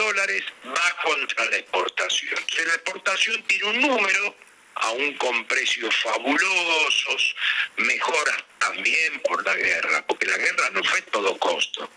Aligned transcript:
Dólares 0.00 0.44
va 0.66 0.96
contra 1.02 1.44
la 1.46 1.56
exportación. 1.56 2.40
La 2.66 2.74
exportación 2.74 3.42
tiene 3.44 3.64
un 3.64 3.80
número, 3.82 4.34
aún 4.74 5.14
con 5.14 5.44
precios 5.46 5.94
fabulosos, 5.96 7.36
mejoras 7.76 8.44
también 8.58 9.20
por 9.20 9.44
la 9.44 9.54
guerra, 9.54 10.06
porque 10.06 10.26
la 10.26 10.38
guerra 10.38 10.70
no 10.70 10.82
fue 10.84 11.02
todo 11.02 11.38
costo. 11.38 11.90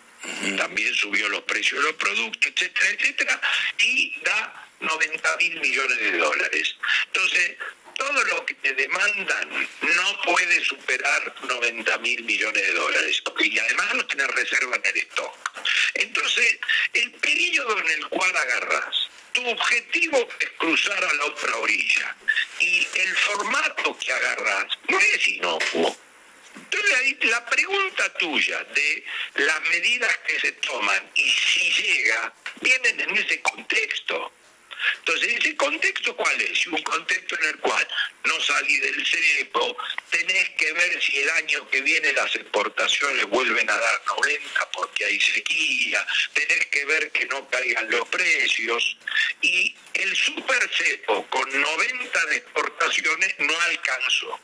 También 0.57 0.93
subió 0.95 1.27
los 1.29 1.41
precios 1.43 1.81
de 1.81 1.87
los 1.91 1.95
productos, 1.95 2.51
etcétera, 2.51 2.89
etcétera, 2.91 3.41
y 3.79 4.15
da 4.23 4.69
90 4.79 5.37
mil 5.37 5.59
millones 5.59 5.97
de 5.99 6.17
dólares. 6.17 6.75
Entonces, 7.07 7.57
todo 7.95 8.23
lo 8.23 8.45
que 8.45 8.53
te 8.55 8.73
demandan 8.73 9.49
no 9.81 10.21
puede 10.23 10.63
superar 10.63 11.35
90 11.43 11.97
mil 11.99 12.23
millones 12.23 12.67
de 12.67 12.73
dólares, 12.73 13.23
y 13.39 13.59
además 13.59 13.93
no 13.95 14.05
tenés 14.07 14.27
reserva 14.27 14.75
en 14.75 14.85
el 14.85 14.97
stock. 14.97 15.33
Entonces, 15.95 16.59
el 16.93 17.11
periodo 17.13 17.79
en 17.79 17.89
el 17.91 18.07
cual 18.07 18.35
agarras, 18.35 19.09
tu 19.33 19.47
objetivo 19.47 20.27
es 20.39 20.49
cruzar 20.57 21.03
a 21.03 21.13
la 21.13 21.25
otra 21.25 21.55
orilla, 21.57 22.15
y 22.59 22.87
el 22.95 23.15
formato 23.17 23.97
que 23.97 24.11
agarras 24.11 24.67
no 24.87 24.99
es 24.99 25.27
inocuo. 25.27 25.97
Entonces 26.55 26.93
ahí 26.95 27.17
la 27.23 27.45
pregunta 27.45 28.13
tuya 28.13 28.63
de 28.63 29.05
las 29.35 29.61
medidas 29.69 30.17
que 30.27 30.39
se 30.39 30.51
toman 30.53 31.11
y 31.15 31.29
si 31.29 31.71
llega, 31.71 32.33
vienen 32.61 32.99
en 33.01 33.17
ese 33.17 33.41
contexto. 33.41 34.31
Entonces, 34.99 35.35
¿ese 35.37 35.55
contexto 35.55 36.15
cuál 36.15 36.41
es? 36.41 36.67
Un 36.67 36.81
contexto 36.83 37.37
en 37.39 37.49
el 37.49 37.59
cual 37.59 37.87
no 38.25 38.39
salí 38.41 38.77
del 38.79 39.05
cepo, 39.05 39.77
tenés 40.09 40.49
que 40.57 40.73
ver 40.73 41.01
si 41.01 41.19
el 41.19 41.29
año 41.31 41.69
que 41.69 41.81
viene 41.81 42.13
las 42.13 42.35
exportaciones 42.35 43.25
vuelven 43.25 43.69
a 43.69 43.77
dar 43.77 44.01
90 44.19 44.71
porque 44.71 45.05
hay 45.05 45.19
sequía, 45.19 46.05
tenés 46.33 46.65
que 46.67 46.85
ver 46.85 47.11
que 47.11 47.25
no 47.27 47.47
caigan 47.49 47.89
los 47.89 48.07
precios, 48.09 48.97
y 49.41 49.75
el 49.93 50.15
super 50.15 50.69
cepo 50.73 51.25
con 51.27 51.61
90 51.61 52.25
de 52.25 52.37
exportaciones 52.37 53.35
no 53.39 53.61
alcanzó. 53.61 54.39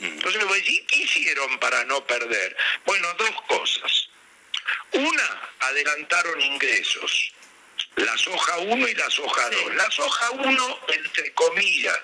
Entonces 0.00 0.44
voy 0.44 0.58
a 0.58 0.62
decir, 0.62 0.86
¿qué 0.86 0.96
hicieron 1.00 1.58
para 1.58 1.84
no 1.84 2.06
perder? 2.06 2.56
Bueno, 2.84 3.08
dos 3.14 3.42
cosas. 3.48 4.08
Una, 4.92 5.50
adelantaron 5.60 6.40
ingresos. 6.40 7.32
La 7.98 8.16
soja 8.16 8.58
1 8.58 8.88
y 8.88 8.94
la 8.94 9.10
soja 9.10 9.50
2. 9.50 9.74
La 9.74 9.90
soja 9.90 10.30
1, 10.30 10.80
entre 10.88 11.32
comillas, 11.32 12.00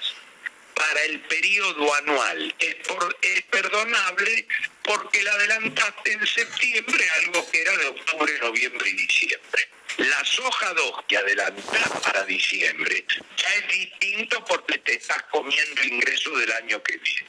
para 0.74 1.04
el 1.04 1.20
periodo 1.20 1.94
anual 1.94 2.54
es, 2.58 2.74
por, 2.86 3.16
es 3.22 3.42
perdonable 3.42 4.48
porque 4.82 5.22
la 5.22 5.32
adelantaste 5.34 6.12
en 6.12 6.26
septiembre, 6.26 7.10
algo 7.22 7.48
que 7.48 7.62
era 7.62 7.76
de 7.76 7.86
octubre, 7.86 8.38
noviembre 8.40 8.90
y 8.90 8.94
diciembre. 8.94 9.68
La 9.98 10.24
soja 10.24 10.74
2 10.74 11.04
que 11.06 11.16
adelantás 11.16 11.90
para 12.02 12.24
diciembre 12.24 13.06
ya 13.36 13.54
es 13.54 13.68
distinto 13.68 14.44
porque 14.46 14.78
te 14.78 14.94
estás 14.94 15.22
comiendo 15.30 15.80
el 15.80 15.92
ingreso 15.92 16.30
del 16.38 16.50
año 16.54 16.82
que 16.82 16.96
viene. 16.96 17.28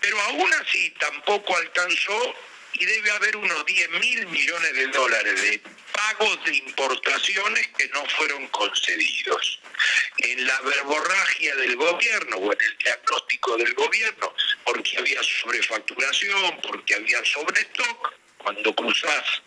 Pero 0.00 0.18
aún 0.22 0.50
así 0.54 0.90
tampoco 0.98 1.54
alcanzó 1.54 2.34
y 2.74 2.84
debe 2.84 3.10
haber 3.10 3.36
unos 3.36 3.66
10 3.66 3.90
mil 3.90 4.26
millones 4.28 4.72
de 4.74 4.86
dólares 4.88 5.42
de 5.42 5.60
pagos 5.92 6.44
de 6.44 6.56
importaciones 6.56 7.68
que 7.76 7.88
no 7.88 8.04
fueron 8.16 8.46
concedidos. 8.48 9.60
En 10.18 10.46
la 10.46 10.60
verborragia 10.60 11.56
del 11.56 11.76
gobierno 11.76 12.36
o 12.36 12.52
en 12.52 12.58
el 12.60 12.78
diagnóstico 12.78 13.56
del 13.56 13.74
gobierno, 13.74 14.34
porque 14.64 14.98
había 14.98 15.22
sobrefacturación, 15.22 16.60
porque 16.62 16.94
había 16.94 17.24
sobrestock, 17.24 18.14
cuando 18.38 18.74
cruzás 18.74 19.42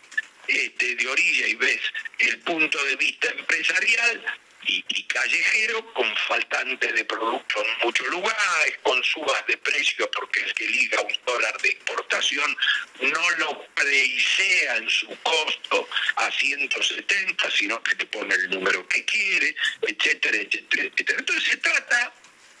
este, 0.46 0.94
de 0.94 1.08
orilla 1.08 1.46
y 1.48 1.54
ves 1.54 1.80
el 2.18 2.38
punto 2.40 2.82
de 2.84 2.96
vista 2.96 3.28
empresarial, 3.28 4.24
y, 4.66 4.84
y, 4.88 5.02
callejero 5.04 5.92
con 5.94 6.16
faltante 6.28 6.92
de 6.92 7.04
producto 7.04 7.64
en 7.64 7.86
muchos 7.86 8.06
lugares, 8.08 8.78
con 8.82 9.02
subas 9.04 9.46
de 9.46 9.56
precio 9.58 10.10
porque 10.10 10.40
el 10.40 10.54
que 10.54 10.66
liga 10.66 11.00
un 11.00 11.18
dólar 11.24 11.56
de 11.62 11.72
importación 11.72 12.56
no 13.00 13.30
lo 13.38 13.66
preisea 13.74 14.76
en 14.76 14.88
su 14.88 15.08
costo 15.22 15.88
a 16.16 16.30
170, 16.30 17.50
sino 17.50 17.82
que 17.82 17.94
te 17.94 18.06
pone 18.06 18.34
el 18.34 18.50
número 18.50 18.86
que 18.88 19.04
quiere, 19.04 19.54
etcétera, 19.82 20.38
etcétera, 20.38 20.84
etcétera. 20.84 21.18
Entonces 21.18 21.44
se 21.50 21.56
trata 21.58 22.12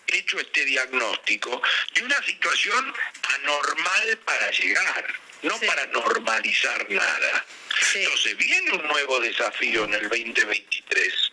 hecho 0.06 0.38
este 0.38 0.64
diagnóstico 0.64 1.62
de 1.94 2.02
una 2.02 2.22
situación 2.22 2.94
anormal 3.40 4.18
para 4.24 4.50
llegar, 4.50 5.14
no 5.42 5.58
sí. 5.58 5.66
para 5.66 5.86
normalizar 5.86 6.90
nada. 6.90 7.44
Sí. 7.92 8.02
Entonces 8.02 8.36
viene 8.36 8.72
un 8.72 8.86
nuevo 8.86 9.20
desafío 9.20 9.84
en 9.84 9.94
el 9.94 10.08
2023 10.08 11.25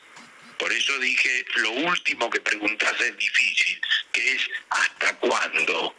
por 0.57 0.71
eso 0.71 0.97
dije, 0.99 1.45
lo 1.55 1.71
último 1.71 2.29
que 2.29 2.41
preguntás 2.41 2.99
es 3.01 3.17
difícil. 3.17 3.81
que 4.11 4.33
es 4.33 4.47
hasta 4.69 5.17
cuándo. 5.17 5.95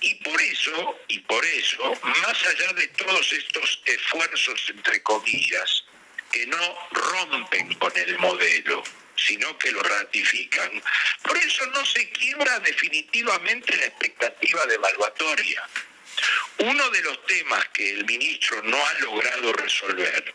Y 0.00 0.14
por 0.16 0.40
eso, 0.42 1.00
y 1.08 1.18
por 1.20 1.44
eso, 1.44 1.98
más 2.02 2.46
allá 2.46 2.72
de 2.74 2.86
todos 2.88 3.32
estos 3.32 3.82
esfuerzos, 3.86 4.60
entre 4.68 5.02
comillas, 5.02 5.84
que 6.30 6.46
no 6.46 6.88
rompen 6.90 7.74
con 7.76 7.96
el 7.96 8.18
modelo, 8.18 8.82
sino 9.16 9.56
que 9.58 9.72
lo 9.72 9.82
ratifican, 9.82 10.82
por 11.22 11.36
eso 11.38 11.64
no 11.66 11.84
se 11.86 12.10
quiebra 12.10 12.58
definitivamente 12.60 13.76
la 13.76 13.86
expectativa 13.86 14.66
devaluatoria. 14.66 15.66
Uno 16.58 16.90
de 16.90 17.02
los 17.02 17.24
temas 17.26 17.66
que 17.68 17.90
el 17.90 18.04
ministro 18.04 18.62
no 18.62 18.86
ha 18.86 18.94
logrado 19.00 19.52
resolver 19.54 20.34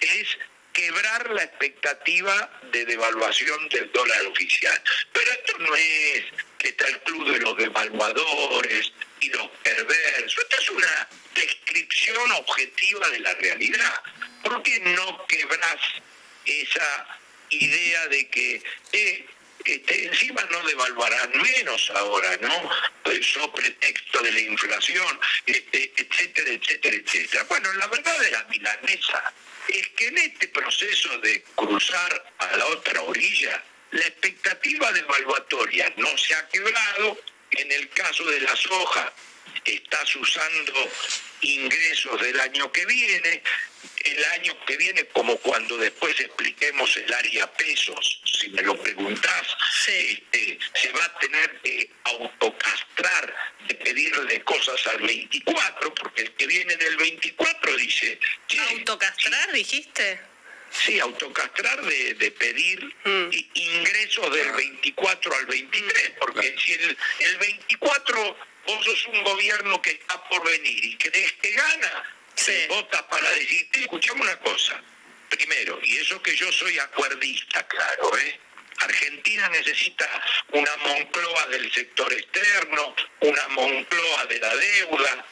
es 0.00 0.38
quebrar 0.80 1.30
la 1.30 1.42
expectativa 1.42 2.50
de 2.72 2.86
devaluación 2.86 3.68
del 3.68 3.92
dólar 3.92 4.26
oficial. 4.26 4.82
Pero 5.12 5.30
esto 5.30 5.58
no 5.58 5.74
es 5.74 6.24
que 6.56 6.68
está 6.68 6.86
el 6.88 7.00
club 7.00 7.30
de 7.32 7.38
los 7.38 7.56
devaluadores 7.58 8.92
y 9.20 9.28
los 9.28 9.48
perversos. 9.62 10.38
Esta 10.38 10.56
es 10.56 10.70
una 10.70 11.08
descripción 11.34 12.32
objetiva 12.32 13.08
de 13.10 13.20
la 13.20 13.34
realidad. 13.34 14.02
¿Por 14.42 14.62
qué 14.62 14.80
no 14.80 15.26
quebras 15.26 15.76
esa 16.46 17.18
idea 17.50 18.06
de 18.06 18.28
que 18.28 18.62
eh, 18.92 19.26
encima 19.66 20.42
no 20.50 20.62
devaluarán 20.66 21.30
menos 21.42 21.90
ahora, 21.90 22.38
¿no? 22.40 22.70
Eso 23.12 23.52
pretexto 23.52 24.22
de 24.22 24.32
la 24.32 24.40
inflación, 24.40 25.20
este, 25.44 25.92
etcétera, 25.94 26.50
etcétera, 26.52 26.96
etcétera. 26.96 27.44
Bueno, 27.50 27.70
la 27.74 27.86
verdad 27.88 28.18
de 28.18 28.30
la 28.30 28.44
milanesa 28.44 29.34
es 29.68 29.88
que 29.90 30.08
en 30.08 30.18
este 30.18 30.48
proceso 30.48 31.18
de 31.18 31.42
cruzar 31.54 32.32
a 32.38 32.56
la 32.56 32.66
otra 32.66 33.02
orilla, 33.02 33.62
la 33.92 34.06
expectativa 34.06 34.92
devaluatoria 34.92 35.92
no 35.96 36.16
se 36.18 36.34
ha 36.34 36.48
quebrado. 36.48 37.18
En 37.52 37.72
el 37.72 37.88
caso 37.90 38.24
de 38.24 38.40
la 38.40 38.54
soja, 38.54 39.12
estás 39.64 40.16
usando 40.16 40.90
ingresos 41.42 42.20
del 42.20 42.38
año 42.40 42.70
que 42.72 42.84
viene, 42.86 43.42
el 44.04 44.24
año 44.24 44.56
que 44.66 44.76
viene, 44.76 45.04
como 45.06 45.36
cuando 45.38 45.76
después 45.76 46.18
expliquemos 46.20 46.96
el 46.96 47.12
área 47.12 47.52
pesos, 47.52 48.20
si 48.24 48.48
me 48.50 48.62
lo 48.62 48.80
preguntás, 48.80 49.56
este, 49.86 50.58
se 50.74 50.92
va 50.92 51.04
a 51.04 51.18
tener 51.18 51.60
que 51.62 51.90
autocastrar 52.04 53.34
de 53.68 53.74
pedirle 53.74 54.42
cosas 54.42 54.86
al 54.88 55.02
24, 55.02 55.94
porque 55.94 56.22
el 56.22 56.32
que 56.32 56.46
viene 56.46 56.72
en 56.74 56.82
el 56.82 56.96
24 56.96 57.76
dice... 57.76 58.18
¿Autocastrar, 58.70 59.52
dijiste? 59.52 60.20
Sí, 60.70 61.00
autocastrar 61.00 61.82
de, 61.82 62.30
pedir 62.38 62.84
mm. 63.04 63.30
ingresos 63.54 64.32
del 64.32 64.52
24 64.52 65.34
al 65.34 65.46
23, 65.46 66.12
porque 66.20 66.54
si 66.58 66.72
el, 66.72 66.96
el 67.18 67.36
24 67.38 68.36
vos 68.70 68.84
sos 68.84 69.06
un 69.06 69.24
gobierno 69.24 69.82
que 69.82 69.90
está 69.90 70.22
por 70.28 70.44
venir 70.44 70.84
y 70.84 70.96
crees 70.96 71.32
que 71.34 71.50
gana, 71.52 72.04
se 72.34 72.68
vota 72.68 73.06
para 73.08 73.28
decir, 73.30 73.68
escuchamos 73.72 74.26
una 74.26 74.38
cosa, 74.40 74.80
primero, 75.28 75.78
y 75.82 75.98
eso 75.98 76.22
que 76.22 76.36
yo 76.36 76.50
soy 76.52 76.78
acuerdista, 76.78 77.66
claro, 77.66 78.16
¿eh? 78.18 78.40
Argentina 78.78 79.48
necesita 79.50 80.08
una 80.52 80.74
Moncloa 80.78 81.46
del 81.48 81.70
sector 81.70 82.10
externo, 82.12 82.94
una 83.20 83.48
Moncloa 83.48 84.26
de 84.26 84.38
la 84.38 84.56
deuda. 84.56 85.26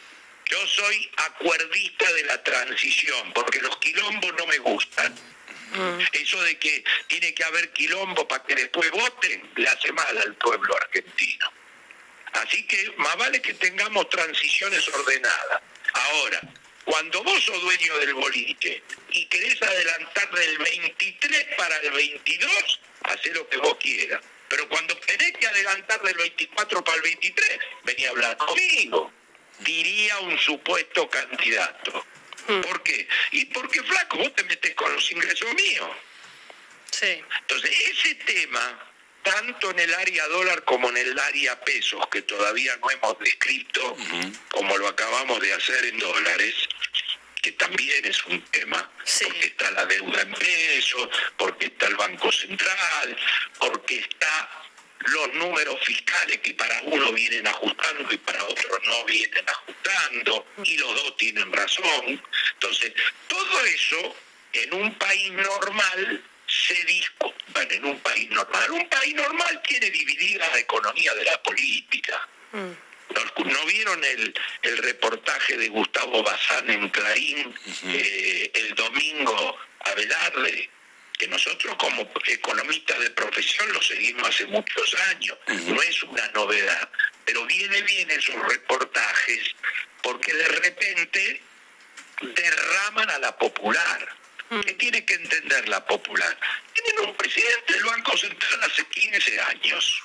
Yo 0.50 0.66
soy 0.66 1.10
acuerdista 1.16 2.12
de 2.12 2.24
la 2.24 2.42
transición, 2.42 3.32
porque 3.32 3.60
los 3.62 3.74
quilombos 3.78 4.34
no 4.36 4.46
me 4.46 4.58
gustan. 4.58 5.14
Mm. 5.72 6.00
Eso 6.12 6.42
de 6.42 6.58
que 6.58 6.84
tiene 7.06 7.32
que 7.32 7.44
haber 7.44 7.72
quilombo 7.72 8.28
para 8.28 8.44
que 8.44 8.54
después 8.54 8.90
voten, 8.90 9.50
le 9.56 9.68
hace 9.68 9.92
mal 9.92 10.18
al 10.18 10.34
pueblo 10.34 10.76
argentino. 10.76 11.50
Así 12.32 12.66
que 12.66 12.92
más 12.96 13.16
vale 13.16 13.40
que 13.40 13.54
tengamos 13.54 14.08
transiciones 14.08 14.86
ordenadas. 14.88 15.62
Ahora, 15.92 16.40
cuando 16.84 17.22
vos 17.22 17.44
sos 17.44 17.60
dueño 17.60 17.98
del 17.98 18.14
boliche 18.14 18.82
y 19.10 19.26
querés 19.26 19.60
adelantar 19.62 20.30
del 20.30 20.58
23 20.58 21.46
para 21.56 21.76
el 21.78 21.90
22, 21.90 22.80
hace 23.02 23.30
lo 23.32 23.48
que 23.48 23.58
vos 23.58 23.76
quieras. 23.78 24.22
Pero 24.48 24.68
cuando 24.68 24.96
tenés 24.98 25.32
que 25.32 25.46
adelantar 25.46 26.00
del 26.02 26.16
24 26.16 26.82
para 26.82 26.96
el 26.96 27.02
23, 27.02 27.58
vení 27.84 28.06
a 28.06 28.10
hablar 28.10 28.36
conmigo, 28.38 29.12
diría 29.58 30.18
un 30.20 30.38
supuesto 30.38 31.08
candidato. 31.10 32.06
Hmm. 32.46 32.62
¿Por 32.62 32.82
qué? 32.82 33.06
Y 33.32 33.44
porque, 33.46 33.82
flaco, 33.82 34.16
vos 34.16 34.34
te 34.34 34.44
metes 34.44 34.74
con 34.74 34.92
los 34.92 35.10
ingresos 35.12 35.52
míos. 35.54 35.90
Sí. 36.90 37.22
Entonces, 37.40 37.70
ese 37.90 38.14
tema 38.14 38.87
tanto 39.30 39.70
en 39.70 39.78
el 39.80 39.94
área 39.94 40.26
dólar 40.28 40.64
como 40.64 40.88
en 40.90 40.96
el 40.96 41.18
área 41.18 41.60
pesos, 41.60 42.06
que 42.10 42.22
todavía 42.22 42.76
no 42.76 42.90
hemos 42.90 43.18
descrito 43.18 43.96
como 44.50 44.76
lo 44.78 44.88
acabamos 44.88 45.40
de 45.40 45.52
hacer 45.52 45.84
en 45.86 45.98
dólares, 45.98 46.54
que 47.40 47.52
también 47.52 48.04
es 48.04 48.24
un 48.26 48.40
tema, 48.46 48.90
porque 48.98 49.46
está 49.46 49.70
la 49.70 49.86
deuda 49.86 50.22
en 50.22 50.32
pesos, 50.32 51.08
porque 51.36 51.66
está 51.66 51.86
el 51.86 51.96
Banco 51.96 52.32
Central, 52.32 53.16
porque 53.58 53.98
está 53.98 54.50
los 54.98 55.32
números 55.34 55.78
fiscales 55.84 56.38
que 56.38 56.54
para 56.54 56.82
uno 56.82 57.12
vienen 57.12 57.46
ajustando 57.46 58.12
y 58.12 58.18
para 58.18 58.42
otro 58.44 58.80
no 58.84 59.04
vienen 59.04 59.44
ajustando, 59.48 60.46
y 60.64 60.76
los 60.76 60.94
dos 60.94 61.16
tienen 61.16 61.52
razón. 61.52 62.22
Entonces, 62.54 62.92
todo 63.28 63.64
eso 63.64 64.16
en 64.52 64.74
un 64.74 64.94
país 64.98 65.32
normal 65.32 66.24
se 66.48 66.74
bueno, 67.52 67.72
en 67.72 67.84
un 67.84 68.00
país 68.00 68.30
normal, 68.30 68.70
un 68.70 68.88
país 68.88 69.14
normal 69.14 69.62
tiene 69.66 69.90
dividida 69.90 70.48
la 70.48 70.58
economía 70.58 71.14
de 71.14 71.24
la 71.24 71.42
política. 71.42 72.28
Mm. 72.52 72.70
¿No, 73.44 73.64
vieron 73.66 74.04
el, 74.04 74.34
el, 74.62 74.78
reportaje 74.78 75.56
de 75.56 75.68
Gustavo 75.68 76.22
Bazán 76.22 76.68
en 76.70 76.88
Clarín 76.90 77.54
eh, 77.86 78.50
el 78.54 78.74
domingo 78.74 79.58
a 79.80 79.94
Velarde? 79.94 80.70
Que 81.18 81.26
nosotros 81.26 81.74
como 81.76 82.08
economistas 82.26 82.98
de 83.00 83.10
profesión 83.10 83.72
lo 83.72 83.82
seguimos 83.82 84.28
hace 84.28 84.46
muchos 84.46 84.94
años, 85.10 85.36
no 85.48 85.82
es 85.82 86.02
una 86.04 86.28
novedad, 86.28 86.88
pero 87.24 87.44
viene 87.46 87.82
bien 87.82 88.10
esos 88.10 88.36
reportajes 88.48 89.54
porque 90.02 90.32
de 90.32 90.48
repente 90.48 91.42
derraman 92.20 93.10
a 93.10 93.18
la 93.18 93.36
popular 93.36 94.08
¿Qué 94.48 94.74
tiene 94.74 95.04
que 95.04 95.14
entender 95.14 95.68
la 95.68 95.84
popular? 95.84 96.38
Tienen 96.72 97.10
un 97.10 97.16
presidente 97.16 97.74
del 97.74 97.84
Banco 97.84 98.16
Central 98.16 98.62
hace 98.64 98.84
15 98.86 99.40
años, 99.40 100.02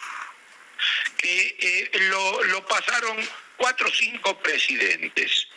que 1.18 1.56
eh, 1.60 1.92
lo, 2.10 2.66
pasaron 2.68 3.18
cuatro 3.56 3.88
o 3.88 3.92
cinco 3.92 4.38
presidentes, 4.40 5.48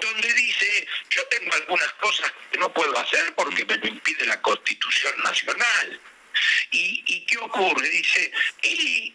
donde 0.00 0.32
dice, 0.32 0.88
yo 1.10 1.24
tengo 1.28 1.54
algunas 1.54 1.92
cosas 1.94 2.32
que 2.50 2.58
no 2.58 2.72
puedo 2.72 2.98
hacer 2.98 3.32
porque 3.36 3.64
me 3.64 3.76
lo 3.76 3.86
impide 3.86 4.26
la 4.26 4.42
Constitución 4.42 5.14
Nacional. 5.22 6.00
¿Y, 6.72 7.04
y 7.06 7.26
qué 7.26 7.38
ocurre? 7.38 7.88
Dice, 7.88 8.32
y 8.62 9.14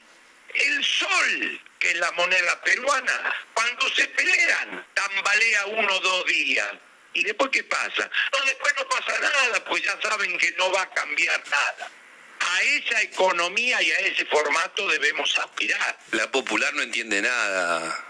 el 0.54 0.86
sol, 0.86 1.62
que 1.80 1.92
es 1.92 1.98
la 1.98 2.12
moneda 2.14 2.62
peruana, 2.62 3.36
cuando 3.54 3.90
se 3.90 4.08
pelean, 4.08 4.86
tambalea 4.94 5.66
uno 5.66 5.94
o 5.94 6.00
dos 6.00 6.26
días 6.28 6.70
¿Y 7.18 7.24
después 7.24 7.50
qué 7.52 7.64
pasa? 7.64 8.12
No, 8.32 8.46
después 8.46 8.74
no 8.78 8.88
pasa 8.90 9.20
nada, 9.20 9.66
pues 9.66 9.84
ya 9.84 10.00
saben 10.00 10.38
que 10.38 10.52
no 10.52 10.72
va 10.72 10.84
a 10.84 10.90
cambiar 10.92 11.44
nada. 11.50 11.92
A 12.40 12.62
esa 12.62 13.02
economía 13.02 13.82
y 13.82 13.92
a 13.92 14.00
ese 14.02 14.24
formato 14.26 14.88
debemos 14.88 15.36
aspirar. 15.40 15.98
La 16.12 16.30
popular 16.32 16.72
no 16.76 16.84
entiende 16.84 17.24
nada. 17.24 18.06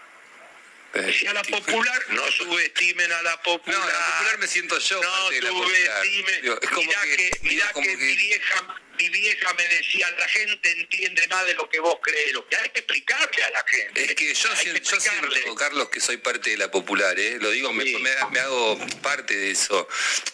Si 1.17 1.25
a 1.25 1.31
la 1.31 1.43
popular, 1.43 2.01
no 2.09 2.29
subestimen 2.31 3.09
a 3.09 3.21
la 3.21 3.41
popular. 3.43 3.79
No, 3.79 3.85
la 3.85 3.93
popular 3.93 4.37
me 4.39 4.47
siento 4.47 4.77
yo. 4.77 5.01
No 5.01 5.31
subestimen. 5.31 6.41
Mirá 6.75 7.01
que, 7.15 7.39
mirá 7.43 7.73
que, 7.73 7.97
mi 7.97 8.15
vieja 8.17 8.75
mi 8.97 9.09
vieja 9.09 9.53
me 9.53 9.67
decía, 9.67 10.09
la 10.17 10.27
gente 10.27 10.71
entiende 10.71 11.27
más 11.27 11.45
de 11.45 11.53
lo 11.53 11.69
que 11.69 11.79
vos 11.79 11.97
crees, 12.01 12.33
lo 12.33 12.47
que 12.47 12.55
hay 12.55 12.69
que 12.69 12.79
explicarle 12.79 13.43
a 13.43 13.49
la 13.51 13.63
gente. 13.67 14.03
Es 14.03 14.15
que 14.15 14.33
yo, 14.33 14.55
siento, 14.55 15.55
Carlos, 15.55 15.89
que 15.89 15.99
soy 15.99 16.17
parte 16.17 16.51
de 16.51 16.57
la 16.57 16.71
popular, 16.71 17.19
¿eh? 17.19 17.37
lo 17.39 17.51
digo, 17.51 17.71
me, 17.73 18.39
hago 18.39 18.79
parte 19.01 19.35
de 19.35 19.51
eso. 19.51 19.87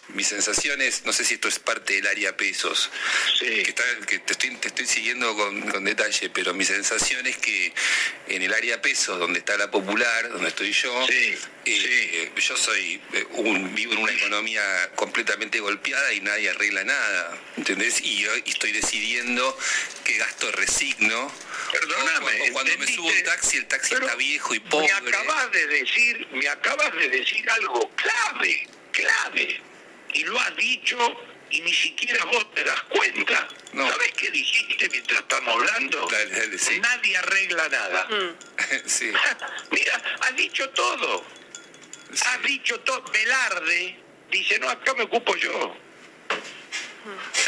Mis 0.10 0.28
sensaciones, 0.28 1.04
no 1.06 1.14
sé 1.14 1.26
si 1.26 1.36
esto 1.36 1.48
es 1.48 1.60
parte 1.60 1.94
del 1.94 2.08
área 2.08 2.36
pesos, 2.38 2.90
que, 3.40 3.74
te, 3.74 4.32
estoy, 4.32 4.56
te 4.58 4.68
estoy 4.68 4.86
siguiendo 4.86 5.36
con, 5.36 5.84
detalle, 5.84 6.30
pero 6.30 6.54
mi 6.54 6.66
sensación 6.66 7.26
es 7.26 7.38
que 7.38 7.74
en 8.28 8.42
el 8.42 8.54
área 8.54 8.82
pesos, 8.82 9.20
donde 9.20 9.40
está 9.40 9.58
la 9.58 9.72
popular, 9.72 10.30
donde 10.30 10.50
estoy 10.50 10.72
yo, 10.72 11.08
eh, 11.10 12.32
yo 12.36 12.58
soy 12.58 13.02
eh, 13.14 13.26
un, 13.32 13.74
vivo 13.74 13.94
en 13.94 14.00
una 14.00 14.12
economía 14.12 14.92
completamente 14.96 15.60
golpeada 15.60 16.14
y 16.14 16.22
nadie 16.22 16.50
arregla 16.50 16.84
nada, 16.84 17.42
¿entendés? 17.58 18.02
Y, 18.02 18.26
y 18.46 18.53
estoy 18.54 18.72
decidiendo 18.72 19.58
qué 20.04 20.18
gasto 20.18 20.52
resigno. 20.54 21.32
Perdóname. 21.72 22.50
O 22.50 22.54
cuando 22.54 22.78
me 22.78 22.88
subo 22.88 23.08
un 23.08 23.24
taxi, 23.24 23.58
el 23.58 23.68
taxi 23.68 23.94
está 23.96 24.16
viejo 24.16 24.54
y 24.54 24.60
pobre. 24.60 24.88
Me 24.88 25.10
acabas 25.10 25.52
de 25.52 25.68
decir, 25.68 26.28
me 26.32 26.48
acabas 26.48 26.94
de 26.94 27.10
decir 27.10 27.50
algo 27.50 27.92
clave, 27.96 28.68
clave. 28.92 29.62
Y 30.14 30.24
lo 30.26 30.40
has 30.40 30.56
dicho 30.56 30.98
y 31.50 31.62
ni 31.62 31.74
siquiera 31.74 32.24
vos 32.26 32.54
te 32.54 32.64
das 32.64 32.82
cuenta. 32.84 33.48
¿Sabes 33.74 34.12
qué 34.16 34.32
dijiste 34.32 34.90
mientras 34.90 35.20
estamos 35.22 35.56
hablando? 35.56 36.08
Nadie 36.82 37.18
arregla 37.18 37.70
nada. 37.70 38.08
Mm. 38.10 38.36
Mira, 39.72 40.04
has 40.22 40.36
dicho 40.36 40.70
todo. 40.70 41.26
Has 42.12 42.44
dicho 42.44 42.80
todo. 42.82 43.04
Velarde 43.12 44.00
dice, 44.32 44.60
no, 44.60 44.70
acá 44.70 44.94
me 44.94 45.04
ocupo 45.04 45.36
yo. 45.36 45.76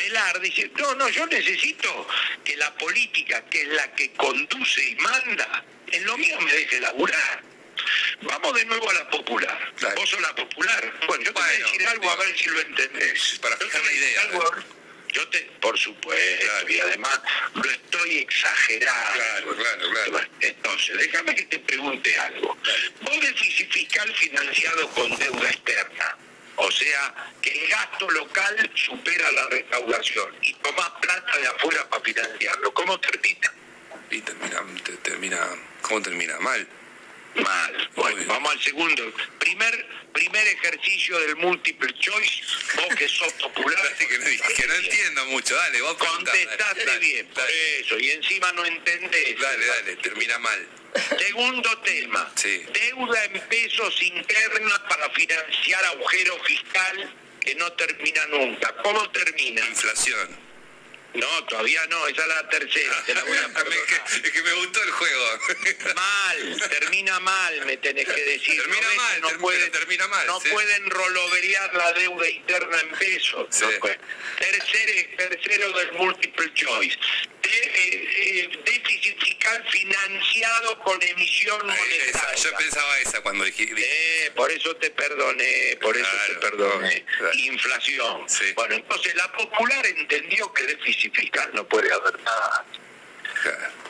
Velarde 0.05 0.39
dice, 0.47 0.71
no, 0.77 0.93
no, 0.95 1.09
yo 1.09 1.25
necesito 1.25 2.07
que 2.43 2.55
la 2.57 2.71
política, 2.75 3.43
que 3.45 3.61
es 3.61 3.67
la 3.69 3.91
que 3.93 4.11
conduce 4.13 4.89
y 4.89 4.95
manda, 4.95 5.63
en 5.91 6.05
lo 6.05 6.17
mío 6.17 6.39
me 6.41 6.51
deje 6.53 6.79
laburar. 6.79 7.41
Vamos 8.21 8.53
de 8.53 8.65
nuevo 8.65 8.89
a 8.89 8.93
la 8.93 9.09
popular. 9.09 9.73
Vos 9.95 10.09
sos 10.09 10.21
la 10.21 10.33
popular. 10.35 10.93
Bueno, 11.07 11.23
yo 11.23 11.33
te 11.33 11.39
voy 11.39 11.49
a 11.49 11.65
decir 11.65 11.87
algo 11.87 12.09
a 12.09 12.15
ver 12.17 12.37
si 12.37 12.45
lo 12.45 12.59
entendés. 12.61 13.39
Para 13.41 13.57
fijar 13.57 13.83
la 13.83 13.93
idea. 13.93 14.21
yo 15.11 15.27
te, 15.29 15.39
por 15.59 15.77
supuesto, 15.77 16.69
y 16.69 16.79
además 16.79 17.19
lo 17.53 17.69
estoy 17.69 18.19
exagerando. 18.19 19.13
Claro, 19.13 19.55
claro, 19.55 19.89
claro. 19.89 20.27
Entonces, 20.39 20.97
déjame 20.97 21.35
que 21.35 21.43
te 21.43 21.59
pregunte 21.59 22.17
algo. 22.19 22.57
Vos 23.01 23.21
déficit 23.21 23.71
fiscal 23.71 24.13
financiado 24.15 24.87
con 24.89 25.15
deuda 25.17 25.49
externa. 25.49 26.17
O 26.57 26.71
sea, 26.71 27.13
que 27.41 27.51
el 27.51 27.67
gasto 27.69 28.09
local 28.11 28.71
supera 28.75 29.31
la 29.31 29.47
recaudación 29.49 30.35
y 30.41 30.53
tomás 30.55 30.89
plata 31.01 31.37
de 31.37 31.47
afuera 31.47 31.89
para 31.89 32.03
financiarlo. 32.03 32.73
¿Cómo 32.73 32.99
termina? 32.99 33.51
Y 34.09 34.21
termina, 34.21 34.63
termina, 35.03 35.39
¿cómo 35.81 36.01
termina? 36.01 36.39
Mal. 36.39 36.67
Mal. 37.35 37.89
Bueno, 37.95 38.23
vamos 38.27 38.51
al 38.53 38.61
segundo. 38.61 39.13
Primer 39.39 39.85
primer 40.15 40.47
ejercicio 40.47 41.19
del 41.19 41.35
multiple 41.35 41.93
choice, 41.99 42.41
vos 42.77 42.95
que 42.95 43.07
sos 43.09 43.33
popular. 43.33 43.95
que, 43.97 44.17
no, 44.17 44.25
que 44.55 44.67
no 44.67 44.73
entiendo 44.75 45.25
mucho, 45.25 45.53
dale, 45.55 45.81
vos 45.81 45.95
Contestaste 45.95 46.99
bien, 46.99 47.27
por 47.27 47.43
eso, 47.79 47.99
y 47.99 48.11
encima 48.11 48.51
no 48.53 48.65
entendés. 48.65 49.39
Dale, 49.39 49.65
dale, 49.65 49.95
termina 49.97 50.39
mal. 50.39 50.67
Segundo 51.19 51.77
tema, 51.79 52.31
deuda 52.41 53.25
en 53.25 53.41
pesos 53.49 54.01
interna 54.01 54.81
para 54.87 55.09
financiar 55.09 55.83
agujero 55.85 56.37
fiscal 56.43 57.13
que 57.41 57.55
no 57.55 57.71
termina 57.73 58.25
nunca. 58.27 58.73
¿Cómo 58.81 59.09
termina? 59.11 59.65
Inflación. 59.65 60.54
No, 61.15 61.45
todavía 61.45 61.85
no, 61.87 62.07
esa 62.07 62.21
es 62.21 62.27
la 62.27 62.49
tercera. 62.49 63.03
Te 63.05 63.15
la 63.15 63.23
voy 63.23 63.37
a 63.37 63.41
es, 64.23 64.31
que, 64.31 64.41
me 64.41 64.53
gustó 64.53 64.83
el 64.83 64.91
juego. 64.91 65.39
Mal, 65.95 66.69
termina 66.69 67.19
mal, 67.19 67.65
me 67.65 67.77
tenés 67.77 68.05
que 68.05 68.21
decir. 68.21 68.61
Termina 68.61 68.87
mal, 68.95 69.21
no 69.21 69.29
pueden, 69.39 69.71
termina 69.71 70.07
mal. 70.07 70.27
No 70.27 70.39
pueden 70.39 70.89
roloverear 70.89 71.73
la 71.73 71.93
deuda 71.93 72.29
interna 72.29 72.81
en 72.81 72.89
pesos. 72.91 73.47
tercero, 73.49 75.09
tercero 75.17 75.71
del 75.71 75.91
multiple 75.93 76.53
choice. 76.53 76.97
Eh, 77.45 78.09
eh, 78.17 78.49
déficit 78.65 79.19
fiscal 79.19 79.63
financiado 79.69 80.79
con 80.79 81.01
emisión 81.01 81.59
monetaria. 81.65 82.35
yo 82.35 82.57
pensaba 82.57 82.99
esa 82.99 83.21
cuando 83.21 83.43
dije. 83.43 83.67
Eh, 83.77 84.31
por 84.35 84.51
eso 84.51 84.75
te 84.77 84.89
perdoné, 84.89 85.77
por 85.81 85.95
eso 85.95 86.09
te 86.27 86.35
perdoné. 86.35 87.05
Inflación. 87.33 88.25
Bueno, 88.55 88.75
entonces 88.75 89.15
la 89.15 89.31
popular 89.31 89.85
entendió 89.85 90.51
que 90.53 90.63
déficit 90.63 91.04
fiscal 91.09 91.49
no 91.53 91.67
puede 91.67 91.91
haber 91.93 92.19
nada. 92.21 92.65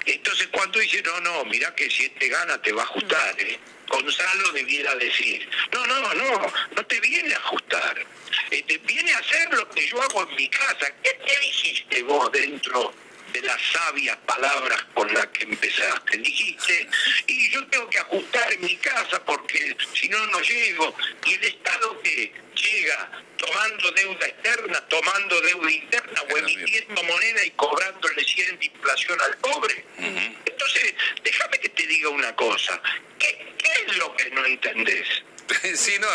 Entonces 0.05 0.47
cuando 0.51 0.79
dice, 0.79 1.01
no, 1.03 1.19
no, 1.21 1.45
mira 1.45 1.73
que 1.75 1.89
si 1.89 2.05
este 2.05 2.27
gana 2.27 2.61
te 2.61 2.71
va 2.71 2.83
a 2.83 2.85
ajustar, 2.85 3.35
¿eh? 3.39 3.59
Gonzalo 3.87 4.51
debiera 4.51 4.95
decir, 4.95 5.47
no, 5.71 5.85
no, 5.85 6.13
no, 6.13 6.53
no 6.75 6.85
te 6.85 6.99
viene 6.99 7.33
a 7.33 7.37
ajustar, 7.37 8.05
te 8.49 8.77
viene 8.79 9.13
a 9.13 9.19
hacer 9.19 9.53
lo 9.53 9.69
que 9.69 9.87
yo 9.87 10.01
hago 10.01 10.27
en 10.27 10.35
mi 10.35 10.49
casa. 10.49 10.91
¿Qué, 11.03 11.17
qué 11.25 11.39
dijiste 11.39 12.03
vos 12.03 12.31
dentro 12.31 12.93
de 13.33 13.41
las 13.41 13.61
sabias 13.71 14.17
palabras 14.25 14.83
con 14.93 15.13
las 15.13 15.27
que 15.27 15.43
empezaste. 15.43 16.17
Dijiste, 16.17 16.89
y 17.27 17.51
yo 17.51 17.65
tengo 17.67 17.89
que 17.89 17.99
ajustar 17.99 18.53
en 18.53 18.61
mi 18.61 18.75
casa 18.77 19.23
porque 19.25 19.75
si 19.93 20.09
no, 20.09 20.25
no 20.27 20.39
llego. 20.41 20.95
Y 21.25 21.33
el 21.33 21.43
Estado 21.43 22.01
que 22.01 22.33
llega 22.55 23.11
tomando 23.37 23.91
deuda 23.91 24.27
externa, 24.27 24.81
tomando 24.87 25.41
deuda 25.41 25.71
interna 25.71 26.21
o 26.31 26.37
emitiendo 26.37 27.03
moneda 27.03 27.45
y 27.45 27.51
cobrándole 27.51 28.23
100 28.23 28.59
de 28.59 28.65
inflación 28.65 29.21
al 29.21 29.37
pobre. 29.37 29.85
Entonces, 29.97 30.95
déjame 31.23 31.59
que 31.59 31.69
te 31.69 31.87
diga 31.87 32.09
una 32.09 32.35
cosa. 32.35 32.81
¿Qué, 33.19 33.55
¿Qué 33.57 33.69
es 33.87 33.97
lo 33.97 34.15
que 34.15 34.29
no 34.31 34.45
entendés? 34.45 35.07
sí, 35.75 35.93
no, 35.99 36.07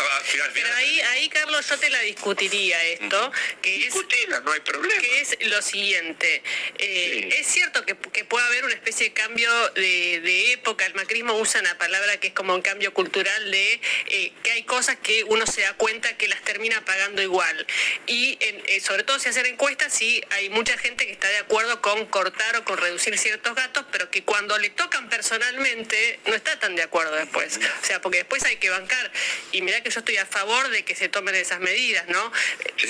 Pero 0.53 0.73
ahí, 0.75 1.01
ahí, 1.01 1.29
Carlos, 1.29 1.67
yo 1.67 1.77
te 1.77 1.89
la 1.89 1.99
discutiría 2.01 2.83
esto, 2.85 3.31
que 3.61 3.87
es, 3.87 3.95
no 4.43 4.51
hay 4.51 4.59
problema. 4.59 5.01
Que 5.01 5.21
es 5.21 5.37
lo 5.47 5.61
siguiente. 5.61 6.43
Eh, 6.77 7.29
es 7.39 7.47
cierto 7.47 7.85
que, 7.85 7.95
que, 7.95 8.25
puede 8.25 8.45
haber 8.45 8.65
una 8.65 8.73
especie 8.73 9.07
de 9.07 9.13
cambio 9.13 9.49
de, 9.71 10.51
época. 10.53 10.85
El 10.85 10.95
macrismo 10.95 11.33
usa 11.35 11.61
una 11.61 11.77
palabra 11.77 12.17
que 12.19 12.27
es 12.27 12.33
como 12.33 12.53
un 12.53 12.61
cambio 12.61 12.93
cultural 12.93 13.51
de 13.51 13.79
eh, 14.07 14.33
que 14.43 14.51
hay 14.51 14.63
cosas 14.63 14.97
que 14.97 15.23
uno 15.25 15.45
se 15.45 15.61
da 15.61 15.73
cuenta 15.73 16.17
que 16.17 16.27
las 16.27 16.41
termina 16.41 16.83
pagando 16.83 17.21
igual. 17.21 17.65
Y 18.07 18.37
eh, 18.41 18.81
sobre 18.81 19.03
todo 19.03 19.19
si 19.19 19.29
hacer 19.29 19.45
encuestas, 19.47 19.93
sí 19.93 20.21
hay 20.31 20.49
mucha 20.49 20.77
gente 20.77 21.05
que 21.05 21.13
está 21.13 21.29
de 21.29 21.37
acuerdo 21.37 21.81
con 21.81 22.05
cortar 22.07 22.57
o 22.57 22.65
con 22.65 22.77
reducir 22.77 23.17
ciertos 23.17 23.55
gastos, 23.55 23.85
pero 23.91 24.09
que 24.09 24.23
cuando 24.23 24.57
le 24.57 24.69
tocan 24.71 25.09
personalmente 25.09 26.19
no 26.25 26.35
está 26.35 26.59
tan 26.59 26.75
de 26.75 26.83
acuerdo 26.83 27.15
después. 27.15 27.59
O 27.81 27.85
sea, 27.85 28.01
porque 28.01 28.19
después 28.19 28.43
hay 28.43 28.57
que 28.57 28.69
bancar 28.69 29.11
y 29.51 29.61
mira 29.61 29.81
que 29.81 29.89
yo 29.89 29.99
estoy 29.99 30.17
a 30.17 30.25
favor 30.25 30.69
de 30.69 30.83
que 30.83 30.95
se 30.95 31.09
tomen 31.09 31.35
esas 31.35 31.59
medidas, 31.59 32.07
¿no? 32.07 32.31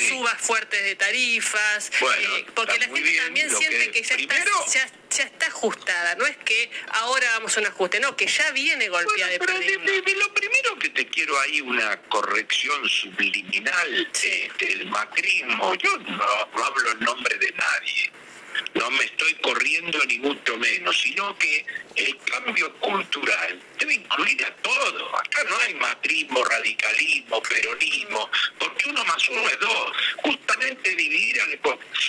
Subas 0.10 0.40
fuertes 0.40 0.84
de 0.84 0.96
tarifas, 0.96 1.92
eh, 1.92 2.46
porque 2.54 2.78
la 2.80 2.86
gente 2.86 3.18
también 3.18 3.50
siente 3.50 3.92
que, 3.92 4.02
ya, 4.04 4.16
está, 4.16 5.24
está, 5.24 5.48
ajustada, 5.48 6.16
no 6.16 6.26
es 6.26 6.38
que 6.38 6.70
ahora 6.90 7.30
vamos 7.34 7.56
a 7.58 7.62
un 7.62 7.68
ajuste, 7.68 8.00
no, 8.00 8.16
que 8.16 8.28
ya 8.28 8.52
viene 8.52 8.90
golpeada 8.90 9.38
bueno, 9.38 9.60
de, 9.60 10.14
Lo 10.16 10.34
primero 10.34 10.78
que 10.80 10.90
te 10.90 11.08
quiero 11.08 11.40
ahí 11.40 11.62
una 11.62 12.02
corrección 12.04 12.88
subliminal 12.90 14.12
del 14.60 14.86
macrismo, 14.88 15.76
yo 15.76 15.98
no 15.98 16.66
hablo 16.66 16.92
en 16.92 17.00
nombre 17.00 17.38
de 17.38 17.52
nadie 17.52 18.21
no 18.74 18.92
me 18.92 19.04
estoy 19.04 19.34
corriendo 19.36 20.00
ni 20.06 20.20
mucho 20.20 20.58
menos, 20.58 21.00
sino 21.00 21.38
que 21.38 21.66
el 21.96 22.18
cambio 22.20 22.74
cultural 22.76 23.62
debe 23.80 23.96
incluir 23.96 24.46
a 24.46 24.54
todo. 24.56 25.18
Acá 25.18 25.44
no 25.50 25.58
hay 25.60 25.74
matrismo, 25.76 26.44
radicalismo, 26.44 27.42
peronismo, 27.44 28.30
porque 28.60 28.90
uno 28.90 29.04
más 29.06 29.30
uno 29.30 29.48
es 29.50 29.60
dos. 29.60 29.92
Justamente 30.24 30.96
dividir, 30.96 31.42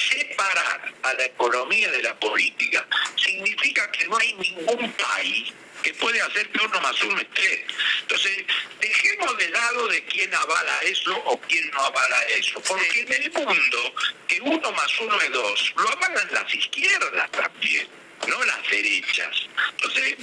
separar 0.08 0.92
a 1.02 1.14
la 1.14 1.25
economía 1.25 1.90
de 1.90 2.02
la 2.02 2.18
política 2.18 2.87
significa 3.16 3.90
que 3.92 4.06
no 4.06 4.16
hay 4.16 4.32
ningún 4.34 4.92
país 4.92 5.52
que 5.82 5.94
puede 5.94 6.20
hacer 6.20 6.48
que 6.50 6.64
uno 6.64 6.80
más 6.80 7.02
uno 7.02 7.20
esté. 7.20 7.66
Entonces, 8.02 8.44
dejemos 8.80 9.36
de 9.36 9.50
lado 9.50 9.88
de 9.88 10.04
quién 10.04 10.34
avala 10.34 10.78
eso 10.82 11.16
o 11.26 11.40
quién 11.40 11.70
no 11.70 11.80
avala 11.80 12.22
eso, 12.38 12.60
porque 12.62 13.00
en 13.00 13.12
el 13.12 13.32
mundo 13.32 13.94
que 14.28 14.40
uno 14.40 14.72
más 14.72 15.00
uno 15.00 15.20
es 15.20 15.32
dos, 15.32 15.74
lo 15.76 15.88
avalan 15.88 16.28
las 16.32 16.54
izquierdas 16.54 17.30
también 17.30 17.88
no 18.28 18.44
las 18.44 18.70
derechas. 18.70 19.48
Entonces, 19.70 20.16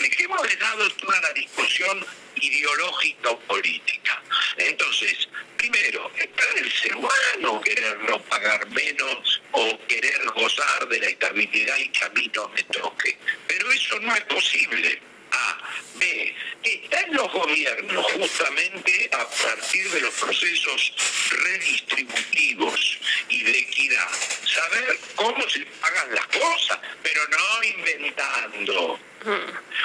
dejemos 0.00 0.42
de 0.42 0.56
lado 0.56 0.90
toda 0.90 1.20
la 1.20 1.32
discusión 1.32 2.06
ideológica 2.40 3.30
o 3.30 3.38
política. 3.40 4.22
Entonces, 4.56 5.28
primero, 5.56 6.10
está 6.16 6.44
el 6.56 6.72
ser 6.72 6.96
humano 6.96 7.60
querer 7.60 7.98
no 8.08 8.20
pagar 8.22 8.68
menos 8.70 9.42
o 9.52 9.78
querer 9.86 10.20
gozar 10.34 10.88
de 10.88 11.00
la 11.00 11.08
estabilidad 11.08 11.76
y 11.78 11.88
que 11.88 12.04
a 12.04 12.08
mí 12.10 12.30
no 12.34 12.48
me 12.48 12.62
toque. 12.64 13.16
Pero 13.46 13.72
eso 13.72 13.98
no 14.00 14.14
es 14.14 14.22
posible. 14.22 15.09
A. 15.32 15.58
B. 15.94 16.34
Está 16.62 17.00
en 17.00 17.14
los 17.14 17.32
gobiernos 17.32 18.04
justamente 18.12 19.10
a 19.12 19.28
partir 19.28 19.90
de 19.90 20.00
los 20.00 20.14
procesos 20.14 20.92
redistributivos 21.30 22.98
y 23.28 23.42
de 23.42 23.58
equidad. 23.58 24.08
Saber 24.44 24.98
cómo 25.16 25.48
se 25.48 25.64
pagan 25.80 26.14
las 26.14 26.26
cosas, 26.26 26.78
pero 27.02 27.20
no 27.28 27.64
inventando. 27.64 29.00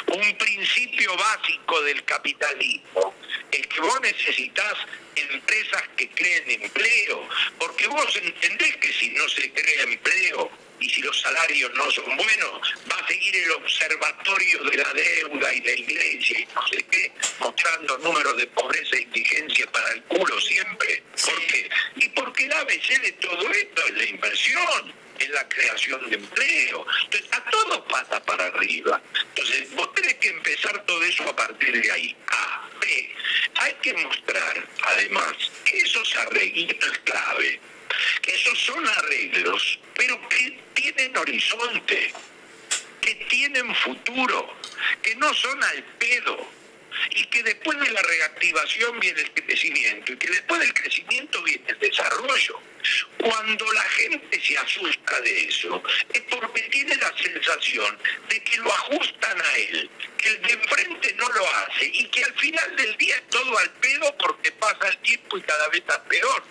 Un 0.07 0.37
principio 0.37 1.15
básico 1.17 1.81
del 1.81 2.03
capitalismo 2.05 3.13
es 3.51 3.67
que 3.67 3.81
vos 3.81 4.01
necesitas 4.01 4.73
empresas 5.15 5.83
que 5.97 6.09
creen 6.09 6.61
empleo, 6.63 7.27
porque 7.59 7.87
vos 7.87 8.15
entendés 8.15 8.77
que 8.77 8.93
si 8.93 9.09
no 9.09 9.27
se 9.29 9.51
crea 9.51 9.83
empleo, 9.83 10.51
y 10.79 10.89
si 10.89 11.01
los 11.01 11.19
salarios 11.19 11.71
no 11.73 11.89
son 11.91 12.17
buenos, 12.17 12.73
va 12.91 12.97
a 12.97 13.07
seguir 13.07 13.35
el 13.35 13.51
observatorio 13.51 14.63
de 14.63 14.77
la 14.77 14.93
deuda 14.93 15.53
y 15.53 15.61
la 15.61 15.71
iglesia 15.71 16.39
y 16.39 16.47
no 16.53 16.67
sé 16.67 16.83
qué, 16.89 17.11
mostrando 17.39 17.97
números 17.99 18.37
de 18.37 18.47
pobreza 18.47 18.95
e 18.95 19.01
indigencia 19.01 19.71
para 19.71 19.91
el 19.91 20.03
culo 20.03 20.39
siempre. 20.41 21.03
¿Por 21.23 21.47
qué? 21.47 21.69
Y 21.95 22.09
porque 22.09 22.45
el 22.45 22.53
ABC 22.53 23.01
de 23.01 23.11
todo 23.13 23.51
esto 23.51 23.85
es 23.87 23.93
la 23.93 24.05
inversión 24.05 25.05
es 25.17 25.29
la 25.29 25.47
creación 25.47 26.09
de 26.09 26.17
empleo. 26.17 26.85
Entonces, 27.05 27.29
a 27.31 27.49
todo 27.49 27.85
pata 27.85 28.21
para 28.25 28.47
arriba. 28.47 29.01
Entonces, 29.29 29.71
vos 29.71 29.93
tenés 29.93 30.15
que 30.15 30.27
empezar 30.27 30.85
todo 30.85 31.01
eso 31.03 31.23
a 31.23 31.33
partir 31.33 31.81
de 31.81 31.89
ahí. 31.89 32.15
A, 32.27 32.69
B. 32.81 33.15
Hay 33.55 33.73
que 33.75 33.93
mostrar, 33.93 34.67
además, 34.81 35.33
que 35.63 35.77
esos 35.77 36.15
arreglitos 36.17 36.97
clave 37.05 37.61
que 38.21 38.35
esos 38.35 38.59
son 38.59 38.87
arreglos, 38.87 39.79
pero 39.95 40.29
que 40.29 40.59
tienen 40.91 41.17
horizonte, 41.17 42.13
que 43.01 43.15
tienen 43.27 43.73
futuro, 43.75 44.53
que 45.01 45.15
no 45.15 45.33
son 45.33 45.63
al 45.63 45.83
pedo 45.97 46.47
y 47.09 47.25
que 47.25 47.43
después 47.43 47.79
de 47.79 47.89
la 47.89 48.01
reactivación 48.01 48.99
viene 48.99 49.21
el 49.21 49.31
crecimiento 49.31 50.13
y 50.13 50.17
que 50.17 50.29
después 50.29 50.59
del 50.61 50.73
crecimiento 50.73 51.41
viene 51.41 51.63
el 51.67 51.79
desarrollo. 51.79 52.59
Cuando 53.17 53.71
la 53.73 53.81
gente 53.81 54.39
se 54.39 54.57
asusta 54.57 55.21
de 55.21 55.45
eso, 55.45 55.83
es 56.13 56.21
porque 56.29 56.61
tiene 56.63 56.95
la 56.97 57.11
sensación 57.17 57.97
de 58.29 58.43
que 58.43 58.57
lo 58.57 58.71
ajustan 58.71 59.41
a 59.41 59.57
él, 59.57 59.89
que 60.17 60.29
el 60.29 60.41
de 60.43 60.53
enfrente 60.53 61.13
no 61.13 61.27
lo 61.29 61.47
hace 61.55 61.85
y 61.85 62.05
que 62.09 62.23
al 62.23 62.33
final 62.35 62.75
del 62.75 62.95
día 62.97 63.15
es 63.15 63.27
todo 63.29 63.57
al 63.57 63.71
pedo 63.71 64.15
porque 64.17 64.51
pasa 64.51 64.87
el 64.89 64.97
tiempo 64.99 65.37
y 65.37 65.41
cada 65.41 65.67
vez 65.69 65.79
está 65.79 66.03
peor. 66.03 66.43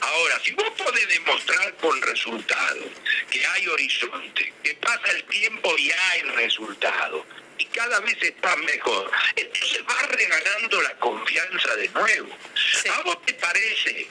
Ahora, 0.00 0.40
si 0.44 0.52
vos 0.52 0.70
podés 0.76 1.08
demostrar 1.08 1.74
con 1.76 2.00
resultados 2.02 2.86
que 3.30 3.44
hay 3.46 3.66
horizonte, 3.68 4.52
que 4.62 4.74
pasa 4.74 5.10
el 5.10 5.24
tiempo 5.24 5.76
y 5.78 5.90
hay 5.90 6.22
resultados, 6.36 7.24
y 7.58 7.64
cada 7.66 8.00
vez 8.00 8.16
está 8.22 8.56
mejor, 8.56 9.10
entonces 9.36 9.82
va 9.88 10.06
regalando 10.06 10.82
la 10.82 10.94
confianza 10.98 11.74
de 11.76 11.88
nuevo. 11.88 12.36
¿A 12.94 13.02
vos 13.02 13.24
te 13.26 13.34
parece 13.34 14.08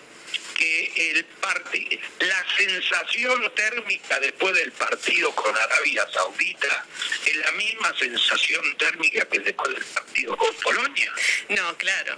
que 0.57 1.11
el 1.11 1.23
parte, 1.25 1.99
la 2.19 2.45
sensación 2.57 3.51
térmica 3.55 4.19
después 4.19 4.55
del 4.55 4.71
partido 4.71 5.33
con 5.35 5.55
Arabia 5.55 6.05
Saudita 6.11 6.85
es 7.25 7.35
la 7.37 7.51
misma 7.51 7.95
sensación 7.97 8.75
térmica 8.77 9.25
que 9.25 9.39
después 9.39 9.73
del 9.73 9.85
partido 9.85 10.35
con 10.35 10.53
Polonia. 10.55 11.13
No, 11.49 11.77
claro. 11.77 12.17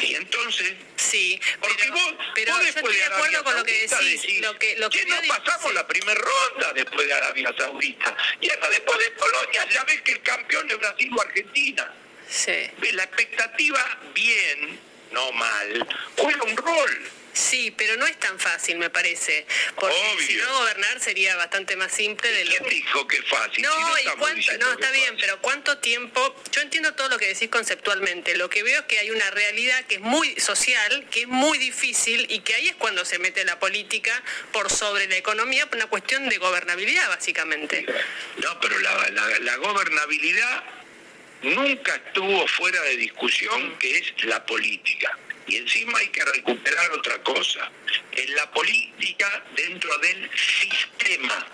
Y 0.00 0.16
entonces, 0.16 0.74
sí, 0.96 1.40
porque 1.60 1.76
pero, 1.78 1.92
vos, 1.92 2.14
pero 2.34 2.52
vos 2.52 2.60
yo 2.60 2.64
después 2.66 2.84
estoy 2.84 2.96
de 2.96 3.04
acuerdo 3.04 3.24
Arabia 3.24 3.42
con 3.44 3.56
lo 3.56 3.64
que 3.64 3.88
Saudita 3.88 4.22
decís, 4.22 4.40
lo 4.40 4.58
que, 4.58 4.76
lo 4.76 4.90
que 4.90 4.98
"Che, 4.98 5.06
no 5.06 5.16
pasamos 5.28 5.68
sí. 5.68 5.74
la 5.74 5.86
primera 5.86 6.20
ronda 6.20 6.72
después 6.72 7.06
de 7.06 7.12
Arabia 7.14 7.54
Saudita. 7.56 8.16
Y 8.40 8.50
ahora 8.50 8.68
después 8.70 8.98
de 8.98 9.10
Polonia 9.12 9.68
ya 9.70 9.84
ves 9.84 10.02
que 10.02 10.12
el 10.12 10.22
campeón 10.22 10.68
es 10.70 10.78
Brasil 10.78 11.10
o 11.16 11.20
Argentina. 11.22 11.94
Sí. 12.28 12.68
La 12.92 13.04
expectativa 13.04 13.98
bien, 14.12 14.80
no 15.12 15.30
mal, 15.32 15.86
juega 16.16 16.42
un 16.42 16.56
rol. 16.56 17.10
Sí, 17.36 17.70
pero 17.76 17.96
no 17.98 18.06
es 18.06 18.18
tan 18.18 18.40
fácil, 18.40 18.78
me 18.78 18.88
parece. 18.88 19.46
Porque 19.74 19.94
Obvio. 20.14 20.26
si 20.26 20.34
no 20.36 20.58
gobernar 20.58 20.98
sería 21.00 21.36
bastante 21.36 21.76
más 21.76 21.92
simple 21.92 22.30
de 22.32 22.46
lo 22.46 22.50
¿Quién 22.50 22.68
dijo 22.70 23.06
que 23.06 23.18
es 23.18 23.24
fácil? 23.28 23.56
Si 23.56 23.60
No, 23.62 23.98
y 23.98 24.04
cuánto, 24.18 24.52
no, 24.58 24.72
está 24.72 24.86
es 24.86 24.92
bien, 24.92 25.04
fácil. 25.08 25.20
pero 25.20 25.40
¿cuánto 25.42 25.76
tiempo? 25.78 26.42
Yo 26.50 26.62
entiendo 26.62 26.94
todo 26.94 27.10
lo 27.10 27.18
que 27.18 27.26
decís 27.26 27.50
conceptualmente. 27.50 28.34
Lo 28.38 28.48
que 28.48 28.62
veo 28.62 28.80
es 28.80 28.86
que 28.86 28.98
hay 29.00 29.10
una 29.10 29.30
realidad 29.32 29.84
que 29.84 29.96
es 29.96 30.00
muy 30.00 30.34
social, 30.40 31.06
que 31.10 31.20
es 31.22 31.28
muy 31.28 31.58
difícil 31.58 32.26
y 32.30 32.40
que 32.40 32.54
ahí 32.54 32.68
es 32.68 32.76
cuando 32.76 33.04
se 33.04 33.18
mete 33.18 33.44
la 33.44 33.58
política 33.58 34.22
por 34.52 34.70
sobre 34.72 35.06
la 35.06 35.16
economía, 35.18 35.66
por 35.66 35.76
una 35.76 35.88
cuestión 35.88 36.30
de 36.30 36.38
gobernabilidad, 36.38 37.06
básicamente. 37.10 37.84
No, 38.38 38.58
pero 38.60 38.78
la, 38.78 39.10
la- 39.10 39.38
la 39.40 39.56
gobernabilidad 39.56 40.64
nunca 41.42 41.96
estuvo 41.96 42.46
fuera 42.48 42.80
de 42.80 42.96
discusión, 42.96 43.76
que 43.78 43.98
es 43.98 44.24
la 44.24 44.44
política. 44.46 45.18
Y 45.46 45.56
encima 45.56 45.98
hay 45.98 46.08
que 46.08 46.24
recuperar 46.24 46.90
otra 46.92 47.18
cosa. 47.22 47.70
En 48.12 48.34
la 48.34 48.50
política 48.50 49.44
dentro 49.54 49.96
del 49.98 50.30
sistema. 50.34 51.46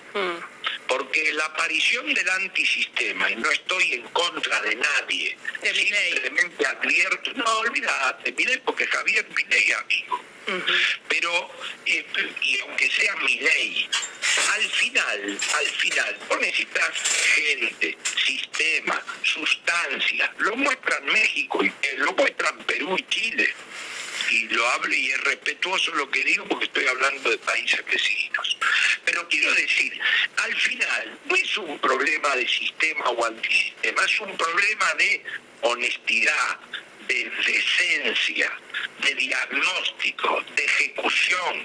Porque 0.88 1.32
la 1.32 1.46
aparición 1.46 2.12
del 2.12 2.28
antisistema, 2.28 3.30
y 3.30 3.36
no 3.36 3.50
estoy 3.50 3.94
en 3.94 4.02
contra 4.08 4.60
de 4.62 4.76
nadie, 4.76 5.36
De 5.62 5.74
simplemente 5.74 6.66
advierto, 6.66 7.32
no 7.34 7.58
olvídate, 7.60 8.32
Milei, 8.32 8.58
porque 8.58 8.86
Javier 8.86 9.26
Milei 9.34 9.70
es 9.70 9.76
amigo. 9.76 10.24
Pero, 11.08 11.50
eh, 11.86 12.04
y 12.42 12.60
aunque 12.60 12.90
sea 12.90 13.14
mi 13.16 13.38
ley, 13.38 13.88
al 14.54 14.62
final, 14.62 15.38
al 15.54 15.66
final, 15.66 16.18
vos 16.28 16.40
necesitas 16.40 16.90
gente, 17.34 17.96
sistema, 18.26 19.00
sustancia. 19.22 20.32
Lo 20.38 20.56
muestran 20.56 21.04
México, 21.06 21.64
y 21.64 21.68
eh, 21.68 21.94
lo 21.98 22.12
muestran 22.14 22.58
Perú 22.64 22.96
y 22.98 23.02
Chile. 23.08 23.54
Y 24.32 24.48
lo 24.48 24.66
hablo 24.70 24.94
y 24.94 25.10
es 25.10 25.20
respetuoso 25.24 25.94
lo 25.94 26.10
que 26.10 26.24
digo 26.24 26.46
porque 26.48 26.64
estoy 26.64 26.86
hablando 26.86 27.28
de 27.28 27.36
países 27.36 27.84
vecinos. 27.84 28.56
Pero 29.04 29.28
quiero 29.28 29.52
decir, 29.52 30.00
al 30.38 30.54
final 30.56 31.18
no 31.26 31.36
es 31.36 31.58
un 31.58 31.78
problema 31.78 32.34
de 32.36 32.48
sistema 32.48 33.10
o 33.10 33.26
antisistema, 33.26 34.02
es 34.02 34.20
un 34.20 34.34
problema 34.38 34.94
de 34.94 35.22
honestidad, 35.60 36.58
de 37.08 37.30
decencia, 37.46 38.50
de 39.02 39.14
diagnóstico, 39.16 40.42
de 40.56 40.64
ejecución, 40.64 41.64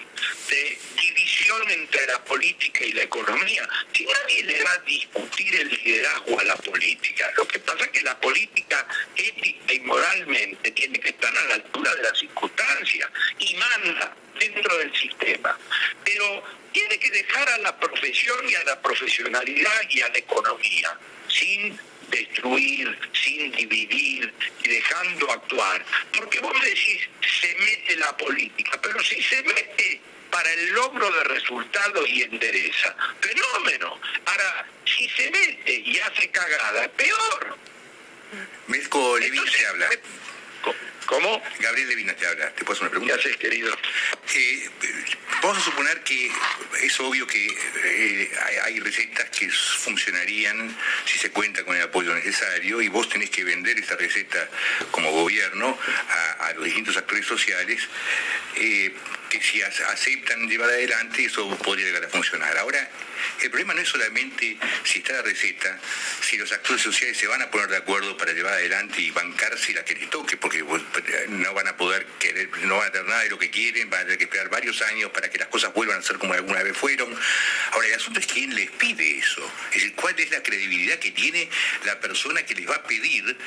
de 0.49 0.77
división 0.99 1.37
entre 1.69 2.05
la 2.07 2.23
política 2.25 2.83
y 2.83 2.91
la 2.91 3.03
economía. 3.03 3.67
Si 3.93 4.05
nadie 4.05 4.43
le 4.43 4.63
va 4.63 4.71
a 4.71 4.77
discutir 4.79 5.55
el 5.55 5.69
liderazgo 5.69 6.39
a 6.39 6.43
la 6.43 6.55
política, 6.57 7.31
lo 7.38 7.47
que 7.47 7.60
pasa 7.60 7.86
es 7.86 7.91
que 7.91 8.01
la 8.01 8.19
política 8.19 8.86
ética 9.15 9.73
y 9.73 9.79
moralmente 9.81 10.71
tiene 10.71 10.99
que 10.99 11.10
estar 11.10 11.36
a 11.36 11.45
la 11.47 11.55
altura 11.55 11.95
de 11.95 12.03
las 12.03 12.19
circunstancias 12.19 13.10
y 13.39 13.55
manda 13.55 14.13
dentro 14.38 14.77
del 14.77 14.93
sistema. 14.93 15.57
Pero 16.03 16.43
tiene 16.73 16.99
que 16.99 17.12
dejar 17.12 17.47
a 17.49 17.57
la 17.60 17.79
profesión 17.79 18.49
y 18.49 18.55
a 18.55 18.63
la 18.65 18.81
profesionalidad 18.81 19.81
y 19.89 20.01
a 20.01 20.10
la 20.10 20.17
economía 20.17 20.99
sin 21.29 21.79
destruir, 22.10 22.97
sin 23.13 23.51
dividir 23.53 24.33
y 24.63 24.67
dejando 24.67 25.31
actuar. 25.31 25.86
Porque 26.15 26.39
vos 26.39 26.62
decís, 26.62 27.07
se 27.39 27.55
mete 27.55 27.95
la 27.95 28.15
política, 28.17 28.79
pero 28.81 29.01
si 29.01 29.21
se 29.21 29.41
mete 29.43 30.01
para 30.31 30.51
el 30.53 30.69
logro 30.73 31.11
de 31.11 31.23
resultados 31.25 32.07
y 32.09 32.23
endereza, 32.23 32.95
fenómeno. 33.21 33.99
Ahora, 34.25 34.65
si 34.85 35.07
se 35.09 35.29
mete 35.31 35.73
y 35.73 35.99
hace 35.99 36.29
cagada, 36.29 36.87
peor. 36.89 37.57
Levina 39.17 39.43
Entonces, 39.43 39.61
te 39.61 39.67
habla. 39.67 39.89
me- 39.89 39.97
¿Cómo? 41.08 41.41
Gabriel 41.60 41.88
Levina 41.89 42.13
te 42.13 42.28
habla. 42.28 42.50
¿Te 42.54 42.63
puedo 42.65 42.74
hacer 42.74 42.84
una 42.84 42.89
¿Qué 42.91 43.00
pregunta? 43.00 43.15
haces, 43.15 43.38
querido? 43.38 43.74
Eh, 44.36 44.70
vamos 45.41 45.58
a 45.58 45.62
suponer 45.62 46.02
que 46.04 46.30
es 46.84 47.00
obvio 47.00 47.26
que 47.26 47.48
eh, 47.86 48.32
hay, 48.65 48.80
recetas 48.82 49.30
que 49.30 49.50
funcionarían 49.50 50.76
si 51.06 51.17
se 51.17 51.32
cuenta 51.32 51.63
con 51.63 51.76
el 51.76 51.82
apoyo 51.84 52.13
necesario 52.13 52.82
y 52.82 52.89
vos 52.89 53.08
tenés 53.10 53.30
que 53.30 53.43
vender 53.43 53.80
esa 53.80 53.96
receta 53.96 54.50
como 54.91 55.12
gobierno 55.12 55.80
a, 56.10 56.48
a 56.48 56.54
los 56.54 56.65
distintos 56.65 56.98
actores 56.98 57.26
sociales 57.26 57.82
eh, 58.56 58.93
que 59.30 59.41
si 59.41 59.60
ac- 59.62 59.86
aceptan 59.88 60.48
llevar 60.50 60.70
adelante 60.70 61.26
eso 61.26 61.50
podría 61.60 61.86
llegar 61.88 62.04
a 62.06 62.10
funcionar. 62.10 62.58
Ahora, 62.58 62.89
el 63.41 63.49
problema 63.49 63.73
no 63.73 63.81
es 63.81 63.89
solamente 63.89 64.57
si 64.83 64.99
está 64.99 65.13
la 65.13 65.21
receta, 65.21 65.79
si 66.21 66.37
los 66.37 66.51
actores 66.51 66.81
sociales 66.81 67.17
se 67.17 67.27
van 67.27 67.41
a 67.41 67.51
poner 67.51 67.69
de 67.69 67.77
acuerdo 67.77 68.17
para 68.17 68.33
llevar 68.33 68.53
adelante 68.53 69.01
y 69.01 69.11
bancarse 69.11 69.73
la 69.73 69.83
que 69.83 69.95
les 69.95 70.09
toque, 70.09 70.37
porque 70.37 70.63
no 71.29 71.53
van 71.53 71.67
a 71.67 71.77
poder 71.77 72.05
querer, 72.19 72.49
no 72.65 72.77
van 72.77 72.89
a 72.89 72.91
tener 72.91 73.07
nada 73.07 73.23
de 73.23 73.29
lo 73.29 73.39
que 73.39 73.49
quieren, 73.49 73.89
van 73.89 74.01
a 74.01 74.03
tener 74.03 74.17
que 74.17 74.25
esperar 74.25 74.49
varios 74.49 74.81
años 74.81 75.11
para 75.11 75.29
que 75.29 75.37
las 75.37 75.47
cosas 75.47 75.73
vuelvan 75.73 75.99
a 75.99 76.01
ser 76.01 76.17
como 76.17 76.33
alguna 76.33 76.63
vez 76.63 76.75
fueron. 76.75 77.13
Ahora, 77.71 77.87
el 77.87 77.93
asunto 77.93 78.19
es 78.19 78.27
quién 78.27 78.53
les 78.55 78.69
pide 78.71 79.17
eso. 79.17 79.49
Es 79.69 79.75
decir, 79.75 79.93
cuál 79.95 80.19
es 80.19 80.31
la 80.31 80.41
credibilidad 80.41 80.97
que 80.99 81.11
tiene 81.11 81.49
la 81.85 81.99
persona 81.99 82.43
que 82.43 82.55
les 82.55 82.69
va 82.69 82.75
a 82.75 82.83
pedir 82.83 83.37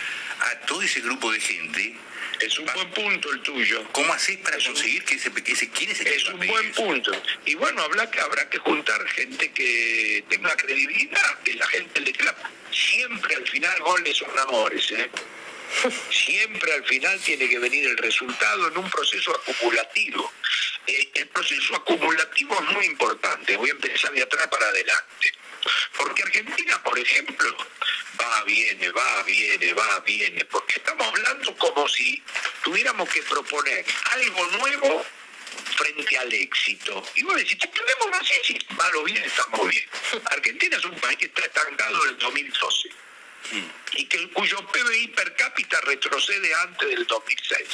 a 0.41 0.67
todo 0.67 0.83
ese 0.83 1.01
grupo 1.01 1.33
de 1.33 1.41
gente. 1.41 1.95
Es 2.41 2.59
un 2.59 2.67
buen 2.73 2.91
punto 2.91 3.31
el 3.33 3.41
tuyo. 3.43 3.87
¿Cómo 3.93 4.13
haces 4.13 4.37
para 4.39 4.57
Es 4.57 4.67
un- 4.67 4.75
conseguir 4.75 5.05
que 5.05 5.15
ese, 5.15 5.31
que 5.33 5.53
ese- 5.53 5.71
quién 5.71 5.91
es 5.91 6.01
Es 6.01 6.25
un 6.27 6.39
buen 6.39 6.67
eso? 6.71 6.83
punto. 6.85 7.23
Y 7.45 7.55
bueno, 7.55 7.83
habrá 7.83 8.11
que, 8.11 8.21
habrá 8.21 8.49
que 8.49 8.59
juntar 8.59 9.07
gente 9.09 9.51
que 9.53 10.25
tenga 10.29 10.57
credibilidad, 10.57 11.39
que 11.45 11.55
la 11.55 11.67
gente 11.67 12.01
le 12.01 12.13
crea. 12.13 12.35
Siempre 12.73 13.35
al 13.37 13.47
final 13.49 13.79
goles 13.81 14.17
son 14.17 14.39
amores, 14.39 14.91
¿eh? 14.93 15.11
Siempre 16.11 16.73
al 16.73 16.85
final 16.85 17.21
tiene 17.21 17.49
que 17.49 17.59
venir 17.59 17.87
el 17.87 17.97
resultado 17.99 18.69
en 18.69 18.77
un 18.79 18.91
proceso 18.91 19.33
acumulativo. 19.37 20.33
Eh, 20.87 21.11
el 21.15 21.29
proceso 21.29 21.77
acumulativo 21.77 22.55
es 22.61 22.75
muy 22.75 22.87
importante. 22.87 23.57
Voy 23.57 23.69
a 23.71 23.73
empezar 23.73 24.13
de 24.13 24.23
atrás 24.23 24.49
para 24.49 24.67
adelante. 24.67 25.33
Porque 25.97 26.23
Argentina, 26.23 26.83
por 26.83 26.99
ejemplo, 26.99 27.57
va, 28.21 28.45
viene, 28.45 28.91
va, 28.91 29.23
viene, 29.25 29.73
va, 29.75 30.01
viene. 30.01 30.45
Porque 30.47 30.75
estamos 30.77 31.07
hablando 31.07 31.57
como 31.57 31.89
si 31.89 32.23
tuviéramos 32.63 33.09
que 33.09 33.23
proponer 33.23 33.85
algo 34.13 34.47
nuevo 34.59 35.05
frente 35.77 36.19
al 36.19 36.33
éxito. 36.33 37.03
Y 37.17 37.23
vos 37.23 37.37
decís, 37.37 37.59
tenemos 37.59 38.21
así, 38.21 38.35
si 38.45 38.75
mal 38.75 38.95
o 38.97 39.05
bien 39.05 39.23
estamos 39.23 39.69
bien. 39.69 39.89
Argentina 40.27 40.77
es 40.77 40.85
un 40.85 40.95
país 40.97 41.19
que 41.19 41.27
está 41.27 41.43
estancado 41.43 42.05
en 42.05 42.11
el 42.11 42.19
2012 42.19 42.89
y 43.95 44.05
que 44.05 44.31
cuyo 44.31 44.59
PBI 44.67 45.09
per 45.09 45.35
cápita 45.35 45.81
retrocede 45.81 46.55
antes 46.55 46.89
del 46.89 47.07
2006. 47.07 47.69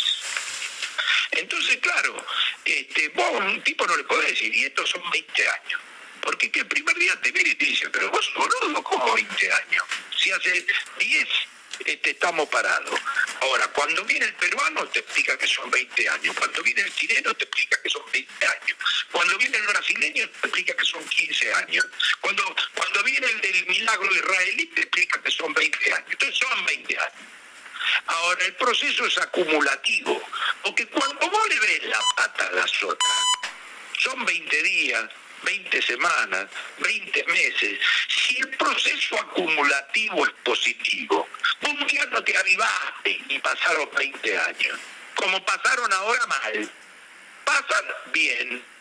Entonces, 1.33 1.77
claro, 1.79 2.25
este, 2.65 3.09
vos 3.11 3.41
un 3.41 3.63
tipo 3.63 3.87
no 3.87 3.97
le 3.97 4.05
podés 4.05 4.31
decir, 4.31 4.55
y 4.55 4.65
estos 4.65 4.89
son 4.89 5.03
20 5.11 5.49
años. 5.49 5.81
Porque 6.27 6.51
que 6.51 6.59
el 6.59 6.67
primer 6.67 6.97
día 6.97 7.15
te 7.23 7.31
viene 7.31 7.51
y 7.51 7.55
te 7.55 7.67
dice, 7.67 7.89
pero 7.89 8.11
vos 8.11 8.33
boludo, 8.35 8.83
¿cómo 8.83 9.15
20 9.15 9.53
años? 9.53 9.85
Si 10.19 10.33
hace 10.33 10.67
10 10.99 11.29
este, 11.87 12.11
estamos 12.11 12.49
parados. 12.49 13.01
Ahora, 13.43 13.69
cuando 13.69 14.05
viene 14.05 14.27
el 14.27 14.35
peruano 14.35 14.89
te 14.89 14.99
explica 14.99 15.39
que 15.39 15.47
son 15.47 15.71
20 15.71 16.09
años. 16.09 16.35
Cuando 16.37 16.65
viene 16.65 16.81
el 16.81 16.93
chileno 16.97 17.33
te 17.35 17.45
explica 17.45 17.81
que 17.81 17.89
son 17.89 18.03
20 18.13 18.45
años. 18.45 19.07
Cuando 19.13 19.39
viene 19.39 19.57
el 19.57 19.67
brasileño 19.69 20.29
te 20.29 20.49
explica 20.49 20.75
que 20.75 20.85
son 20.85 21.09
15 21.09 21.55
años. 21.55 21.87
Cuando, 22.21 22.57
cuando 22.75 23.05
viene 23.05 23.27
el 23.29 23.41
del 23.41 23.67
milagro 23.67 24.13
israelí, 24.13 24.67
te 24.67 24.81
explica 24.81 25.23
que 25.23 25.31
son 25.31 25.55
20 25.55 25.93
años. 25.93 26.09
Entonces 26.11 26.39
son 26.39 26.67
20 26.67 26.99
años. 26.99 27.13
Ahora, 28.07 28.45
el 28.47 28.55
proceso 28.55 29.07
es 29.07 29.17
acumulativo, 29.19 30.21
porque 30.65 30.89
cuando 30.89 31.31
vos 31.31 31.49
le 31.49 31.61
ves 31.61 31.85
la 31.85 32.01
pata 32.17 32.49
a 32.49 32.51
la 32.51 32.67
sota, 32.67 33.07
son 33.99 34.25
20 34.25 34.63
días, 34.65 35.09
20 35.43 35.83
semanas, 35.83 36.47
20 36.79 37.25
meses. 37.25 37.79
Si 38.09 38.39
el 38.39 38.49
proceso 38.57 39.21
acumulativo 39.21 40.27
es 40.27 40.33
positivo, 40.45 41.29
un 41.63 41.87
día 41.87 42.07
no 42.07 42.23
te 42.23 42.37
avivaste 42.37 43.21
y 43.29 43.39
pasaron 43.39 43.89
20 43.97 44.39
años, 44.39 44.79
como 45.15 45.45
pasaron 45.45 45.93
ahora 45.93 46.27
mal, 46.27 46.71
pasan 47.45 47.85
bien 48.13 48.76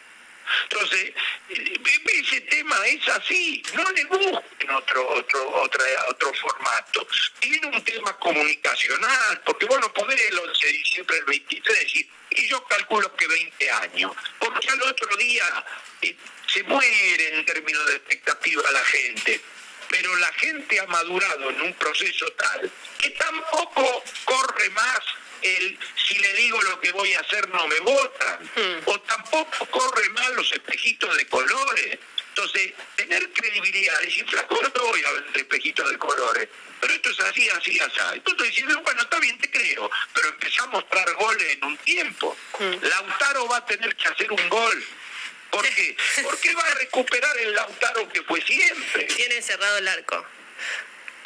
entonces, 0.64 1.14
ese 1.50 2.42
tema 2.42 2.76
es 2.88 3.08
así, 3.10 3.62
no 3.74 3.84
le 3.92 4.06
busquen 4.06 4.70
otro, 4.72 5.08
otro, 5.10 5.62
otra, 5.62 5.86
otro 6.10 6.34
formato. 6.34 7.08
Tiene 7.40 7.68
un 7.68 7.84
tema 7.84 8.18
comunicacional, 8.18 9.42
porque 9.46 9.66
vos 9.66 9.80
no 9.80 9.92
el 10.06 10.40
11 10.40 10.68
de 10.68 10.74
diciembre 10.74 11.16
del 11.18 11.26
23 11.26 11.80
decir, 11.80 12.10
y 12.32 12.48
yo 12.48 12.64
calculo 12.66 13.16
que 13.16 13.28
20 13.28 13.72
años, 13.72 14.12
porque 14.40 14.70
al 14.70 14.82
otro 14.82 15.16
día 15.18 15.66
eh, 16.02 16.16
se 16.48 16.64
muere 16.64 17.38
en 17.38 17.46
términos 17.46 17.86
de 17.88 17.96
expectativa 17.96 18.64
la 18.72 18.86
gente 18.86 19.42
pero 19.88 20.16
la 20.16 20.32
gente 20.34 20.80
ha 20.80 20.88
madurado 20.88 21.50
en 21.52 21.62
un 21.62 21.74
proceso 21.74 22.26
tal 22.32 22.72
que 22.98 23.10
tampoco 23.12 24.04
corre 24.26 24.70
más 24.72 25.00
el 25.46 25.80
si 25.96 26.18
le 26.18 26.34
digo 26.34 26.62
lo 26.62 26.80
que 26.80 26.92
voy 26.92 27.14
a 27.14 27.20
hacer 27.20 27.48
no 27.50 27.68
me 27.68 27.80
votan, 27.80 28.44
hmm. 28.56 28.82
o 28.86 29.00
tampoco 29.02 29.66
corre 29.68 30.10
mal 30.10 30.36
los 30.36 30.52
espejitos 30.52 31.16
de 31.18 31.28
colores. 31.28 32.00
Entonces, 32.30 32.74
tener 32.98 33.32
credibilidad, 33.32 33.98
decir, 34.02 34.26
flaco, 34.30 34.60
no 34.62 34.70
te 34.70 34.80
voy 34.80 35.04
a 35.06 35.12
ver 35.12 35.26
espejitos 35.36 35.90
de 35.90 35.98
colores, 35.98 36.50
pero 36.82 36.94
esto 36.94 37.10
es 37.10 37.20
así, 37.22 37.48
así, 37.50 37.80
así. 37.80 38.00
Entonces 38.14 38.48
diciendo, 38.50 38.82
bueno, 38.82 39.02
está 39.02 39.20
bien, 39.20 39.38
te 39.40 39.50
creo, 39.50 39.90
pero 40.14 40.30
empezamos 40.30 40.68
a 40.68 40.78
mostrar 40.78 41.14
goles 41.14 41.54
en 41.54 41.64
un 41.64 41.78
tiempo. 41.78 42.36
Hmm. 42.60 42.76
Lautaro 42.82 43.48
va 43.48 43.58
a 43.58 43.66
tener 43.66 43.96
que 43.96 44.08
hacer 44.08 44.32
un 44.32 44.50
gol. 44.50 44.86
¿Por 45.50 45.64
qué? 45.70 45.96
Porque 46.24 46.54
va 46.56 46.64
a 46.64 46.74
recuperar 46.76 47.38
el 47.38 47.56
Lautaro 47.56 48.10
que 48.10 48.22
fue 48.24 48.42
siempre. 48.42 49.06
Tiene 49.06 49.42
cerrado 49.42 49.78
el 49.78 49.88
arco. 49.88 50.26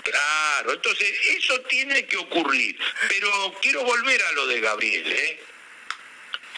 Claro, 0.03 0.73
entonces 0.73 1.09
eso 1.37 1.59
tiene 1.61 2.05
que 2.05 2.17
ocurrir. 2.17 2.77
Pero 3.07 3.57
quiero 3.61 3.83
volver 3.83 4.21
a 4.23 4.31
lo 4.33 4.47
de 4.47 4.61
Gabriel. 4.61 5.11
¿eh? 5.11 5.43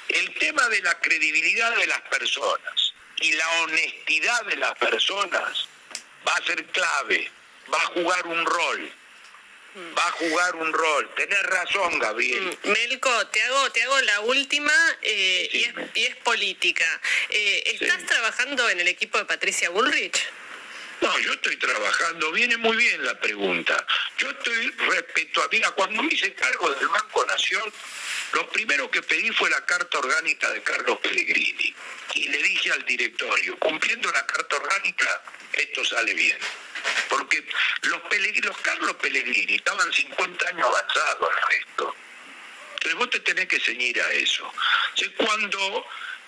El 0.10 0.34
tema 0.36 0.68
de 0.70 0.82
la 0.82 1.00
credibilidad 1.00 1.76
de 1.76 1.88
las 1.88 2.02
personas 2.02 2.94
y 3.22 3.34
la 3.34 3.50
honestidad 3.62 4.46
de 4.46 4.56
las 4.58 4.78
personas 4.78 5.68
va 6.28 6.34
a 6.34 6.46
ser 6.46 6.66
clave, 6.66 7.32
va 7.74 7.78
a 7.78 7.86
jugar 7.88 8.28
un 8.28 8.46
rol. 8.46 8.92
Va 9.98 10.06
a 10.06 10.12
jugar 10.12 10.56
un 10.58 10.74
rol. 10.74 11.10
Tenés 11.16 11.44
razón, 11.44 11.98
Gabriel. 11.98 12.58
Mm, 12.62 12.72
Melco, 12.72 13.28
te 13.28 13.42
hago, 13.42 13.72
te 13.72 13.82
hago 13.84 14.02
la 14.02 14.20
última 14.20 14.74
eh, 15.02 15.50
y, 15.96 16.04
es, 16.04 16.16
política. 16.18 16.86
Eh, 17.30 17.78
¿Estás 17.80 18.06
trabajando 18.06 18.70
en 18.70 18.82
el 18.82 18.90
equipo 18.90 19.18
de 19.18 19.24
Patricia 19.24 19.70
Bullrich? 19.70 20.20
No, 21.02 21.20
yo 21.20 21.34
estoy 21.34 21.58
trabajando, 21.58 22.32
viene 22.32 22.58
muy 22.58 22.78
bien 22.78 23.04
la 23.04 23.20
pregunta. 23.20 23.86
Yo 24.18 24.30
estoy 24.30 24.70
respecto 24.70 25.42
a, 25.42 25.48
mira, 25.52 25.72
cuando 25.72 26.04
me 26.04 26.14
hice 26.14 26.32
cargo 26.34 26.70
del 26.76 26.88
Banco 26.88 27.26
Nación, 27.26 27.74
lo 28.34 28.48
primero 28.50 28.90
que 28.92 29.02
pedí 29.02 29.32
fue 29.32 29.50
la 29.50 29.66
carta 29.66 29.98
orgánica 29.98 30.50
de 30.52 30.62
Carlos 30.62 31.00
Pellegrini. 31.00 31.76
Y 32.14 32.28
le 32.30 32.38
dije 32.44 32.72
al 32.72 32.86
directorio, 32.86 33.58
cumpliendo 33.58 34.12
la 34.12 34.26
carta 34.28 34.58
orgánica, 34.58 35.24
esto 35.54 35.84
sale 35.84 36.14
bien. 36.14 36.38
Porque 37.10 37.44
los, 37.82 38.02
los 38.44 38.58
Carlos 38.60 38.96
Pellegrini 39.02 39.56
estaban 39.56 39.92
50 39.92 40.48
años 40.50 40.68
avanzados 40.68 41.30
en 41.30 41.62
esto. 41.62 41.96
Entonces 42.74 42.96
vos 42.96 43.10
te 43.10 43.20
tenés 43.22 43.48
que 43.48 43.60
ceñir 43.60 44.00
a 44.02 44.12
eso. 44.14 44.54
cuando 45.18 45.88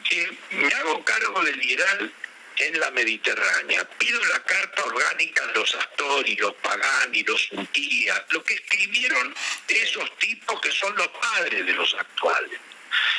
eh, 0.09 0.31
me 0.51 0.73
hago 0.73 1.03
cargo 1.05 1.43
del 1.43 1.63
IRAL, 1.63 2.13
en 2.57 2.79
la 2.79 2.91
Mediterránea. 2.91 3.87
Pido 3.97 4.23
la 4.25 4.43
carta 4.43 4.83
orgánica 4.83 5.45
de 5.47 5.53
los 5.53 5.75
Astori, 5.75 6.35
los 6.35 6.53
Pagani, 6.55 7.23
los 7.23 7.51
Untía, 7.51 8.25
lo 8.29 8.43
que 8.43 8.55
escribieron 8.55 9.35
esos 9.67 10.17
tipos 10.17 10.59
que 10.61 10.71
son 10.71 10.95
los 10.95 11.07
padres 11.07 11.65
de 11.65 11.73
los 11.73 11.93
actuales. 11.93 12.59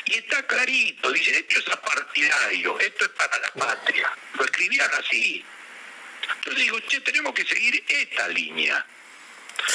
Y 0.04 0.18
está 0.18 0.46
clarito, 0.46 1.10
dice, 1.10 1.38
esto 1.38 1.58
es 1.58 1.68
apartidario, 1.68 2.78
esto 2.78 3.04
es 3.04 3.10
para 3.10 3.38
la 3.38 3.52
patria. 3.52 4.12
Lo 4.34 4.44
escribían 4.44 4.90
así. 4.94 5.44
Entonces 6.36 6.62
digo, 6.62 6.80
che, 6.80 7.00
tenemos 7.00 7.34
que 7.34 7.44
seguir 7.44 7.84
esta 7.88 8.28
línea. 8.28 8.84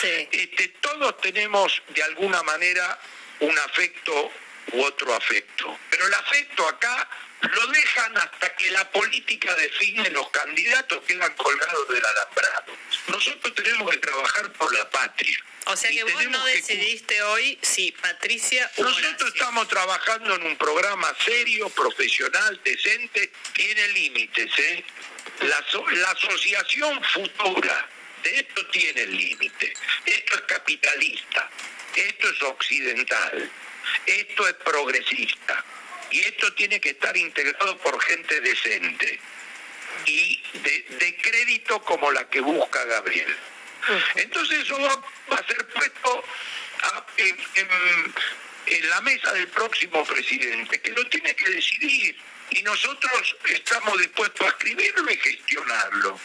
Este, 0.02 0.67
todos 0.82 1.19
tenemos 1.22 1.82
de 1.89 2.04
alguna 2.04 2.43
manera 2.43 3.00
un 3.39 3.58
afecto 3.60 4.32
u 4.72 4.84
otro 4.84 5.13
afecto. 5.13 5.80
Pero 5.89 6.08
el 6.08 6.13
afecto 6.13 6.67
acá 6.67 7.10
lo 7.41 7.67
dejan 7.67 8.17
hasta 8.17 8.56
que 8.56 8.69
la 8.71 8.89
política 8.91 9.54
define 9.56 10.10
los 10.10 10.30
candidatos 10.30 11.02
quedan 11.06 11.34
colgados 11.36 11.88
del 11.88 12.04
alambrado. 12.06 12.75
Nosotros 13.08 13.56
tenemos 13.56 13.89
que 13.91 13.97
trabajar 13.97 14.52
por 14.54 14.73
la 14.73 14.89
patria. 14.89 15.38
O 15.65 15.75
sea 15.75 15.89
que 15.89 16.04
vos 16.04 16.25
no 16.25 16.43
decidiste 16.45 17.21
hoy 17.21 17.58
si 17.62 17.91
Patricia 17.91 18.69
Nosotros 18.78 19.34
estamos 19.34 19.67
trabajando 19.67 20.36
en 20.36 20.47
un 20.47 20.58
programa 20.58 21.15
serio, 21.23 21.69
profesional, 21.69 22.60
decente, 22.63 23.32
tiene 23.54 23.88
límites, 23.89 24.52
¿eh? 24.58 24.84
La, 25.41 25.63
la 25.91 26.12
asociación 26.12 27.02
futura 27.04 27.88
de 28.23 28.39
esto 28.39 28.65
tiene 28.67 29.06
límite. 29.08 29.73
Esto 30.06 30.36
es 30.36 30.41
capitalista, 30.41 31.49
esto 31.95 32.30
es 32.30 32.41
occidental, 32.41 33.52
esto 34.06 34.47
es 34.47 34.56
progresista 34.56 35.63
y 36.12 36.19
esto 36.22 36.54
tiene 36.54 36.80
que 36.80 36.91
estar 36.91 37.15
integrado 37.15 37.78
por 37.78 38.02
gente 38.04 38.39
decente 38.41 39.19
y 40.06 40.41
de, 40.54 41.17
crédito 41.22 41.82
como 41.82 42.12
la 42.12 42.28
que 42.30 42.41
busca 42.41 42.84
Gabriel. 42.86 43.36
Entonces 44.15 44.60
eso 44.60 44.80
va, 44.80 45.36
a 45.36 45.48
ser 45.48 45.65
puesto 45.67 46.24
en, 47.17 48.89
la 48.89 49.02
mesa 49.02 49.34
del 49.34 49.48
próximo 49.48 50.06
presidente, 50.06 50.80
que 50.82 50.91
lo 50.91 51.06
tiene 51.10 51.36
que 51.36 51.50
decidir. 51.50 52.15
Y 52.52 52.64
nosotros 52.64 53.36
estamos 53.50 53.98
dispuestos 54.00 54.46
a 54.46 54.50
escribirlo 54.50 55.12
y 55.12 55.18
gestionarlo. 55.18 56.20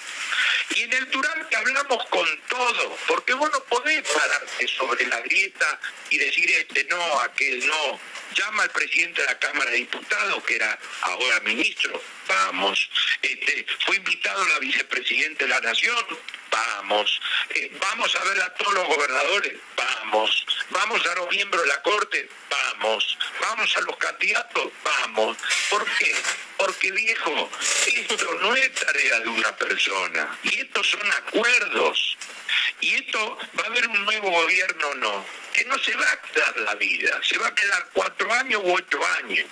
Y 0.70 0.82
en 0.82 0.92
el 0.92 1.10
Durante 1.10 1.56
hablamos 1.56 2.04
con 2.06 2.40
todo, 2.48 2.98
porque 3.06 3.34
vos 3.34 3.50
no 3.52 3.62
podés 3.64 4.02
pararte 4.08 4.68
sobre 4.68 5.06
la 5.06 5.20
grieta 5.20 5.80
y 6.10 6.18
decir 6.18 6.50
este 6.50 6.84
no, 6.84 7.20
aquel 7.20 7.66
no 7.66 8.00
llama 8.34 8.64
al 8.64 8.70
presidente 8.70 9.22
de 9.22 9.28
la 9.28 9.38
Cámara 9.38 9.70
de 9.70 9.78
Diputados, 9.78 10.42
que 10.44 10.56
era 10.56 10.78
ahora 11.02 11.40
ministro, 11.40 12.02
vamos, 12.26 12.90
este, 13.22 13.66
fue 13.86 13.96
invitado 13.96 14.44
la 14.48 14.58
vicepresidenta 14.58 15.44
de 15.44 15.50
la 15.50 15.60
Nación, 15.60 16.04
vamos, 16.50 17.20
eh, 17.50 17.70
vamos 17.80 18.14
a 18.16 18.24
ver 18.24 18.42
a 18.42 18.54
todos 18.54 18.74
los 18.74 18.86
gobernadores, 18.88 19.54
vamos, 19.76 20.46
vamos 20.70 21.06
a 21.06 21.14
los 21.14 21.30
miembros 21.30 21.62
de 21.62 21.68
la 21.68 21.82
Corte, 21.82 22.28
vamos, 22.50 23.18
vamos 23.40 23.76
a 23.76 23.80
los 23.82 23.96
candidatos, 23.96 24.72
vamos. 24.82 25.36
¿Por 25.70 25.84
qué? 25.96 26.13
Porque 26.56 26.90
viejo, 26.92 27.50
esto 27.86 28.34
no 28.40 28.56
es 28.56 28.72
tarea 28.74 29.20
de 29.20 29.28
una 29.28 29.56
persona, 29.56 30.38
y 30.44 30.60
estos 30.60 30.88
son 30.88 31.12
acuerdos. 31.12 32.16
Y 32.80 32.94
esto 32.94 33.38
va 33.58 33.64
a 33.64 33.66
haber 33.66 33.88
un 33.88 34.04
nuevo 34.04 34.30
gobierno 34.30 34.88
o 34.88 34.94
no, 34.94 35.26
que 35.52 35.64
no 35.64 35.78
se 35.78 35.94
va 35.94 36.10
a 36.10 36.22
quedar 36.22 36.56
la 36.58 36.74
vida, 36.74 37.20
se 37.22 37.38
va 37.38 37.48
a 37.48 37.54
quedar 37.54 37.88
cuatro 37.92 38.32
años 38.32 38.62
u 38.64 38.72
ocho 38.72 39.00
años. 39.18 39.46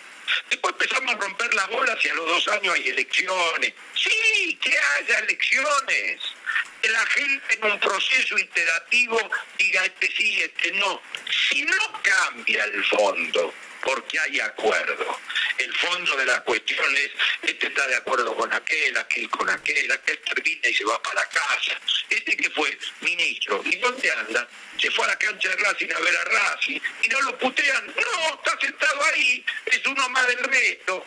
Después 0.50 0.72
empezamos 0.72 1.14
a 1.14 1.18
romper 1.18 1.52
las 1.54 1.68
bolas 1.68 2.04
y 2.04 2.08
a 2.08 2.14
los 2.14 2.26
dos 2.26 2.48
años 2.48 2.74
hay 2.74 2.88
elecciones. 2.88 3.72
Sí, 3.94 4.58
que 4.62 4.78
haya 4.78 5.18
elecciones. 5.18 6.20
Que 6.80 6.88
la 6.88 7.06
gente 7.06 7.54
en 7.54 7.72
un 7.72 7.80
proceso 7.80 8.38
iterativo 8.38 9.18
diga 9.58 9.84
este 9.84 10.10
sí, 10.16 10.42
este 10.42 10.72
no. 10.72 11.00
Si 11.50 11.62
no 11.62 12.02
cambia 12.02 12.64
el 12.64 12.84
fondo, 12.84 13.54
porque 13.82 14.18
hay 14.18 14.40
acuerdo. 14.40 15.18
El 15.58 15.72
fondo 15.74 16.16
de 16.16 16.26
la 16.26 16.40
cuestión 16.42 16.96
es, 16.96 17.10
este 17.42 17.66
está 17.66 17.86
de 17.86 17.96
acuerdo 17.96 18.34
con 18.34 18.52
aquel, 18.52 18.96
aquel 18.96 19.28
con 19.30 19.48
aquel, 19.48 19.90
aquel 19.90 20.18
termina 20.20 20.68
y 20.68 20.74
se 20.74 20.84
va 20.84 21.02
para 21.02 21.24
casa. 21.28 21.78
Este 22.08 22.36
que 22.36 22.50
fue 22.50 22.76
ministro, 23.00 23.62
¿y 23.64 23.76
dónde 23.76 24.10
anda? 24.12 24.48
Se 24.78 24.90
fue 24.90 25.04
a 25.04 25.08
la 25.08 25.16
cancha 25.16 25.48
de 25.48 25.56
Racing 25.56 25.92
a 25.94 26.00
ver 26.00 26.16
a 26.16 26.24
Racing 26.24 26.80
y 27.02 27.08
no 27.08 27.20
lo 27.22 27.38
putean. 27.38 27.86
No, 27.86 28.34
está 28.34 28.58
sentado 28.60 29.02
ahí, 29.12 29.44
es 29.66 29.86
uno 29.86 30.08
más 30.08 30.26
del 30.26 30.38
resto. 30.38 31.04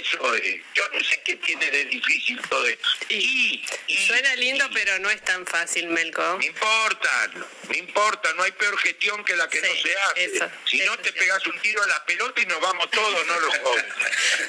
Eso 0.00 0.34
es. 0.34 0.60
Yo 0.74 0.88
no 0.92 1.04
sé 1.04 1.20
qué 1.24 1.36
tiene 1.36 1.70
de 1.70 1.84
difícil 1.86 2.40
todo 2.48 2.66
esto. 2.66 2.88
Y, 3.08 3.64
Suena 4.06 4.34
lindo, 4.36 4.68
pero 4.72 4.98
no 4.98 5.10
es 5.10 5.22
tan 5.22 5.46
fácil, 5.46 5.86
Melco. 5.88 6.22
No 6.22 6.42
importa, 6.42 7.30
no 7.68 7.74
importa, 7.74 8.32
no 8.34 8.42
hay 8.42 8.52
peor 8.52 8.76
gestión 8.78 9.24
que 9.24 9.36
la 9.36 9.48
que 9.48 9.60
no 9.60 9.68
se 9.68 9.96
hace. 9.96 10.50
si 10.64 10.80
no 10.80 10.96
te 10.98 11.12
pegas 11.12 11.46
un 11.46 11.58
tiro 11.60 11.82
a 11.82 11.86
la 11.86 12.04
pelota 12.04 12.40
y 12.40 12.46
nos 12.46 12.60
vamos 12.60 12.90
todos, 12.90 13.26
no 13.26 13.40
los 13.40 13.56
jóvenes. 13.62 13.92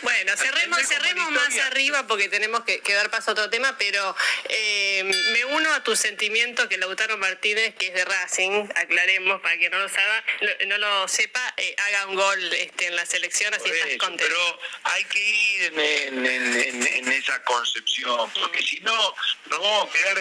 bueno, 0.02 0.38
cerremos, 0.38 0.82
cerremos 0.88 1.32
más 1.32 1.58
arriba 1.60 2.08
porque 2.08 2.30
tenemos 2.30 2.63
que, 2.63 2.82
dar 2.93 3.10
paso 3.10 3.32
a 3.32 3.34
otro 3.34 3.50
tema, 3.50 3.78
pero 3.78 4.15
eh, 4.50 5.04
me 5.04 5.45
uno 5.45 5.74
a 5.74 5.84
tu 5.84 5.95
sentimiento 5.95 6.67
que 6.69 6.78
Lautaro 6.78 7.17
Martínez, 7.17 7.76
que 7.76 7.88
es 7.88 7.93
de 7.93 8.06
Racing, 8.06 8.67
aclaremos 8.76 9.41
para 9.41 9.58
que 9.58 9.69
no 9.69 9.80
lo 9.80 9.89
sabe, 9.89 10.24
no 10.67 10.78
lo 10.78 11.08
sepa, 11.08 11.54
eh, 11.58 11.76
haga 11.78 12.08
un 12.08 12.15
gol 12.15 12.54
este, 12.54 12.88
en 12.88 12.95
la 12.95 13.06
selección, 13.06 13.54
así 13.54 13.69
estás 13.69 13.97
contento. 13.97 14.26
Pero 14.28 14.60
hay 14.84 15.00
que 15.05 15.19
ir 15.19 15.73
en, 15.79 17.11
esa 17.11 17.43
concepción, 17.43 18.29
porque 18.39 18.61
si 18.61 18.79
no, 18.79 19.13
nos 19.49 19.59
vamos 19.59 19.89
a 19.89 19.93
quedar 19.93 20.17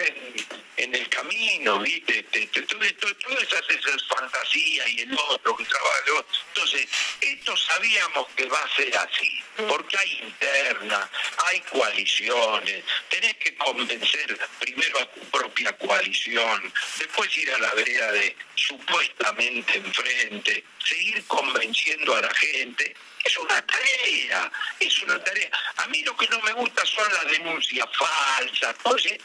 en, 0.76 0.94
el 0.94 1.08
camino, 1.08 1.78
¿viste? 1.78 2.22
Todas 2.24 3.64
esas 3.68 4.04
fantasías 4.08 4.88
y 4.88 5.00
el 5.02 5.18
otro 5.28 5.56
que 5.56 5.64
trabaja. 5.64 6.24
Entonces, 6.48 6.88
esto 7.20 7.56
sabíamos 7.56 8.26
que 8.36 8.46
va 8.46 8.58
a 8.58 8.76
ser 8.76 8.96
así, 8.96 9.42
porque 9.68 9.96
hay 9.98 10.20
interna, 10.22 11.10
hay 11.46 11.60
coaliciones, 11.60 12.84
tenés 13.08 13.36
que 13.36 13.54
convencer 13.56 14.38
primero 14.58 15.00
a 15.00 15.06
tu 15.12 15.20
propia 15.30 15.76
coalición, 15.76 16.72
después 16.98 17.36
ir 17.36 17.52
a 17.52 17.58
la 17.58 17.74
vereda 17.74 18.12
de 18.12 18.36
supuestamente 18.54 19.78
enfrente, 19.78 20.64
seguir 20.84 21.24
convenciendo 21.26 22.16
a 22.16 22.22
la 22.22 22.34
gente 22.34 22.96
es 23.24 23.36
una 23.38 23.64
tarea, 23.66 24.50
es 24.78 25.02
una 25.02 25.22
tarea. 25.22 25.50
A 25.76 25.86
mí 25.88 26.02
lo 26.02 26.16
que 26.16 26.28
no 26.28 26.40
me 26.40 26.52
gusta 26.52 26.84
son 26.86 27.12
las 27.12 27.30
denuncias 27.30 27.86
falsas. 27.96 28.76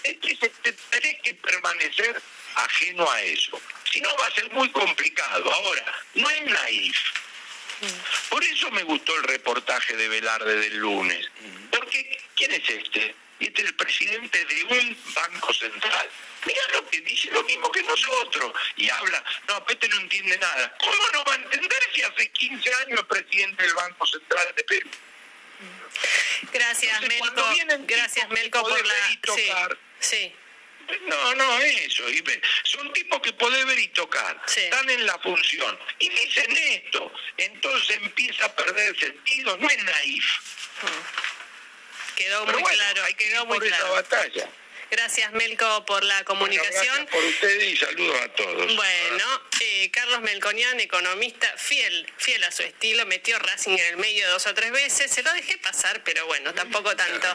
Entonces, 0.03 0.51
tenés 0.89 1.21
que 1.21 1.34
permanecer 1.36 2.21
ajeno 2.55 3.10
a 3.10 3.21
eso. 3.21 3.62
Si 3.91 4.01
no, 4.01 4.10
va 4.17 4.27
a 4.27 4.31
ser 4.31 4.51
muy 4.51 4.69
complicado. 4.71 5.51
Ahora, 5.51 5.93
no 6.15 6.29
es 6.29 6.43
naif. 6.43 6.97
Por 8.29 8.43
eso 8.43 8.71
me 8.71 8.84
gustó 8.84 9.15
el 9.15 9.23
reportaje 9.23 9.95
de 9.95 10.08
Velarde 10.08 10.55
del 10.55 10.77
lunes. 10.77 11.29
Porque, 11.71 12.17
¿quién 12.36 12.51
es 12.51 12.69
este? 12.69 13.15
Este 13.39 13.62
es 13.62 13.67
el 13.67 13.76
presidente 13.76 14.45
de 14.45 14.63
un 14.63 14.98
banco 15.13 15.54
central. 15.54 16.10
Mira 16.45 16.62
lo 16.74 16.89
que 16.89 17.02
dice 17.02 17.30
lo 17.32 17.43
mismo 17.43 17.71
que 17.71 17.84
nosotros. 17.84 18.54
Y 18.78 18.89
habla, 18.89 19.24
no, 19.48 19.65
Pete 19.65 19.89
no 19.89 20.00
entiende 20.00 20.38
nada. 20.38 20.76
¿Cómo 20.80 21.10
no 21.13 21.24
va 21.26 21.34
a 21.34 21.36
entender 21.36 21.80
si 21.93 22.02
hace 22.02 22.30
15 22.30 22.74
años 22.76 23.00
es 23.00 23.06
presidente 23.06 23.63
del 23.63 23.74
Banco 23.74 24.06
Central 24.06 24.54
de 24.56 24.63
Perú? 24.63 24.89
Gracias, 26.54 27.02
Melco. 27.02 27.43
Gracias, 27.88 28.30
Melco, 28.30 28.62
por 28.62 28.86
la... 28.86 28.93
Sí, 30.00 30.34
No, 31.08 31.36
no, 31.36 31.60
eso. 31.60 32.04
Son 32.63 32.93
tipos 32.93 33.21
que 33.21 33.34
podés 33.34 33.65
ver 33.65 33.80
y 33.80 33.88
tocar. 33.89 34.41
Están 34.56 34.89
en 34.89 35.06
la 35.06 35.17
función. 35.19 35.78
Y 36.00 36.10
dicen 36.10 36.56
esto. 36.56 37.12
Entonces 37.38 37.98
empieza 37.98 38.45
a 38.45 38.56
perder 38.56 38.98
sentido. 39.00 39.58
No 39.58 39.69
es 39.69 39.84
naif. 39.84 40.26
Mm. 40.84 41.35
Quedó 42.15 42.45
muy 42.45 42.63
claro. 42.63 43.01
Quedó 43.17 43.45
muy 43.45 43.58
por 43.58 43.67
claro. 43.67 43.86
esa 43.86 43.93
batalla. 43.93 44.49
Gracias, 44.91 45.32
Melco, 45.34 45.86
por 45.86 46.04
la 46.04 46.23
comunicación. 46.23 46.86
gracias 46.86 47.10
por 47.12 47.23
ustedes 47.23 47.63
y 47.63 47.78
saludos 47.78 48.21
a 48.21 48.30
todos. 48.30 48.75
Bueno, 48.75 49.41
eh, 49.60 49.89
Carlos 49.91 50.21
Melconian, 50.21 50.80
economista 50.80 51.51
fiel, 51.58 52.12
fiel 52.17 52.43
a 52.43 52.51
su 52.51 52.63
estilo, 52.63 53.06
metió 53.06 53.38
Racing 53.39 53.71
en 53.71 53.86
el 53.86 53.97
medio 53.97 54.30
dos 54.30 54.45
o 54.45 54.54
tres 54.54 54.71
veces. 54.71 55.12
Se 55.12 55.23
lo 55.23 55.34
dejé 55.34 55.58
pasar, 55.58 56.04
pero 56.04 56.25
bueno, 56.28 56.54
tampoco 56.54 56.95
tanto. 56.95 57.28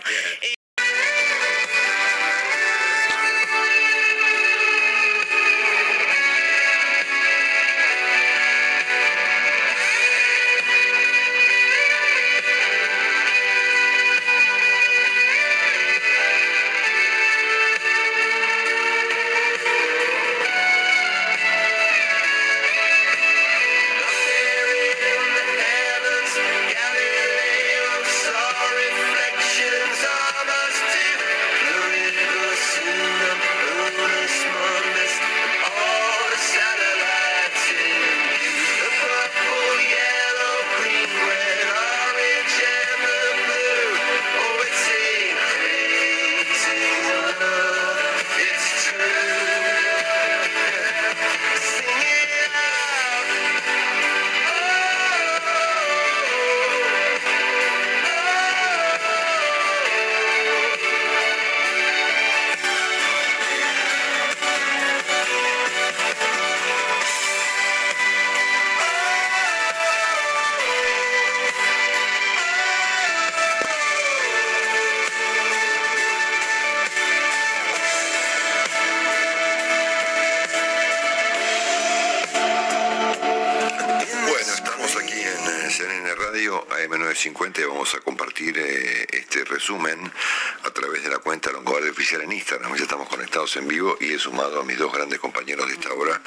En 93.57 93.67
vivo 93.67 93.97
y 94.01 94.13
he 94.13 94.19
sumado 94.19 94.61
a 94.61 94.65
mis 94.65 94.79
dos 94.79 94.93
grandes 94.93 95.19
compañeros 95.19 95.67
de 95.67 95.75
esta 95.75 95.93
hora, 95.93 96.21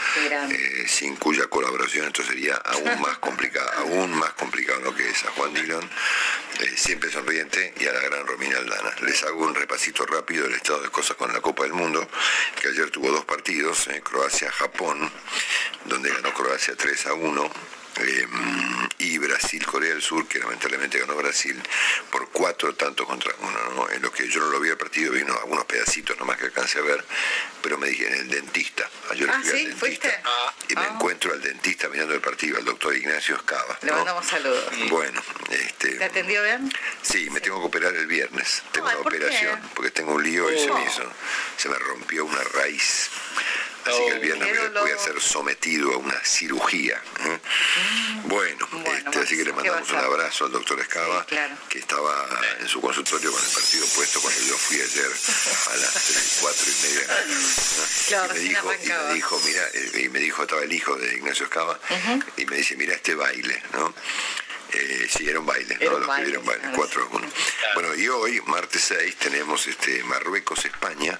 eh, 0.49 0.85
sin 0.87 1.15
cuya 1.15 1.47
colaboración 1.47 2.07
esto 2.07 2.23
sería 2.23 2.55
aún 2.55 3.01
más 3.01 3.17
complicado, 3.19 3.69
aún 3.77 4.11
más 4.17 4.33
complicado 4.33 4.81
lo 4.81 4.95
que 4.95 5.09
es 5.09 5.23
a 5.23 5.31
Juan 5.31 5.53
Dillon, 5.53 5.83
eh, 6.59 6.73
siempre 6.75 7.11
sonriente, 7.11 7.73
y 7.79 7.85
a 7.85 7.93
la 7.93 8.01
gran 8.01 8.25
Romina 8.25 8.57
Aldana. 8.57 8.95
Les 9.01 9.23
hago 9.23 9.45
un 9.45 9.55
repasito 9.55 10.05
rápido 10.05 10.45
del 10.45 10.55
estado 10.55 10.81
de 10.81 10.89
cosas 10.89 11.15
con 11.15 11.31
la 11.31 11.39
Copa 11.39 11.63
del 11.63 11.73
Mundo, 11.73 12.07
que 12.59 12.69
ayer 12.69 12.89
tuvo 12.89 13.11
dos 13.11 13.25
partidos, 13.25 13.87
eh, 13.87 14.01
Croacia-Japón, 14.01 15.11
donde 15.85 16.09
ganó 16.09 16.33
Croacia 16.33 16.75
3 16.75 17.07
a 17.07 17.13
1 17.13 17.51
Em, 17.97 18.89
y 18.97 19.17
Brasil-Corea 19.17 19.91
del 19.91 20.01
Sur, 20.01 20.27
que 20.27 20.39
lamentablemente 20.39 20.99
ganó 20.99 21.15
Brasil 21.15 21.61
por 22.11 22.29
cuatro 22.29 22.73
tantos 22.73 23.05
contra 23.05 23.33
uno. 23.39 23.89
En 23.91 24.01
lo 24.01 24.11
que 24.11 24.27
yo 24.27 24.39
no 24.39 24.47
lo 24.47 24.59
vi 24.59 24.69
el 24.69 24.77
partido, 24.77 25.11
vino 25.11 25.33
algunos 25.37 25.65
pedacitos 25.65 26.17
nomás 26.17 26.37
que 26.37 26.45
alcancé 26.45 26.79
a 26.79 26.81
ver, 26.81 27.03
pero 27.61 27.77
me 27.77 27.87
dije 27.87 28.07
en 28.07 28.13
el 28.13 28.29
dentista. 28.29 28.89
Ayer 29.11 29.29
ah, 29.29 29.41
¿sí? 29.43 29.65
dentista 29.67 30.21
y 30.69 30.75
me 30.75 30.81
ah. 30.81 30.91
encuentro 30.93 31.33
al 31.33 31.41
dentista 31.41 31.87
mirando 31.89 32.15
el 32.15 32.21
partido, 32.21 32.57
al 32.57 32.65
doctor 32.65 32.95
Ignacio 32.95 33.35
Escava. 33.35 33.77
Le 33.81 33.91
mandamos 33.91 34.25
saludos. 34.25 34.65
Bueno, 34.89 35.21
este. 35.49 35.89
¿Te 35.95 36.03
atendió 36.05 36.43
bien? 36.43 36.71
Sí, 37.01 37.29
me 37.29 37.41
tengo 37.41 37.59
que 37.59 37.67
operar 37.67 37.93
el 37.95 38.07
viernes. 38.07 38.63
Tengo 38.71 38.87
una 38.87 38.97
operación, 38.97 39.59
porque 39.75 39.91
tengo 39.91 40.13
un 40.13 40.23
lío 40.23 40.51
y 40.51 40.59
se 40.59 40.67
me 40.67 40.81
oh. 40.81 40.85
hizo, 40.87 41.11
se 41.57 41.69
me 41.69 41.77
rompió 41.77 42.25
una 42.25 42.41
raíz. 42.55 43.09
Así 43.85 44.05
que 44.05 44.11
el 44.11 44.19
viernes 44.19 44.73
voy 44.73 44.91
a 44.91 44.97
ser 44.97 45.21
sometido 45.21 45.93
a 45.93 45.97
una 45.97 46.19
cirugía. 46.23 47.01
¿eh? 47.25 47.39
Mm. 48.23 48.27
Bueno, 48.27 48.67
este, 48.85 49.19
así 49.19 49.37
que 49.37 49.45
le 49.45 49.53
mandamos 49.53 49.89
un 49.89 49.97
abrazo 49.97 50.45
al 50.45 50.51
doctor 50.51 50.79
Escava, 50.79 51.25
que 51.69 51.79
estaba 51.79 52.27
en 52.59 52.67
su 52.67 52.81
consultorio 52.81 53.31
con 53.31 53.43
el 53.43 53.51
partido 53.51 53.85
puesto 53.95 54.21
cuando 54.21 54.41
yo 54.41 54.57
fui 54.57 54.77
ayer 54.77 55.11
a 55.71 55.75
las 55.77 56.37
cuatro 56.41 56.65
y 56.65 56.75
media. 56.87 57.03
y, 58.33 58.33
me 58.33 58.39
dijo, 58.39 58.73
y 58.73 58.87
me 58.87 59.13
dijo, 59.13 59.41
mira, 59.45 59.63
eh, 59.73 60.01
y 60.05 60.09
me 60.09 60.19
dijo, 60.19 60.43
estaba 60.43 60.63
el 60.63 60.73
hijo 60.73 60.95
de 60.95 61.15
Ignacio 61.15 61.45
Escava, 61.45 61.79
y 62.37 62.45
me 62.45 62.57
dice, 62.57 62.75
mira 62.75 62.95
este 62.95 63.15
baile, 63.15 63.61
¿no? 63.73 63.93
Eh, 64.73 65.07
sí, 65.09 65.29
era 65.29 65.39
un 65.39 65.45
baile, 65.45 65.77
¿no? 65.81 65.99
Los 65.99 66.07
baile, 66.07 66.25
que 66.25 66.31
vieron 66.31 66.45
baile, 66.45 66.63
4 66.75 67.03
a 67.03 67.15
1. 67.15 67.27
Bueno, 67.75 67.95
y 67.95 68.07
hoy, 68.07 68.41
martes 68.47 68.81
6, 68.83 69.15
tenemos 69.17 69.67
este 69.67 70.03
Marruecos-España, 70.03 71.19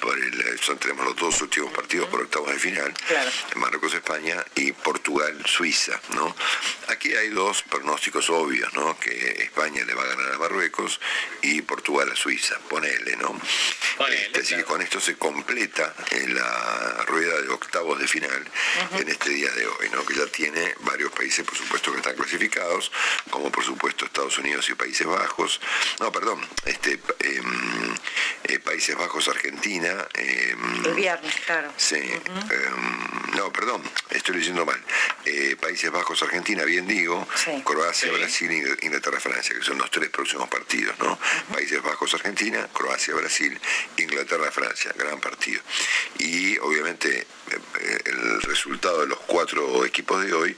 por 0.00 0.18
el, 0.18 0.58
son, 0.60 0.78
tenemos 0.78 1.06
los 1.06 1.16
dos 1.16 1.40
últimos 1.42 1.72
partidos 1.72 2.08
por 2.08 2.20
octavos 2.22 2.52
de 2.52 2.58
final, 2.58 2.92
Marruecos-España 3.56 4.44
y 4.54 4.72
Portugal-Suiza, 4.72 6.00
¿no? 6.14 6.34
Aquí 6.88 7.14
hay 7.14 7.28
dos 7.30 7.62
pronósticos 7.62 8.28
obvios, 8.30 8.72
¿no? 8.74 8.98
Que 8.98 9.42
España 9.42 9.84
le 9.84 9.94
va 9.94 10.02
a 10.02 10.06
ganar 10.06 10.32
a 10.32 10.38
Marruecos 10.38 11.00
y 11.42 11.62
Portugal 11.62 12.10
a 12.12 12.16
Suiza, 12.16 12.58
ponele, 12.68 13.16
¿no? 13.16 13.40
Este, 14.08 14.40
así 14.40 14.56
que 14.56 14.64
con 14.64 14.80
esto 14.80 15.00
se 15.00 15.16
completa 15.16 15.94
en 16.10 16.34
la 16.34 17.04
rueda 17.06 17.40
de 17.40 17.48
octavos 17.48 17.98
de 17.98 18.08
final 18.08 18.44
en 18.98 19.08
este 19.08 19.30
día 19.30 19.50
de 19.52 19.66
hoy, 19.66 19.88
¿no? 19.92 20.04
Que 20.04 20.14
ya 20.14 20.26
tiene 20.26 20.74
varios 20.80 21.12
países, 21.12 21.44
por 21.44 21.56
supuesto, 21.56 21.92
que 21.92 21.98
están 21.98 22.16
clasificados, 22.16 22.89
como 23.30 23.50
por 23.50 23.64
supuesto 23.64 24.04
Estados 24.04 24.38
Unidos 24.38 24.68
y 24.70 24.74
Países 24.74 25.06
Bajos, 25.06 25.60
no, 26.00 26.12
perdón, 26.12 26.40
este, 26.64 27.00
em, 27.20 27.94
eh, 28.44 28.58
Países 28.58 28.96
Bajos, 28.96 29.28
Argentina. 29.28 30.06
Em, 30.14 30.84
el 30.84 30.94
viernes, 30.94 31.34
claro. 31.46 31.72
Sí, 31.76 31.96
em, 31.96 33.36
no, 33.36 33.52
perdón, 33.52 33.82
estoy 34.10 34.36
leyendo 34.36 34.64
mal. 34.64 34.80
Eh, 35.24 35.56
Países 35.60 35.90
Bajos, 35.90 36.22
Argentina, 36.22 36.64
bien 36.64 36.86
digo, 36.86 37.26
Croacia, 37.64 38.10
Brasil, 38.12 38.50
Inglaterra, 38.82 39.20
Francia, 39.20 39.54
que 39.54 39.62
son 39.62 39.78
los 39.78 39.90
tres 39.90 40.10
próximos 40.10 40.48
partidos, 40.48 40.98
¿no? 40.98 41.18
Países 41.52 41.82
Bajos, 41.82 42.14
Argentina, 42.14 42.68
Croacia, 42.72 43.14
Brasil, 43.14 43.58
Inglaterra, 43.96 44.50
Francia, 44.50 44.92
gran 44.96 45.20
partido. 45.20 45.60
Y 46.18 46.58
obviamente 46.58 47.26
eh, 47.50 48.02
el 48.04 48.42
resultado 48.42 49.00
de 49.00 49.08
los 49.08 49.20
cuatro 49.20 49.84
equipos 49.84 50.24
de 50.24 50.32
hoy 50.32 50.56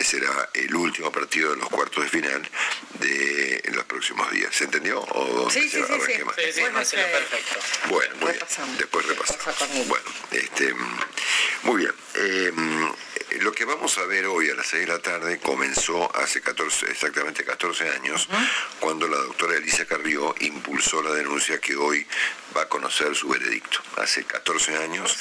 será 0.00 0.50
el 0.54 0.74
último 0.74 1.10
partido 1.10 1.50
de 1.50 1.56
los 1.56 1.67
cuartos 1.70 2.04
de 2.04 2.10
final 2.10 2.42
de 3.00 3.60
en 3.64 3.76
los 3.76 3.84
próximos 3.84 4.30
días. 4.30 4.54
¿Se 4.54 4.64
entendió? 4.64 5.00
¿O 5.00 5.50
sí, 5.50 5.68
sí, 5.68 5.80
sí, 5.82 6.00
sí. 6.06 6.96
perfecto. 6.96 7.60
Bueno, 7.88 8.14
muy 8.20 8.32
bien. 8.32 8.78
Después 8.78 9.06
repasamos. 9.06 9.88
Bueno, 9.88 10.04
este, 10.32 10.74
muy 11.62 11.76
bien. 11.76 11.92
Eh, 12.14 12.52
lo 13.40 13.52
que 13.52 13.64
vamos 13.64 13.98
a 13.98 14.04
ver 14.04 14.26
hoy 14.26 14.50
a 14.50 14.54
las 14.54 14.66
6 14.68 14.86
de 14.86 14.92
la 14.92 14.98
tarde 15.00 15.38
comenzó 15.38 16.14
hace 16.16 16.40
14, 16.40 16.90
exactamente 16.90 17.44
14 17.44 17.90
años, 17.90 18.28
cuando 18.80 19.06
la 19.06 19.18
doctora 19.18 19.56
Elisa 19.56 19.84
Carrió 19.84 20.34
impulsó 20.40 21.02
la 21.02 21.12
denuncia 21.12 21.60
que 21.60 21.76
hoy 21.76 22.06
va 22.56 22.62
a 22.62 22.68
conocer 22.68 23.14
su 23.14 23.28
veredicto. 23.28 23.80
Hace 23.96 24.24
14 24.24 24.76
años, 24.76 25.16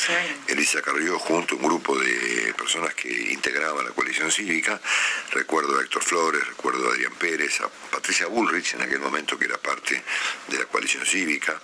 Elisa 0.47 0.81
Carrió, 0.81 1.19
junto 1.19 1.55
a 1.55 1.57
un 1.57 1.63
grupo 1.63 1.97
de 1.97 2.53
personas 2.57 2.93
que 2.95 3.09
integraban 3.31 3.85
la 3.85 3.91
coalición 3.91 4.31
cívica, 4.31 4.79
recuerdo 5.31 5.77
a 5.77 5.83
Héctor 5.83 6.03
Flores, 6.03 6.47
recuerdo 6.47 6.89
a 6.89 6.93
Adrián 6.93 7.13
Pérez, 7.15 7.61
a 7.61 7.69
Patricia 7.91 8.27
Bullrich, 8.27 8.73
en 8.73 8.81
aquel 8.81 8.99
momento 8.99 9.37
que 9.37 9.45
era 9.45 9.57
parte 9.57 10.01
de 10.47 10.57
la 10.57 10.65
coalición 10.65 11.05
cívica, 11.05 11.59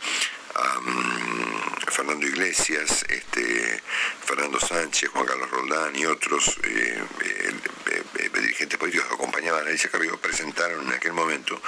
Fernando 1.88 2.26
Iglesias, 2.28 3.06
este, 3.08 3.82
Fernando 4.26 4.60
Sánchez, 4.60 5.10
Juan 5.12 5.26
Carlos 5.26 5.50
Roldán 5.50 5.96
y 5.96 6.06
otros 6.06 6.58
eh, 6.64 7.04
eh, 7.22 7.54
eh, 8.18 8.30
dirigentes 8.34 8.78
políticos 8.78 9.08
que 9.08 9.14
acompañaban 9.14 9.66
a 9.66 9.70
Alicia 9.70 9.90
Carrillo 9.90 10.18
presentaron 10.18 10.88
en 10.88 10.94
aquel 10.94 11.14
momento, 11.14 11.62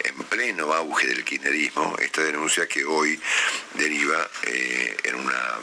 en 0.00 0.14
pleno 0.24 0.72
auge 0.72 1.06
del 1.06 1.24
kirchnerismo, 1.24 1.96
esta 1.98 2.22
denuncia 2.22 2.66
que 2.66 2.84
hoy 2.84 3.20
deriva 3.74 4.28
en 4.42 5.14
una 5.14 5.58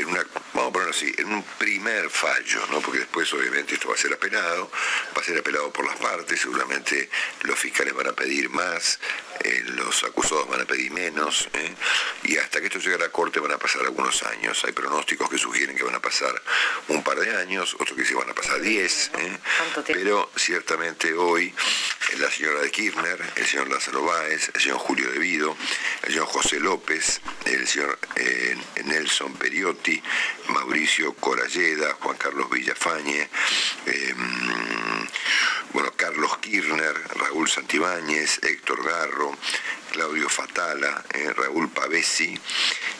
en 0.00 0.08
una, 0.08 0.24
vamos 0.54 0.70
a 0.70 0.72
ponerlo 0.72 0.90
así, 0.90 1.12
en 1.18 1.32
un 1.32 1.42
primer 1.58 2.08
fallo, 2.10 2.66
¿no? 2.70 2.80
porque 2.80 3.00
después 3.00 3.32
obviamente 3.32 3.74
esto 3.74 3.88
va 3.88 3.94
a 3.94 3.98
ser 3.98 4.12
apelado, 4.12 4.70
va 5.16 5.20
a 5.20 5.24
ser 5.24 5.38
apelado 5.38 5.72
por 5.72 5.84
las 5.84 5.96
partes, 5.96 6.40
seguramente 6.40 7.10
los 7.42 7.58
fiscales 7.58 7.94
van 7.94 8.08
a 8.08 8.12
pedir 8.12 8.48
más, 8.50 8.98
eh, 9.40 9.64
los 9.66 10.04
acusados 10.04 10.48
van 10.48 10.60
a 10.60 10.64
pedir 10.64 10.90
menos, 10.90 11.48
¿eh? 11.52 11.74
y 12.24 12.36
hasta 12.36 12.60
que 12.60 12.66
esto 12.66 12.78
llegue 12.78 12.96
a 12.96 12.98
la 12.98 13.08
corte 13.10 13.40
van 13.40 13.52
a 13.52 13.58
pasar 13.58 13.82
algunos 13.82 14.22
años. 14.24 14.64
Hay 14.64 14.72
pronósticos 14.72 15.28
que 15.28 15.38
sugieren 15.38 15.76
que 15.76 15.82
van 15.82 15.94
a 15.94 16.00
pasar 16.00 16.40
un 16.88 17.02
par 17.02 17.18
de 17.18 17.36
años, 17.36 17.74
otros 17.74 17.96
que 17.96 18.04
se 18.04 18.14
van 18.14 18.30
a 18.30 18.34
pasar 18.34 18.60
diez, 18.60 19.10
¿eh? 19.18 19.38
pero 19.86 20.30
ciertamente 20.36 21.12
hoy 21.14 21.54
la 22.18 22.30
señora 22.30 22.60
de 22.60 22.70
Kirchner, 22.70 23.18
el 23.36 23.46
señor 23.46 23.68
Lázaro 23.68 24.04
Báez, 24.04 24.50
el 24.54 24.60
señor 24.60 24.78
Julio 24.78 25.10
De 25.10 25.18
Vido, 25.18 25.56
el 26.02 26.12
señor 26.12 26.26
José 26.26 26.60
López, 26.60 27.20
el 27.44 27.66
señor 27.66 27.98
Nelson 28.84 29.34
Periotti, 29.34 30.02
Mauricio 30.48 31.14
Coralleda, 31.14 31.96
Juan 32.00 32.16
Carlos 32.16 32.48
Villafañe, 32.50 33.28
em, 33.86 35.06
bueno, 35.72 35.92
Carlos 35.96 36.38
Kirchner, 36.38 36.94
Raúl 37.16 37.48
Santibáñez, 37.48 38.40
Héctor 38.42 38.82
Garro, 38.84 39.27
Claudio 39.92 40.28
Fatala, 40.28 41.04
eh, 41.14 41.32
Raúl 41.34 41.70
Pavesi 41.70 42.38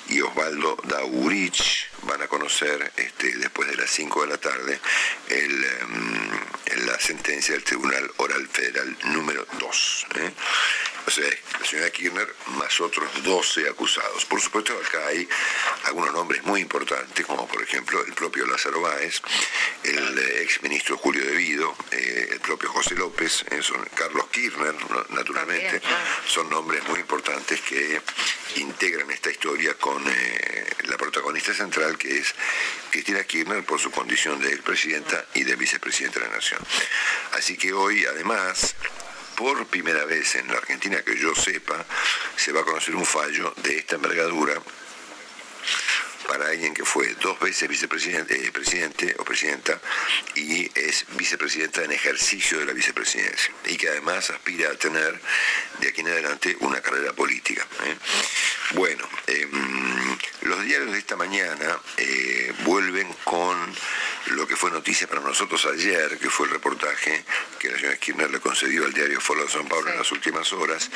y 0.08 0.20
Osvaldo 0.20 0.76
Daurich 0.84 1.88
van 2.02 2.22
a 2.22 2.28
conocer 2.28 2.92
este, 2.96 3.36
después 3.36 3.68
de 3.68 3.76
las 3.76 3.90
5 3.90 4.22
de 4.22 4.26
la 4.28 4.38
tarde 4.38 4.80
em, 5.28 6.86
la 6.86 6.98
sentencia 6.98 7.54
del 7.54 7.64
Tribunal 7.64 8.10
Oral 8.18 8.48
Federal 8.48 8.96
número 9.04 9.46
2. 9.58 10.06
¿eh? 10.16 10.32
O 11.08 11.10
sea, 11.10 11.24
la 11.58 11.66
señora 11.66 11.90
Kirchner 11.90 12.34
más 12.48 12.78
otros 12.82 13.08
12 13.22 13.66
acusados. 13.70 14.26
Por 14.26 14.42
supuesto, 14.42 14.74
acá 14.74 15.06
hay 15.06 15.26
algunos 15.84 16.12
nombres 16.12 16.42
muy 16.42 16.60
importantes, 16.60 17.24
como 17.24 17.48
por 17.48 17.62
ejemplo 17.62 18.04
el 18.04 18.12
propio 18.12 18.44
Lázaro 18.44 18.82
Báez, 18.82 19.22
el 19.84 20.18
ex 20.42 20.62
ministro 20.62 20.98
Julio 20.98 21.24
De 21.24 21.34
Vido, 21.34 21.74
eh, 21.92 22.28
el 22.32 22.40
propio 22.40 22.68
José 22.68 22.94
López, 22.94 23.42
eh, 23.50 23.62
son 23.62 23.82
Carlos 23.94 24.26
Kirchner, 24.30 24.74
naturalmente, 25.08 25.80
son 26.26 26.50
nombres 26.50 26.86
muy 26.90 27.00
importantes 27.00 27.62
que 27.62 28.02
integran 28.56 29.10
esta 29.10 29.30
historia 29.30 29.72
con 29.78 30.04
eh, 30.06 30.66
la 30.88 30.98
protagonista 30.98 31.54
central 31.54 31.96
que 31.96 32.18
es 32.18 32.34
Cristina 32.90 33.24
Kirchner 33.24 33.64
por 33.64 33.80
su 33.80 33.90
condición 33.90 34.42
de 34.42 34.58
presidenta 34.58 35.24
y 35.32 35.44
de 35.44 35.56
vicepresidenta 35.56 36.20
de 36.20 36.26
la 36.26 36.34
Nación. 36.34 36.60
Así 37.32 37.56
que 37.56 37.72
hoy, 37.72 38.04
además, 38.04 38.74
por 39.38 39.64
primera 39.66 40.04
vez 40.04 40.34
en 40.34 40.48
la 40.48 40.54
Argentina 40.54 41.00
que 41.02 41.16
yo 41.16 41.32
sepa, 41.32 41.86
se 42.36 42.50
va 42.50 42.62
a 42.62 42.64
conocer 42.64 42.96
un 42.96 43.06
fallo 43.06 43.54
de 43.62 43.78
esta 43.78 43.94
envergadura 43.94 44.54
para 46.26 46.48
alguien 46.48 46.74
que 46.74 46.84
fue 46.84 47.14
dos 47.20 47.38
veces 47.40 47.68
vicepresidente 47.68 48.46
eh, 48.46 48.50
presidente 48.50 49.14
o 49.18 49.24
presidenta 49.24 49.80
y 50.34 50.70
es 50.78 51.04
vicepresidenta 51.16 51.84
en 51.84 51.92
ejercicio 51.92 52.58
de 52.58 52.66
la 52.66 52.72
vicepresidencia 52.72 53.52
y 53.66 53.76
que 53.76 53.88
además 53.88 54.30
aspira 54.30 54.70
a 54.70 54.74
tener 54.74 55.20
de 55.80 55.88
aquí 55.88 56.00
en 56.00 56.08
adelante 56.08 56.56
una 56.60 56.80
carrera 56.80 57.12
política. 57.12 57.66
¿eh? 57.84 57.96
Bueno, 58.74 59.08
em, 59.26 60.18
los 60.42 60.62
diarios 60.64 60.92
de 60.92 60.98
esta 60.98 61.16
mañana 61.16 61.78
eh, 61.96 62.52
vuelven 62.64 63.08
con 63.24 63.56
lo 64.32 64.46
que 64.46 64.56
fue 64.56 64.70
noticia 64.70 65.06
para 65.06 65.20
nosotros 65.20 65.64
ayer, 65.66 66.18
que 66.18 66.28
fue 66.28 66.46
el 66.46 66.52
reportaje 66.52 67.24
que 67.58 67.70
la 67.70 67.76
señora 67.76 67.96
Kirchner 67.96 68.30
le 68.30 68.40
concedió 68.40 68.84
al 68.84 68.92
diario 68.92 69.20
Foro 69.20 69.44
de 69.44 69.50
San 69.50 69.66
Pablo 69.68 69.90
en 69.90 69.98
las 69.98 70.12
últimas 70.12 70.52
horas, 70.52 70.90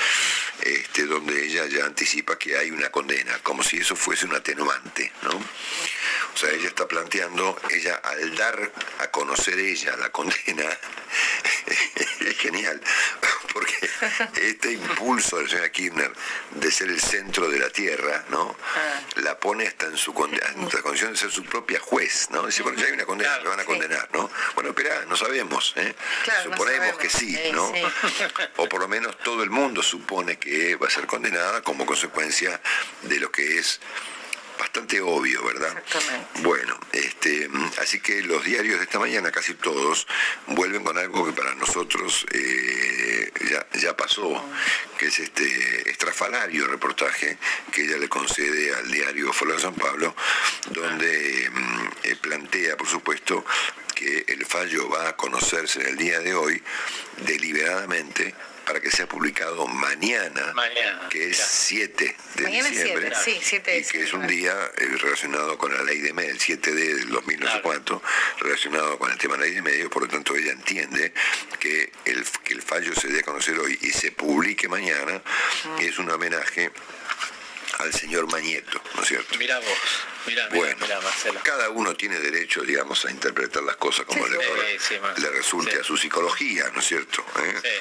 este, 0.60 1.06
donde 1.06 1.44
ella 1.44 1.66
ya 1.66 1.86
anticipa 1.86 2.38
que 2.38 2.56
hay 2.56 2.70
una 2.70 2.90
condena, 2.90 3.38
como 3.42 3.62
si 3.62 3.78
eso 3.78 3.96
fuese 3.96 4.26
un 4.26 4.34
atenuante, 4.34 5.11
¿no? 5.22 5.30
O 6.34 6.36
sea, 6.36 6.50
ella 6.50 6.68
está 6.68 6.88
planteando, 6.88 7.58
ella 7.70 8.00
al 8.02 8.34
dar 8.34 8.72
a 9.00 9.08
conocer 9.08 9.58
ella 9.58 9.96
la 9.96 10.10
condena, 10.10 10.64
es 12.20 12.38
genial, 12.38 12.80
porque 13.52 13.90
este 14.40 14.72
impulso 14.72 15.36
de 15.36 15.42
la 15.44 15.48
señora 15.48 15.70
Kirchner 15.70 16.12
de 16.52 16.70
ser 16.70 16.88
el 16.88 17.00
centro 17.00 17.50
de 17.50 17.58
la 17.58 17.68
tierra, 17.68 18.24
¿no? 18.30 18.56
Ah. 18.74 19.00
La 19.16 19.38
pone 19.38 19.66
hasta 19.66 19.86
en 19.86 19.96
su 19.96 20.14
condición 20.14 21.12
de 21.12 21.18
ser 21.18 21.30
su 21.30 21.44
propia 21.44 21.78
juez, 21.80 22.28
¿no? 22.30 22.46
Dice, 22.46 22.62
bueno, 22.62 22.78
ya 22.78 22.86
hay 22.86 22.92
una 22.92 23.04
condena, 23.04 23.38
me 23.40 23.48
van 23.48 23.60
a 23.60 23.64
condenar, 23.64 24.08
¿no? 24.12 24.30
Bueno, 24.54 24.70
espera, 24.70 25.04
no 25.06 25.16
sabemos, 25.16 25.74
¿eh? 25.76 25.94
Suponemos 26.44 26.96
que 26.96 27.10
sí, 27.10 27.38
¿no? 27.52 27.72
O 28.56 28.68
por 28.68 28.80
lo 28.80 28.88
menos 28.88 29.18
todo 29.18 29.42
el 29.42 29.50
mundo 29.50 29.82
supone 29.82 30.38
que 30.38 30.76
va 30.76 30.86
a 30.86 30.90
ser 30.90 31.06
condenada 31.06 31.62
como 31.62 31.84
consecuencia 31.86 32.60
de 33.02 33.20
lo 33.20 33.30
que 33.30 33.58
es 33.58 33.80
bastante 34.62 35.00
obvio, 35.00 35.44
¿verdad? 35.44 35.82
Bueno, 36.42 36.78
este, 36.92 37.50
así 37.80 37.98
que 37.98 38.22
los 38.22 38.44
diarios 38.44 38.78
de 38.78 38.84
esta 38.84 39.00
mañana, 39.00 39.32
casi 39.32 39.54
todos, 39.54 40.06
vuelven 40.46 40.84
con 40.84 40.96
algo 40.96 41.26
que 41.26 41.32
para 41.32 41.52
nosotros 41.56 42.24
eh, 42.30 43.32
ya, 43.80 43.96
pasó, 43.96 44.40
que 44.98 45.06
es 45.06 45.18
este 45.18 45.90
estrafalario 45.90 46.68
reportaje 46.68 47.38
que 47.72 47.82
ella 47.82 47.98
le 47.98 48.08
concede 48.08 48.72
al 48.72 48.88
diario 48.88 49.32
Foro 49.32 49.54
de 49.54 49.60
San 49.60 49.74
Pablo, 49.74 50.14
donde 50.70 51.50
mm, 51.52 51.88
eh, 52.04 52.16
plantea, 52.20 52.76
por 52.76 52.86
supuesto, 52.86 53.44
que 53.96 54.24
el 54.28 54.46
fallo 54.46 54.88
va 54.88 55.08
a 55.08 55.16
conocerse 55.16 55.80
en 55.80 55.88
el 55.88 55.96
día 55.96 56.20
de 56.20 56.34
hoy 56.34 56.62
deliberadamente 57.26 58.32
para 58.66 58.80
que 58.80 58.90
sea 58.90 59.06
publicado 59.06 59.66
mañana, 59.66 60.54
que 61.10 61.30
es 61.30 61.36
7 61.36 62.16
de 62.36 62.46
diciembre, 62.46 63.12
y 63.78 63.84
que 63.84 64.02
es 64.02 64.12
un 64.12 64.26
día 64.26 64.52
eh, 64.76 64.86
relacionado 65.00 65.58
con 65.58 65.74
la 65.74 65.82
ley 65.82 66.00
de 66.00 66.12
medios, 66.12 66.34
el 66.34 66.40
7 66.40 66.72
de 66.72 67.04
2000 67.06 67.40
no 67.40 67.52
sé 67.52 67.60
cuánto, 67.62 68.02
relacionado 68.38 68.98
con 68.98 69.10
el 69.10 69.18
tema 69.18 69.34
de 69.34 69.40
la 69.40 69.46
ley 69.46 69.54
de 69.54 69.62
medios, 69.62 69.90
por 69.90 70.02
lo 70.02 70.08
tanto 70.08 70.36
ella 70.36 70.52
entiende 70.52 71.12
que 71.58 71.92
el, 72.04 72.24
que 72.44 72.54
el 72.54 72.62
fallo 72.62 72.94
se 72.94 73.08
dé 73.08 73.20
a 73.20 73.22
conocer 73.22 73.58
hoy 73.58 73.78
y 73.82 73.90
se 73.90 74.12
publique 74.12 74.68
mañana, 74.68 75.22
es 75.80 75.98
un 75.98 76.10
homenaje 76.10 76.70
al 77.78 77.92
señor 77.92 78.30
Mañeto, 78.30 78.80
¿no 78.94 79.02
es 79.02 79.08
cierto? 79.08 79.36
Mira 79.38 79.58
vos, 79.58 79.78
mira, 80.26 80.48
bueno, 80.48 80.86
Marcelo. 81.02 81.40
Cada 81.42 81.70
uno 81.70 81.94
tiene 81.94 82.18
derecho, 82.18 82.62
digamos, 82.62 83.04
a 83.04 83.10
interpretar 83.10 83.62
las 83.62 83.76
cosas 83.76 84.06
como 84.06 84.26
le, 84.26 84.38
le, 84.38 85.30
resulte 85.30 85.80
a 85.80 85.84
su 85.84 85.96
psicología, 85.96 86.70
¿no 86.72 86.80
es 86.80 86.86
cierto? 86.86 87.24
¿Eh? 87.38 87.80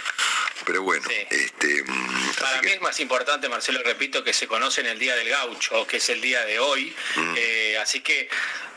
Pero 0.65 0.83
bueno, 0.83 1.07
este. 1.29 1.83
Mm, 1.83 2.33
Para 2.39 2.61
mí 2.61 2.71
es 2.71 2.81
más 2.81 2.99
importante, 2.99 3.49
Marcelo, 3.49 3.81
repito, 3.83 4.23
que 4.23 4.33
se 4.33 4.47
conoce 4.47 4.81
en 4.81 4.87
el 4.87 4.99
Día 4.99 5.15
del 5.15 5.29
Gaucho, 5.29 5.85
que 5.87 5.97
es 5.97 6.09
el 6.09 6.21
día 6.21 6.45
de 6.45 6.59
hoy. 6.59 6.95
Mm. 7.15 7.33
Eh, 7.37 7.77
así 7.79 8.01
que 8.01 8.29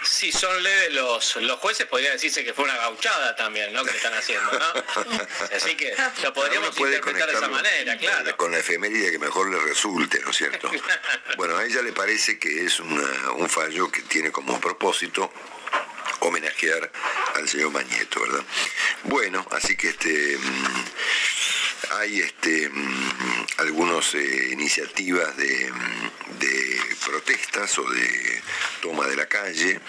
si 0.04 0.32
son 0.32 0.62
leves 0.62 0.92
los, 0.92 1.36
los 1.36 1.58
jueces, 1.58 1.86
podría 1.86 2.10
decirse 2.10 2.44
que 2.44 2.52
fue 2.52 2.64
una 2.64 2.76
gauchada 2.76 3.34
también, 3.36 3.72
¿no? 3.72 3.84
Que 3.84 3.96
están 3.96 4.14
haciendo, 4.14 4.50
¿no? 4.52 4.66
Así 5.56 5.74
que 5.76 5.94
lo 6.22 6.32
podríamos 6.32 6.78
interpretar 6.78 7.30
de 7.30 7.36
esa 7.36 7.48
manera, 7.48 7.96
claro. 7.96 8.36
Con 8.36 8.52
la 8.52 8.58
efeméride 8.58 9.10
que 9.10 9.18
mejor 9.18 9.50
le 9.50 9.58
resulte, 9.60 10.20
¿no 10.20 10.30
es 10.30 10.36
cierto? 10.36 10.70
bueno, 11.36 11.56
a 11.56 11.64
ella 11.64 11.82
le 11.82 11.92
parece 11.92 12.38
que 12.38 12.66
es 12.66 12.80
un 12.80 13.48
fallo 13.48 13.90
que 13.90 14.02
tiene 14.02 14.30
como 14.30 14.60
propósito 14.60 15.32
homenajear 16.20 16.90
al 17.34 17.48
señor 17.48 17.70
Mañeto, 17.70 18.20
¿verdad? 18.20 18.44
Bueno, 19.04 19.46
así 19.50 19.76
que 19.76 19.88
este 19.88 20.38
mm, 20.38 20.84
hay 21.92 22.20
este, 22.20 22.68
mm, 22.68 23.46
algunas 23.58 24.14
eh, 24.14 24.48
iniciativas 24.52 25.36
de, 25.36 25.70
mm, 25.70 26.38
de, 26.38 26.80
protestas 27.04 27.78
o 27.78 27.88
de 27.90 28.42
toma 28.80 29.06
de 29.06 29.16
la 29.16 29.26
calle. 29.26 29.80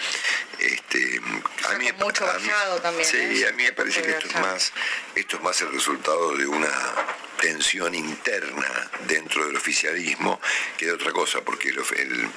Este, 0.58 1.20
a 1.68 1.74
mí, 1.74 1.90
mucho 1.98 2.24
bajado 2.26 2.80
también. 2.80 3.08
Sí, 3.08 3.16
¿eh? 3.16 3.48
a 3.48 3.52
mí 3.52 3.64
me 3.64 3.72
parece 3.72 4.02
que 4.02 4.10
esto 4.10 4.28
es 4.28 4.34
más, 4.40 4.72
esto 5.14 5.36
es 5.36 5.42
más 5.42 5.60
el 5.62 5.72
resultado 5.72 6.36
de 6.36 6.46
una 6.46 6.70
tensión 7.40 7.94
interna 7.94 8.90
dentro 9.06 9.46
del 9.46 9.56
oficialismo 9.56 10.40
que 10.76 10.86
de 10.86 10.92
otra 10.92 11.12
cosa, 11.12 11.40
porque 11.42 11.68
el, 11.68 12.28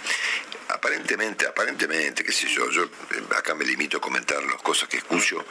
aparentemente, 0.70 1.48
aparentemente, 1.48 2.24
qué 2.24 2.32
sé 2.32 2.48
yo, 2.48 2.70
yo 2.70 2.84
eh, 2.84 3.24
acá 3.38 3.56
me 3.56 3.66
limito 3.66 3.98
a 3.98 4.02
comentar 4.02 4.42
las 4.44 4.62
cosas 4.62 4.88
que 4.88 4.98
escucho 4.98 5.44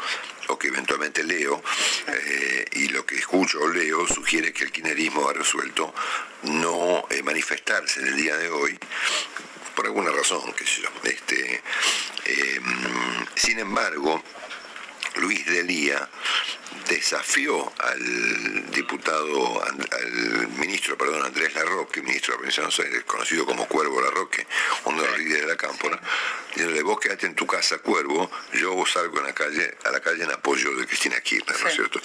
o 0.49 0.59
que 0.59 0.69
eventualmente 0.69 1.23
leo, 1.25 1.62
eh, 2.07 2.64
y 2.73 2.89
lo 2.89 3.05
que 3.05 3.16
escucho 3.16 3.61
o 3.61 3.69
leo 3.69 4.07
sugiere 4.07 4.53
que 4.53 4.64
el 4.64 4.73
kirchnerismo 4.73 5.29
ha 5.29 5.33
resuelto 5.33 5.93
no 6.43 7.05
eh, 7.11 7.23
manifestarse 7.23 8.01
en 8.01 8.07
el 8.09 8.16
día 8.16 8.37
de 8.37 8.49
hoy 8.49 8.79
por 9.75 9.87
alguna 9.87 10.11
razón, 10.11 10.53
qué 10.55 10.66
sé 10.66 10.83
yo. 10.83 10.89
Este, 11.05 11.62
sin 13.37 13.61
embargo, 13.61 14.23
Luis 15.19 15.45
Delía 15.47 16.09
desafió 16.89 17.73
al 17.79 18.71
diputado, 18.71 19.62
al 19.62 20.49
ministro, 20.59 20.97
perdón, 20.97 21.23
Andrés 21.25 21.55
Larroque, 21.55 22.01
ministro 22.01 22.33
de 22.33 22.49
la 22.49 22.53
Provincia 22.53 23.05
conocido 23.07 23.45
como 23.45 23.66
Cuervo 23.66 24.01
Larroque, 24.01 24.47
uno 24.85 25.03
de 25.03 25.09
los 25.09 25.19
líderes 25.19 25.43
de 25.43 25.49
la 25.49 25.57
cámpora, 25.57 26.01
diciéndole, 26.49 26.83
vos 26.83 26.99
quedate 26.99 27.27
en 27.27 27.35
tu 27.35 27.47
casa, 27.47 27.79
Cuervo, 27.79 28.31
yo 28.55 28.85
salgo 28.87 29.19
en 29.19 29.27
la 29.27 29.35
calle, 29.35 29.77
a 29.85 29.91
la 29.91 30.01
calle 30.01 30.25
en 30.25 30.31
apoyo 30.31 30.75
de 30.77 30.87
Cristina 30.87 31.21
Kirchner, 31.21 31.61
¿no 31.61 31.69
es 31.69 31.75
cierto? 31.75 32.01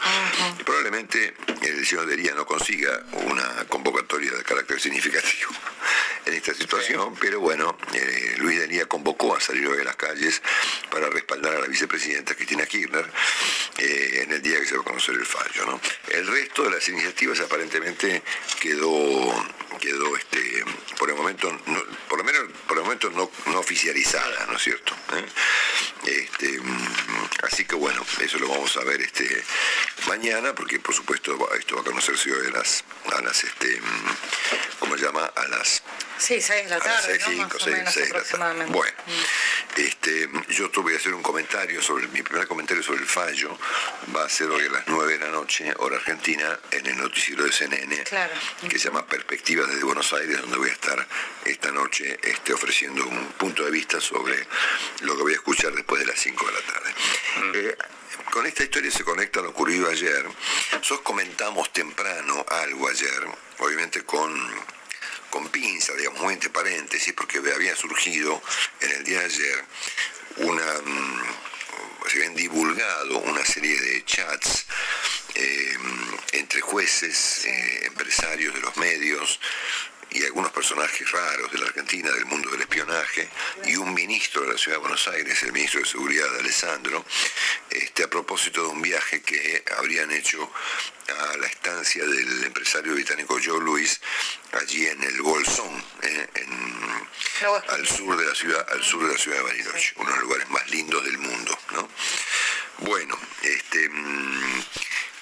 Y 0.59 0.63
probablemente 0.63 1.33
el 1.61 1.85
señor 1.85 2.05
Dería 2.05 2.33
no 2.33 2.45
consiga 2.45 3.03
una 3.25 3.65
convocatoria 3.69 4.31
de 4.31 4.43
carácter 4.43 4.79
significativo 4.79 5.51
en 6.25 6.33
esta 6.33 6.53
situación, 6.53 7.15
pero 7.19 7.39
bueno, 7.39 7.77
eh, 7.93 8.35
Luis 8.37 8.59
Dería 8.59 8.85
convocó 8.85 9.35
a 9.35 9.39
salir 9.39 9.67
hoy 9.67 9.81
a 9.81 9.85
las 9.85 9.95
calles 9.95 10.41
para 10.91 11.09
respaldar 11.09 11.55
a 11.55 11.59
la 11.59 11.67
vicepresidenta 11.67 12.35
Cristina 12.35 12.65
Kirchner 12.65 13.02
eh, 13.77 14.21
en 14.23 14.31
el 14.31 14.41
día 14.41 14.59
que 14.59 14.65
se 14.65 14.75
va 14.75 14.81
a 14.81 14.85
conocer 14.85 15.15
el 15.15 15.25
fallo. 15.25 15.65
¿no? 15.65 15.81
El 16.09 16.27
resto 16.27 16.63
de 16.63 16.71
las 16.71 16.87
iniciativas 16.89 17.39
aparentemente 17.39 18.23
quedó, 18.61 19.45
quedó 19.79 20.15
este, 20.15 20.63
por 20.97 21.09
el 21.09 21.15
momento, 21.15 21.49
por 22.07 22.17
lo 22.17 22.23
menos 22.23 22.43
por 22.67 22.77
el 22.77 22.83
momento 22.83 23.09
no, 23.11 23.29
no 23.47 23.59
oficializada, 23.59 24.45
¿no 24.47 24.57
es 24.57 24.63
cierto? 24.63 24.93
¿Eh? 25.15 25.25
Este, 26.05 26.59
así 27.43 27.65
que 27.65 27.75
bueno, 27.75 28.05
eso 28.21 28.39
lo 28.39 28.49
vamos 28.49 28.75
a 28.77 28.83
ver 28.83 29.01
este, 29.01 29.43
mañana, 30.07 30.53
porque 30.53 30.79
por 30.79 30.93
supuesto 30.93 31.37
esto 31.57 31.75
va 31.75 31.81
a 31.81 31.85
conocerse 31.85 32.31
hoy 32.31 32.47
a 32.47 32.51
las, 32.51 32.83
a 33.15 33.21
las 33.21 33.43
este, 33.43 33.81
¿cómo 34.79 34.97
se 34.97 35.05
llama? 35.05 35.25
A 35.25 35.47
las 35.47 35.83
Sí, 36.17 36.41
6 36.41 36.63
de 36.65 36.69
la 36.69 36.79
tarde, 36.79 37.19
Bueno, 38.67 38.97
este, 39.75 40.29
yo 40.49 40.69
voy 40.69 40.93
a 40.93 40.97
hacer 40.97 41.13
un 41.13 41.23
comentario 41.23 41.81
sobre, 41.81 42.07
mi 42.07 42.21
primer 42.21 42.47
comentario 42.47 42.83
sobre 42.83 43.01
el 43.01 43.07
fallo 43.07 43.57
va 44.15 44.25
a 44.25 44.29
ser 44.29 44.49
hoy 44.49 44.65
a 44.67 44.69
las 44.69 44.87
9 44.87 45.13
de 45.13 45.19
la 45.19 45.31
noche, 45.31 45.73
hora 45.77 45.97
argentina, 45.97 46.59
en 46.71 46.85
el 46.85 46.97
noticiero 46.97 47.43
de 47.43 47.51
CNN, 47.51 48.03
que 48.69 48.79
se 48.79 48.85
llama 48.85 49.05
Perspectivas 49.05 49.67
desde 49.67 49.83
Buenos 49.83 50.13
Aires, 50.13 50.41
donde 50.41 50.57
voy 50.57 50.69
a 50.69 50.73
estar 50.73 51.07
esta 51.45 51.71
noche 51.71 52.19
este, 52.21 52.53
ofreciendo 52.53 53.05
un 53.07 53.27
punto 53.33 53.63
de 53.65 53.71
vista 53.71 53.99
sobre 53.99 54.45
lo 55.01 55.15
que 55.17 55.23
voy 55.23 55.33
a 55.33 55.35
escuchar 55.35 55.73
después 55.73 55.99
de 55.99 56.07
las 56.07 56.19
5 56.19 56.45
de 56.45 56.51
la 56.51 56.61
tarde. 56.61 56.93
Mm. 57.37 57.51
Eh, 57.55 57.77
con 58.31 58.45
esta 58.45 58.63
historia 58.63 58.91
se 58.91 59.03
conecta 59.03 59.41
lo 59.41 59.49
ocurrido 59.49 59.89
ayer. 59.89 60.25
Nosotros 60.71 61.01
comentamos 61.01 61.71
temprano 61.71 62.45
algo 62.49 62.87
ayer, 62.87 63.27
obviamente 63.59 64.03
con 64.03 64.33
con 65.33 65.49
pinza, 65.49 65.93
digamos, 65.93 66.21
muy 66.21 66.35
entre 66.35 66.51
paréntesis, 66.51 67.11
porque 67.13 67.39
había 67.39 67.75
surgido 67.75 68.39
en 68.81 68.91
el 68.91 69.03
día 69.03 69.17
de 69.17 69.25
ayer 69.25 69.65
una, 70.37 70.81
mm, 70.85 71.23
se 72.07 72.17
habían 72.17 72.35
divulgado 72.35 73.17
una 73.17 73.43
serie 73.43 73.75
de 73.81 74.05
chats 74.05 74.67
eh, 75.33 75.77
entre 76.33 76.61
jueces, 76.61 77.45
eh, 77.45 77.85
empresarios 77.87 78.53
de 78.53 78.61
los 78.61 78.77
medios, 78.77 79.39
y 80.13 80.23
algunos 80.25 80.51
personajes 80.51 81.11
raros 81.11 81.51
de 81.51 81.57
la 81.57 81.65
Argentina, 81.65 82.11
del 82.11 82.25
mundo 82.25 82.49
del 82.51 82.61
espionaje, 82.61 83.27
y 83.65 83.75
un 83.75 83.93
ministro 83.93 84.41
de 84.43 84.53
la 84.53 84.57
Ciudad 84.57 84.77
de 84.77 84.81
Buenos 84.81 85.07
Aires, 85.07 85.41
el 85.43 85.51
ministro 85.51 85.79
de 85.79 85.87
Seguridad 85.87 86.39
Alessandro, 86.39 87.03
este, 87.69 88.03
a 88.03 88.09
propósito 88.09 88.61
de 88.61 88.67
un 88.67 88.81
viaje 88.81 89.21
que 89.21 89.63
habrían 89.77 90.11
hecho 90.11 90.51
a 91.31 91.37
la 91.37 91.47
estancia 91.47 92.05
del 92.05 92.43
empresario 92.43 92.93
británico 92.93 93.39
Joe 93.43 93.59
Louis, 93.59 93.99
allí 94.53 94.85
en 94.85 95.03
el 95.03 95.21
Bolsón, 95.21 95.83
eh, 96.03 96.27
al 97.69 97.87
sur 97.87 98.15
de 98.15 98.25
la 98.25 98.35
ciudad, 98.35 98.65
al 98.71 98.83
sur 98.83 99.05
de 99.05 99.13
la 99.13 99.19
ciudad 99.19 99.37
de 99.37 99.43
Bariloche, 99.43 99.93
uno 99.97 100.09
de 100.09 100.15
los 100.15 100.23
lugares 100.23 100.49
más 100.49 100.69
lindos 100.69 101.03
del 101.03 101.17
mundo, 101.17 101.57
¿no? 101.71 101.89
Bueno, 102.79 103.17
este 103.41 103.89
mm, 103.89 104.63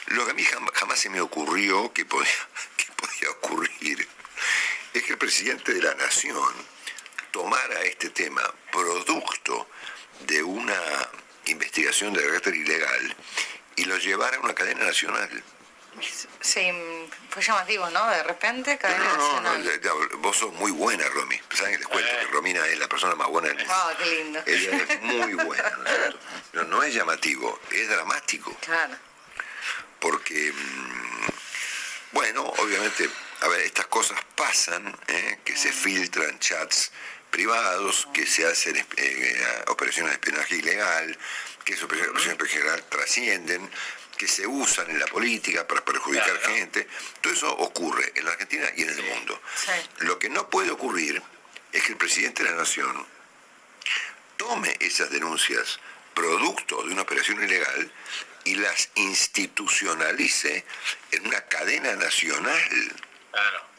lo 0.08 0.26
que 0.26 0.32
a 0.32 0.34
mí 0.34 0.44
jamás, 0.44 1.00
se 1.00 1.10
me 1.10 1.22
ocurrió 1.22 1.92
que 1.94 2.06
podía, 2.06 2.28
que 2.78 2.86
podía 2.94 3.30
ocurrir 3.32 4.08
es 4.94 5.04
que 5.04 5.14
el 5.14 5.18
presidente 5.18 5.74
de 5.74 5.82
la 5.82 5.94
nación 5.96 6.54
tomara 7.32 7.82
este 7.84 8.10
tema 8.10 8.42
producto 8.72 9.68
de 10.22 10.44
una 10.44 10.80
investigación 11.46 12.14
de 12.14 12.24
carácter 12.24 12.56
ilegal 12.56 13.16
y 13.76 13.86
lo 13.86 13.98
llevara 13.98 14.38
a 14.38 14.40
una 14.42 14.54
cadena 14.54 14.86
nacional. 14.86 15.44
Sí, 16.40 16.72
fue 17.30 17.42
llamativo, 17.42 17.90
¿no? 17.90 18.10
De 18.10 18.24
repente, 18.24 18.78
cadena 18.78 19.14
nacional. 19.14 19.82
No, 19.84 20.18
vos 20.20 20.38
sos 20.38 20.54
muy 20.54 20.72
buena, 20.72 21.08
Romy. 21.10 21.40
¿Saben 21.54 21.74
que 21.74 21.80
les 21.80 21.88
cuento 21.88 22.10
que 22.20 22.28
Romina 22.28 22.66
es 22.68 22.80
la 22.80 22.88
persona 22.88 23.16
más 23.16 23.28
buena 23.28 23.50
del 23.50 23.58
mundo? 23.58 23.74
Oh, 23.74 23.98
qué 23.98 24.24
lindo. 24.24 24.44
Ella 24.46 24.78
es 24.88 25.02
muy 25.02 25.34
buena, 25.34 25.72
¿no 26.54 26.64
No, 26.64 26.84
es 26.84 26.94
llamativo, 26.94 27.60
es 27.72 27.90
dramático. 27.90 28.56
Claro. 28.62 28.96
Porque, 30.00 30.54
mm, 30.54 31.28
bueno, 32.14 32.44
obviamente 32.44 33.10
a 33.42 33.48
ver, 33.48 33.62
estas 33.62 33.88
cosas 33.88 34.20
pasan, 34.36 34.96
¿eh? 35.08 35.40
que 35.44 35.58
se 35.58 35.72
filtran 35.72 36.38
chats 36.40 36.92
privados, 37.32 38.08
que 38.14 38.26
se 38.28 38.46
hacen 38.46 38.78
eh, 38.98 39.64
operaciones 39.68 40.12
de 40.12 40.16
espionaje 40.16 40.56
ilegal, 40.58 41.18
que 41.66 41.74
esas 41.74 41.86
operaciones 41.86 42.24
de 42.24 42.32
espionaje 42.32 42.60
ilegal 42.60 42.84
trascienden, 42.90 43.72
que 44.16 44.28
se 44.28 44.46
usan 44.46 44.92
en 44.92 45.00
la 45.00 45.08
política 45.08 45.68
para 45.68 45.84
perjudicar 45.84 46.40
gente. 46.42 46.88
Todo 47.20 47.34
eso 47.34 47.52
ocurre 47.58 48.12
en 48.16 48.26
la 48.26 48.32
Argentina 48.32 48.70
y 48.76 48.84
en 48.84 48.90
el 48.90 49.04
mundo. 49.04 49.42
Lo 50.00 50.20
que 50.20 50.30
no 50.30 50.48
puede 50.48 50.70
ocurrir 50.70 51.20
es 51.72 51.84
que 51.84 51.94
el 51.94 51.98
presidente 51.98 52.44
de 52.44 52.52
la 52.52 52.58
Nación 52.58 53.08
tome 54.38 54.76
esas 54.80 55.10
denuncias 55.10 55.80
producto 56.14 56.84
de 56.84 56.92
una 56.92 57.02
operación 57.02 57.42
ilegal 57.44 57.92
y 58.44 58.56
las 58.56 58.90
institucionalice 58.96 60.64
en 61.12 61.26
una 61.26 61.42
cadena 61.42 61.96
nacional 61.96 62.92
Claro. 63.32 63.72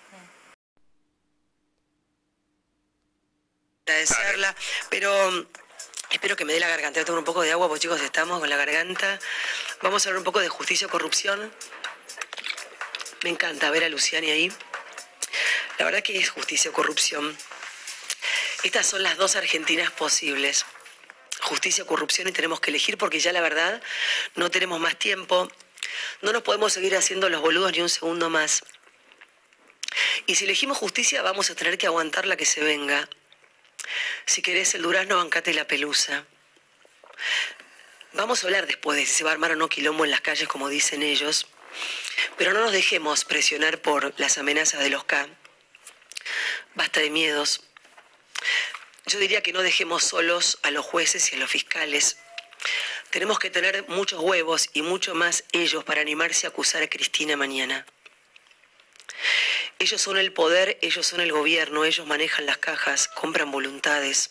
Agradecerla, 3.86 4.56
pero 4.88 5.30
mm, 5.30 5.46
espero 6.12 6.36
que 6.36 6.44
me 6.44 6.54
dé 6.54 6.60
la 6.60 6.68
garganta. 6.68 7.00
Voy 7.00 7.02
a 7.02 7.04
tomar 7.04 7.18
un 7.18 7.24
poco 7.24 7.42
de 7.42 7.52
agua, 7.52 7.68
porque 7.68 7.82
chicos 7.82 8.00
estamos 8.00 8.40
con 8.40 8.48
la 8.48 8.56
garganta. 8.56 9.18
Vamos 9.82 10.06
a 10.06 10.08
hablar 10.08 10.18
un 10.18 10.24
poco 10.24 10.40
de 10.40 10.48
justicia 10.48 10.86
y 10.86 10.90
corrupción. 10.90 11.52
Me 13.22 13.30
encanta 13.30 13.70
ver 13.70 13.84
a 13.84 13.88
Luciani 13.88 14.30
ahí. 14.30 14.52
La 15.78 15.84
verdad 15.84 16.02
que 16.02 16.16
es 16.16 16.30
justicia 16.30 16.70
o 16.70 16.74
corrupción. 16.74 17.36
Estas 18.62 18.86
son 18.86 19.02
las 19.02 19.16
dos 19.16 19.36
Argentinas 19.36 19.90
posibles. 19.90 20.64
Justicia 21.42 21.84
o 21.84 21.86
corrupción 21.86 22.28
y 22.28 22.32
tenemos 22.32 22.60
que 22.60 22.70
elegir 22.70 22.96
porque 22.96 23.18
ya 23.18 23.32
la 23.32 23.40
verdad 23.40 23.82
no 24.36 24.50
tenemos 24.50 24.78
más 24.80 24.96
tiempo. 24.96 25.50
No 26.20 26.32
nos 26.32 26.42
podemos 26.42 26.72
seguir 26.72 26.96
haciendo 26.96 27.28
los 27.28 27.40
boludos 27.40 27.72
ni 27.72 27.80
un 27.80 27.88
segundo 27.88 28.30
más. 28.30 28.62
Y 30.26 30.36
si 30.36 30.44
elegimos 30.44 30.78
justicia 30.78 31.22
vamos 31.22 31.50
a 31.50 31.54
tener 31.54 31.78
que 31.78 31.86
aguantar 31.86 32.26
la 32.26 32.36
que 32.36 32.44
se 32.44 32.62
venga. 32.62 33.08
Si 34.26 34.42
querés 34.42 34.74
el 34.74 34.82
durazno, 34.82 35.16
bancate 35.16 35.52
la 35.52 35.66
pelusa. 35.66 36.26
Vamos 38.12 38.42
a 38.42 38.46
hablar 38.46 38.66
después 38.66 38.96
de 38.96 39.06
si 39.06 39.12
se 39.14 39.24
va 39.24 39.30
a 39.30 39.32
armar 39.32 39.52
o 39.52 39.56
no 39.56 39.68
quilombo 39.68 40.04
en 40.04 40.10
las 40.10 40.20
calles, 40.20 40.48
como 40.48 40.68
dicen 40.68 41.02
ellos. 41.02 41.46
Pero 42.36 42.52
no 42.52 42.60
nos 42.60 42.72
dejemos 42.72 43.24
presionar 43.24 43.80
por 43.80 44.18
las 44.18 44.38
amenazas 44.38 44.80
de 44.80 44.90
los 44.90 45.04
K. 45.04 45.28
Basta 46.74 47.00
de 47.00 47.10
miedos. 47.10 47.62
Yo 49.06 49.18
diría 49.18 49.42
que 49.42 49.52
no 49.52 49.62
dejemos 49.62 50.04
solos 50.04 50.58
a 50.62 50.70
los 50.70 50.84
jueces 50.84 51.32
y 51.32 51.36
a 51.36 51.38
los 51.38 51.50
fiscales. 51.50 52.18
Tenemos 53.10 53.38
que 53.38 53.50
tener 53.50 53.88
muchos 53.88 54.20
huevos 54.20 54.70
y 54.72 54.82
mucho 54.82 55.14
más 55.14 55.44
ellos 55.52 55.84
para 55.84 56.00
animarse 56.00 56.46
a 56.46 56.50
acusar 56.50 56.82
a 56.82 56.88
Cristina 56.88 57.36
mañana. 57.36 57.84
Ellos 59.82 60.00
son 60.00 60.16
el 60.16 60.32
poder, 60.32 60.78
ellos 60.80 61.04
son 61.04 61.20
el 61.20 61.32
gobierno, 61.32 61.84
ellos 61.84 62.06
manejan 62.06 62.46
las 62.46 62.58
cajas, 62.58 63.08
compran 63.08 63.50
voluntades. 63.50 64.30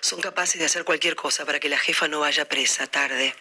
Son 0.00 0.20
capaces 0.20 0.60
de 0.60 0.66
hacer 0.66 0.84
cualquier 0.84 1.16
cosa 1.16 1.44
para 1.44 1.58
que 1.58 1.68
la 1.68 1.76
jefa 1.76 2.06
no 2.06 2.20
vaya 2.20 2.48
presa 2.48 2.86
tarde. 2.86 3.34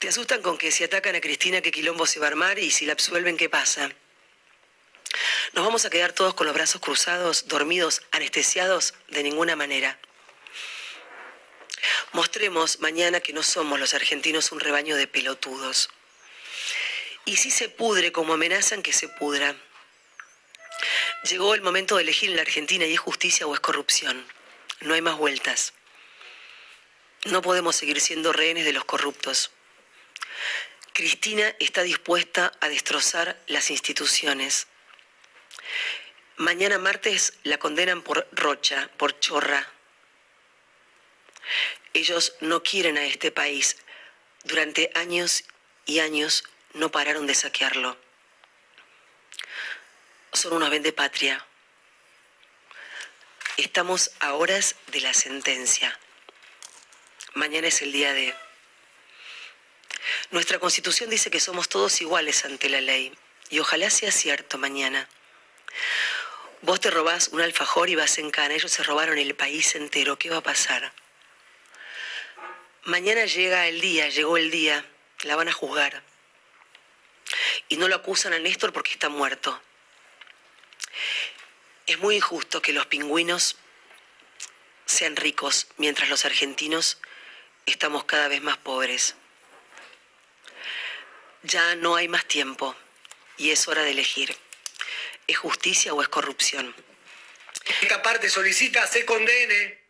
Te 0.00 0.08
asustan 0.08 0.42
con 0.42 0.58
que 0.58 0.72
si 0.72 0.82
atacan 0.82 1.14
a 1.14 1.20
Cristina, 1.20 1.60
qué 1.60 1.70
quilombo 1.70 2.06
se 2.06 2.18
va 2.18 2.26
a 2.26 2.30
armar 2.30 2.58
y 2.58 2.72
si 2.72 2.86
la 2.86 2.94
absuelven, 2.94 3.36
¿qué 3.36 3.48
pasa? 3.48 3.88
¿Nos 5.52 5.64
vamos 5.64 5.84
a 5.84 5.90
quedar 5.90 6.12
todos 6.12 6.34
con 6.34 6.48
los 6.48 6.56
brazos 6.56 6.80
cruzados, 6.80 7.46
dormidos, 7.46 8.02
anestesiados? 8.10 8.94
De 9.06 9.22
ninguna 9.22 9.54
manera. 9.54 9.96
Mostremos 12.10 12.80
mañana 12.80 13.20
que 13.20 13.32
no 13.32 13.44
somos 13.44 13.78
los 13.78 13.94
argentinos 13.94 14.50
un 14.50 14.58
rebaño 14.58 14.96
de 14.96 15.06
pelotudos. 15.06 15.88
Y 17.24 17.36
si 17.36 17.52
se 17.52 17.68
pudre 17.68 18.10
como 18.10 18.34
amenazan 18.34 18.82
que 18.82 18.92
se 18.92 19.06
pudra. 19.06 19.54
Llegó 21.28 21.54
el 21.54 21.62
momento 21.62 21.96
de 21.96 22.02
elegir 22.02 22.30
en 22.30 22.36
la 22.36 22.42
Argentina 22.42 22.86
y 22.86 22.94
es 22.94 23.00
justicia 23.00 23.48
o 23.48 23.54
es 23.54 23.58
corrupción. 23.58 24.24
No 24.82 24.94
hay 24.94 25.02
más 25.02 25.16
vueltas. 25.16 25.72
No 27.24 27.42
podemos 27.42 27.74
seguir 27.74 28.00
siendo 28.00 28.32
rehenes 28.32 28.64
de 28.64 28.72
los 28.72 28.84
corruptos. 28.84 29.50
Cristina 30.92 31.52
está 31.58 31.82
dispuesta 31.82 32.52
a 32.60 32.68
destrozar 32.68 33.42
las 33.48 33.70
instituciones. 33.70 34.68
Mañana 36.36 36.78
martes 36.78 37.32
la 37.42 37.58
condenan 37.58 38.02
por 38.02 38.28
rocha, 38.30 38.88
por 38.96 39.18
chorra. 39.18 39.68
Ellos 41.92 42.34
no 42.40 42.62
quieren 42.62 42.98
a 42.98 43.04
este 43.04 43.32
país. 43.32 43.78
Durante 44.44 44.92
años 44.94 45.42
y 45.86 45.98
años 45.98 46.44
no 46.74 46.92
pararon 46.92 47.26
de 47.26 47.34
saquearlo 47.34 48.05
son 50.36 50.52
unos 50.52 50.70
vende 50.70 50.92
patria. 50.92 51.44
Estamos 53.56 54.12
a 54.20 54.34
horas 54.34 54.76
de 54.88 55.00
la 55.00 55.14
sentencia. 55.14 55.98
Mañana 57.34 57.68
es 57.68 57.82
el 57.82 57.92
día 57.92 58.12
de... 58.12 58.34
Nuestra 60.30 60.58
constitución 60.58 61.10
dice 61.10 61.30
que 61.30 61.40
somos 61.40 61.68
todos 61.68 62.00
iguales 62.00 62.44
ante 62.44 62.68
la 62.68 62.80
ley. 62.80 63.16
Y 63.48 63.60
ojalá 63.60 63.88
sea 63.90 64.12
cierto 64.12 64.58
mañana. 64.58 65.08
Vos 66.62 66.80
te 66.80 66.90
robás 66.90 67.28
un 67.28 67.40
alfajor 67.40 67.88
y 67.88 67.94
vas 67.94 68.18
en 68.18 68.30
cana. 68.30 68.54
Ellos 68.54 68.72
se 68.72 68.82
robaron 68.82 69.18
el 69.18 69.34
país 69.34 69.74
entero. 69.74 70.18
¿Qué 70.18 70.28
va 70.30 70.38
a 70.38 70.42
pasar? 70.42 70.92
Mañana 72.84 73.24
llega 73.24 73.68
el 73.68 73.80
día, 73.80 74.08
llegó 74.08 74.36
el 74.36 74.50
día. 74.50 74.84
La 75.22 75.36
van 75.36 75.48
a 75.48 75.52
juzgar. 75.52 76.02
Y 77.68 77.76
no 77.78 77.88
lo 77.88 77.96
acusan 77.96 78.34
a 78.34 78.38
Néstor 78.38 78.72
porque 78.72 78.92
está 78.92 79.08
muerto. 79.08 79.60
Es 81.86 81.98
muy 81.98 82.16
injusto 82.16 82.60
que 82.60 82.72
los 82.72 82.86
pingüinos 82.86 83.56
sean 84.86 85.16
ricos 85.16 85.66
mientras 85.76 86.08
los 86.08 86.24
argentinos 86.24 86.98
estamos 87.66 88.04
cada 88.04 88.28
vez 88.28 88.42
más 88.42 88.56
pobres. 88.56 89.14
Ya 91.42 91.76
no 91.76 91.96
hay 91.96 92.08
más 92.08 92.26
tiempo 92.26 92.74
y 93.36 93.50
es 93.50 93.68
hora 93.68 93.82
de 93.82 93.90
elegir. 93.90 94.36
¿Es 95.26 95.38
justicia 95.38 95.92
o 95.92 96.02
es 96.02 96.08
corrupción? 96.08 96.74
Esta 97.82 98.02
parte 98.02 98.28
solicita 98.28 98.86
se 98.86 99.04
condene 99.04 99.86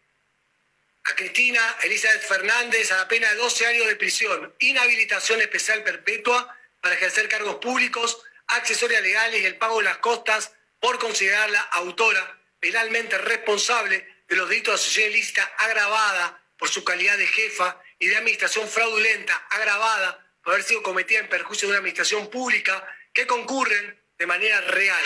a 1.05 1.15
Cristina 1.15 1.77
Elizabeth 1.83 2.23
Fernández 2.23 2.91
a 2.91 2.97
la 2.97 3.09
pena 3.09 3.31
de 3.31 3.37
12 3.37 3.67
años 3.67 3.87
de 3.87 3.97
prisión, 3.97 4.55
inhabilitación 4.59 5.41
especial 5.41 5.85
perpetua 5.85 6.57
para 6.81 6.95
ejercer 6.95 7.29
cargos 7.29 7.57
públicos, 7.57 8.23
accesorias 8.49 9.03
legales 9.03 9.43
y 9.43 9.47
el 9.47 9.57
pago 9.57 9.79
de 9.79 9.85
las 9.85 9.99
costas 9.99 10.53
por 10.81 10.99
considerarla 10.99 11.61
autora 11.61 12.39
penalmente 12.61 13.19
responsable 13.19 14.07
de 14.29 14.37
los 14.37 14.49
delitos 14.49 14.73
de 14.73 14.81
asociación 14.81 15.13
ilícita 15.13 15.45
agravada 15.59 16.43
por 16.59 16.69
su 16.69 16.85
calidad 16.85 17.17
de 17.17 17.27
jefa 17.27 17.81
y 17.99 18.07
de 18.09 18.17
administración 18.17 18.69
fraudulenta 18.69 19.35
agravada 19.51 20.27
por 20.43 20.55
haber 20.55 20.65
sido 20.65 20.83
cometida 20.83 21.21
en 21.21 21.29
perjuicio 21.29 21.69
de 21.69 21.73
una 21.73 21.79
administración 21.79 22.31
pública 22.31 22.87
que 23.13 23.27
concurren 23.27 24.01
de 24.19 24.27
manera 24.27 24.61
real. 24.63 25.03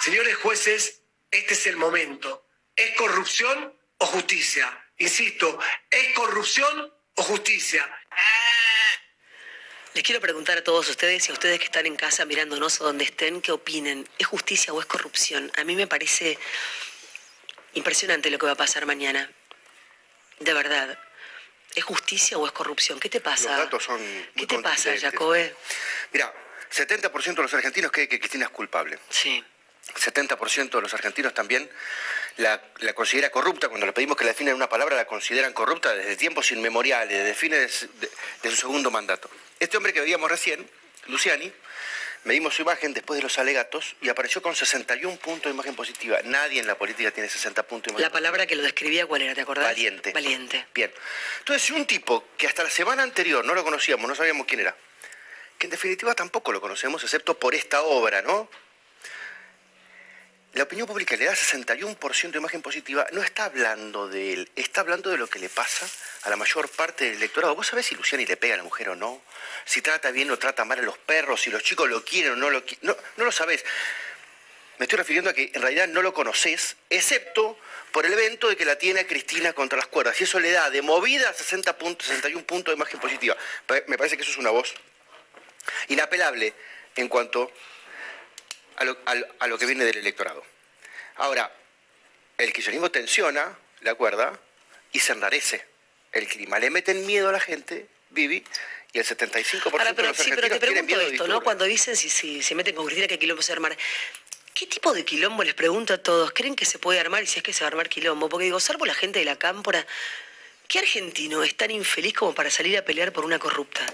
Señores 0.00 0.36
jueces, 0.36 1.02
este 1.30 1.54
es 1.54 1.66
el 1.66 1.76
momento. 1.76 2.46
¿Es 2.74 2.96
corrupción 2.96 3.74
o 3.98 4.06
justicia? 4.06 4.86
Insisto, 4.98 5.58
¿es 5.90 6.14
corrupción 6.14 6.92
o 7.14 7.22
justicia? 7.22 7.88
Les 9.94 10.04
quiero 10.04 10.20
preguntar 10.20 10.58
a 10.58 10.64
todos 10.64 10.88
ustedes 10.88 11.28
y 11.28 11.30
a 11.30 11.34
ustedes 11.34 11.58
que 11.58 11.64
están 11.64 11.84
en 11.86 11.96
casa 11.96 12.24
mirándonos 12.24 12.80
o 12.80 12.84
donde 12.84 13.04
estén, 13.04 13.40
¿qué 13.40 13.50
opinen? 13.50 14.08
¿Es 14.18 14.26
justicia 14.26 14.72
o 14.72 14.80
es 14.80 14.86
corrupción? 14.86 15.50
A 15.58 15.64
mí 15.64 15.74
me 15.74 15.86
parece 15.88 16.38
impresionante 17.74 18.30
lo 18.30 18.38
que 18.38 18.46
va 18.46 18.52
a 18.52 18.56
pasar 18.56 18.86
mañana. 18.86 19.30
De 20.38 20.52
verdad. 20.54 20.98
¿Es 21.74 21.84
justicia 21.84 22.38
o 22.38 22.46
es 22.46 22.52
corrupción? 22.52 22.98
¿Qué 22.98 23.08
te 23.08 23.20
pasa? 23.20 23.50
Los 23.50 23.58
datos 23.58 23.84
son. 23.84 24.00
¿Qué 24.36 24.46
te 24.46 24.58
pasa, 24.60 24.96
Jacobe? 24.96 25.54
Mira, 26.12 26.32
70% 26.72 27.34
de 27.34 27.42
los 27.42 27.54
argentinos 27.54 27.92
cree 27.92 28.08
que 28.08 28.18
Cristina 28.18 28.46
es 28.46 28.50
culpable. 28.50 28.98
Sí. 29.08 29.44
70% 29.94 30.70
de 30.70 30.80
los 30.80 30.94
argentinos 30.94 31.34
también 31.34 31.68
la, 32.36 32.60
considera 32.94 33.30
corrupta. 33.30 33.68
Cuando 33.68 33.86
le 33.86 33.92
pedimos 33.92 34.16
que 34.16 34.24
la 34.24 34.30
definen 34.30 34.52
en 34.52 34.56
una 34.56 34.68
palabra, 34.68 34.96
la 34.96 35.06
consideran 35.06 35.52
corrupta 35.52 35.94
desde 35.94 36.16
tiempos 36.16 36.50
inmemoriales, 36.52 37.18
desde 37.18 37.34
fines 37.34 37.88
de, 38.42 38.50
su 38.50 38.56
segundo 38.56 38.90
mandato. 38.90 39.30
Este 39.60 39.76
hombre 39.76 39.92
que 39.92 40.00
veíamos 40.00 40.30
recién, 40.30 40.66
Luciani, 41.06 41.52
medimos 42.24 42.54
su 42.54 42.62
imagen 42.62 42.94
después 42.94 43.18
de 43.18 43.22
los 43.22 43.36
alegatos 43.36 43.94
y 44.00 44.08
apareció 44.08 44.40
con 44.40 44.56
61 44.56 45.18
puntos 45.18 45.44
de 45.44 45.50
imagen 45.50 45.76
positiva. 45.76 46.18
Nadie 46.24 46.60
en 46.60 46.66
la 46.66 46.78
política 46.78 47.10
tiene 47.10 47.28
60 47.28 47.62
puntos 47.64 47.84
de 47.84 47.90
imagen 47.92 48.04
La 48.04 48.10
palabra 48.10 48.46
que 48.46 48.56
lo 48.56 48.62
describía, 48.62 49.04
¿cuál 49.04 49.20
era? 49.20 49.34
¿Te 49.34 49.42
acordás? 49.42 49.66
Valiente. 49.66 50.12
Valiente. 50.12 50.66
Bien. 50.74 50.90
Entonces, 51.40 51.62
si 51.62 51.74
un 51.74 51.84
tipo 51.84 52.24
que 52.38 52.46
hasta 52.46 52.64
la 52.64 52.70
semana 52.70 53.02
anterior 53.02 53.44
no 53.44 53.54
lo 53.54 53.62
conocíamos, 53.62 54.08
no 54.08 54.14
sabíamos 54.14 54.46
quién 54.46 54.60
era, 54.60 54.74
que 55.58 55.66
en 55.66 55.70
definitiva 55.70 56.14
tampoco 56.14 56.52
lo 56.52 56.60
conocemos, 56.62 57.04
excepto 57.04 57.38
por 57.38 57.54
esta 57.54 57.82
obra, 57.82 58.22
¿no? 58.22 58.48
La 60.54 60.64
opinión 60.64 60.86
pública 60.86 61.14
le 61.16 61.26
da 61.26 61.32
61% 61.32 62.30
de 62.32 62.38
imagen 62.38 62.60
positiva, 62.60 63.06
no 63.12 63.22
está 63.22 63.44
hablando 63.44 64.08
de 64.08 64.32
él, 64.32 64.50
está 64.56 64.80
hablando 64.80 65.10
de 65.10 65.16
lo 65.16 65.28
que 65.28 65.38
le 65.38 65.48
pasa 65.48 65.88
a 66.22 66.30
la 66.30 66.36
mayor 66.36 66.68
parte 66.68 67.04
del 67.04 67.14
electorado. 67.14 67.54
¿Vos 67.54 67.68
sabés 67.68 67.86
si 67.86 67.94
Luciani 67.94 68.26
le 68.26 68.36
pega 68.36 68.54
a 68.54 68.56
la 68.56 68.64
mujer 68.64 68.88
o 68.88 68.96
no? 68.96 69.22
Si 69.64 69.80
trata 69.80 70.10
bien 70.10 70.28
o 70.30 70.38
trata 70.38 70.64
mal 70.64 70.80
a 70.80 70.82
los 70.82 70.98
perros, 70.98 71.42
si 71.42 71.50
los 71.50 71.62
chicos 71.62 71.88
lo 71.88 72.04
quieren 72.04 72.32
o 72.32 72.36
no 72.36 72.50
lo 72.50 72.64
quieren. 72.64 72.96
No, 73.16 73.24
lo 73.24 73.30
sabés. 73.30 73.64
Me 74.78 74.84
estoy 74.84 74.96
refiriendo 74.96 75.30
a 75.30 75.34
que 75.34 75.52
en 75.54 75.62
realidad 75.62 75.86
no 75.86 76.02
lo 76.02 76.12
conoces, 76.12 76.76
excepto 76.88 77.56
por 77.92 78.06
el 78.06 78.12
evento 78.12 78.48
de 78.48 78.56
que 78.56 78.64
la 78.64 78.76
tiene 78.76 79.06
Cristina 79.06 79.52
contra 79.52 79.76
las 79.76 79.86
cuerdas. 79.86 80.20
Y 80.20 80.24
eso 80.24 80.40
le 80.40 80.50
da 80.50 80.68
de 80.70 80.82
movida 80.82 81.32
60 81.32 81.78
puntos, 81.78 82.08
61 82.08 82.44
puntos 82.44 82.72
de 82.72 82.76
imagen 82.76 82.98
positiva. 82.98 83.36
Me 83.86 83.96
parece 83.96 84.16
que 84.16 84.22
eso 84.22 84.32
es 84.32 84.38
una 84.38 84.50
voz 84.50 84.74
inapelable 85.88 86.54
en 86.96 87.08
cuanto 87.08 87.52
a 88.80 89.46
lo, 89.46 89.58
que 89.58 89.66
viene 89.66 89.84
del 89.84 89.98
electorado. 89.98 90.42
Ahora, 91.16 91.52
el 92.38 92.52
kirchnerismo 92.52 92.90
tensiona 92.90 93.56
la 93.82 93.94
cuerda 93.94 94.38
y 94.92 95.00
se 95.00 95.12
enrarece 95.12 95.64
el 96.12 96.26
clima. 96.26 96.58
Le 96.58 96.70
meten 96.70 97.06
miedo 97.06 97.28
a 97.28 97.32
la 97.32 97.40
gente, 97.40 97.86
Vivi, 98.10 98.42
y 98.92 98.98
el 98.98 99.04
75% 99.04 99.70
Ahora, 99.70 99.92
pero, 99.94 99.94
de 99.94 100.08
los 100.08 100.16
sí, 100.16 100.32
pero 100.34 100.48
te 100.48 100.58
pregunto 100.58 101.00
esto, 101.00 101.28
¿no? 101.28 101.42
Cuando 101.42 101.64
dicen 101.64 101.94
si, 101.94 102.08
si 102.08 102.42
se 102.42 102.54
meten 102.54 102.74
con 102.74 102.86
Cristina 102.86 103.06
que 103.06 103.18
quilombo 103.18 103.42
se 103.42 103.52
armar. 103.52 103.76
¿Qué 104.54 104.66
tipo 104.66 104.92
de 104.92 105.04
quilombo 105.04 105.44
les 105.44 105.54
pregunto 105.54 105.94
a 105.94 105.98
todos? 105.98 106.32
¿Creen 106.32 106.56
que 106.56 106.64
se 106.64 106.78
puede 106.78 106.98
armar 106.98 107.22
y 107.22 107.26
si 107.26 107.38
es 107.38 107.42
que 107.42 107.52
se 107.52 107.60
va 107.60 107.66
a 107.66 107.68
armar 107.68 107.88
quilombo? 107.88 108.28
Porque 108.28 108.44
digo, 108.44 108.58
salvo 108.60 108.84
la 108.84 108.94
gente 108.94 109.18
de 109.20 109.24
la 109.24 109.36
cámpora, 109.36 109.86
¿qué 110.68 110.80
argentino 110.80 111.42
es 111.44 111.56
tan 111.56 111.70
infeliz 111.70 112.14
como 112.14 112.34
para 112.34 112.50
salir 112.50 112.76
a 112.76 112.84
pelear 112.84 113.12
por 113.12 113.24
una 113.24 113.38
corrupta? 113.38 113.86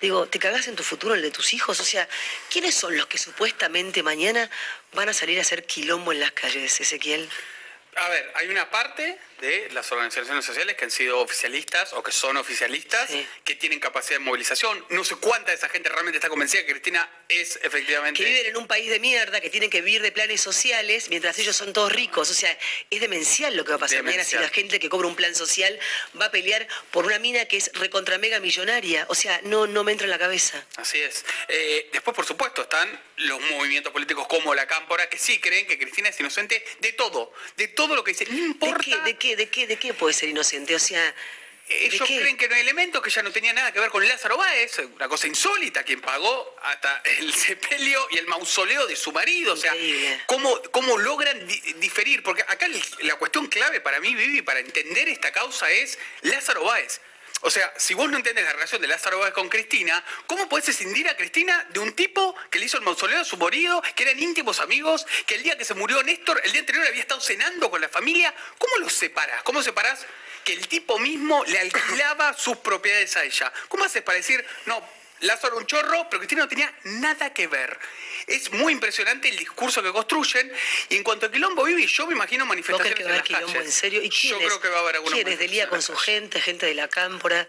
Digo, 0.00 0.26
¿te 0.26 0.38
cagás 0.38 0.68
en 0.68 0.76
tu 0.76 0.84
futuro, 0.84 1.14
el 1.14 1.22
de 1.22 1.30
tus 1.30 1.54
hijos? 1.54 1.80
O 1.80 1.84
sea, 1.84 2.08
¿quiénes 2.50 2.74
son 2.74 2.96
los 2.96 3.06
que 3.06 3.18
supuestamente 3.18 4.02
mañana 4.02 4.48
van 4.92 5.08
a 5.08 5.12
salir 5.12 5.38
a 5.38 5.42
hacer 5.42 5.66
quilombo 5.66 6.12
en 6.12 6.20
las 6.20 6.32
calles, 6.32 6.80
Ezequiel? 6.80 7.28
A 7.96 8.08
ver, 8.08 8.32
hay 8.36 8.48
una 8.48 8.70
parte 8.70 9.18
de 9.40 9.68
las 9.72 9.90
organizaciones 9.92 10.44
sociales 10.44 10.76
que 10.76 10.84
han 10.84 10.90
sido 10.90 11.20
oficialistas 11.20 11.92
o 11.92 12.02
que 12.02 12.12
son 12.12 12.36
oficialistas, 12.36 13.10
que 13.44 13.54
tienen 13.54 13.80
capacidad 13.80 14.18
de 14.18 14.24
movilización. 14.24 14.84
No 14.90 15.04
sé 15.04 15.16
cuánta 15.16 15.50
de 15.50 15.56
esa 15.56 15.68
gente 15.68 15.88
realmente 15.88 16.18
está 16.18 16.28
convencida 16.28 16.64
que 16.64 16.72
Cristina 16.72 17.08
es 17.28 17.58
efectivamente... 17.62 18.22
Que 18.22 18.28
viven 18.28 18.46
en 18.46 18.56
un 18.56 18.66
país 18.66 18.90
de 18.90 18.98
mierda, 19.00 19.40
que 19.40 19.50
tienen 19.50 19.70
que 19.70 19.80
vivir 19.80 20.02
de 20.02 20.12
planes 20.12 20.40
sociales, 20.40 21.08
mientras 21.08 21.38
ellos 21.38 21.56
son 21.56 21.72
todos 21.72 21.92
ricos. 21.92 22.30
O 22.30 22.34
sea, 22.34 22.56
es 22.90 23.00
demencial 23.00 23.56
lo 23.56 23.64
que 23.64 23.70
va 23.70 23.76
a 23.76 23.80
pasar 23.80 24.02
mañana 24.02 24.24
si 24.24 24.36
la 24.36 24.48
gente 24.48 24.80
que 24.80 24.88
cobra 24.88 25.06
un 25.06 25.16
plan 25.16 25.34
social 25.34 25.78
va 26.20 26.26
a 26.26 26.30
pelear 26.30 26.66
por 26.90 27.06
una 27.06 27.18
mina 27.18 27.44
que 27.46 27.58
es 27.58 27.70
recontra 27.74 28.18
mega 28.18 28.40
millonaria. 28.40 29.06
O 29.08 29.14
sea, 29.14 29.40
no, 29.44 29.66
no 29.66 29.84
me 29.84 29.92
entra 29.92 30.06
en 30.06 30.10
la 30.10 30.18
cabeza. 30.18 30.64
Así 30.76 31.00
es. 31.00 31.24
Eh, 31.48 31.88
después, 31.92 32.14
por 32.14 32.26
supuesto, 32.26 32.62
están 32.62 33.00
los 33.16 33.40
movimientos 33.50 33.92
políticos 33.92 34.26
como 34.28 34.54
la 34.54 34.66
Cámpora, 34.66 35.08
que 35.08 35.18
sí 35.18 35.40
creen 35.40 35.66
que 35.66 35.78
Cristina 35.78 36.08
es 36.08 36.20
inocente 36.20 36.64
de 36.80 36.92
todo, 36.92 37.32
de 37.56 37.68
todo 37.68 37.94
lo 37.94 38.04
que 38.04 38.12
dice. 38.12 38.26
No 38.26 38.38
importa... 38.38 38.78
¿De 38.78 38.84
qué? 38.84 38.96
¿De 38.98 39.16
qué? 39.16 39.27
¿De 39.36 39.48
qué 39.48 39.94
puede 39.94 40.14
ser 40.14 40.28
inocente? 40.28 40.74
O 40.74 40.78
sea... 40.78 41.14
Ellos 41.68 42.08
creen 42.08 42.36
que 42.38 42.48
no 42.48 42.54
hay 42.54 42.62
elementos 42.62 43.02
que 43.02 43.10
ya 43.10 43.22
no 43.22 43.30
tenía 43.30 43.52
nada 43.52 43.72
que 43.72 43.78
ver 43.78 43.90
con 43.90 44.06
Lázaro 44.06 44.38
Báez, 44.38 44.78
una 44.78 45.06
cosa 45.06 45.26
insólita, 45.26 45.82
quien 45.82 46.00
pagó 46.00 46.56
hasta 46.62 47.02
el 47.18 47.32
sepelio 47.34 48.06
y 48.10 48.18
el 48.18 48.26
mausoleo 48.26 48.86
de 48.86 48.96
su 48.96 49.12
marido. 49.12 49.52
O 49.52 49.56
sea, 49.56 49.74
¿cómo, 50.26 50.62
cómo 50.70 50.96
logran 50.96 51.46
diferir? 51.76 52.22
Porque 52.22 52.42
acá 52.42 52.66
la 53.00 53.16
cuestión 53.16 53.48
clave 53.48 53.80
para 53.80 54.00
mí, 54.00 54.14
Vivi, 54.14 54.40
para 54.40 54.60
entender 54.60 55.08
esta 55.08 55.30
causa 55.30 55.70
es 55.70 55.98
Lázaro 56.22 56.64
Báez. 56.64 57.00
O 57.42 57.50
sea, 57.50 57.72
si 57.76 57.94
vos 57.94 58.10
no 58.10 58.16
entendés 58.16 58.44
la 58.44 58.52
relación 58.52 58.80
de 58.82 58.88
Lázaro 58.88 59.20
Báez 59.20 59.32
con 59.32 59.48
Cristina, 59.48 60.02
¿cómo 60.26 60.48
podés 60.48 60.68
escindir 60.68 61.08
a 61.08 61.16
Cristina 61.16 61.66
de 61.70 61.78
un 61.80 61.92
tipo 61.92 62.34
que 62.50 62.58
le 62.58 62.66
hizo 62.66 62.78
el 62.78 62.84
mausoleo 62.84 63.20
a 63.20 63.24
su 63.24 63.36
marido, 63.36 63.82
que 63.94 64.02
eran 64.02 64.18
íntimos 64.18 64.60
amigos, 64.60 65.06
que 65.26 65.36
el 65.36 65.42
día 65.42 65.56
que 65.56 65.64
se 65.64 65.74
murió 65.74 66.02
Néstor, 66.02 66.40
el 66.44 66.52
día 66.52 66.60
anterior 66.60 66.86
había 66.86 67.00
estado 67.00 67.20
cenando 67.20 67.70
con 67.70 67.80
la 67.80 67.88
familia? 67.88 68.34
¿Cómo 68.58 68.78
los 68.78 68.92
separás? 68.92 69.42
¿Cómo 69.42 69.62
separás 69.62 70.04
que 70.44 70.54
el 70.54 70.66
tipo 70.66 70.98
mismo 70.98 71.44
le 71.44 71.58
alquilaba 71.60 72.32
sus 72.36 72.56
propiedades 72.56 73.16
a 73.16 73.24
ella? 73.24 73.52
¿Cómo 73.68 73.84
haces 73.84 74.02
para 74.02 74.16
decir, 74.16 74.44
no, 74.66 74.82
Lázaro 75.20 75.56
un 75.56 75.66
chorro, 75.66 76.08
pero 76.08 76.20
Cristina 76.20 76.42
no 76.42 76.48
tenía 76.48 76.72
nada 76.84 77.32
que 77.32 77.46
ver. 77.46 77.78
Es 78.28 78.52
muy 78.52 78.72
impresionante 78.72 79.28
el 79.28 79.36
discurso 79.36 79.82
que 79.82 79.92
construyen. 79.92 80.52
Y 80.88 80.96
en 80.96 81.02
cuanto 81.02 81.26
a 81.26 81.30
Quilombo 81.30 81.64
Vivi, 81.64 81.86
yo 81.86 82.06
me 82.06 82.14
imagino 82.14 82.46
manifestaciones 82.46 83.00
en 83.00 83.12
las 83.12 83.22
calles. 83.22 83.54
en 83.54 83.72
serio? 83.72 84.02
¿Y 84.02 84.10
yo 84.10 84.38
creo 84.38 84.60
que 84.60 84.68
va 84.68 84.78
a 84.78 84.80
haber 84.80 84.96
alguna 84.96 85.14
¿Quién 85.14 85.28
es? 85.28 85.38
¿Delía 85.38 85.68
con 85.68 85.82
su 85.82 85.96
gente? 85.96 86.40
¿Gente 86.40 86.66
de 86.66 86.74
la 86.74 86.88
cámpora? 86.88 87.48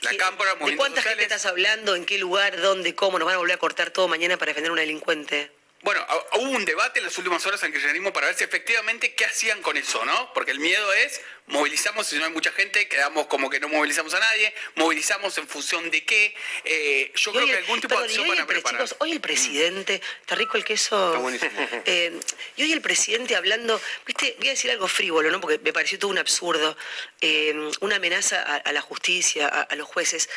La 0.00 0.16
cámpora, 0.16 0.54
¿De 0.54 0.76
cuánta 0.76 1.02
gente 1.02 1.24
estás 1.24 1.44
hablando? 1.46 1.94
¿En 1.96 2.04
qué 2.04 2.18
lugar? 2.18 2.60
¿Dónde? 2.60 2.94
¿Cómo? 2.94 3.18
¿Nos 3.18 3.26
van 3.26 3.34
a 3.34 3.38
volver 3.38 3.56
a 3.56 3.58
cortar 3.58 3.90
todo 3.90 4.06
mañana 4.08 4.36
para 4.36 4.50
defender 4.50 4.70
a 4.70 4.72
un 4.72 4.78
delincuente? 4.78 5.50
Bueno, 5.82 6.04
hubo 6.40 6.50
un 6.50 6.64
debate 6.64 6.98
en 6.98 7.04
las 7.04 7.16
últimas 7.18 7.46
horas 7.46 7.62
en 7.62 7.68
el 7.68 7.72
kirchnerismo 7.72 8.12
para 8.12 8.26
ver 8.26 8.36
si 8.36 8.42
efectivamente 8.42 9.14
qué 9.14 9.24
hacían 9.24 9.62
con 9.62 9.76
eso, 9.76 10.04
¿no? 10.04 10.32
Porque 10.32 10.50
el 10.50 10.58
miedo 10.58 10.92
es, 10.92 11.20
movilizamos, 11.46 12.08
si 12.08 12.18
no 12.18 12.24
hay 12.24 12.32
mucha 12.32 12.50
gente, 12.50 12.88
quedamos 12.88 13.28
como 13.28 13.48
que 13.48 13.60
no 13.60 13.68
movilizamos 13.68 14.12
a 14.14 14.18
nadie, 14.18 14.52
movilizamos 14.74 15.38
en 15.38 15.46
función 15.46 15.88
de 15.92 16.04
qué. 16.04 16.34
Eh, 16.64 17.12
yo 17.14 17.32
creo 17.32 17.46
que 17.46 17.56
algún 17.58 17.80
tipo 17.80 17.96
de 17.96 18.06
acción 18.06 18.26
van 18.26 18.40
a 18.40 18.46
preparar. 18.46 18.80
Chicos, 18.80 18.96
hoy 18.98 19.12
el 19.12 19.20
presidente, 19.20 20.02
está 20.20 20.34
rico 20.34 20.56
el 20.56 20.64
queso. 20.64 21.10
Está 21.10 21.20
buenísimo. 21.20 21.52
Eh, 21.84 22.18
y 22.56 22.62
hoy 22.64 22.72
el 22.72 22.80
presidente 22.80 23.36
hablando, 23.36 23.80
viste, 24.04 24.34
voy 24.38 24.48
a 24.48 24.50
decir 24.50 24.72
algo 24.72 24.88
frívolo, 24.88 25.30
¿no? 25.30 25.40
Porque 25.40 25.60
me 25.60 25.72
pareció 25.72 25.96
todo 25.96 26.10
un 26.10 26.18
absurdo, 26.18 26.76
eh, 27.20 27.54
una 27.80 27.96
amenaza 27.96 28.42
a, 28.42 28.72
la 28.72 28.80
justicia, 28.80 29.46
a 29.46 29.76
los 29.76 29.86
jueces. 29.86 30.28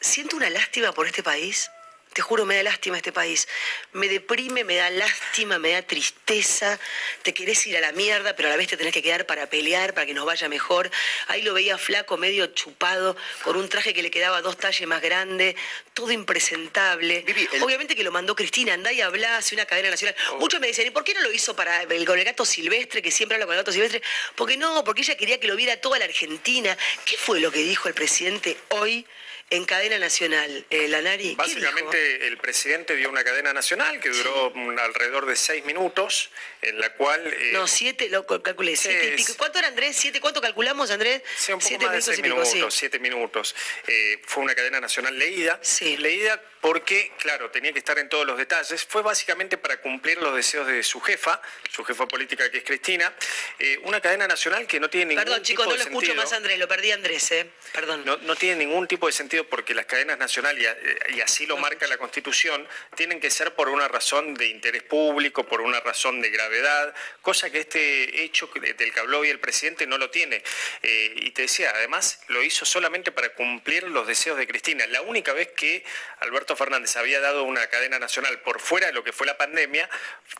siento 0.00 0.36
una 0.36 0.50
lástima 0.50 0.92
por 0.92 1.06
este 1.06 1.22
país 1.22 1.70
te 2.16 2.22
juro, 2.22 2.46
me 2.46 2.56
da 2.56 2.62
lástima 2.62 2.96
este 2.96 3.12
país. 3.12 3.46
Me 3.92 4.08
deprime, 4.08 4.64
me 4.64 4.76
da 4.76 4.88
lástima, 4.88 5.58
me 5.58 5.72
da 5.72 5.82
tristeza. 5.82 6.80
Te 7.20 7.34
querés 7.34 7.66
ir 7.66 7.76
a 7.76 7.80
la 7.82 7.92
mierda, 7.92 8.34
pero 8.34 8.48
a 8.48 8.52
la 8.52 8.56
vez 8.56 8.68
te 8.68 8.78
tenés 8.78 8.94
que 8.94 9.02
quedar 9.02 9.26
para 9.26 9.50
pelear, 9.50 9.92
para 9.92 10.06
que 10.06 10.14
nos 10.14 10.24
vaya 10.24 10.48
mejor. 10.48 10.90
Ahí 11.26 11.42
lo 11.42 11.52
veía 11.52 11.76
flaco, 11.76 12.16
medio 12.16 12.46
chupado, 12.46 13.18
con 13.42 13.56
un 13.56 13.68
traje 13.68 13.92
que 13.92 14.02
le 14.02 14.10
quedaba 14.10 14.40
dos 14.40 14.56
talles 14.56 14.88
más 14.88 15.02
grande, 15.02 15.56
todo 15.92 16.10
impresentable. 16.10 17.22
Obviamente 17.60 17.94
que 17.94 18.02
lo 18.02 18.10
mandó 18.10 18.34
Cristina, 18.34 18.72
andá 18.72 18.90
y 18.94 19.02
hablá, 19.02 19.36
hace 19.36 19.54
una 19.54 19.66
cadena 19.66 19.90
nacional. 19.90 20.16
Oh. 20.30 20.38
Muchos 20.38 20.58
me 20.58 20.68
decían, 20.68 20.86
¿y 20.86 20.92
por 20.92 21.04
qué 21.04 21.12
no 21.12 21.20
lo 21.20 21.30
hizo 21.30 21.54
para 21.54 21.82
el, 21.82 22.06
con 22.06 22.18
el 22.18 22.24
gato 22.24 22.46
silvestre, 22.46 23.02
que 23.02 23.10
siempre 23.10 23.34
habla 23.34 23.44
con 23.44 23.56
el 23.56 23.60
gato 23.60 23.72
silvestre? 23.72 24.00
Porque 24.36 24.56
no, 24.56 24.84
porque 24.84 25.02
ella 25.02 25.18
quería 25.18 25.38
que 25.38 25.48
lo 25.48 25.54
viera 25.54 25.76
toda 25.82 25.98
la 25.98 26.06
Argentina. 26.06 26.78
¿Qué 27.04 27.18
fue 27.18 27.40
lo 27.40 27.52
que 27.52 27.58
dijo 27.58 27.88
el 27.88 27.94
presidente 27.94 28.56
hoy? 28.70 29.06
En 29.50 29.64
cadena 29.64 29.98
nacional. 29.98 30.66
Eh, 30.70 30.88
Lanari, 30.88 31.34
Básicamente 31.36 32.26
el 32.26 32.36
presidente 32.38 32.96
dio 32.96 33.08
una 33.08 33.22
cadena 33.22 33.52
nacional 33.52 34.00
que 34.00 34.08
duró 34.08 34.52
alrededor 34.78 35.26
de 35.26 35.36
seis 35.36 35.64
minutos, 35.64 36.30
en 36.62 36.80
la 36.80 36.92
cual... 36.94 37.24
Eh, 37.26 37.50
no, 37.52 37.68
siete, 37.68 38.08
lo 38.08 38.26
calculé, 38.26 38.76
siete 38.76 39.12
y 39.12 39.16
pico. 39.16 39.34
¿Cuánto 39.36 39.58
era 39.58 39.68
Andrés? 39.68 39.96
¿Siete? 39.96 40.20
¿Cuánto 40.20 40.40
calculamos, 40.40 40.90
Andrés? 40.90 41.22
Sí, 41.36 41.52
un 41.52 41.60
poco 41.60 41.68
siete 41.68 41.84
más 41.86 41.92
minutos 41.92 42.06
de 42.06 42.12
seis 42.12 42.22
minutos, 42.22 42.74
siete 42.74 42.98
minutos. 42.98 43.56
Eh, 43.86 44.20
fue 44.26 44.42
una 44.42 44.54
cadena 44.54 44.80
nacional 44.80 45.16
leída. 45.16 45.58
Sí. 45.62 45.96
Leída 45.96 46.42
porque, 46.66 47.12
claro, 47.18 47.48
tenía 47.52 47.72
que 47.72 47.78
estar 47.78 47.96
en 47.96 48.08
todos 48.08 48.26
los 48.26 48.36
detalles. 48.36 48.84
Fue 48.84 49.00
básicamente 49.00 49.56
para 49.56 49.80
cumplir 49.80 50.18
los 50.18 50.34
deseos 50.34 50.66
de 50.66 50.82
su 50.82 51.00
jefa, 51.00 51.40
su 51.70 51.84
jefa 51.84 52.08
política 52.08 52.50
que 52.50 52.58
es 52.58 52.64
Cristina. 52.64 53.14
Eh, 53.60 53.78
una 53.84 54.00
cadena 54.00 54.26
nacional 54.26 54.66
que 54.66 54.80
no 54.80 54.90
tiene 54.90 55.06
ningún 55.06 55.22
Perdón, 55.22 55.42
tipo 55.44 55.62
chicos, 55.62 55.66
no 55.68 55.76
lo 55.76 55.80
escucho 55.80 56.14
más 56.16 56.32
Andrés, 56.32 56.58
lo 56.58 56.66
perdí 56.66 56.90
Andrés, 56.90 57.30
¿eh? 57.30 57.48
Perdón. 57.72 58.04
No, 58.04 58.34
tiene 58.34 58.64
ningún 58.64 58.88
tipo 58.88 59.06
de 59.06 59.12
sentido 59.12 59.35
porque 59.44 59.74
las 59.74 59.86
cadenas 59.86 60.18
nacionales, 60.18 60.76
y 61.14 61.20
así 61.20 61.46
lo 61.46 61.56
marca 61.56 61.86
la 61.86 61.98
Constitución, 61.98 62.66
tienen 62.94 63.20
que 63.20 63.30
ser 63.30 63.54
por 63.54 63.68
una 63.68 63.88
razón 63.88 64.34
de 64.34 64.46
interés 64.46 64.82
público, 64.82 65.44
por 65.44 65.60
una 65.60 65.80
razón 65.80 66.20
de 66.20 66.30
gravedad, 66.30 66.94
cosa 67.22 67.50
que 67.50 67.60
este 67.60 68.22
hecho 68.22 68.50
del 68.54 68.92
que 68.92 69.00
habló 69.00 69.20
hoy 69.20 69.30
el 69.30 69.40
presidente 69.40 69.86
no 69.86 69.98
lo 69.98 70.10
tiene. 70.10 70.42
Eh, 70.82 71.14
y 71.16 71.30
te 71.32 71.42
decía, 71.42 71.72
además, 71.74 72.20
lo 72.28 72.42
hizo 72.42 72.64
solamente 72.64 73.12
para 73.12 73.30
cumplir 73.30 73.84
los 73.84 74.06
deseos 74.06 74.38
de 74.38 74.46
Cristina. 74.46 74.86
La 74.86 75.02
única 75.02 75.32
vez 75.32 75.48
que 75.48 75.84
Alberto 76.20 76.56
Fernández 76.56 76.96
había 76.96 77.20
dado 77.20 77.44
una 77.44 77.66
cadena 77.68 77.98
nacional 77.98 78.40
por 78.40 78.60
fuera 78.60 78.88
de 78.88 78.92
lo 78.92 79.04
que 79.04 79.12
fue 79.12 79.26
la 79.26 79.36
pandemia, 79.36 79.88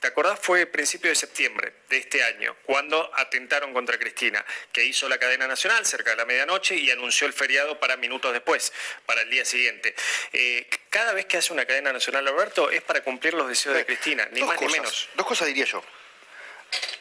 ¿te 0.00 0.08
acordás? 0.08 0.38
Fue 0.40 0.66
principio 0.66 1.10
de 1.10 1.16
septiembre 1.16 1.72
de 1.88 1.98
este 1.98 2.22
año, 2.22 2.56
cuando 2.64 3.10
atentaron 3.14 3.72
contra 3.72 3.98
Cristina, 3.98 4.44
que 4.72 4.84
hizo 4.84 5.08
la 5.08 5.18
cadena 5.18 5.46
nacional 5.46 5.84
cerca 5.86 6.10
de 6.10 6.16
la 6.16 6.24
medianoche 6.24 6.76
y 6.76 6.90
anunció 6.90 7.26
el 7.26 7.32
feriado 7.32 7.78
para 7.78 7.96
minutos 7.96 8.32
después, 8.32 8.72
para 9.04 9.22
el 9.22 9.30
día 9.30 9.44
siguiente. 9.44 9.94
Eh, 10.32 10.68
cada 10.90 11.12
vez 11.12 11.26
que 11.26 11.36
hace 11.36 11.52
una 11.52 11.64
cadena 11.64 11.92
nacional, 11.92 12.26
Alberto, 12.26 12.70
es 12.70 12.82
para 12.82 13.02
cumplir 13.02 13.34
los 13.34 13.48
deseos 13.48 13.76
de 13.76 13.84
Cristina, 13.84 14.28
ni 14.32 14.42
más 14.42 14.60
ni 14.60 14.68
menos. 14.68 15.08
Dos 15.14 15.26
cosas 15.26 15.48
diría 15.48 15.64
yo 15.64 15.82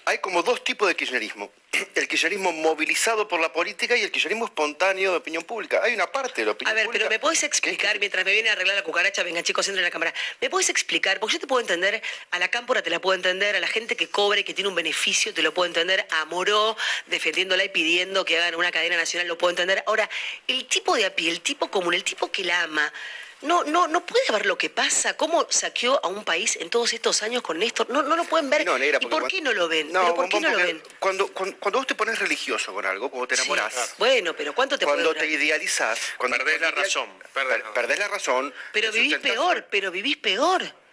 hay 0.06 0.20
como 0.20 0.44
dos 0.44 0.64
tipos 0.64 0.88
de 0.88 0.96
kirchnerismo. 0.96 1.52
El 1.96 2.08
kirchnerismo 2.08 2.52
movilizado 2.52 3.28
por 3.28 3.40
la 3.40 3.52
política 3.52 3.98
y 3.98 4.04
el 4.04 4.12
kirchnerismo 4.12 4.46
espontáneo 4.46 5.12
de 5.12 5.18
opinión 5.18 5.44
pública. 5.44 5.82
Hay 5.84 5.94
una 5.94 6.12
parte 6.12 6.42
de 6.42 6.46
la 6.46 6.52
opinión 6.52 6.74
pública. 6.74 6.90
A 6.90 6.92
ver, 6.92 6.92
pero 6.92 7.10
¿me 7.10 7.20
puedes 7.20 7.44
explicar, 7.44 8.00
mientras 8.00 8.24
me 8.24 8.32
viene 8.32 8.50
a 8.50 8.54
arreglar 8.54 8.76
la 8.76 8.84
cucaracha, 8.84 9.24
venga 9.24 9.42
chicos, 9.42 9.68
entren 9.68 9.80
en 9.80 9.86
la 9.86 9.92
cámara, 9.92 10.14
¿me 10.40 10.50
puedes 10.50 10.70
explicar? 10.70 11.20
Porque 11.20 11.34
yo 11.34 11.40
te 11.40 11.48
puedo 11.48 11.62
entender, 11.62 12.02
a 12.32 12.40
la 12.40 12.48
cámpora 12.50 12.82
te 12.82 12.90
la 12.90 13.02
puedo 13.02 13.16
entender, 13.16 13.56
a 13.56 13.60
la 13.60 13.68
gente 13.68 13.96
que 13.96 14.08
cobre, 14.08 14.46
que 14.46 14.54
tiene 14.54 14.70
un 14.70 14.76
beneficio, 14.76 15.34
te 15.34 15.42
lo 15.42 15.54
puedo 15.54 15.66
entender, 15.66 16.06
a 16.12 16.26
Moró 16.26 16.78
defendiéndola 17.08 17.64
y 17.64 17.70
pidiendo 17.70 18.24
que 18.26 18.38
hagan 18.38 18.56
una 18.56 18.72
cadena 18.72 18.98
nacional, 18.98 19.28
lo 19.28 19.38
puedo 19.38 19.50
entender. 19.50 19.84
Ahora, 19.88 20.10
el 20.48 20.66
tipo 20.68 20.96
de 20.96 21.06
a 21.06 21.16
pie, 21.16 21.32
el 21.32 21.42
tipo 21.42 21.72
común, 21.72 21.94
el 21.94 22.04
tipo 22.04 22.32
que 22.32 22.44
la 22.44 22.62
ama, 22.62 22.94
no, 23.46 23.64
no, 23.64 23.88
no 23.88 24.06
puede 24.06 24.24
ver 24.32 24.46
lo 24.46 24.58
que 24.58 24.70
pasa, 24.70 25.16
cómo 25.16 25.48
saqueó 25.50 26.04
a 26.04 26.08
un 26.08 26.24
país 26.24 26.58
en 26.58 26.70
todos 26.70 26.94
estos 26.94 27.24
años 27.24 27.42
con 27.42 27.60
Néstor. 27.60 27.90
No, 27.90 28.04
no 28.04 28.16
lo 28.16 28.26
pueden 28.26 28.50
ver. 28.50 28.66
¿Y 29.02 29.06
por 29.06 29.28
qué 29.28 29.42
no 29.42 29.54
lo 29.54 29.68
ven? 29.68 29.92
por 30.16 30.28
qué 30.30 30.40
no 30.40 30.50
lo 30.50 30.58
ven? 30.58 30.82
Cuando, 31.00 31.28
cuando, 31.28 31.72
vos 31.72 31.88
te 31.88 31.96
pones 31.96 32.20
religioso 32.20 32.74
con 32.74 32.86
algo, 32.86 33.10
cuando 33.10 33.28
te 33.28 33.36
enamorás. 33.36 33.96
Bueno, 33.98 34.36
pero 34.36 34.54
¿cuánto 34.54 34.78
te 34.78 34.86
Cuando 34.86 35.14
te 35.14 35.28
idealizás. 35.28 36.00
Cuando 36.18 36.38
perdés 36.38 36.62
la 36.62 36.72
razón. 36.72 37.10
Perdés, 37.74 38.00
la 38.00 38.08
razón. 38.08 38.54
Pero 38.72 38.92
vivís 38.92 39.18
peor, 39.20 39.68
pero 39.70 39.92
vivís 39.92 40.18
peor 40.18 40.85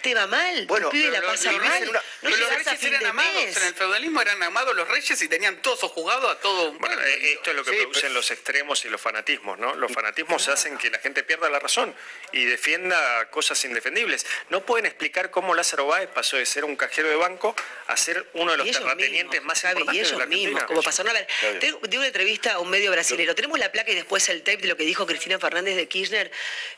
te 0.00 0.14
va 0.14 0.26
mal, 0.26 0.66
bueno, 0.66 0.86
el 0.86 0.92
pibe 0.92 1.10
la 1.10 1.22
pasa 1.22 1.52
mal. 1.52 2.02
no 2.22 2.30
los 2.30 2.50
reyes 2.50 2.82
eran 2.82 3.06
amados, 3.06 3.56
en 3.56 3.62
el 3.66 3.74
feudalismo 3.74 4.20
eran 4.22 4.42
amados 4.42 4.74
los 4.74 4.88
reyes 4.88 5.20
y 5.22 5.28
tenían 5.28 5.60
todo 5.62 5.88
jugado 5.88 6.28
a 6.28 6.38
todo. 6.40 6.72
Bueno, 6.72 7.00
eh, 7.02 7.32
esto 7.34 7.50
es 7.50 7.56
lo 7.56 7.64
que 7.64 7.72
producen 7.72 8.14
los 8.14 8.30
extremos 8.30 8.84
y 8.84 8.88
los 8.88 9.00
fanatismos, 9.00 9.58
¿no? 9.58 9.74
Los 9.74 9.92
fanatismos 9.92 10.48
hacen 10.48 10.78
que 10.78 10.90
la 10.90 10.98
gente 10.98 11.22
pierda 11.22 11.48
la 11.48 11.58
razón 11.58 11.94
y 12.32 12.44
defienda 12.44 13.30
cosas 13.30 13.64
indefendibles. 13.64 14.26
No 14.48 14.64
pueden 14.64 14.86
explicar 14.86 15.30
cómo 15.30 15.54
Lázaro 15.54 15.86
Báez 15.86 16.08
pasó 16.08 16.36
de 16.36 16.46
ser 16.46 16.64
un 16.64 16.76
cajero 16.76 17.08
de 17.08 17.16
banco 17.16 17.54
a 17.86 17.96
ser 17.96 18.26
uno 18.34 18.52
de 18.52 18.58
los 18.58 18.70
terratenientes 18.70 19.42
más 19.42 19.62
importantes 19.64 19.94
y 19.94 19.98
ellos 19.98 20.12
de 20.12 20.18
la 20.18 20.26
mismos, 20.26 20.64
como 20.64 20.82
pasó. 20.82 21.02
a 21.02 21.12
ver, 21.12 21.26
di 21.88 21.96
una 21.96 22.06
entrevista 22.06 22.52
a 22.52 22.58
un 22.60 22.70
medio 22.70 22.90
brasilero. 22.90 23.34
Tenemos 23.34 23.58
la 23.58 23.72
placa 23.72 23.90
y 23.90 23.94
después 23.94 24.28
el 24.28 24.42
tape 24.42 24.58
de 24.58 24.68
lo 24.68 24.76
que 24.76 24.84
dijo 24.84 25.06
Cristina 25.06 25.38
Fernández 25.38 25.76
de 25.76 25.88
Kirchner. 25.88 26.30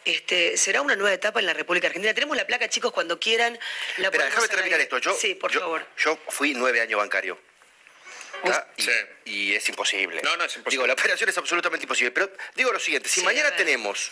Este, 0.05 0.57
será 0.57 0.83
una 0.83 0.97
nueva 0.97 1.15
etapa 1.15 1.41
en 1.41 1.47
la 1.47 1.55
República 1.55 1.89
Argentina. 1.89 2.15
Tenemos 2.15 2.37
la 2.37 2.47
placa, 2.47 2.69
chicos, 2.69 2.93
cuando 2.93 3.12
quieran. 3.19 3.59
La 3.99 4.11
déjame 4.11 4.49
terminar 4.49 4.81
esto. 4.81 4.99
Yo, 4.99 5.15
sí, 5.15 5.35
por 5.35 5.53
favor. 5.53 5.87
Yo 5.97 6.19
fui 6.29 6.55
nueve 6.55 6.81
años 6.81 6.99
bancario. 6.99 7.39
y, 9.25 9.55
es 9.55 9.69
imposible. 9.69 10.21
No, 10.23 10.37
no 10.37 10.45
es 10.45 10.57
imposible. 10.57 10.71
Digo, 10.71 10.87
la 10.87 10.95
operación 10.95 11.29
es 11.31 11.39
absolutamente 11.39 11.85
imposible. 11.85 12.11
Pero 12.11 12.33
digo 12.55 12.73
lo 12.73 12.81
siguiente, 12.81 13.09
si 13.09 13.23
mañana 13.23 13.55
tenemos 13.57 14.11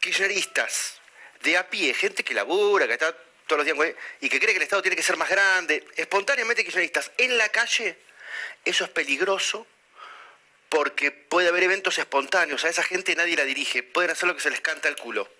kirchneristas 0.00 1.00
de 1.42 1.56
a 1.56 1.68
pie, 1.68 1.94
gente 1.94 2.24
que 2.24 2.34
labura, 2.34 2.86
que 2.86 2.94
está 2.94 3.14
todos 3.46 3.64
los 3.64 3.66
días 3.66 3.94
y 4.20 4.28
que 4.28 4.38
cree 4.38 4.52
que 4.52 4.56
el 4.56 4.62
Estado 4.62 4.82
tiene 4.82 4.96
que 4.96 5.02
ser 5.02 5.16
más 5.16 5.28
grande, 5.28 5.86
espontáneamente 5.96 6.64
kirchneristas 6.64 7.10
en 7.18 7.36
la 7.36 7.48
calle, 7.50 7.98
eso 8.64 8.84
es 8.84 8.90
peligroso 8.90 9.66
porque 10.68 11.12
puede 11.12 11.48
haber 11.48 11.62
eventos 11.62 11.98
espontáneos, 11.98 12.64
a 12.64 12.68
esa 12.68 12.82
gente 12.82 13.14
nadie 13.14 13.36
la 13.36 13.44
dirige, 13.44 13.82
pueden 13.82 14.10
hacer 14.10 14.26
lo 14.26 14.34
que 14.34 14.42
se 14.42 14.50
les 14.50 14.60
canta 14.60 14.88
el 14.88 14.96
culo. 14.96 15.30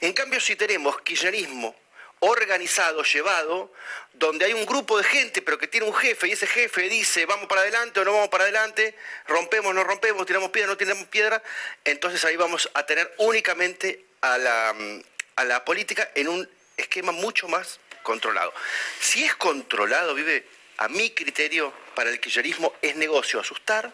En 0.00 0.12
cambio, 0.12 0.40
si 0.40 0.56
tenemos 0.56 1.00
kirchnerismo 1.00 1.74
organizado, 2.20 3.02
llevado, 3.02 3.72
donde 4.12 4.46
hay 4.46 4.54
un 4.54 4.64
grupo 4.64 4.96
de 4.98 5.04
gente, 5.04 5.42
pero 5.42 5.58
que 5.58 5.68
tiene 5.68 5.86
un 5.86 5.94
jefe, 5.94 6.28
y 6.28 6.32
ese 6.32 6.46
jefe 6.46 6.88
dice, 6.88 7.26
vamos 7.26 7.46
para 7.46 7.60
adelante 7.60 8.00
o 8.00 8.04
no 8.04 8.12
vamos 8.12 8.28
para 8.28 8.44
adelante, 8.44 8.94
rompemos, 9.26 9.74
no 9.74 9.84
rompemos, 9.84 10.26
tiramos 10.26 10.50
piedra, 10.50 10.68
no 10.68 10.76
tiramos 10.76 11.06
piedra, 11.08 11.42
entonces 11.84 12.24
ahí 12.24 12.36
vamos 12.36 12.70
a 12.72 12.86
tener 12.86 13.12
únicamente 13.18 14.06
a 14.22 14.38
la, 14.38 15.64
política 15.64 16.10
en 16.14 16.28
un 16.28 16.48
esquema 16.76 17.12
mucho 17.12 17.48
más 17.48 17.78
controlado. 18.02 18.52
Si 19.00 19.24
es 19.24 19.34
controlado, 19.34 20.14
vive, 20.14 20.46
a 20.78 20.88
mi 20.88 21.10
criterio, 21.10 21.72
para 21.94 22.10
el 22.10 22.20
kirchnerismo 22.20 22.74
es 22.80 22.96
negocio 22.96 23.40
asustar, 23.40 23.92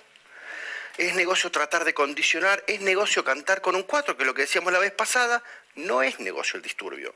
es 0.99 1.15
negocio 1.15 1.51
tratar 1.51 1.85
de 1.85 1.95
condicionar, 1.95 2.63
es 2.67 2.81
negocio 2.81 3.25
cantar 3.25 3.61
con 3.61 3.75
un 3.75 3.83
4, 3.83 4.17
que 4.17 4.25
lo 4.25 4.35
que 4.35 4.43
decíamos 4.43 4.73
la 4.73 4.79
vez 4.79 4.93
pasada, 4.93 5.43
no 5.75 6.03
es 6.03 6.21
negocio 6.21 6.57
el 6.57 6.63
disturbio. 6.63 7.15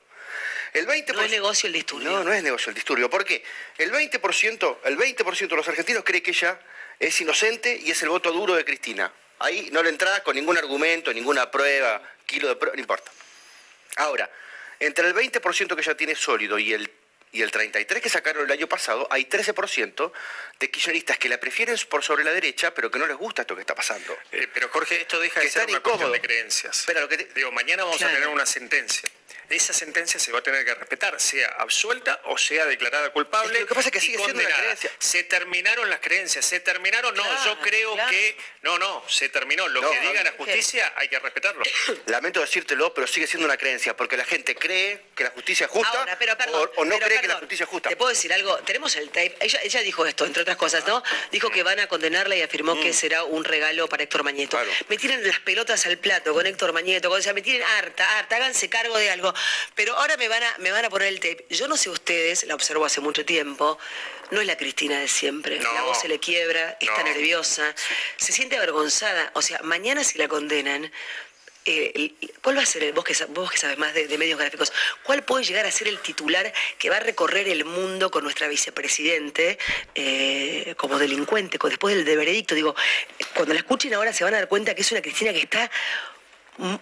El 0.77 0.87
20%, 0.87 1.15
no 1.15 1.23
es 1.23 1.31
negocio 1.31 1.67
el 1.69 1.73
disturbio. 1.73 2.11
No, 2.11 2.23
no 2.23 2.33
es 2.35 2.43
negocio 2.43 2.69
el 2.69 2.75
disturbio. 2.75 3.09
¿Por 3.09 3.25
qué? 3.25 3.43
El 3.79 3.91
20%, 3.91 4.79
el 4.85 4.97
20 4.97 5.25
de 5.25 5.57
los 5.57 5.69
argentinos 5.69 6.05
cree 6.05 6.23
que 6.23 6.33
ella 6.33 6.61
es 6.99 7.19
inocente 7.19 7.81
y 7.83 7.91
es 7.91 8.03
el 8.03 8.11
voto 8.11 8.31
duro 8.31 8.55
de 8.55 8.65
Cristina. 8.65 9.11
Ahí 9.39 9.71
no 9.73 9.83
le 9.83 9.89
entra 9.89 10.23
con 10.23 10.37
ningún 10.37 10.59
argumento, 10.59 11.13
ninguna 11.15 11.51
prueba, 11.51 12.03
kilo 12.27 12.49
de 12.49 12.57
prueba, 12.57 12.77
no 12.77 12.81
importa. 12.81 13.11
Ahora, 13.97 14.31
entre 14.79 15.09
el 15.09 15.15
20% 15.15 15.75
que 15.75 15.81
ella 15.81 15.97
tiene 15.97 16.15
sólido 16.15 16.59
y 16.59 16.75
el 16.75 16.91
y 17.33 17.43
el 17.43 17.51
33 17.51 18.03
que 18.03 18.09
sacaron 18.09 18.45
el 18.45 18.53
año 18.53 18.67
pasado, 18.67 19.07
hay 19.11 19.27
13% 19.27 20.13
de 20.59 20.71
kirchneristas 20.71 21.19
que 21.19 21.29
la 21.29 21.39
prefieren 21.39 21.77
por 21.91 22.03
sobre 22.03 22.25
la 22.25 22.33
derecha, 22.33 22.73
pero 22.73 22.91
que 22.91 22.99
no 22.99 23.07
les 23.07 23.17
gusta 23.17 23.43
esto 23.43 23.55
que 23.55 23.61
está 23.61 23.75
pasando. 23.75 24.17
Eh, 24.33 24.49
pero 24.55 24.69
Jorge, 24.71 25.03
esto 25.03 25.21
deja 25.21 25.41
de 25.41 25.51
ser 25.51 25.69
una 25.69 25.81
cuestión 25.81 26.13
de 26.13 26.21
creencias. 26.21 26.85
Pero 26.87 27.01
lo 27.01 27.09
que 27.09 27.17
Digo, 27.35 27.53
mañana 27.53 27.85
vamos 27.85 28.01
a 28.01 28.09
tener 28.09 28.29
una 28.29 28.47
sentencia 28.47 29.09
esa 29.51 29.73
sentencia 29.73 30.19
se 30.19 30.33
va 30.33 30.41
a 30.41 30.43
tener 30.43 30.65
que 30.65 30.75
respetar, 30.75 31.21
sea 31.21 31.49
absuelta 31.59 32.21
o 32.25 32.39
sea 32.39 32.67
declarada 32.67 33.11
culpable. 33.11 33.61
lo 33.61 33.67
que 33.67 33.75
pasa 33.75 33.89
es 33.89 33.93
que 33.93 34.01
sigue 34.01 34.19
siendo 34.19 34.41
una 34.43 34.57
creencia. 34.57 34.91
Se 34.99 35.23
terminaron 35.25 35.89
las 35.91 36.01
creencias, 36.01 36.45
se 36.45 36.61
terminaron, 36.61 37.15
no, 37.15 37.45
yo 37.45 37.59
creo 37.61 37.97
que, 38.09 38.37
no, 38.63 38.79
no, 38.79 39.05
se 39.09 39.29
terminó. 39.29 39.69
Lo 39.69 39.89
que 39.89 40.01
diga 40.01 40.23
la 40.23 40.33
justicia 40.33 40.93
hay 40.97 41.09
que 41.09 41.19
respetarlo. 41.19 41.63
Lamento 42.07 42.41
decírtelo, 42.41 42.93
pero 42.95 43.07
sigue 43.07 43.27
siendo 43.27 43.47
una 43.47 43.57
creencia, 43.57 43.97
porque 43.97 44.17
la 44.17 44.25
gente 44.25 44.55
cree 44.55 45.07
que 45.15 45.25
la 45.25 45.31
justicia 45.31 45.67
es 45.67 45.73
justa 45.73 46.07
o, 46.77 46.85
no 46.85 46.99
cree 46.99 47.21
que 47.21 47.29
la 47.29 47.37
justicia 47.37 47.65
es 47.65 47.71
justa. 47.71 47.89
Te 47.89 47.97
puedo 47.97 48.11
decir 48.11 48.33
algo, 48.33 48.57
tenemos 48.59 48.97
el 48.97 49.09
tape, 49.09 49.37
ella, 49.41 49.81
dijo 49.81 50.07
esto, 50.07 50.25
entre 50.25 50.43
otras 50.43 50.57
cosas, 50.57 50.87
¿no? 50.87 51.03
Dijo 51.31 51.51
que 51.51 51.63
van 51.63 51.81
a 51.81 51.87
condenarla 51.87 52.37
y 52.37 52.43
afirmó 52.43 52.79
que 52.81 52.91
mm. 52.91 52.95
será 52.95 53.25
un 53.25 53.45
regalo 53.45 53.89
para 53.89 54.03
Héctor 54.03 54.23
Mañeto. 54.23 54.59
Me 54.89 54.97
tiran 54.97 55.27
las 55.27 55.41
pelotas 55.41 55.87
al 55.87 55.99
plato 55.99 56.33
con 56.33 56.47
Héctor 56.47 56.73
Mañeto, 56.73 57.11
o 57.11 57.21
sea, 57.21 57.33
me 57.33 57.43
tienen 57.43 57.63
harta, 57.63 58.19
harta, 58.19 58.37
háganse 58.37 58.69
cargo 58.69 58.97
de 58.99 59.11
algo. 59.11 59.33
Pero 59.75 59.97
ahora 59.97 60.17
me 60.17 60.29
van, 60.29 60.43
a, 60.43 60.59
me 60.59 60.71
van 60.71 60.85
a 60.85 60.91
poner 60.91 61.09
el 61.09 61.21
tape. 61.21 61.47
Yo 61.51 61.69
no 61.69 61.77
sé 61.77 61.91
ustedes, 61.91 62.45
la 62.45 62.55
observo 62.55 62.85
hace 62.85 63.01
mucho 63.01 63.25
tiempo, 63.25 63.79
no 64.31 64.41
es 64.41 64.47
la 64.47 64.57
Cristina 64.57 64.99
de 64.99 65.09
siempre. 65.09 65.61
la 65.61 65.83
voz 65.83 66.01
se 66.01 66.09
le 66.09 66.19
quiebra, 66.19 66.77
está 66.81 67.03
nerviosa, 67.03 67.75
se 68.17 68.33
siente 68.33 68.57
avergonzada. 68.57 69.31
O 69.35 69.43
sea, 69.43 69.61
mañana 69.63 70.05
si 70.05 70.19
la 70.19 70.29
condenan, 70.29 70.91
eh, 71.69 72.13
¿cuál 72.43 72.57
va 72.57 72.63
a 72.63 72.67
ser, 72.67 72.85
el, 72.85 72.93
vos, 72.93 73.05
que, 73.05 73.13
vos 73.31 73.51
que 73.51 73.59
sabes 73.59 73.77
más 73.77 73.93
de, 73.93 74.07
medios 74.19 74.39
gráficos, 74.39 74.73
cuál 75.03 75.25
puede 75.25 75.45
llegar 75.45 75.67
a 75.67 75.71
ser 75.73 75.89
el 75.89 75.99
titular 75.99 76.53
que 76.79 76.91
va 76.91 76.97
a 76.97 77.01
recorrer 77.01 77.49
el 77.49 77.65
mundo 77.65 78.09
con 78.11 78.23
nuestra 78.23 78.47
vicepresidente 78.47 79.59
eh, 79.97 80.75
como 80.77 80.97
delincuente, 80.99 81.59
después 81.61 82.05
del 82.05 82.17
veredicto? 82.17 82.55
Digo, 82.55 82.77
cuando 83.35 83.53
la 83.53 83.61
escuchen 83.61 83.93
ahora 83.95 84.13
se 84.13 84.23
van 84.23 84.35
a 84.35 84.37
dar 84.39 84.49
cuenta 84.49 84.77
que 84.77 84.83
es 84.83 84.93
una 84.93 85.03
Cristina 85.03 85.33
que 85.33 85.41
está 85.41 85.69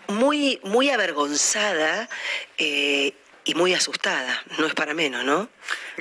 muy, 0.09 0.61
muy 0.63 0.91
avergonzada 0.91 2.09
eh, 2.59 3.15
y 3.45 3.55
muy 3.55 3.75
asustada, 3.75 4.43
no 4.59 4.67
es 4.67 4.75
para 4.75 4.95
menos, 4.95 5.25
¿no? 5.25 5.49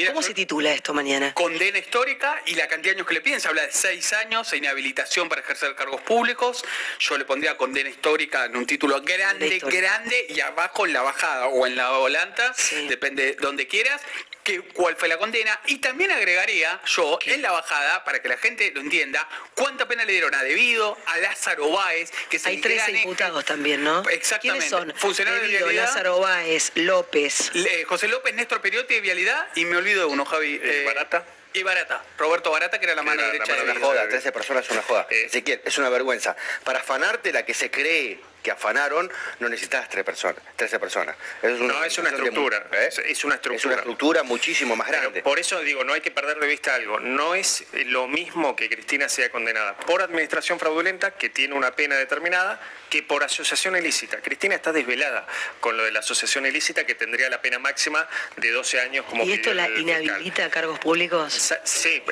¿Cómo 0.08 0.22
se 0.22 0.34
titula 0.34 0.72
esto 0.72 0.94
mañana? 0.94 1.34
Condena 1.34 1.78
histórica 1.78 2.42
y 2.46 2.56
la 2.56 2.68
cantidad 2.68 2.94
de 2.94 3.00
años 3.00 3.08
que 3.08 3.16
le 3.16 3.22
piden, 3.22 3.42
se 3.42 3.50
habla 3.50 3.64
de 3.64 3.72
seis 3.72 4.14
años 4.14 4.52
e 4.54 4.58
inhabilitación 4.58 5.28
para 5.28 5.42
ejercer 5.42 5.76
cargos 5.76 6.02
públicos. 6.02 6.64
Yo 7.00 7.18
le 7.18 7.26
pondría 7.26 7.58
condena 7.58 7.90
histórica 7.90 8.46
en 8.46 8.56
un 8.56 8.66
título 8.66 9.02
grande, 9.02 9.60
grande 9.60 10.26
y 10.30 10.40
abajo 10.40 10.86
en 10.86 10.94
la 10.94 11.02
bajada 11.02 11.48
o 11.48 11.68
en 11.68 11.76
la 11.76 11.90
volanta, 11.92 12.56
depende 12.88 13.36
donde 13.40 13.68
quieras 13.68 14.02
cuál 14.74 14.96
fue 14.96 15.08
la 15.08 15.18
condena 15.18 15.60
y 15.68 15.78
también 15.78 16.12
agregaría 16.12 16.80
yo 16.86 17.20
en 17.26 17.42
la 17.42 17.52
bajada, 17.52 18.04
para 18.04 18.22
que 18.22 18.30
la 18.30 18.38
gente 18.38 18.72
lo 18.72 18.82
entienda, 18.82 19.28
cuánta 19.56 19.88
pena 19.88 20.06
le 20.06 20.14
dieron 20.14 20.34
a 20.36 20.44
Debido, 20.44 20.98
a 21.06 21.18
Lázaro 21.18 21.70
Báez, 21.70 22.12
que 22.30 22.40
se 22.40 22.50
Hay 22.50 22.62
tres 22.62 22.88
imputados 22.90 23.46
también, 23.46 23.84
¿no? 23.84 24.08
Exactamente. 24.10 24.68
¿Quiénes 24.68 24.70
son? 24.70 24.94
Funcionarios 24.96 25.44
de 25.44 25.50
vialidad. 25.50 25.86
Lázaro 25.86 26.20
Báez, 26.20 26.72
López. 26.76 27.52
José 27.88 28.08
López, 28.08 28.34
Néstor 28.34 28.62
Periotti 28.62 28.96
de 28.96 29.02
Vialidad 29.02 29.48
y 29.56 29.66
me 29.66 29.78
olvido 29.78 30.02
de 30.02 30.06
uno, 30.06 30.26
Javi. 30.26 30.60
Eh, 30.62 30.84
Barata. 30.86 31.26
Y 31.56 31.62
Barata, 31.62 32.04
Roberto 32.18 32.50
Barata, 32.50 32.80
que 32.80 32.86
era 32.86 32.96
la 32.96 33.04
mano 33.04 33.22
derecha 33.22 33.54
de 33.54 33.62
una 33.62 33.80
joda, 33.80 34.10
13 34.10 34.32
personas 34.32 34.66
es 34.66 34.72
una 34.72 34.82
joda. 34.82 35.06
Eh, 35.12 35.26
Ezequiel, 35.26 35.62
es 35.64 35.78
una 35.78 35.90
vergüenza. 35.90 36.36
Para 36.64 36.80
afanarte 36.80 37.32
la 37.32 37.46
que 37.46 37.54
se 37.54 37.70
cree 37.70 38.20
que 38.44 38.52
afanaron, 38.52 39.10
no 39.40 39.50
necesitas 39.50 39.90
tres 39.90 40.04
personas, 40.04 40.44
13 40.58 40.80
personas. 40.80 41.16
no, 41.42 41.84
es 41.84 41.98
una 41.98 42.10
estructura. 42.10 42.68
¿eh? 42.74 42.90
es, 43.08 43.24
una 43.24 43.36
estructura. 43.36 43.56
Es 43.56 43.66
una 43.66 43.76
estructura 43.76 44.24
muchísimo 44.24 44.76
más 44.76 44.90
grande. 44.90 45.24
por 45.24 45.40
eso 45.40 45.60
digo, 45.62 45.84
no 45.84 45.94
hay 45.94 46.02
que 46.02 46.12
perder 46.12 46.38
de 46.40 46.48
vista 46.48 46.76
algo. 46.76 47.00
No 47.00 47.34
es 47.34 47.66
lo 47.86 48.08
mismo 48.08 48.56
que 48.56 48.70
Cristina 48.70 49.08
sea 49.08 49.32
condenada 49.32 49.78
por 49.78 50.02
administración 50.02 50.60
fraudulenta, 50.60 51.12
que 51.12 51.30
tiene 51.30 51.56
una 51.56 51.72
pena 51.72 51.96
determinada, 51.96 52.60
que 52.90 53.02
por 53.02 53.24
asociación 53.24 53.78
ilícita. 53.78 54.18
Cristina 54.18 54.56
está 54.56 54.74
desvelada 54.74 55.26
con 55.62 55.78
lo 55.78 55.84
de 55.84 55.92
la 55.92 56.00
asociación 56.00 56.46
ilícita, 56.46 56.86
que 56.86 56.96
tendría 56.96 57.30
la 57.30 57.42
pena 57.42 57.60
máxima 57.60 58.08
de 58.36 58.52
12 58.52 58.82
años 58.82 59.06
como 59.10 59.24
¿Y 59.24 59.34
esto 59.34 59.54
la 59.54 59.70
inhabilita 59.70 60.46
a 60.46 60.50
cargos 60.50 60.80
públicos? 60.80 61.54
Sí, 61.64 62.04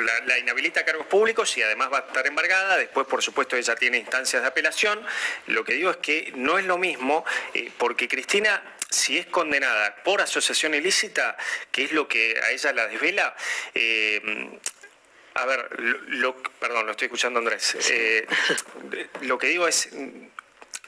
la, 0.00 0.20
la 0.20 0.38
inhabilita 0.38 0.80
a 0.80 0.84
cargos 0.84 1.06
públicos 1.06 1.56
y 1.56 1.62
además 1.62 1.92
va 1.92 1.98
a 1.98 2.00
estar 2.02 2.26
embargada. 2.26 2.76
Después, 2.76 3.06
por 3.06 3.22
supuesto, 3.22 3.56
ella 3.56 3.74
tiene 3.76 3.98
instancias 3.98 4.42
de 4.42 4.48
apelación. 4.48 5.00
Lo 5.46 5.64
que 5.64 5.74
digo 5.74 5.90
es 5.90 5.98
que 5.98 6.32
no 6.36 6.58
es 6.58 6.64
lo 6.64 6.78
mismo, 6.78 7.24
eh, 7.54 7.70
porque 7.78 8.08
Cristina 8.08 8.62
si 8.88 9.18
es 9.18 9.26
condenada 9.26 9.96
por 10.04 10.20
asociación 10.20 10.74
ilícita, 10.74 11.36
que 11.72 11.84
es 11.84 11.92
lo 11.92 12.06
que 12.06 12.38
a 12.40 12.50
ella 12.52 12.72
la 12.72 12.86
desvela, 12.86 13.34
eh, 13.74 14.20
a 15.34 15.44
ver, 15.44 15.68
lo, 16.08 16.36
perdón, 16.36 16.86
lo 16.86 16.92
estoy 16.92 17.06
escuchando 17.06 17.38
Andrés. 17.38 17.76
Eh, 17.90 18.26
lo 19.22 19.38
que 19.38 19.48
digo 19.48 19.68
es, 19.68 19.90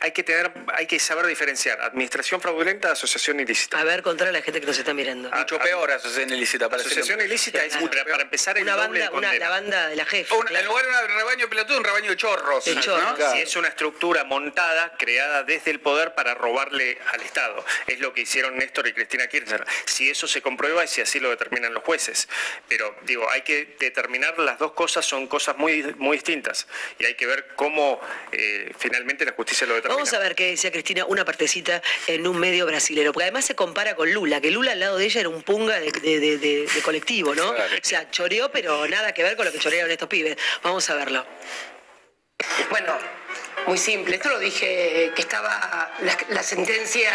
hay 0.01 0.13
que 0.13 0.23
tener, 0.23 0.53
hay 0.75 0.87
que 0.87 0.99
saber 0.99 1.27
diferenciar 1.27 1.81
administración 1.81 2.41
fraudulenta 2.41 2.89
de 2.89 2.93
asociación 2.93 3.41
ilícita. 3.41 3.79
A 3.79 3.85
ver, 3.85 4.03
contra 4.03 4.31
la 4.31 4.43
gente 4.43 4.61
que 4.61 4.67
nos 4.67 4.79
está 4.79 4.95
mirando. 4.95 5.31
Mucho 5.31 5.59
peor 5.59 5.91
asociación 5.91 6.33
ilícita. 6.33 6.67
Asociación 6.67 7.21
ilícita 7.21 7.65
es 7.65 7.77
para, 7.77 8.23
empezar 8.23 8.57
el 8.59 8.65
una 8.65 8.77
banda, 8.77 9.11
una, 9.13 9.35
la 9.35 9.49
banda 9.49 9.89
de 9.89 9.97
la 9.97 10.05
jefa. 10.05 10.35
En 10.35 10.67
lugar 10.67 10.85
de 10.85 10.91
un 10.91 11.19
rebaño 11.19 11.39
de 11.41 11.49
pelotudo, 11.49 11.79
un 11.79 11.85
rebaño 11.85 12.11
de 12.11 12.17
chorros. 12.17 12.65
Si 12.65 13.41
es 13.41 13.57
una 13.57 13.69
estructura 13.69 14.25
montada, 14.25 14.93
creada 14.97 15.43
desde 15.43 15.71
el 15.71 15.81
poder 15.81 16.15
para 16.15 16.35
robarle 16.35 16.99
al 17.13 17.23
Estado. 17.23 17.65
Es 17.87 17.99
lo 17.99 18.13
que 18.13 18.23
hicieron 18.23 18.57
Néstor 18.57 18.87
y 18.87 18.93
Cristina 18.93 19.27
Kirchner. 19.27 19.65
Si 19.87 20.11
eso 20.11 20.27
se 20.27 20.43
comprueba 20.43 20.85
y 20.85 20.89
si 20.89 21.01
así 21.01 21.19
lo 21.19 21.31
determinan 21.31 21.75
los 21.75 21.83
jueces. 21.83 22.29
Pero 22.69 22.95
digo, 23.03 23.29
hay 23.31 23.43
que 23.43 23.77
determinar 23.79 24.39
las 24.39 24.59
dos 24.59 24.73
cosas, 24.73 25.05
son 25.05 25.27
cosas 25.27 25.57
muy, 25.57 25.83
muy 25.99 26.19
distintas. 26.19 26.67
Y 26.99 27.05
hay 27.05 27.15
que 27.15 27.27
ver 27.27 27.49
cómo 27.57 28.01
eh, 28.33 28.73
finalmente 28.79 29.25
la 29.25 29.33
justicia 29.33 29.67
lo 29.67 29.75
determina. 29.75 29.88
Vamos 29.89 30.13
a 30.13 30.19
ver 30.19 30.35
qué 30.35 30.51
decía 30.51 30.71
Cristina, 30.71 31.07
una 31.07 31.25
partecita 31.25 31.81
en 32.07 32.27
un 32.27 32.39
medio 32.39 32.67
brasilero, 32.67 33.11
porque 33.13 33.25
además 33.25 33.47
se 33.47 33.55
compara 33.55 33.97
con 33.97 34.13
Lula, 34.13 34.39
que 34.39 34.51
Lula 34.51 34.73
al 34.73 34.81
lado 34.81 34.99
de 34.99 35.07
ella 35.07 35.21
era 35.21 35.31
un 35.31 35.43
punga 35.43 35.81
de, 35.81 36.69
colectivo, 36.85 37.35
¿no? 37.35 37.51
O 37.51 37.57
sea, 37.81 38.11
choreó, 38.11 38.53
pero 38.53 38.87
nada 38.87 39.13
que 39.15 39.23
ver 39.23 39.35
con 39.37 39.47
lo 39.47 39.53
que 39.53 39.59
chorearon 39.59 39.91
estos 39.91 40.09
pibes. 40.09 40.37
Vamos 40.63 40.89
a 40.91 40.95
verlo. 40.95 41.25
Bueno, 42.69 42.99
muy 43.67 43.79
simple. 43.79 44.17
Esto 44.17 44.29
lo 44.29 44.39
dije, 44.39 45.11
que 45.17 45.23
estaba, 45.23 45.91
la, 46.29 46.43
sentencia 46.43 47.11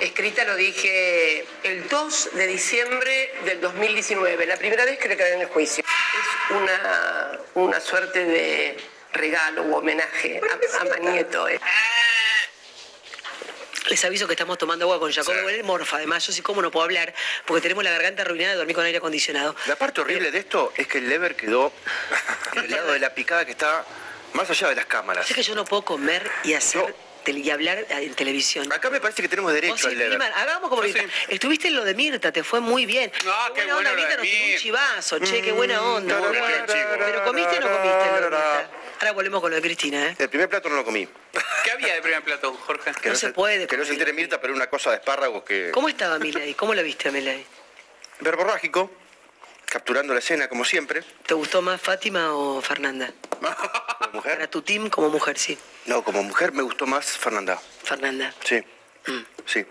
escrita 0.00 0.44
lo 0.44 0.56
dije 0.56 1.44
el 1.64 1.86
2 1.86 2.30
de 2.32 2.46
diciembre 2.46 3.30
del 3.44 3.60
2019, 3.60 4.46
la 4.46 4.56
primera 4.56 4.86
vez 4.86 4.98
que 4.98 5.08
le 5.08 5.18
quedé 5.18 5.34
en 5.34 5.42
el 5.42 5.48
juicio. 5.48 5.84
Es 5.84 6.56
una, 6.56 7.40
una 7.54 7.80
suerte 7.80 8.24
de 8.24 8.76
regalo 9.12 9.62
u 9.62 9.74
homenaje 9.74 10.40
a, 10.40 10.80
a 10.80 10.84
Magneto. 10.84 11.48
¿eh? 11.48 11.60
Les 13.88 14.04
aviso 14.04 14.26
que 14.26 14.32
estamos 14.32 14.58
tomando 14.58 14.84
agua 14.84 14.98
con 14.98 15.12
Jacobo 15.12 15.36
sí. 15.48 15.62
morfa. 15.62 15.96
Además, 15.96 16.26
yo 16.26 16.32
sí 16.32 16.42
como 16.42 16.60
no 16.60 16.70
puedo 16.70 16.84
hablar 16.84 17.14
porque 17.44 17.62
tenemos 17.62 17.84
la 17.84 17.90
garganta 17.90 18.22
arruinada 18.22 18.52
de 18.52 18.58
dormir 18.58 18.74
con 18.74 18.84
aire 18.84 18.98
acondicionado. 18.98 19.54
La 19.66 19.76
parte 19.76 20.00
horrible 20.00 20.30
de 20.30 20.38
esto 20.38 20.72
es 20.76 20.86
que 20.88 20.98
el 20.98 21.08
lever 21.08 21.36
quedó 21.36 21.72
en 22.54 22.64
el 22.64 22.70
lado 22.70 22.92
de 22.92 22.98
la 22.98 23.14
picada 23.14 23.44
que 23.44 23.52
está 23.52 23.84
más 24.32 24.50
allá 24.50 24.68
de 24.68 24.74
las 24.74 24.86
cámaras. 24.86 25.26
Sé 25.26 25.34
que 25.34 25.42
yo 25.42 25.54
no 25.54 25.64
puedo 25.64 25.82
comer 25.82 26.28
y 26.44 26.54
hacer 26.54 26.94
y 27.28 27.50
hablar 27.50 27.84
en 27.88 28.14
televisión. 28.14 28.72
Acá 28.72 28.88
me 28.88 29.00
parece 29.00 29.22
que 29.22 29.28
tenemos 29.28 29.52
derecho 29.52 29.88
al 29.88 29.98
lever. 29.98 30.22
Hagamos 30.22 30.70
como 30.70 30.82
Mirta. 30.82 31.04
Estuviste 31.28 31.68
en 31.68 31.74
lo 31.74 31.84
de 31.84 31.94
Mirta, 31.94 32.30
te 32.30 32.44
fue 32.44 32.60
muy 32.60 32.86
bien. 32.86 33.10
No, 33.24 33.54
qué 33.54 33.64
buena 33.64 33.78
onda, 33.78 33.92
Mirta 33.94 34.16
nos 34.16 34.26
tiró 34.26 34.52
un 34.52 34.58
chivazo, 34.58 35.18
che, 35.18 35.42
qué 35.42 35.52
buena 35.52 35.82
onda. 35.82 36.20
Pero 36.66 37.24
comiste 37.24 37.58
o 37.58 37.60
no 37.60 37.76
comiste 37.76 38.10
lo 38.10 38.20
de 38.20 38.30
Mirta. 38.30 38.70
Ahora 38.98 39.12
volvemos 39.12 39.40
con 39.40 39.50
lo 39.50 39.56
de 39.56 39.62
Cristina, 39.62 40.06
¿eh? 40.06 40.16
El 40.18 40.28
primer 40.28 40.48
plato 40.48 40.68
no 40.68 40.76
lo 40.76 40.84
comí. 40.84 41.06
¿Qué 41.64 41.70
había 41.70 41.94
de 41.94 42.02
primer 42.02 42.22
plato, 42.22 42.54
Jorge? 42.54 42.92
Que 43.02 43.10
no, 43.10 43.14
se 43.14 43.30
puede. 43.30 43.66
Que 43.66 43.76
no 43.76 43.84
se 43.84 43.92
entere 43.92 44.12
Mirta, 44.12 44.40
pero 44.40 44.54
una 44.54 44.68
cosa 44.68 44.90
de 44.90 44.96
espárragos 44.96 45.42
que... 45.44 45.70
¿Cómo 45.72 45.88
estaba 45.88 46.18
Milay? 46.18 46.54
¿Cómo 46.54 46.74
la 46.74 46.82
viste 46.82 47.08
a 47.08 47.12
Milay? 47.12 47.44
Verborrágico, 48.20 48.90
capturando 49.66 50.14
la 50.14 50.20
escena 50.20 50.48
como 50.48 50.64
siempre. 50.64 51.02
¿Te 51.26 51.34
gustó 51.34 51.60
más 51.60 51.80
Fátima 51.80 52.34
o 52.34 52.62
Fernanda? 52.62 53.12
¿Como 53.38 54.12
mujer? 54.14 54.34
Para 54.34 54.46
tu 54.48 54.62
team 54.62 54.88
como 54.88 55.10
mujer, 55.10 55.38
sí. 55.38 55.58
No, 55.84 56.02
como 56.02 56.22
mujer 56.22 56.52
me 56.52 56.62
gustó 56.62 56.86
más 56.86 57.06
Fernanda. 57.06 57.60
Fernanda. 57.82 58.32
Sí. 58.44 58.64
Sí. 59.46 59.64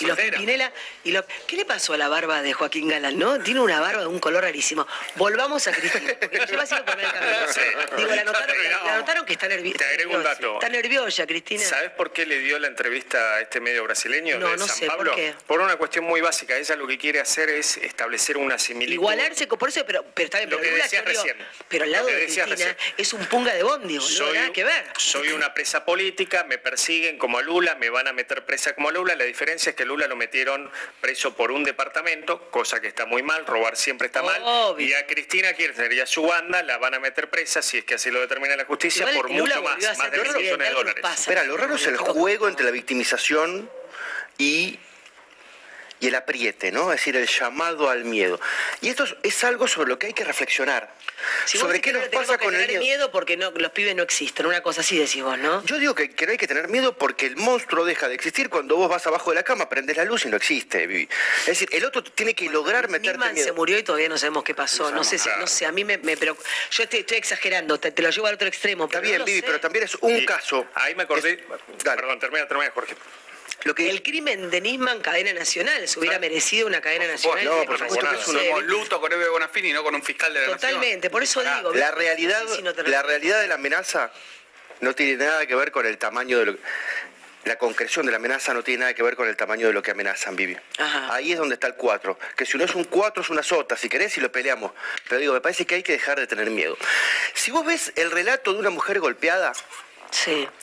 ¿Y 0.00 0.06
los 0.06 0.18
Pinela, 0.18 0.72
y 1.04 1.12
¿Qué 1.46 1.56
le 1.56 1.64
pasó 1.64 1.94
a 1.94 1.96
la 1.96 2.08
barba 2.08 2.42
de 2.42 2.52
Joaquín 2.52 2.88
Galán, 2.88 3.18
no? 3.18 3.38
Tiene 3.42 3.60
una 3.60 3.80
barba 3.80 4.02
de 4.02 4.06
un 4.06 4.18
color 4.18 4.42
rarísimo. 4.42 4.86
Volvamos 5.16 5.66
a 5.66 5.72
Cristina, 5.72 6.14
porque 6.20 6.38
lleva 6.46 6.62
haciendo 6.62 6.84
por 6.84 7.00
el 7.00 7.10
camino. 7.10 7.36
Digo, 7.96 8.14
la 8.14 8.24
notaron, 8.24 8.56
la, 8.84 8.96
notaron 8.98 9.24
que 9.26 9.32
está 9.32 9.48
nerviosa. 9.48 9.78
Te 9.78 9.84
agrego 9.86 10.16
un 10.16 10.22
dato. 10.22 10.54
Está 10.54 10.68
nerviosa, 10.68 11.26
Cristina. 11.26 11.62
¿Sabes 11.64 11.90
por 11.90 12.12
qué 12.12 12.26
le 12.26 12.38
dio 12.40 12.58
la 12.58 12.68
entrevista 12.68 13.36
a 13.36 13.40
este 13.40 13.60
medio 13.60 13.84
brasileño 13.84 14.38
no, 14.38 14.50
de 14.50 14.56
no 14.58 14.66
San 14.66 14.76
sé, 14.76 14.86
Pablo? 14.86 15.10
¿por 15.12 15.20
qué? 15.20 15.34
Por 15.46 15.60
una 15.60 15.76
cuestión 15.76 16.04
muy 16.04 16.20
básica. 16.20 16.56
Ella 16.56 16.76
lo 16.76 16.86
que 16.86 16.98
quiere 16.98 17.20
hacer 17.20 17.48
es 17.50 17.78
establecer 17.78 18.36
una 18.36 18.58
similitud. 18.58 18.94
Igualarse, 18.94 19.48
con- 19.48 19.58
por 19.58 19.70
eso, 19.70 19.84
pero, 19.86 20.04
pero 20.14 20.26
está 20.26 20.38
bien, 20.38 20.50
Lo 20.50 20.56
pero 20.56 20.68
que 20.68 20.72
Lula 20.72 20.84
decías 20.84 21.02
choreó. 21.04 21.22
recién. 21.22 21.46
Pero 21.68 21.84
al 21.84 21.92
lado 21.92 22.06
de 22.06 22.14
Cristina 22.24 22.46
recién. 22.46 22.76
es 22.96 23.12
un 23.12 23.24
punga 23.26 23.54
de 23.54 23.62
bondi, 23.62 23.98
boludo, 23.98 24.34
nada 24.34 24.52
que 24.52 24.64
ver. 24.64 24.84
soy 24.98 25.28
una 25.32 25.54
presa 25.54 25.84
política, 25.84 26.44
me 26.44 26.58
persiguen 26.58 27.16
como 27.18 27.38
a 27.38 27.42
Lula, 27.42 27.74
me 27.76 27.88
van 27.90 28.08
a 28.08 28.12
meter 28.12 28.44
presa 28.44 28.74
como 28.74 28.88
a 28.88 28.92
Lula. 28.92 29.16
La 29.22 29.28
diferencia 29.28 29.70
es 29.70 29.76
que 29.76 29.84
Lula 29.84 30.08
lo 30.08 30.16
metieron 30.16 30.68
preso 31.00 31.36
por 31.36 31.52
un 31.52 31.62
departamento, 31.62 32.50
cosa 32.50 32.80
que 32.80 32.88
está 32.88 33.06
muy 33.06 33.22
mal, 33.22 33.46
robar 33.46 33.76
siempre 33.76 34.08
está 34.08 34.20
mal. 34.20 34.42
Y 34.80 34.92
a 34.94 35.06
Cristina 35.06 35.52
Kirchner 35.52 35.92
y 35.92 36.00
a 36.00 36.06
su 36.06 36.26
banda 36.26 36.60
la 36.64 36.76
van 36.78 36.94
a 36.94 36.98
meter 36.98 37.30
presa, 37.30 37.62
si 37.62 37.78
es 37.78 37.84
que 37.84 37.94
así 37.94 38.10
lo 38.10 38.20
determina 38.20 38.56
la 38.56 38.64
justicia, 38.64 39.02
Igual 39.02 39.14
por 39.14 39.30
Lula 39.30 39.60
mucho 39.60 39.62
más, 39.62 39.98
más 39.98 40.10
de 40.10 40.18
millones 40.18 40.68
de 40.68 40.74
dólares. 40.74 41.04
Espera, 41.14 41.44
lo 41.44 41.56
raro 41.56 41.76
es 41.76 41.86
el 41.86 41.98
juego 41.98 42.48
entre 42.48 42.64
la 42.64 42.72
victimización 42.72 43.70
y, 44.38 44.80
y 46.02 46.08
el 46.08 46.16
apriete, 46.16 46.72
¿no? 46.72 46.92
Es 46.92 46.98
decir, 46.98 47.14
el 47.16 47.28
llamado 47.28 47.88
al 47.88 48.04
miedo. 48.04 48.40
Y 48.80 48.88
esto 48.88 49.04
es, 49.04 49.14
es 49.22 49.44
algo 49.44 49.68
sobre 49.68 49.88
lo 49.88 50.00
que 50.00 50.08
hay 50.08 50.12
que 50.12 50.24
reflexionar. 50.24 50.92
Si 51.44 51.56
sobre 51.58 51.80
qué 51.80 51.92
nos 51.92 52.08
pasa 52.08 52.36
que 52.38 52.44
con 52.44 52.54
el 52.54 52.60
tener 52.62 52.80
miedo. 52.80 52.82
miedo 52.82 53.12
porque 53.12 53.36
no, 53.36 53.52
los 53.52 53.70
pibes 53.70 53.94
no 53.94 54.02
existen, 54.02 54.46
una 54.46 54.60
cosa 54.62 54.80
así 54.80 54.98
decís 54.98 55.22
vos, 55.22 55.38
¿no? 55.38 55.64
Yo 55.64 55.78
digo 55.78 55.94
que, 55.94 56.10
que 56.10 56.26
no 56.26 56.32
hay 56.32 56.38
que 56.38 56.48
tener 56.48 56.66
miedo 56.66 56.98
porque 56.98 57.26
el 57.26 57.36
monstruo 57.36 57.84
deja 57.84 58.08
de 58.08 58.16
existir 58.16 58.48
cuando 58.50 58.74
vos 58.76 58.90
vas 58.90 59.06
abajo 59.06 59.30
de 59.30 59.36
la 59.36 59.44
cama, 59.44 59.68
prendes 59.68 59.96
la 59.96 60.04
luz 60.04 60.24
y 60.26 60.28
no 60.28 60.36
existe, 60.36 60.88
Vivi. 60.88 61.08
Es 61.42 61.46
decir, 61.46 61.68
el 61.70 61.84
otro 61.84 62.02
tiene 62.02 62.34
que 62.34 62.50
lograr 62.50 62.88
meterte 62.88 63.18
Nisman 63.18 63.34
miedo. 63.34 63.46
se 63.46 63.52
murió 63.52 63.78
y 63.78 63.84
todavía 63.84 64.08
no 64.08 64.18
sabemos 64.18 64.42
qué 64.42 64.54
pasó. 64.56 64.90
No, 64.90 64.96
No 64.96 65.04
sé, 65.04 65.18
si, 65.18 65.28
no 65.38 65.46
sé, 65.46 65.66
a 65.66 65.70
mí 65.70 65.84
me, 65.84 65.98
me 65.98 66.16
preocupa. 66.16 66.48
Yo 66.72 66.88
te, 66.88 66.98
estoy 66.98 67.18
exagerando, 67.18 67.78
te, 67.78 67.92
te 67.92 68.02
lo 68.02 68.10
llevo 68.10 68.26
al 68.26 68.34
otro 68.34 68.48
extremo. 68.48 68.86
Está 68.86 68.98
pero 68.98 69.08
bien, 69.08 69.18
no 69.20 69.24
Vivi, 69.24 69.38
sé. 69.38 69.46
pero 69.46 69.60
también 69.60 69.84
es 69.84 69.94
un 70.00 70.16
Y 70.16 70.26
caso. 70.26 70.66
Ahí 70.74 70.96
me 70.96 71.04
acordé. 71.04 71.44
Perdón, 71.84 72.18
termina, 72.18 72.48
termina, 72.48 72.72
Jorge. 72.72 72.96
Lo 73.64 73.74
que... 73.74 73.88
El 73.90 74.02
crimen 74.02 74.50
de 74.50 74.60
Nisman, 74.60 75.00
cadena 75.00 75.32
nacional, 75.32 75.86
se 75.86 75.98
hubiera 75.98 76.18
merecido 76.18 76.66
una 76.66 76.80
cadena 76.80 77.06
nacional. 77.06 77.44
No, 77.44 77.64
por 77.64 77.78
supuesto 77.78 78.32
que 78.32 78.62
luto 78.62 79.00
con 79.00 79.12
Eve 79.12 79.28
Bonafini, 79.28 79.72
no 79.72 79.82
con 79.82 79.94
un 79.94 80.02
fiscal 80.02 80.32
de 80.34 80.40
la 80.40 80.46
Totalmente, 80.46 81.10
por 81.10 81.22
eso 81.22 81.42
digo. 81.42 81.72
La 81.74 81.90
realidad, 81.90 82.42
No 82.44 82.54
si 82.54 82.62
la 82.90 83.02
realidad 83.02 83.40
de 83.40 83.48
la 83.48 83.54
amenaza 83.54 84.12
no 84.80 84.94
tiene 84.94 85.24
nada 85.24 85.46
que 85.46 85.54
ver 85.54 85.70
con 85.70 85.86
el 85.86 85.98
tamaño 85.98 86.38
de 86.38 86.46
lo 86.46 86.58
la 87.44 87.56
concreción 87.56 88.06
de 88.06 88.12
la 88.12 88.18
amenaza 88.18 88.54
no 88.54 88.62
tiene 88.62 88.80
nada 88.80 88.94
que 88.94 89.02
ver 89.02 89.16
con 89.16 89.28
el 89.28 89.36
tamaño 89.36 89.66
de 89.66 89.72
lo 89.72 89.82
que 89.82 89.90
amenazan, 89.90 90.36
Vivi. 90.36 90.56
Ahí 91.10 91.32
es 91.32 91.38
donde 91.38 91.54
está 91.54 91.66
el 91.66 91.74
4. 91.74 92.18
Que 92.36 92.46
si 92.46 92.56
uno 92.56 92.64
es 92.66 92.74
un 92.74 92.84
4 92.84 93.22
es 93.22 93.30
una 93.30 93.42
sota, 93.42 93.76
si 93.76 93.88
querés 93.88 94.16
y 94.16 94.20
lo 94.20 94.30
peleamos. 94.30 94.72
Pero 95.08 95.20
digo, 95.20 95.34
me 95.34 95.40
parece 95.40 95.66
que 95.66 95.74
hay 95.76 95.82
que 95.82 95.92
dejar 95.92 96.20
de 96.20 96.26
tener 96.26 96.50
miedo. 96.50 96.76
Si 97.34 97.50
vos 97.50 97.66
ves 97.66 97.92
el 97.96 98.10
relato 98.10 98.52
de 98.52 98.60
una 98.60 98.70
mujer 98.70 99.00
golpeada, 99.00 99.52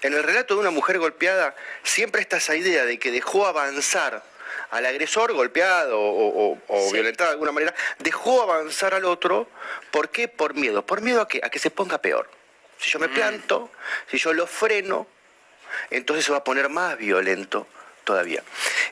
en 0.02 0.14
el 0.14 0.24
relato 0.24 0.54
de 0.56 0.60
una 0.62 0.70
mujer 0.72 1.00
golpeada 1.00 1.56
siempre 1.84 2.22
está 2.22 2.38
esa 2.38 2.56
idea 2.56 2.86
de 2.86 3.00
que 3.00 3.12
dejó 3.12 3.48
avanzar 3.48 4.24
al 4.72 4.86
agresor 4.86 5.34
golpeado 5.34 6.00
o, 6.00 6.52
o- 6.54 6.58
o 6.68 6.88
Sí. 6.88 6.94
violentado 6.94 7.30
de 7.30 7.34
alguna 7.34 7.52
manera, 7.52 7.74
dejó 7.98 8.44
avanzar 8.44 8.94
al 8.94 9.06
otro. 9.06 9.50
¿Por 9.92 10.10
qué? 10.10 10.28
Por 10.28 10.54
miedo. 10.54 10.86
¿Por 10.86 11.02
miedo 11.02 11.22
a 11.22 11.28
qué? 11.28 11.42
A 11.44 11.50
que 11.50 11.58
se 11.60 11.72
ponga 11.72 11.98
peor. 12.00 12.30
Si 12.78 12.90
yo 12.92 13.00
me 13.00 13.10
planto, 13.10 13.72
si 14.10 14.18
yo 14.20 14.32
lo 14.34 14.46
freno, 14.48 15.08
entonces 15.90 16.26
se 16.26 16.32
va 16.32 16.38
a 16.40 16.44
poner 16.44 16.70
más 16.70 16.98
violento 16.98 17.68
todavía. 18.04 18.44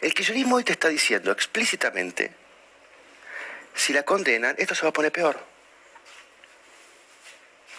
El 0.02 0.14
kirchnerismo 0.14 0.56
hoy 0.58 0.64
te 0.64 0.72
está 0.74 0.90
diciendo 0.90 1.32
explícitamente, 1.32 2.32
si 3.76 3.94
la 3.94 4.04
condenan, 4.04 4.56
esto 4.58 4.74
se 4.76 4.82
va 4.84 4.90
a 4.90 4.94
poner 4.94 5.12
peor. 5.12 5.40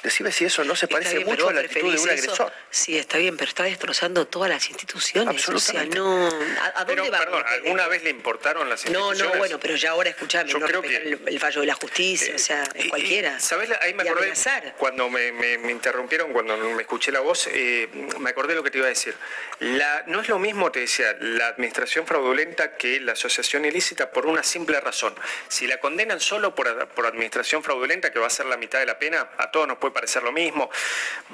Decime 0.03 0.31
si 0.33 0.45
eso 0.45 0.63
no 0.65 0.77
se 0.77 0.87
parece 0.89 1.17
bien, 1.17 1.27
mucho 1.29 1.49
a 1.49 1.53
la 1.53 1.61
actitud 1.61 1.93
de 1.93 1.99
un 2.01 2.09
eso. 2.11 2.11
agresor. 2.11 2.53
Sí, 2.71 2.97
está 2.97 3.19
bien, 3.19 3.37
pero 3.37 3.49
está 3.49 3.65
destrozando 3.65 4.27
todas 4.27 4.49
las 4.51 4.69
instituciones. 4.71 5.29
Absolutamente. 5.29 5.99
O 6.01 6.31
sea, 6.31 6.31
no. 6.31 6.61
¿A, 6.63 6.67
a 6.81 6.87
Pero, 6.87 7.03
dónde 7.03 7.19
va? 7.19 7.25
perdón, 7.25 7.45
¿alguna 7.47 7.89
vez 7.89 8.03
le 8.05 8.11
importaron 8.11 8.69
las 8.69 8.85
No, 8.85 8.91
instituciones? 9.13 9.33
no, 9.33 9.39
bueno, 9.39 9.59
pero 9.61 9.75
ya 9.77 9.91
ahora 9.91 10.11
escuchame, 10.11 10.51
Yo 10.51 10.59
no 10.59 10.67
creo 10.67 10.83
que- 10.83 10.97
el, 10.97 11.21
el 11.27 11.41
fallo 11.41 11.61
de 11.63 11.67
la 11.67 11.75
justicia, 11.75 12.35
o 12.35 12.39
sea, 12.39 12.63
es 12.75 12.89
cualquiera. 12.89 13.41
¿Sabes? 13.41 13.71
Ahí 13.81 13.93
me 13.95 14.05
acordé, 14.05 14.33
cuando 14.77 15.09
me, 15.11 15.33
me- 15.33 15.59
me 15.59 15.73
interrumpieron, 15.73 16.33
cuando 16.33 16.57
me 16.57 16.83
escuché 16.83 17.11
la 17.11 17.21
voz, 17.21 17.49
eh, 17.51 17.89
me 18.21 18.31
acordé 18.31 18.55
lo 18.55 18.63
que 18.63 18.71
te 18.71 18.79
iba 18.79 18.87
a 18.87 18.91
decir. 18.91 19.15
La, 19.61 20.05
no 20.07 20.21
es 20.21 20.29
lo 20.29 20.39
mismo, 20.39 20.71
te 20.71 20.81
decía, 20.81 21.17
la 21.21 21.49
administración 21.49 22.07
fraudulenta 22.07 22.77
que 22.77 23.01
la 23.01 23.13
asociación 23.13 23.65
ilícita 23.65 24.11
por 24.13 24.27
una 24.27 24.43
simple 24.43 24.81
razón. 24.81 25.15
Si 25.49 25.67
la 25.67 25.79
condenan 25.81 26.21
solo 26.21 26.55
por, 26.55 26.89
por 26.91 27.07
administración 27.07 27.65
fraudulenta, 27.65 28.13
que 28.13 28.19
va 28.21 28.29
a 28.29 28.31
ser 28.31 28.47
la 28.47 28.57
mitad 28.57 28.79
de 28.79 28.87
la 28.87 28.99
pena, 28.99 29.29
a 29.39 29.51
todos 29.51 29.67
nos 29.67 29.79
puede 29.79 29.88
parecer 29.93 30.23
lo 30.23 30.33
mismo, 30.33 30.71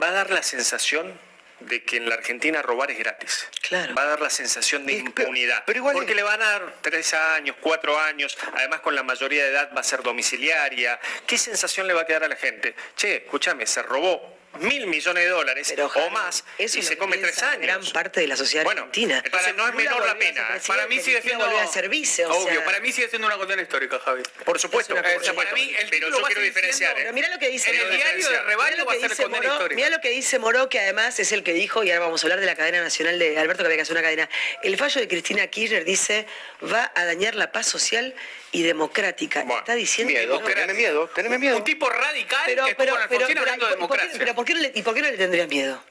va 0.03 0.09
a 0.09 0.13
dar 0.13 0.31
la 0.31 0.43
sensación 0.43 1.19
de 1.61 1.85
que 1.85 1.97
en 1.97 2.09
la 2.09 2.17
Argentina 2.17 2.63
robar 2.63 2.91
es 2.91 2.99
gratis. 2.99 3.49
Va 3.97 4.03
a 4.03 4.07
dar 4.07 4.21
la 4.21 4.31
sensación 4.31 4.87
de 4.87 4.95
impunidad. 4.95 5.65
Porque 5.65 6.15
le 6.15 6.23
van 6.23 6.43
a 6.43 6.51
dar 6.51 6.75
tres 6.83 7.15
años, 7.15 7.57
cuatro 7.61 7.99
años, 7.99 8.37
además 8.55 8.81
con 8.81 8.95
la 8.95 9.03
mayoría 9.03 9.45
de 9.45 9.51
edad 9.51 9.71
va 9.75 9.81
a 9.81 9.85
ser 9.85 10.03
domiciliaria. 10.03 10.99
¿Qué 11.27 11.39
sensación 11.39 11.87
le 11.87 11.95
va 11.95 12.03
a 12.03 12.07
quedar 12.07 12.25
a 12.25 12.29
la 12.29 12.37
gente? 12.37 12.75
Che, 12.97 13.17
escúchame, 13.17 13.67
se 13.67 13.83
robó 13.83 14.35
mil 14.61 14.87
millones 14.87 15.25
de 15.25 15.31
dólares 15.31 15.75
o 15.79 16.11
más 16.11 16.45
Eso 16.59 16.79
y 16.79 16.81
es 16.81 16.87
se 16.87 16.97
come 16.97 17.19
tres 17.19 17.43
años. 17.43 17.63
Gran 17.63 17.85
parte 17.93 18.21
de 18.21 18.27
la 18.27 18.37
sociedad 18.37 18.67
argentina. 18.67 19.23
Entonces 19.25 19.55
no 19.55 19.69
es 19.69 19.75
menor 19.75 20.07
la 20.07 20.17
pena. 20.17 20.49
Para 20.67 20.87
mí 20.87 21.01
sigue 21.01 21.23
siendo 21.23 21.45
volver 21.45 21.63
a 21.63 21.67
ser 21.67 21.89
vice, 21.89 22.27
o 22.27 22.33
obvio, 22.33 22.57
sea. 22.57 22.65
para 22.65 22.81
mí 22.81 22.93
sigue 22.93 23.09
siendo 23.09 23.27
una 23.27 23.37
condena 23.37 23.63
histórica, 23.63 23.99
Javi. 23.99 24.23
Por 24.45 24.59
supuesto, 24.59 24.97
eh, 24.97 25.03
para 25.35 25.53
mí, 25.53 25.73
el 25.79 25.89
pero 25.91 26.11
yo 26.11 26.23
quiero 26.23 26.41
diferenciar. 26.43 26.95
Pero 26.95 27.13
mira 27.13 27.29
lo 27.29 27.39
que 27.39 27.49
dice 27.49 27.71
En 27.71 27.81
el 27.81 27.97
diario 27.97 28.29
de 28.29 28.43
Rebaño 28.43 28.85
va 28.85 28.93
a 28.93 28.97
ser 28.97 29.17
condena 29.17 29.29
Moró, 29.37 29.53
histórica. 29.53 29.77
mirá 29.77 29.91
lo 29.91 30.01
que 30.01 30.11
dice 30.11 30.39
Moró, 30.39 30.69
que 30.69 30.81
además 30.81 31.19
es 31.19 31.33
el 31.33 31.43
que 31.43 31.53
dijo, 31.53 31.83
y 31.85 31.91
ahora 31.91 32.07
vamos 32.07 32.23
a 32.23 32.27
hablar 32.27 32.41
de 32.41 32.47
la 32.47 32.57
cadena 32.57 32.83
nacional 32.83 33.19
de 33.19 33.39
Alberto, 33.39 33.63
que 33.63 33.67
había 33.67 33.77
que 33.77 33.83
hacer 33.83 33.95
una 33.95 34.03
cadena. 34.03 34.29
El 34.63 34.77
fallo 34.77 35.01
de 35.01 35.09
Cristina 35.09 35.47
Kirchner 35.47 35.85
dice, 35.85 36.27
va 36.73 36.93
a 36.95 37.05
dañar 37.05 37.35
la 37.35 37.53
paz 37.53 37.67
social 37.67 38.15
y 38.55 38.63
democrática. 38.63 39.41
Está 39.43 39.75
diciendo 39.75 40.13
Miedo, 40.13 40.39
que 40.39 40.43
no. 40.43 40.49
teneme 40.55 40.75
miedo, 40.75 41.11
teneme 41.15 41.39
miedo. 41.39 41.57
Un 41.57 41.65
tipo 41.65 41.91
radical 41.91 42.43
Pero, 42.47 42.65
que 42.65 42.71
estuvo 42.71 42.85
pero, 42.87 43.03
en 43.03 43.09
pero, 43.09 43.27
pero, 43.27 43.41
hablando 43.41 43.67
de 43.67 43.73
¿y 43.73 43.77
por 43.77 43.89
qué- 43.91 43.97
democracia. 43.97 44.19
pero 44.19 44.35
¿por 44.35 44.45
qué 44.45 44.55
no 44.55 44.61
le, 44.61 44.73
¿y 44.75 44.83
por 44.83 44.95
qué 44.95 45.03
no 45.03 45.11
le 45.11 45.17
tendrías 45.19 45.49
miedo? 45.49 45.83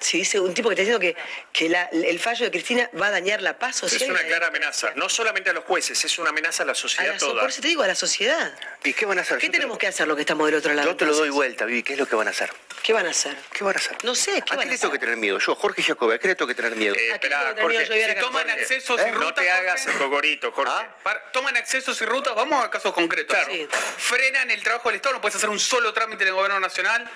Si 0.00 0.18
dice 0.18 0.40
un 0.40 0.52
tipo 0.52 0.68
que 0.68 0.74
está 0.74 0.82
diciendo 0.82 1.00
que, 1.00 1.16
que 1.52 1.68
la- 1.68 1.88
el 1.92 2.18
fallo 2.18 2.44
de 2.44 2.50
Cristina 2.50 2.90
va 3.00 3.06
a 3.06 3.10
dañar 3.12 3.40
la 3.42 3.58
paz 3.58 3.76
social. 3.76 4.02
Es 4.02 4.08
una 4.08 4.20
la 4.22 4.26
clara 4.26 4.46
amenaza, 4.48 4.92
no 4.96 5.08
solamente 5.08 5.50
a 5.50 5.52
los 5.52 5.64
jueces, 5.64 6.04
es 6.04 6.18
una 6.18 6.30
amenaza 6.30 6.62
a 6.64 6.66
la 6.66 6.72
A 6.72 6.74
sociedad 6.74 7.12
la 7.12 7.18
so- 7.18 7.28
toda. 7.28 7.40
por 7.42 7.50
eso 7.50 7.62
te 7.62 7.68
digo, 7.68 7.82
a 7.82 7.86
la 7.86 7.94
sociedad. 7.94 8.52
¿Y 8.82 8.92
qué 8.92 9.06
van 9.06 9.18
a 9.18 9.22
hacer? 9.22 9.38
¿Qué 9.38 9.46
Yo 9.46 9.52
te- 9.52 9.58
tenemos 9.58 9.78
que 9.78 9.86
hacer 9.86 10.06
los 10.08 10.16
que 10.16 10.22
estamos 10.22 10.46
del 10.46 10.56
otro 10.56 10.74
lado? 10.74 10.90
Yo 10.90 10.96
te 10.96 11.06
lo 11.06 11.14
doy 11.14 11.30
vuelta, 11.30 11.64
Vivi. 11.64 11.82
¿Qué 11.82 11.92
es 11.94 11.98
lo 11.98 12.06
que 12.06 12.16
van 12.16 12.26
a 12.28 12.30
hacer? 12.32 12.50
¿Qué 12.82 12.92
van 12.92 13.06
a 13.06 13.10
hacer? 13.10 13.36
¿Qué 13.52 13.64
van 13.64 13.76
a 13.76 13.78
hacer? 13.78 13.96
No 14.04 14.14
sé, 14.14 14.32
¿qué 14.42 14.52
¿A 14.52 14.56
van 14.56 14.66
qué 14.66 14.70
a 14.70 14.72
le 14.72 14.78
tengo 14.78 14.92
que 14.92 14.98
tener 14.98 15.16
miedo? 15.16 15.38
Yo, 15.38 15.54
Jorge 15.54 15.82
Jacobi, 15.82 16.14
¿a 16.14 16.18
qué 16.18 16.28
le 16.28 16.34
tengo 16.34 16.48
que 16.48 16.54
tener 16.54 16.76
miedo? 16.76 16.94
Eh, 16.96 17.12
espera, 17.12 17.54
Jorge, 17.58 17.66
miedo 17.68 17.82
yo, 17.84 17.88
voy 17.94 18.02
a 18.02 18.08
Si 18.08 18.14
la 18.14 18.20
toman 18.20 18.42
Jorge. 18.48 18.60
accesos 18.62 19.00
y 19.00 19.04
¿Eh? 19.04 19.12
no 19.12 19.20
rutas, 19.20 19.34
te 19.44 19.50
hagas 19.50 19.80
Jorge, 19.84 19.92
el 19.92 20.04
cocorito, 20.04 20.52
Jorge. 20.52 20.72
¿Ah? 20.74 20.96
para- 21.02 21.30
toman 21.32 21.56
accesos 21.56 22.00
y 22.02 22.04
rutas, 22.04 22.34
vamos 22.34 22.62
a 22.62 22.70
casos 22.70 22.92
concretos. 22.92 23.38
Sí. 23.48 23.66
Frenan 23.96 24.50
el 24.50 24.62
trabajo 24.62 24.88
del 24.90 24.96
Estado, 24.96 25.14
no 25.14 25.20
puedes 25.20 25.36
hacer 25.36 25.48
un 25.48 25.60
solo 25.60 25.92
trámite 25.94 26.24
en 26.24 26.28
el 26.28 26.34
gobierno 26.34 26.60
nacional. 26.60 27.08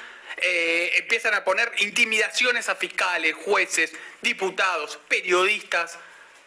Eh, 0.42 0.92
empiezan 0.96 1.34
a 1.34 1.44
poner 1.44 1.72
intimidaciones 1.78 2.68
a 2.68 2.74
fiscales, 2.74 3.34
jueces, 3.44 3.92
diputados, 4.22 4.98
periodistas. 5.08 5.98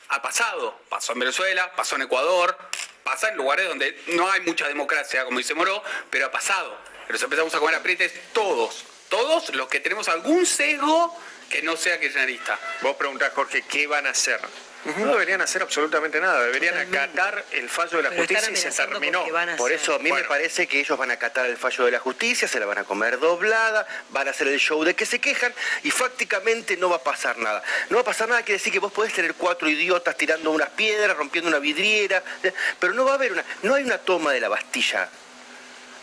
Ha 0.10 0.22
pasado, 0.22 0.80
pasó 0.90 1.14
en 1.14 1.20
Venezuela, 1.20 1.72
pasó 1.76 1.96
en 1.96 2.04
Ecuador, 2.04 2.58
pasa 3.04 3.30
en 3.30 3.38
lugares 3.38 3.68
donde 3.68 3.98
no 4.08 4.30
hay 4.30 4.42
mucha 4.42 4.68
democracia, 4.68 5.24
como 5.26 5.38
dice 5.38 5.54
Moró, 5.54 5.84
pero 6.10 6.28
ha 6.28 6.32
pasado. 6.32 6.78
Pero 7.08 7.14
nos 7.14 7.24
empezamos 7.24 7.56
a 7.56 7.60
comer 7.60 7.76
aprietes 7.76 8.14
todos, 8.34 8.86
todos 9.10 9.54
los 9.56 9.68
que 9.68 9.80
tenemos 9.80 10.10
algún 10.10 10.46
sesgo 10.46 11.18
que 11.50 11.62
no 11.62 11.76
sea 11.78 12.00
kirchnerista. 12.00 12.60
Vos 12.82 12.96
preguntás, 12.96 13.34
Jorge, 13.34 13.64
¿qué 13.64 13.88
van 13.88 14.08
a 14.08 14.12
hacer? 14.12 14.40
No 14.86 15.12
deberían 15.12 15.42
hacer 15.42 15.62
absolutamente 15.62 16.20
nada, 16.20 16.42
deberían 16.44 16.78
acatar 16.78 17.46
el 17.52 17.70
fallo 17.70 17.98
de 17.98 18.04
la 18.04 18.16
justicia 18.16 18.50
y 18.52 18.56
se 18.56 18.72
terminó. 18.72 19.24
Por 19.58 19.72
eso 19.72 19.96
a 19.96 20.00
mí 20.00 20.12
me 20.12 20.24
parece 20.24 20.68
que 20.68 20.80
ellos 20.80 20.98
van 20.98 21.12
a 21.12 21.16
acatar 21.16 21.46
el 21.46 21.58
fallo 21.58 21.86
de 21.86 21.92
la 21.92 22.00
justicia, 22.00 22.48
se 22.48 22.60
la 22.60 22.66
van 22.66 22.80
a 22.80 22.84
comer 22.84 23.20
doblada, 23.20 23.86
van 24.10 24.28
a 24.28 24.32
hacer 24.32 24.48
el 24.48 24.60
show 24.60 24.84
de 24.84 24.96
que 24.96 25.06
se 25.06 25.20
quejan 25.20 25.54
y 25.84 25.92
fácticamente 25.92 26.78
no 26.78 26.90
va 26.90 26.98
a 26.98 27.04
pasar 27.04 27.38
nada. 27.38 27.64
No 27.90 27.98
va 27.98 28.02
a 28.02 28.06
pasar 28.06 28.28
nada, 28.30 28.42
quiere 28.42 28.58
decir 28.58 28.74
que 28.74 28.80
vos 28.80 28.92
podés 28.92 29.14
tener 29.14 29.36
cuatro 29.36 29.70
idiotas 29.70 30.18
tirando 30.18 30.52
unas 30.52 30.70
piedras, 30.70 31.16
rompiendo 31.16 31.50
una 31.50 31.60
vidriera, 31.60 32.24
pero 32.80 32.94
no 32.94 33.06
va 33.06 33.12
a 33.12 33.16
haber 33.16 33.34
una, 33.34 33.46
no 33.64 33.76
hay 33.76 33.84
una 33.84 33.98
toma 34.00 34.32
de 34.34 34.40
la 34.40 34.50
Bastilla 34.50 35.10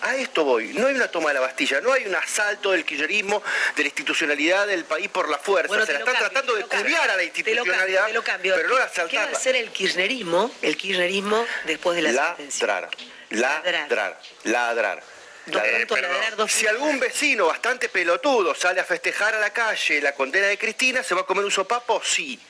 a 0.03 0.17
esto 0.17 0.45
voy. 0.45 0.69
No 0.75 0.87
hay 0.87 0.95
una 0.95 1.09
toma 1.09 1.29
de 1.29 1.35
la 1.35 1.41
Bastilla, 1.41 1.81
no 1.81 1.93
hay 1.93 2.07
un 2.07 2.15
asalto 2.15 2.73
del 2.73 2.85
kirchnerismo, 2.85 3.43
de 3.77 3.83
la 3.83 3.89
institucionalidad 3.89 4.67
del 4.67 4.85
país 4.85 5.09
por 5.09 5.29
la 5.29 5.39
fuerza. 5.39 5.87
Se 5.87 5.93
la 5.93 5.99
están 6.01 6.17
tratando 6.17 6.55
de 6.55 6.65
culiar 6.65 7.11
a 7.11 7.17
la 7.17 7.25
institucionalidad, 7.25 8.07
te 8.07 8.13
lo 8.13 8.23
cambio, 8.23 8.55
pero 8.57 8.69
no 8.69 8.77
¿Qué, 8.77 8.83
asaltarla. 8.83 9.11
¿Qué 9.11 9.17
va 9.19 9.37
a 9.37 9.41
hacer 9.41 9.57
el 9.57 9.71
kirchnerismo, 9.71 10.51
el 10.63 10.77
kirchnerismo 10.77 11.47
después 11.65 11.97
de 11.97 12.03
la? 12.03 12.13
Ladrar, 12.13 12.89
ladrar, 13.31 14.21
ladrar. 14.45 15.03
ladrar. 15.47 16.49
si 16.49 16.67
algún 16.67 16.99
vecino 16.99 17.47
bastante 17.47 17.89
pelotudo 17.89 18.55
sale 18.55 18.81
a 18.81 18.85
festejar 18.85 19.35
a 19.35 19.41
la 19.41 19.51
calle 19.51 20.01
la 20.01 20.15
condena 20.15 20.47
de 20.47 20.57
Cristina, 20.57 21.03
¿se 21.03 21.15
va 21.15 21.23
a 21.23 21.25
comer 21.25 21.45
un 21.45 21.51
sopapo? 21.51 22.01
Sí. 22.03 22.41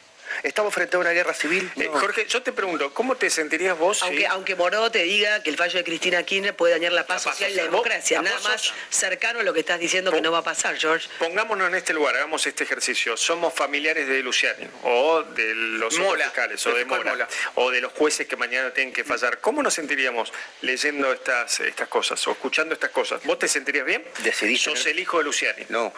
¿Estamos 0.43 0.75
frente 0.75 0.97
a 0.97 1.01
una 1.01 1.11
guerra 1.11 1.35
civil? 1.35 1.71
Eh, 1.77 1.89
Jorge, 1.93 2.27
yo 2.27 2.43
te 2.43 2.53
pregunto, 2.53 2.93
¿cómo 2.95 3.17
te 3.17 3.31
sentirías 3.31 3.79
vos 3.79 4.03
aunque, 4.03 4.19
si... 4.19 4.25
Aunque 4.25 4.55
Moró 4.55 4.91
te 4.91 5.03
diga 5.03 5.43
que 5.43 5.51
el 5.51 5.57
fallo 5.57 5.79
de 5.79 5.85
Cristina 5.85 6.23
Kirchner 6.23 6.55
puede 6.55 6.75
dañar 6.75 6.93
la 6.93 7.07
paz, 7.07 7.23
social 7.23 7.51
y 7.51 7.55
la 7.55 7.65
democracia, 7.65 8.23
nada 8.23 8.39
más 8.41 8.73
cercano 8.91 9.41
a 9.41 9.43
lo 9.43 9.53
que 9.53 9.61
estás 9.61 9.81
diciendo 9.81 10.13
que 10.13 10.21
no 10.21 10.33
va 10.33 10.39
a 10.39 10.45
pasar, 10.45 10.77
George. 10.77 11.09
Pongámonos 11.19 11.69
en 11.69 11.75
este 11.75 11.93
lugar, 11.93 12.17
hagamos 12.17 12.47
este 12.47 12.65
ejercicio. 12.65 13.17
Somos 13.17 13.55
familiares 13.55 14.07
de 14.09 14.23
Luciani, 14.23 14.67
o 14.85 15.23
de 15.23 15.55
los 15.55 15.99
Mola, 15.99 16.25
fiscales, 16.25 16.67
o 16.67 16.75
de 16.75 16.85
Mola, 16.85 17.29
o 17.55 17.71
de 17.71 17.81
los 17.81 17.93
jueces 17.93 18.27
que 18.27 18.37
mañana 18.37 18.73
tienen 18.73 18.93
que 18.93 19.05
fallar. 19.05 19.41
¿Cómo 19.41 19.63
nos 19.63 19.75
sentiríamos 19.75 20.33
leyendo 20.63 21.13
estas, 21.13 21.61
estas 21.61 21.89
cosas, 21.89 22.27
o 22.27 22.33
escuchando 22.33 22.75
estas 22.75 22.91
cosas? 22.91 23.23
¿Vos 23.25 23.39
te 23.39 23.49
sentirías 23.49 23.85
bien? 23.85 24.05
Decidís. 24.23 24.63
Sos 24.63 24.87
el 24.87 24.99
hijo 24.99 25.19
de 25.19 25.25
Luciani. 25.25 25.65
No, 25.69 25.93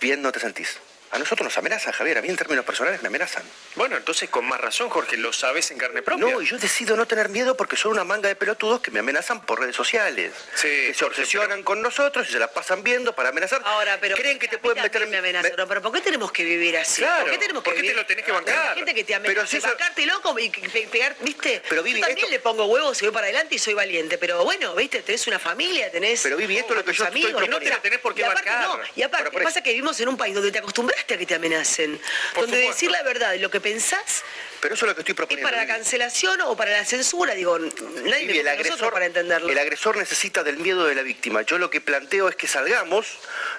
bien 0.00 0.22
no 0.22 0.32
te 0.32 0.40
sentís. 0.40 0.78
A 1.12 1.18
nosotros 1.18 1.44
nos 1.46 1.56
amenazan, 1.56 1.92
Javier. 1.92 2.18
A 2.18 2.22
mí 2.22 2.28
en 2.28 2.36
términos 2.36 2.64
personales 2.64 3.00
me 3.00 3.08
amenazan. 3.08 3.42
Bueno, 3.76 3.96
entonces 3.96 4.28
con 4.28 4.44
más 4.44 4.60
razón, 4.60 4.90
Jorge, 4.90 5.16
lo 5.16 5.32
sabes 5.32 5.70
en 5.70 5.78
carne 5.78 6.02
propia. 6.02 6.26
No, 6.26 6.42
y 6.42 6.46
yo 6.46 6.58
decido 6.58 6.96
no 6.96 7.06
tener 7.06 7.28
miedo 7.28 7.56
porque 7.56 7.76
son 7.76 7.92
una 7.92 8.04
manga 8.04 8.28
de 8.28 8.34
pelotudos 8.36 8.80
que 8.80 8.90
me 8.90 8.98
amenazan 8.98 9.40
por 9.46 9.60
redes 9.60 9.76
sociales. 9.76 10.32
Sí, 10.54 10.68
que 10.68 10.94
se 10.94 11.04
obsesionan 11.04 11.62
con 11.62 11.80
nosotros 11.80 12.28
y 12.28 12.32
se 12.32 12.38
la 12.38 12.48
pasan 12.52 12.82
viendo 12.82 13.14
para 13.14 13.28
amenazar. 13.28 13.62
Ahora, 13.64 13.98
pero 14.00 14.16
creen 14.16 14.38
que 14.38 14.48
te 14.48 14.58
pueden 14.58 14.82
meter 14.82 15.06
me 15.06 15.16
amenazan. 15.18 15.52
No, 15.56 15.66
pero 15.68 15.80
¿por 15.80 15.92
qué 15.92 16.00
tenemos 16.00 16.32
que 16.32 16.44
vivir 16.44 16.76
así? 16.76 17.02
Claro, 17.02 17.22
¿Por 17.22 17.30
qué 17.32 17.38
tenemos 17.38 17.62
que 17.62 17.70
¿por 17.70 17.74
qué 17.76 17.82
vivir? 17.82 17.94
te 17.96 18.00
lo 18.02 18.06
tenés 18.06 18.24
que 18.24 18.32
bancar? 18.32 18.64
La 18.70 18.74
gente 18.74 18.94
que 18.94 19.04
te 19.04 19.14
amenaza. 19.14 19.34
Pero 19.34 19.46
si 19.46 19.56
eso- 19.58 19.68
bancarte 19.68 20.06
loco 20.06 20.36
y 20.38 20.50
pe- 20.50 20.88
pegar, 20.90 21.16
¿viste? 21.20 21.62
Pero, 21.68 21.82
Vivi, 21.84 22.00
yo 22.00 22.06
también 22.06 22.18
esto- 22.26 22.30
le 22.30 22.40
pongo 22.40 22.66
huevos 22.66 23.00
y 23.00 23.04
voy 23.06 23.14
para 23.14 23.26
adelante 23.26 23.54
y 23.54 23.58
soy 23.58 23.74
valiente. 23.74 24.18
Pero 24.18 24.42
bueno, 24.44 24.74
¿viste? 24.74 25.02
Tenés 25.02 25.26
una 25.28 25.38
familia, 25.38 25.90
tenés. 25.90 26.20
Pero, 26.22 26.36
Vivi, 26.36 26.58
esto 26.58 26.72
es 26.72 26.78
lo 26.78 26.84
que 26.84 26.90
tus 26.90 26.98
yo 26.98 27.04
estoy 27.04 27.22
amigos, 27.22 27.40
sea, 27.42 27.50
No 27.50 27.58
te 27.60 27.70
lo 27.70 27.80
tenés 27.80 28.00
por 28.00 28.14
qué 28.14 28.22
y 28.22 28.24
aparte, 28.24 28.50
bancar. 28.50 28.66
no, 28.66 28.80
y 28.96 29.02
aparte, 29.02 29.24
Pero 29.24 29.32
por 29.32 29.42
pasa 29.44 29.62
que 29.62 29.70
vivimos 29.70 29.98
en 30.00 30.08
un 30.08 30.16
país 30.16 30.34
donde 30.34 30.50
te 30.50 30.58
acostumbraste 30.96 31.14
a 31.14 31.18
que 31.18 31.26
te 31.26 31.34
amenacen. 31.34 32.00
Por 32.34 32.42
donde 32.42 32.58
supuesto. 32.58 32.74
decir 32.74 32.90
la 32.90 33.02
verdad 33.02 33.32
y 33.34 33.38
lo 33.38 33.50
que 33.50 33.60
pensás 33.60 34.24
Pero 34.66 34.74
eso 34.74 34.84
es 34.84 34.88
lo 34.88 34.94
que 34.96 35.02
estoy 35.02 35.12
es 35.12 35.16
proponiendo. 35.16 35.48
para 35.48 35.62
la 35.62 35.72
cancelación 35.72 36.40
o 36.40 36.56
para 36.56 36.72
la 36.72 36.84
censura. 36.84 37.34
Digo, 37.36 37.56
nadie 37.56 38.26
me 38.26 38.40
el 38.40 38.48
agresor, 38.48 38.92
para 38.92 39.06
entenderlo. 39.06 39.48
el 39.48 39.58
agresor 39.60 39.96
necesita 39.96 40.42
del 40.42 40.56
miedo 40.56 40.86
de 40.86 40.96
la 40.96 41.02
víctima. 41.02 41.42
Yo 41.42 41.56
lo 41.56 41.70
que 41.70 41.80
planteo 41.80 42.28
es 42.28 42.34
que 42.34 42.48
salgamos 42.48 43.06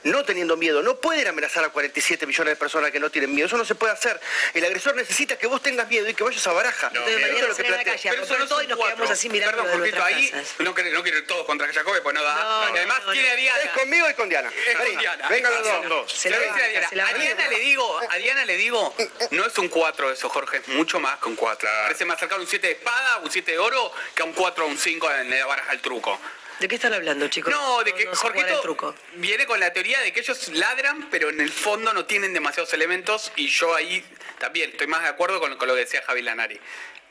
no 0.03 0.25
teniendo 0.25 0.57
miedo. 0.57 0.83
No 0.83 0.97
pueden 0.97 1.25
amenazar 1.29 1.63
a 1.63 1.69
47 1.69 2.27
millones 2.27 2.51
de 2.51 2.55
personas 2.57 2.91
que 2.91 2.99
no 2.99 3.09
tienen 3.09 3.33
miedo. 3.33 3.47
Eso 3.47 3.55
no 3.55 3.63
se 3.63 3.75
puede 3.75 3.93
hacer. 3.93 4.19
El 4.53 4.65
agresor 4.65 4.97
necesita 4.97 5.37
que 5.37 5.47
vos 5.47 5.61
tengas 5.61 5.87
miedo 5.87 6.09
y 6.09 6.13
que 6.13 6.25
vayas 6.25 6.45
a 6.45 6.51
baraja. 6.51 6.87
Entonces, 6.87 7.13
Esto 7.15 7.21
mañana 7.21 7.39
es 7.39 7.47
lo 7.47 7.55
que 7.55 7.63
salen 7.63 7.73
a 7.73 7.77
la 7.77 7.83
calle 7.85 8.09
Pero 8.09 8.23
eso 8.23 8.37
no 8.37 8.47
todo 8.49 8.61
y 8.63 8.67
nos 8.67 8.77
quedamos 8.77 9.09
así 9.09 9.29
mirando 9.29 9.63
Perdón, 9.63 9.79
Jorgito, 9.79 10.03
ahí 10.03 10.31
no, 10.59 10.75
quiero- 10.75 10.91
no 10.91 11.03
quiero 11.03 11.19
ir 11.19 11.27
todos 11.27 11.45
contra 11.45 11.71
Jacobe, 11.71 12.01
pues 12.01 12.15
no 12.15 12.21
da. 12.21 12.35
No, 12.67 12.75
y 12.75 12.77
además 12.79 13.01
no, 13.05 13.13
tiene 13.13 13.29
no. 13.29 13.35
Diana. 13.37 13.61
Es 13.63 13.69
conmigo 13.69 14.09
y 14.09 14.13
con 14.13 14.27
Diana. 14.27 14.51
Es 14.67 14.75
con 14.75 14.97
Diana. 14.97 15.29
Vengan 15.29 15.53
los 15.53 15.67
Son 15.67 15.87
dos. 15.87 16.11
Se 16.11 16.27
a 16.27 16.37
Diana. 16.37 17.07
A. 17.07 17.13
Diana 17.17 17.47
le 17.47 17.59
digo, 17.59 18.01
a 18.09 18.17
Diana 18.17 18.43
le 18.43 18.57
digo, 18.57 18.93
no 19.31 19.45
es 19.45 19.57
un 19.57 19.69
4 19.69 20.11
eso, 20.11 20.27
Jorge, 20.27 20.57
es 20.57 20.67
mucho 20.67 20.96
más 20.99 21.19
que 21.19 21.29
un 21.29 21.35
4. 21.35 21.69
Parece 21.83 22.05
más 22.05 22.19
cercano 22.19 22.39
a 22.39 22.43
un 22.43 22.49
7 22.49 22.67
de 22.67 22.73
espada, 22.73 23.17
un 23.17 23.31
7 23.31 23.51
de 23.51 23.59
oro, 23.59 23.91
que 24.15 24.21
a 24.21 24.25
un 24.25 24.33
4 24.33 24.65
o 24.65 24.67
un 24.67 24.77
5 24.77 25.11
en 25.11 25.29
la 25.29 25.45
baraja 25.45 25.71
al 25.71 25.81
truco. 25.81 26.19
¿De 26.59 26.67
qué 26.67 26.75
están 26.75 26.93
hablando, 26.93 27.27
chicos? 27.27 27.53
No, 27.53 27.83
de 27.83 27.93
que 27.93 28.05
no 28.05 28.11
el 28.11 28.17
Jorgito 28.17 28.61
truco. 28.61 28.95
viene 29.15 29.45
con 29.45 29.59
la 29.59 29.71
teoría 29.71 29.99
de 30.01 30.11
que 30.11 30.21
ellos 30.21 30.47
ladran, 30.49 31.07
pero 31.11 31.29
en 31.29 31.39
el 31.39 31.51
fondo 31.51 31.93
no 31.93 32.05
tienen 32.05 32.33
demasiados 32.33 32.73
elementos 32.73 33.31
y 33.35 33.47
yo 33.47 33.75
ahí 33.75 34.03
también 34.39 34.71
estoy 34.71 34.87
más 34.87 35.03
de 35.03 35.09
acuerdo 35.09 35.39
con, 35.39 35.55
con 35.55 35.67
lo 35.67 35.75
que 35.75 35.81
decía 35.81 36.01
Javi 36.01 36.23
Lanari. 36.23 36.59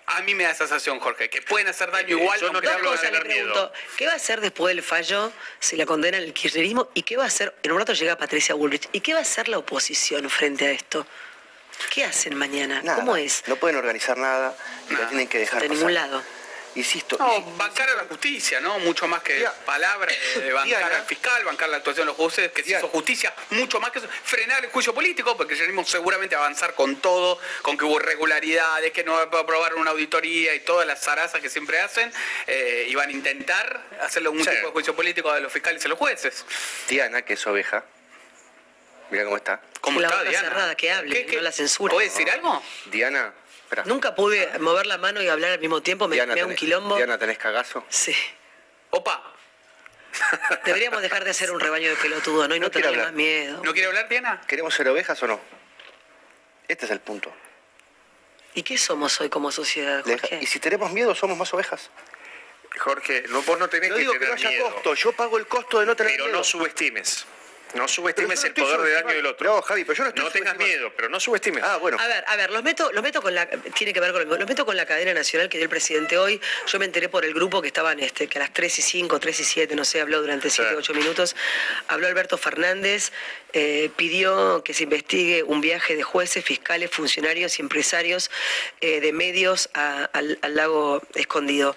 A 0.06 0.22
mí 0.22 0.34
me 0.34 0.44
da 0.44 0.50
esa 0.50 0.66
sensación, 0.66 1.00
Jorge, 1.00 1.28
que 1.28 1.42
pueden 1.42 1.66
hacer 1.66 1.90
daño 1.90 2.16
igual. 2.16 2.40
yo 2.40 2.52
no 2.52 2.60
te 2.60 2.68
hablo 2.68 2.92
de 2.92 3.10
le 3.10 3.20
pregunto. 3.20 3.72
¿Qué 3.96 4.06
va 4.06 4.12
a 4.12 4.16
hacer 4.16 4.40
después 4.40 4.74
del 4.74 4.84
fallo 4.84 5.32
si 5.58 5.76
la 5.76 5.84
condenan 5.84 6.22
el 6.22 6.32
kirchnerismo? 6.32 6.90
¿Y 6.94 7.02
qué 7.02 7.16
va 7.16 7.24
a 7.24 7.26
hacer? 7.26 7.54
En 7.64 7.72
un 7.72 7.78
rato 7.78 7.92
llega 7.92 8.16
Patricia 8.16 8.54
Bullrich. 8.54 8.88
¿Y 8.92 9.00
qué 9.00 9.14
va 9.14 9.18
a 9.20 9.22
hacer 9.22 9.48
la 9.48 9.58
oposición 9.58 10.30
frente 10.30 10.66
a 10.66 10.70
esto? 10.70 11.06
¿Qué 11.90 12.04
hacen 12.04 12.34
mañana? 12.36 12.82
Nada. 12.82 12.96
¿Cómo 12.98 13.16
es? 13.16 13.42
No 13.46 13.56
pueden 13.56 13.76
organizar 13.76 14.16
nada 14.18 14.56
y 14.90 14.94
la 14.94 15.08
tienen 15.08 15.28
que 15.28 15.38
dejar 15.38 15.60
De 15.62 15.68
pasar. 15.68 15.76
ningún 15.78 15.94
lado. 15.94 16.22
Insisto. 16.74 17.16
No, 17.18 17.40
bancar 17.56 17.88
a 17.88 17.94
la 17.94 18.04
justicia, 18.04 18.60
¿no? 18.60 18.78
Mucho 18.80 19.08
más 19.08 19.22
que 19.22 19.48
palabras, 19.64 20.14
de 20.34 20.52
bancar 20.52 20.78
Diana. 20.80 20.96
al 20.96 21.06
fiscal, 21.06 21.42
bancar 21.44 21.70
la 21.70 21.78
actuación 21.78 22.04
de 22.04 22.08
los 22.12 22.16
jueces, 22.16 22.52
que 22.52 22.60
se 22.60 22.68
Diana. 22.68 22.84
hizo 22.84 22.88
justicia, 22.92 23.32
mucho 23.48 23.80
más 23.80 23.90
que 23.92 24.00
eso, 24.00 24.08
frenar 24.24 24.62
el 24.62 24.70
juicio 24.70 24.92
político, 24.94 25.34
porque 25.38 25.56
queremos 25.56 25.88
seguramente 25.88 26.36
avanzar 26.36 26.74
con 26.74 26.96
todo, 26.96 27.40
con 27.62 27.78
que 27.78 27.86
hubo 27.86 27.98
irregularidades, 27.98 28.92
que 28.92 29.04
no 29.04 29.16
aprobaron 29.16 29.78
una 29.80 29.92
auditoría 29.92 30.54
y 30.54 30.60
todas 30.60 30.86
las 30.86 31.00
zarazas 31.00 31.40
que 31.40 31.48
siempre 31.48 31.80
hacen, 31.80 32.12
eh, 32.46 32.84
y 32.90 32.94
van 32.94 33.08
a 33.08 33.12
intentar 33.12 33.80
hacerle 34.02 34.28
un 34.28 34.44
Sí. 34.44 34.50
tipo 34.50 34.66
de 34.66 34.72
juicio 34.74 34.94
político 34.94 35.30
a 35.30 35.40
los 35.40 35.50
fiscales 35.50 35.82
y 35.82 35.86
a 35.86 35.88
los 35.88 35.98
jueces. 35.98 36.44
Diana, 36.88 37.22
que 37.22 37.32
es 37.34 37.46
oveja. 37.46 37.84
Mira 39.10 39.24
cómo 39.24 39.36
está. 39.36 39.60
¿Cómo 39.80 40.00
La 40.00 40.08
está, 40.08 40.18
boca 40.18 40.30
Diana? 40.30 40.48
cerrada, 40.48 40.74
que 40.74 40.90
hable, 40.90 41.12
¿Qué- 41.14 41.26
qué- 41.26 41.36
no 41.36 41.42
la 41.42 41.52
censura. 41.52 41.92
¿Puede 41.94 42.08
decir 42.08 42.28
algo? 42.30 42.62
Diana, 42.86 43.32
espera. 43.62 43.84
Nunca 43.86 44.14
pude 44.14 44.58
mover 44.58 44.86
la 44.86 44.98
mano 44.98 45.22
y 45.22 45.28
hablar 45.28 45.52
al 45.52 45.60
mismo 45.60 45.80
tiempo. 45.82 46.08
Me, 46.08 46.16
Diana, 46.16 46.34
me 46.34 46.40
da 46.40 46.46
un 46.46 46.52
tenés- 46.52 46.58
quilombo. 46.58 46.96
Diana, 46.96 47.18
¿tenés 47.18 47.38
cagazo? 47.38 47.84
Sí. 47.88 48.14
Opa, 48.90 49.32
Deberíamos 50.64 51.02
dejar 51.02 51.24
de 51.24 51.34
ser 51.34 51.50
un 51.50 51.60
rebaño 51.60 51.90
de 51.90 51.96
pelotudos, 51.96 52.48
¿no? 52.48 52.54
Y 52.54 52.58
no, 52.60 52.66
No 52.66 52.70
quiero 52.72 52.88
tenerle 52.88 53.02
hablar. 53.02 53.12
más 53.12 53.16
miedo. 53.16 53.60
¿no 53.62 53.72
quiere 53.74 53.88
hablar, 53.88 54.08
Diana? 54.08 54.40
¿Queremos 54.46 54.74
ser 54.74 54.88
ovejas 54.88 55.22
o 55.22 55.26
no? 55.26 55.38
Este 56.68 56.86
es 56.86 56.90
el 56.90 57.00
punto. 57.00 57.30
¿Y 58.54 58.62
qué 58.62 58.78
somos 58.78 59.20
hoy 59.20 59.28
como 59.28 59.52
sociedad, 59.52 60.02
Le- 60.06 60.18
Jorge? 60.18 60.38
Y 60.40 60.46
si 60.46 60.58
tenemos 60.58 60.90
miedo, 60.90 61.14
somos 61.14 61.36
más 61.36 61.52
ovejas. 61.52 61.90
Jorge, 62.78 63.24
no, 63.28 63.42
vos 63.42 63.58
no 63.58 63.68
tenés 63.68 63.90
No 63.90 63.94
que 63.96 64.00
digo 64.00 64.12
que 64.14 64.18
tener 64.20 64.34
no 64.34 64.40
haya 64.40 64.48
miedo, 64.50 64.70
costo, 64.72 64.94
yo 64.94 65.12
pago 65.12 65.36
el 65.36 65.46
costo 65.46 65.80
de 65.80 65.86
no 65.86 65.94
tener 65.94 66.12
pero 66.12 66.24
miedo. 66.24 66.38
no 66.38 66.44
subestimes. 66.44 67.26
No 67.74 67.88
subestimes 67.88 68.42
el 68.44 68.54
poder 68.54 68.80
de 68.80 68.92
daño 68.92 69.08
del 69.08 69.26
otro. 69.26 69.46
No, 69.54 69.60
Javi, 69.60 69.84
pero 69.84 69.96
yo 69.98 70.04
no 70.04 70.08
estoy 70.10 70.24
No 70.24 70.30
tengas 70.30 70.56
miedo, 70.56 70.92
pero 70.96 71.08
no 71.08 71.20
subestimes. 71.20 71.62
Ah, 71.64 71.76
bueno. 71.76 71.98
A 72.00 72.06
ver, 72.06 72.24
a 72.26 72.36
ver, 72.36 72.50
los 72.50 72.62
meto, 72.62 72.90
los 72.92 73.02
meto 73.02 73.20
con 73.20 73.34
la, 73.34 73.46
tiene 73.46 73.92
que 73.92 74.00
ver 74.00 74.12
con 74.12 74.26
lo- 74.26 74.36
los 74.38 74.48
meto 74.48 74.64
con 74.64 74.76
la 74.76 74.86
cadena 74.86 75.12
nacional 75.12 75.48
que 75.48 75.58
dio 75.58 75.64
el 75.64 75.68
presidente 75.70 76.16
hoy. 76.16 76.40
Yo 76.66 76.78
me 76.78 76.84
enteré 76.86 77.08
por 77.08 77.24
el 77.24 77.34
grupo 77.34 77.60
que 77.60 77.68
estaban, 77.68 78.00
este, 78.00 78.28
que 78.28 78.38
a 78.38 78.42
las 78.42 78.52
3 78.52 78.78
y 78.78 78.82
5, 78.82 79.18
3 79.20 79.40
y 79.40 79.44
7, 79.44 79.74
no 79.76 79.84
sé, 79.84 80.00
habló 80.00 80.20
durante 80.20 80.48
7, 80.48 80.70
Sí. 80.70 80.76
8 80.76 80.94
minutos. 80.94 81.36
Habló 81.88 82.06
Alberto 82.06 82.38
Fernández, 82.38 83.12
eh, 83.52 83.90
pidió 83.96 84.62
que 84.64 84.72
se 84.72 84.84
investigue 84.84 85.42
un 85.42 85.60
viaje 85.60 85.96
de 85.96 86.02
jueces, 86.02 86.44
fiscales, 86.44 86.90
funcionarios 86.90 87.58
y 87.58 87.62
empresarios 87.62 88.30
eh, 88.80 89.00
de 89.00 89.12
medios 89.12 89.68
a- 89.74 90.04
al, 90.12 90.38
al 90.42 90.54
lago 90.54 91.02
escondido. 91.14 91.76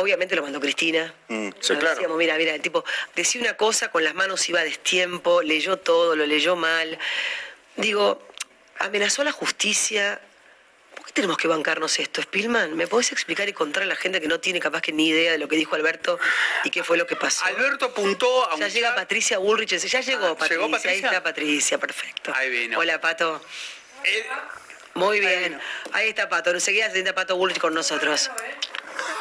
Obviamente 0.00 0.36
lo 0.36 0.42
mandó 0.44 0.60
Cristina. 0.60 1.12
Mm, 1.26 1.48
sí, 1.58 1.74
claro. 1.74 1.90
decíamos, 1.96 2.16
mira, 2.16 2.36
mira, 2.36 2.54
el 2.54 2.62
tipo 2.62 2.84
decía 3.16 3.40
una 3.40 3.56
cosa, 3.56 3.90
con 3.90 4.04
las 4.04 4.14
manos 4.14 4.48
iba 4.48 4.60
a 4.60 4.64
destiempo, 4.64 5.42
leyó 5.42 5.76
todo, 5.78 6.14
lo 6.14 6.24
leyó 6.24 6.54
mal. 6.54 6.96
Digo, 7.74 8.24
amenazó 8.78 9.22
a 9.22 9.24
la 9.24 9.32
justicia. 9.32 10.20
¿Por 10.94 11.04
qué 11.06 11.12
tenemos 11.14 11.36
que 11.36 11.48
bancarnos 11.48 11.98
esto, 11.98 12.22
Spillman? 12.22 12.76
¿Me 12.76 12.86
podés 12.86 13.10
explicar 13.10 13.48
y 13.48 13.52
contar 13.52 13.82
a 13.82 13.86
la 13.86 13.96
gente 13.96 14.20
que 14.20 14.28
no 14.28 14.38
tiene 14.38 14.60
capaz 14.60 14.82
que 14.82 14.92
ni 14.92 15.08
idea 15.08 15.32
de 15.32 15.38
lo 15.38 15.48
que 15.48 15.56
dijo 15.56 15.74
Alberto 15.74 16.20
y 16.62 16.70
qué 16.70 16.84
fue 16.84 16.96
lo 16.96 17.04
que 17.08 17.16
pasó? 17.16 17.44
Alberto 17.46 17.86
apuntó 17.86 18.48
a 18.48 18.54
un 18.54 18.60
Ya 18.60 18.68
llega 18.68 18.94
Patricia 18.94 19.38
Bullrich, 19.38 19.74
ya 19.78 20.00
llegó 20.00 20.26
Ah, 20.26 20.36
Patricia, 20.38 20.62
¿llegó 20.62 20.88
ahí 20.88 20.98
está 21.00 21.22
Patricia, 21.24 21.78
perfecto. 21.78 22.32
Ahí 22.36 22.50
vino. 22.50 22.78
Hola, 22.78 23.00
Pato. 23.00 23.44
Él- 24.04 24.24
Muy 24.94 25.18
Ahí 25.18 25.26
bien. 25.26 25.60
Ahí 25.92 26.08
está 26.10 26.28
Pato. 26.28 26.50
Enseguida 26.50 26.86
se 26.86 26.92
sienta 26.92 27.16
Pato 27.16 27.36
Bullrich 27.36 27.58
con 27.58 27.74
nosotros. 27.74 28.30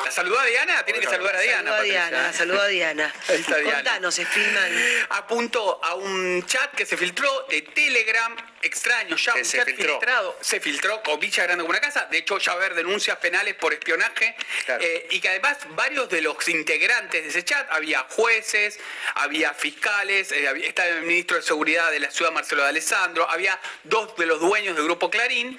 ¿La 0.05 0.11
saludó 0.11 0.39
a 0.39 0.45
Diana? 0.45 0.83
Tiene 0.85 0.99
que 0.99 1.07
saludar 1.07 1.35
a 1.35 1.39
Diana. 1.39 1.71
Saluda 1.71 1.79
a. 1.79 1.83
Diana, 1.83 2.33
saluda 2.33 2.63
a 2.63 2.67
Diana. 2.67 3.13
Ahí 3.27 3.39
está 3.39 3.57
Diana. 3.57 3.75
Contanos, 3.75 4.15
Spillman. 4.15 4.71
apuntó 5.09 5.79
a 5.83 5.95
un 5.95 6.45
chat 6.45 6.73
que 6.75 6.85
se 6.85 6.97
filtró 6.97 7.45
de 7.49 7.61
Telegram 7.61 8.35
extraño 8.61 9.15
ya, 9.15 9.35
un 9.35 9.45
se 9.45 9.63
filtró. 9.65 9.99
filtrado, 9.99 10.37
se 10.41 10.59
filtró 10.59 11.01
con 11.03 11.19
Villa 11.19 11.43
Grande 11.43 11.63
como 11.63 11.71
una 11.71 11.81
casa, 11.81 12.07
de 12.09 12.17
hecho 12.17 12.37
ya 12.37 12.53
va 12.53 12.61
a 12.61 12.65
haber 12.65 12.75
denuncias 12.75 13.17
penales 13.17 13.55
por 13.55 13.73
espionaje. 13.73 14.35
Eh, 14.79 15.07
y 15.11 15.19
que 15.19 15.29
además 15.29 15.57
varios 15.69 16.09
de 16.09 16.21
los 16.21 16.47
integrantes 16.49 17.23
de 17.23 17.29
ese 17.29 17.43
chat, 17.43 17.67
había 17.71 18.05
jueces, 18.09 18.79
había 19.15 19.53
fiscales, 19.53 20.31
eh, 20.31 20.49
estaba 20.63 20.89
el 20.89 21.03
ministro 21.03 21.37
de 21.37 21.43
Seguridad 21.43 21.91
de 21.91 21.99
la 21.99 22.11
ciudad 22.11 22.31
Marcelo 22.31 22.63
de 22.63 22.69
Alessandro, 22.69 23.29
había 23.29 23.59
dos 23.83 24.15
de 24.17 24.25
los 24.25 24.39
dueños 24.39 24.75
del 24.75 24.85
grupo 24.85 25.09
Clarín, 25.09 25.57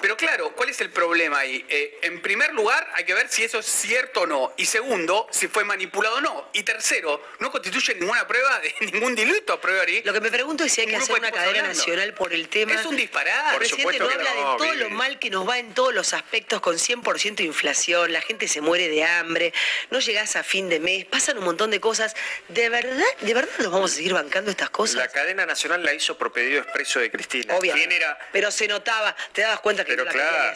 pero 0.00 0.16
claro, 0.16 0.52
¿cuál 0.52 0.68
es 0.68 0.80
el 0.80 0.90
problema 0.90 1.38
ahí? 1.40 1.64
Eh, 1.68 1.98
en 2.02 2.20
primer 2.22 2.52
lugar 2.54 2.88
hay 2.94 3.04
que 3.04 3.14
ver 3.14 3.28
si 3.28 3.44
eso 3.44 3.58
es 3.58 3.66
cierto 3.66 4.22
o 4.22 4.26
no, 4.26 4.52
y 4.56 4.66
segundo, 4.66 5.26
si 5.30 5.48
fue 5.48 5.64
manipulado 5.64 6.16
o 6.16 6.20
no, 6.20 6.48
y 6.52 6.62
tercero, 6.62 7.22
no 7.40 7.50
constituye 7.50 7.94
ninguna 7.94 8.26
prueba 8.26 8.60
de 8.60 8.74
ningún 8.92 9.14
delito 9.14 9.52
a 9.52 9.60
priori. 9.60 10.02
Lo 10.02 10.12
que 10.12 10.20
me 10.20 10.30
pregunto 10.30 10.64
es 10.64 10.72
si 10.72 10.82
hay 10.82 10.86
que 10.86 10.96
hacer 10.96 11.18
una 11.18 11.30
cadena 11.30 11.68
nacional 11.68 12.14
por 12.14 12.25
el 12.32 12.48
tema. 12.48 12.74
Es 12.74 12.86
un 12.86 12.96
disparate. 12.96 13.52
El 13.52 13.56
presidente 13.58 13.98
no 13.98 14.08
habla 14.08 14.30
de 14.30 14.42
todo 14.58 14.74
lo 14.74 14.90
mal 14.90 15.18
que 15.18 15.30
nos 15.30 15.48
va 15.48 15.58
en 15.58 15.74
todos 15.74 15.94
los 15.94 16.12
aspectos, 16.12 16.60
con 16.60 16.76
100% 16.76 17.36
de 17.36 17.44
inflación, 17.44 18.12
la 18.12 18.20
gente 18.20 18.48
se 18.48 18.60
muere 18.60 18.88
de 18.88 19.04
hambre, 19.04 19.52
no 19.90 19.98
llegás 20.00 20.36
a 20.36 20.42
fin 20.42 20.68
de 20.68 20.80
mes, 20.80 21.04
pasan 21.04 21.38
un 21.38 21.44
montón 21.44 21.70
de 21.70 21.80
cosas. 21.80 22.14
¿De 22.48 22.68
verdad, 22.68 23.04
de 23.20 23.34
verdad 23.34 23.52
nos 23.58 23.72
vamos 23.72 23.92
a 23.92 23.94
seguir 23.96 24.12
bancando 24.12 24.50
estas 24.50 24.70
cosas? 24.70 24.96
La 24.96 25.08
cadena 25.08 25.46
nacional 25.46 25.82
la 25.84 25.94
hizo 25.94 26.16
por 26.18 26.32
pedido 26.32 26.60
expreso 26.62 27.00
de 27.00 27.10
Cristina. 27.10 27.56
Obviamente. 27.56 27.86
Pero 28.32 28.50
se 28.50 28.68
notaba, 28.68 29.14
te 29.32 29.42
dabas 29.42 29.60
cuenta 29.60 29.84
que 29.84 29.92
Pero 29.92 30.04
no 30.04 30.10
claro, 30.10 30.54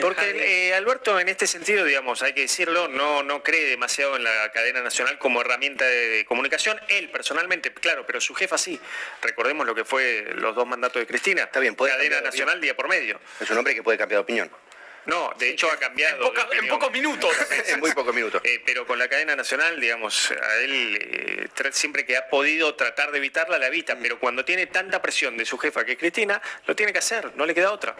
Porque 0.00 0.68
eh, 0.68 0.74
Alberto 0.74 1.18
en 1.20 1.28
este 1.28 1.46
sentido, 1.46 1.84
digamos, 1.84 2.22
hay 2.22 2.32
que 2.32 2.42
decirlo, 2.42 2.88
no, 2.88 3.22
no 3.22 3.42
cree 3.42 3.64
demasiado 3.66 4.16
en 4.16 4.24
la 4.24 4.50
cadena 4.52 4.80
nacional 4.80 5.18
como 5.18 5.40
herramienta 5.40 5.84
de 5.84 6.24
comunicación. 6.26 6.80
Él 6.88 7.10
personalmente, 7.10 7.72
claro, 7.72 8.06
pero 8.06 8.20
su 8.20 8.34
jefa 8.34 8.58
sí. 8.58 8.80
Recordemos 9.22 9.66
lo 9.66 9.74
que 9.74 9.84
fue 9.84 10.32
los 10.34 10.54
dos 10.54 10.66
mandatos 10.66 11.00
de 11.00 11.06
Cristina. 11.10 11.42
Está 11.42 11.60
bien, 11.60 11.74
puede 11.74 11.92
Cadena 11.92 12.20
nacional 12.20 12.60
día 12.60 12.74
por 12.74 12.88
medio. 12.88 13.20
Es 13.40 13.50
un 13.50 13.58
hombre 13.58 13.74
que 13.74 13.82
puede 13.82 13.98
cambiar 13.98 14.18
de 14.18 14.22
opinión. 14.22 14.50
No, 15.06 15.32
de 15.38 15.50
hecho 15.50 15.70
ha 15.70 15.76
cambiado. 15.78 16.32
En, 16.52 16.68
pocos 16.68 16.92
minutos. 16.92 17.30
en 17.68 17.80
muy 17.80 17.92
pocos 17.92 18.14
minutos. 18.14 18.42
Eh, 18.44 18.62
pero 18.64 18.86
con 18.86 18.98
la 18.98 19.08
cadena 19.08 19.34
nacional, 19.34 19.80
digamos, 19.80 20.30
a 20.30 20.56
él 20.58 20.98
eh, 21.00 21.48
siempre 21.72 22.04
que 22.04 22.16
ha 22.16 22.28
podido 22.28 22.74
tratar 22.74 23.10
de 23.10 23.18
evitarla, 23.18 23.58
la 23.58 23.66
evita. 23.68 23.98
Pero 24.00 24.18
cuando 24.18 24.44
tiene 24.44 24.66
tanta 24.66 25.00
presión 25.00 25.36
de 25.36 25.44
su 25.44 25.58
jefa 25.58 25.84
que 25.84 25.92
es 25.92 25.98
Cristina, 25.98 26.40
lo 26.66 26.76
tiene 26.76 26.92
que 26.92 26.98
hacer, 26.98 27.32
no 27.36 27.46
le 27.46 27.54
queda 27.54 27.72
otra. 27.72 27.96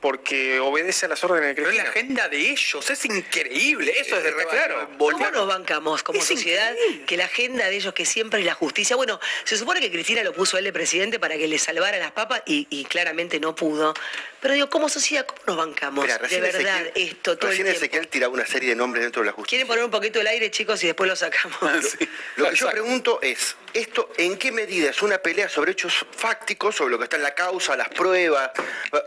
Porque 0.00 0.58
obedece 0.60 1.06
a 1.06 1.08
las 1.08 1.22
órdenes 1.22 1.48
de 1.48 1.54
Cristina. 1.62 1.84
Pero 1.84 1.84
la 1.84 1.90
agenda 1.90 2.28
de 2.28 2.38
ellos 2.38 2.90
es 2.90 3.04
increíble. 3.04 3.94
Eso 3.98 4.16
es 4.18 4.24
de 4.24 4.32
claro. 4.46 4.88
¿Cómo 4.98 5.30
nos 5.30 5.46
bancamos 5.46 6.02
como 6.02 6.20
sociedad 6.20 6.74
que 7.06 7.16
la 7.16 7.26
agenda 7.26 7.68
de 7.68 7.76
ellos, 7.76 7.94
que 7.94 8.04
siempre 8.04 8.40
es 8.40 8.46
la 8.46 8.54
justicia? 8.54 8.96
Bueno, 8.96 9.20
se 9.44 9.56
supone 9.56 9.80
que 9.80 9.90
Cristina 9.90 10.22
lo 10.22 10.32
puso 10.32 10.58
él 10.58 10.64
de 10.64 10.72
presidente 10.72 11.18
para 11.18 11.36
que 11.36 11.46
le 11.46 11.58
salvara 11.58 11.98
las 11.98 12.12
papas 12.12 12.42
y, 12.46 12.84
claramente 12.84 13.38
no 13.40 13.54
pudo. 13.54 13.94
Pero 14.40 14.54
digo, 14.54 14.68
como 14.68 14.88
sociedad, 14.88 15.24
¿cómo 15.24 15.40
nos 15.46 15.56
bancamos? 15.56 16.06
Verdad 16.42 16.92
esto 16.94 17.38
todo 17.38 17.50
el 17.50 17.56
tiempo. 17.56 17.72
Ezequiel 17.72 18.08
tiraba 18.08 18.32
una 18.32 18.46
serie 18.46 18.70
de 18.70 18.76
nombres 18.76 19.02
dentro 19.02 19.22
de 19.22 19.26
la 19.26 19.32
justicia. 19.32 19.56
¿Quieren 19.56 19.68
poner 19.68 19.84
un 19.84 19.90
poquito 19.90 20.20
el 20.20 20.26
aire, 20.26 20.50
chicos, 20.50 20.82
y 20.82 20.86
después 20.86 21.08
lo 21.08 21.16
sacamos? 21.16 21.58
Lo 22.36 22.50
que 22.50 22.56
yo 22.56 22.70
pregunto 22.70 23.20
es, 23.22 23.56
¿esto 23.72 24.12
en 24.16 24.36
qué 24.38 24.52
medida 24.52 24.90
es 24.90 25.02
una 25.02 25.18
pelea 25.18 25.48
sobre 25.48 25.72
hechos 25.72 26.04
fácticos, 26.16 26.76
sobre 26.76 26.92
lo 26.92 26.98
que 26.98 27.04
está 27.04 27.16
en 27.16 27.22
la 27.22 27.34
causa, 27.34 27.76
las 27.76 27.88
pruebas, 27.88 28.50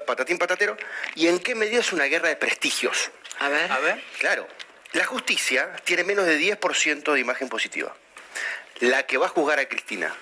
patatín 0.06 0.38
patatero, 0.38 0.78
y 1.16 1.28
en 1.28 1.40
qué 1.40 1.56
medida 1.56 1.80
es 1.80 1.92
una 1.94 2.06
guerra 2.06 2.30
de 2.30 2.36
prestigios? 2.36 3.12
A 3.40 3.50
ver. 3.50 3.72
A 3.72 3.80
ver. 3.80 4.04
Claro, 4.20 4.48
la 4.94 5.06
justicia 5.06 5.76
tiene 5.84 6.04
menos 6.04 6.26
de 6.26 6.40
10% 6.40 7.14
de 7.14 7.20
imagen 7.20 7.50
positiva. 7.50 7.96
La 8.80 9.06
que 9.06 9.18
va 9.18 9.28
a 9.28 9.30
juzgar 9.30 9.60
a 9.60 9.68
Cristina 9.68 10.16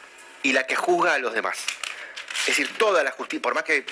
y 0.44 0.54
la 0.54 0.66
que 0.66 0.76
juzga 0.76 1.14
a 1.14 1.20
los 1.20 1.34
demás. 1.34 1.58
Es 2.42 2.48
decir, 2.48 2.78
toda 2.78 3.04
la 3.04 3.12
justicia, 3.12 3.42
por 3.42 3.54
más 3.54 3.64
que, 3.64 3.86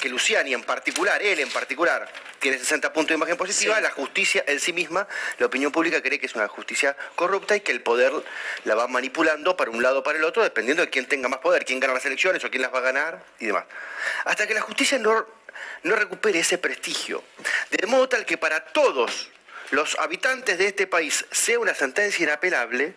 que 0.00 0.08
Luciani 0.08 0.54
en 0.54 0.64
particular, 0.64 1.22
él 1.22 1.38
en 1.38 1.50
particular, 1.50 2.10
tiene 2.42 2.58
60 2.58 2.92
puntos 2.92 3.10
de 3.10 3.14
imagen 3.14 3.36
positiva, 3.36 3.80
la 3.80 3.92
justicia 3.92 4.42
en 4.48 4.58
sí 4.58 4.72
misma, 4.72 5.06
la 5.38 5.46
opinión 5.46 5.70
pública 5.70 6.02
cree 6.02 6.18
que 6.18 6.26
es 6.26 6.34
una 6.34 6.48
justicia 6.48 6.96
corrupta 7.14 7.54
y 7.54 7.60
que 7.60 7.70
el 7.70 7.82
poder 7.82 8.12
la 8.64 8.74
va 8.74 8.88
manipulando 8.88 9.56
para 9.56 9.70
un 9.70 9.80
lado 9.80 10.00
o 10.00 10.02
para 10.02 10.18
el 10.18 10.24
otro, 10.24 10.42
dependiendo 10.42 10.82
de 10.82 10.90
quién 10.90 11.06
tenga 11.06 11.28
más 11.28 11.38
poder, 11.38 11.64
quién 11.64 11.78
gana 11.78 11.94
las 11.94 12.04
elecciones 12.04 12.44
o 12.44 12.50
quién 12.50 12.62
las 12.62 12.74
va 12.74 12.78
a 12.78 12.82
ganar 12.82 13.24
y 13.38 13.46
demás. 13.46 13.64
Hasta 14.24 14.48
que 14.48 14.54
la 14.54 14.60
justicia 14.60 14.98
no, 14.98 15.24
no 15.84 15.94
recupere 15.94 16.40
ese 16.40 16.58
prestigio. 16.58 17.22
De 17.70 17.86
modo 17.86 18.08
tal 18.08 18.26
que 18.26 18.36
para 18.36 18.64
todos 18.64 19.30
los 19.70 19.96
habitantes 20.00 20.58
de 20.58 20.66
este 20.66 20.88
país 20.88 21.24
sea 21.30 21.60
una 21.60 21.74
sentencia 21.74 22.24
inapelable, 22.24 22.96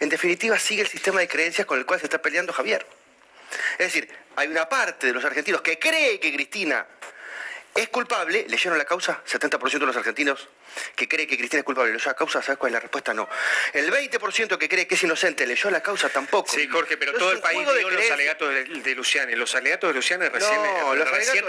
en 0.00 0.08
definitiva 0.08 0.58
sigue 0.58 0.82
el 0.82 0.88
sistema 0.88 1.20
de 1.20 1.28
creencias 1.28 1.68
con 1.68 1.78
el 1.78 1.86
cual 1.86 2.00
se 2.00 2.06
está 2.06 2.20
peleando 2.20 2.52
Javier. 2.52 2.84
Es 3.78 3.92
decir, 3.92 4.12
hay 4.34 4.48
una 4.48 4.68
parte 4.68 5.06
de 5.06 5.12
los 5.12 5.24
argentinos 5.24 5.60
que 5.60 5.78
cree 5.78 6.18
que 6.18 6.34
Cristina 6.34 6.84
¿Es 7.76 7.88
culpable? 7.88 8.46
¿Leyeron 8.48 8.78
la 8.78 8.84
causa? 8.84 9.22
70% 9.26 9.78
de 9.78 9.86
los 9.86 9.96
argentinos 9.96 10.48
que 10.94 11.08
cree 11.08 11.26
que 11.26 11.36
Cristina 11.36 11.60
es 11.60 11.64
culpable 11.64 11.92
leyó 11.92 12.06
la 12.06 12.14
causa, 12.14 12.42
¿sabes 12.42 12.58
cuál 12.58 12.70
es 12.70 12.74
la 12.74 12.80
respuesta? 12.80 13.14
No. 13.14 13.28
El 13.72 13.90
20% 13.90 14.58
que 14.58 14.68
cree 14.68 14.86
que 14.86 14.94
es 14.94 15.02
inocente 15.02 15.46
leyó 15.46 15.70
la 15.70 15.82
causa 15.82 16.08
tampoco. 16.08 16.50
Sí, 16.52 16.66
Jorge, 16.68 16.96
pero 16.96 17.12
todo 17.14 17.32
el 17.32 17.40
país 17.40 17.66
vio 17.66 17.90
los 17.90 18.10
alegatos 18.10 18.54
de, 18.54 18.94
Luciani. 18.94 19.34
Los 19.34 19.54
alegatos 19.54 19.90
de 19.90 19.94
Luciani 19.94 20.28
recién, 20.28 20.62
no, 20.62 20.94
los 20.94 21.10
recién, 21.10 21.44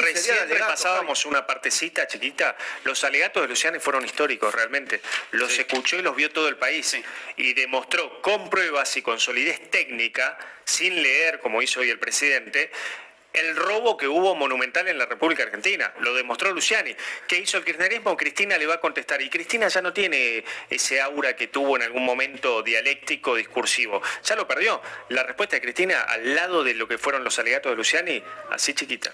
recién 0.00 0.48
repasábamos 0.48 1.24
una 1.26 1.46
partecita 1.46 2.06
chiquita. 2.06 2.56
Los 2.84 3.04
alegatos 3.04 3.42
de 3.42 3.48
Luciani 3.48 3.78
fueron 3.78 4.04
históricos 4.04 4.54
realmente. 4.54 5.00
Los 5.32 5.58
escuchó 5.58 5.96
y 5.96 6.02
los 6.02 6.16
vio 6.16 6.30
todo 6.30 6.48
el 6.48 6.56
país. 6.56 6.96
Y 7.36 7.54
demostró 7.54 8.20
con 8.22 8.50
pruebas 8.50 8.96
y 8.96 9.02
con 9.02 9.18
solidez 9.20 9.70
técnica, 9.70 10.38
sin 10.64 11.02
leer 11.02 11.40
como 11.40 11.62
hizo 11.62 11.80
hoy 11.80 11.90
el 11.90 11.98
presidente, 11.98 12.70
el 13.32 13.56
robo 13.56 13.96
que 13.96 14.06
hubo 14.08 14.34
monumental 14.34 14.88
en 14.88 14.98
la 14.98 15.06
República 15.06 15.42
Argentina. 15.42 15.92
Lo 16.00 16.14
demostró 16.14 16.52
Luciani. 16.52 16.94
¿Qué 17.26 17.38
hizo 17.38 17.58
el 17.58 17.64
kirchnerismo? 17.64 18.16
Cristina 18.16 18.58
le 18.58 18.66
va 18.66 18.74
a 18.74 18.80
contestar. 18.80 19.22
Y 19.22 19.30
Cristina 19.30 19.68
ya 19.68 19.80
no 19.80 19.92
tiene 19.92 20.44
ese 20.68 21.00
aura 21.00 21.34
que 21.34 21.48
tuvo 21.48 21.76
en 21.76 21.82
algún 21.82 22.04
momento 22.04 22.62
dialéctico, 22.62 23.34
discursivo. 23.34 24.02
Ya 24.24 24.36
lo 24.36 24.46
perdió. 24.46 24.82
La 25.08 25.22
respuesta 25.22 25.56
de 25.56 25.62
Cristina, 25.62 26.02
al 26.02 26.34
lado 26.34 26.62
de 26.62 26.74
lo 26.74 26.86
que 26.86 26.98
fueron 26.98 27.24
los 27.24 27.38
alegatos 27.38 27.72
de 27.72 27.76
Luciani, 27.76 28.22
así 28.50 28.74
chiquita. 28.74 29.10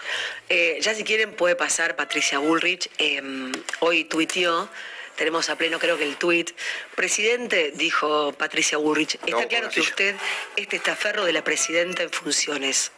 Eh, 0.49 0.77
ya 0.81 0.93
si 0.93 1.03
quieren 1.03 1.33
puede 1.33 1.55
pasar 1.55 1.95
Patricia 1.95 2.39
Bullrich. 2.39 2.89
Em, 2.97 3.51
hoy 3.79 4.03
tuiteó 4.03 4.69
tenemos 5.15 5.49
a 5.49 5.57
pleno 5.57 5.79
creo 5.79 5.97
que 5.97 6.05
el 6.05 6.15
tuit. 6.15 6.51
Presidente, 6.95 7.73
dijo 7.75 8.31
Patricia 8.31 8.77
Bullrich, 8.77 9.15
está 9.15 9.47
claro 9.49 9.69
que 9.69 9.81
usted 9.81 10.15
es 10.55 10.67
testaferro 10.69 11.25
de 11.25 11.33
la 11.33 11.43
presidenta 11.43 12.03
en 12.03 12.09
funciones. 12.09 12.93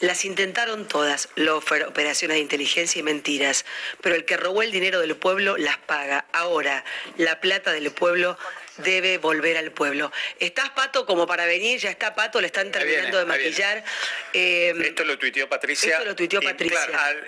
Las 0.00 0.24
intentaron 0.24 0.86
todas, 0.88 1.28
Lofer, 1.36 1.84
operaciones 1.84 2.36
de 2.36 2.40
inteligencia 2.40 2.98
y 2.98 3.02
mentiras, 3.02 3.64
pero 4.00 4.14
el 4.14 4.24
que 4.24 4.36
robó 4.36 4.62
el 4.62 4.72
dinero 4.72 5.00
del 5.00 5.16
pueblo 5.16 5.56
las 5.56 5.78
paga. 5.78 6.26
Ahora, 6.32 6.84
la 7.16 7.40
plata 7.40 7.72
del 7.72 7.90
pueblo 7.92 8.36
debe 8.78 9.18
volver 9.18 9.56
al 9.56 9.70
pueblo. 9.70 10.10
¿Estás, 10.40 10.70
Pato, 10.70 11.06
como 11.06 11.26
para 11.26 11.46
venir? 11.46 11.78
Ya 11.78 11.90
está, 11.90 12.14
Pato, 12.14 12.40
le 12.40 12.46
están 12.48 12.72
terminando 12.72 13.18
de 13.18 13.24
maquillar. 13.24 13.84
Em, 14.32 14.82
esto 14.82 15.04
lo 15.04 15.18
tuiteó 15.18 15.48
Patricia. 15.48 15.92
Esto 15.92 16.04
lo 16.04 16.16
tuiteó 16.16 16.40
Patricia. 16.40 16.80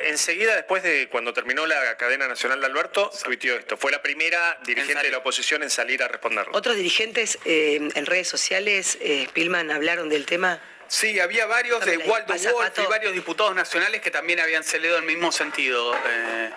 enseguida, 0.05 0.57
después 0.57 0.83
de 0.83 1.09
cuando 1.09 1.33
terminó 1.33 1.67
la 1.67 1.97
cadena 1.97 2.27
nacional 2.27 2.61
de 2.61 2.67
Alberto, 2.67 3.11
tuiteó 3.25 3.57
esto. 3.57 3.77
Fue 3.77 3.93
la 3.93 4.03
primera 4.03 4.59
dirigente 4.67 5.05
de 5.05 5.11
la 5.11 5.19
oposición 5.19 5.63
en 5.63 5.71
salir 5.71 6.03
a 6.03 6.09
responderlo. 6.09 6.57
¿Otros 6.57 6.77
dirigentes 6.77 7.39
em, 7.45 7.91
en 7.95 8.07
redes 8.07 8.29
sociales, 8.29 8.99
eh, 9.01 9.27
Spilman, 9.29 9.71
hablaron 9.71 10.09
del 10.09 10.27
tema? 10.27 10.61
Sí, 10.89 11.19
había 11.21 11.47
varios 11.47 11.85
de 11.85 11.99
Waldo 11.99 12.35
Wolf 12.35 12.79
y 12.79 12.87
varios 12.87 13.13
diputados 13.13 13.55
nacionales 13.55 14.01
que 14.01 14.11
también 14.11 14.41
habían 14.41 14.65
cedido 14.65 14.97
el 14.97 15.05
mismo 15.05 15.33
sentido. 15.33 15.95
Eh, 15.95 16.51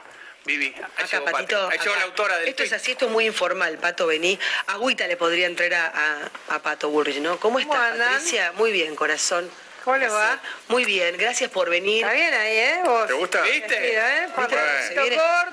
Vivi, 0.46 0.74
ahí 0.98 1.06
acá, 1.06 1.24
Patito, 1.24 1.70
la 1.70 2.04
autora 2.04 2.38
del 2.38 2.48
Esto 2.48 2.64
es 2.64 2.74
así, 2.74 2.92
esto 2.92 3.06
es 3.06 3.12
muy 3.12 3.26
informal, 3.26 3.78
Pato, 3.78 4.08
vení. 4.08 4.40
Agüita 4.68 5.06
le 5.08 5.18
podría 5.18 5.48
entrar 5.48 5.74
a, 5.74 6.60
Pato 6.60 6.90
Burrich, 6.90 7.18
¿no? 7.18 7.40
¿Cómo 7.40 7.60
estás, 7.60 7.98
Patricia? 7.98 8.52
Muy 8.54 8.72
bien, 8.72 8.96
corazón. 8.96 9.50
¿Cómo 9.90 9.98
le 9.98 10.08
va? 10.08 10.40
Muy 10.68 10.86
bien, 10.86 11.18
gracias 11.18 11.50
por 11.50 11.68
venir. 11.68 12.04
Está 12.06 12.14
bien 12.14 12.32
ahí, 12.32 12.58
¿eh? 12.58 12.82
¿Te 13.08 13.14
gusta? 13.14 13.42
¿Viste? 13.42 13.96
¿eh? 13.96 14.28
corto. 14.36 14.56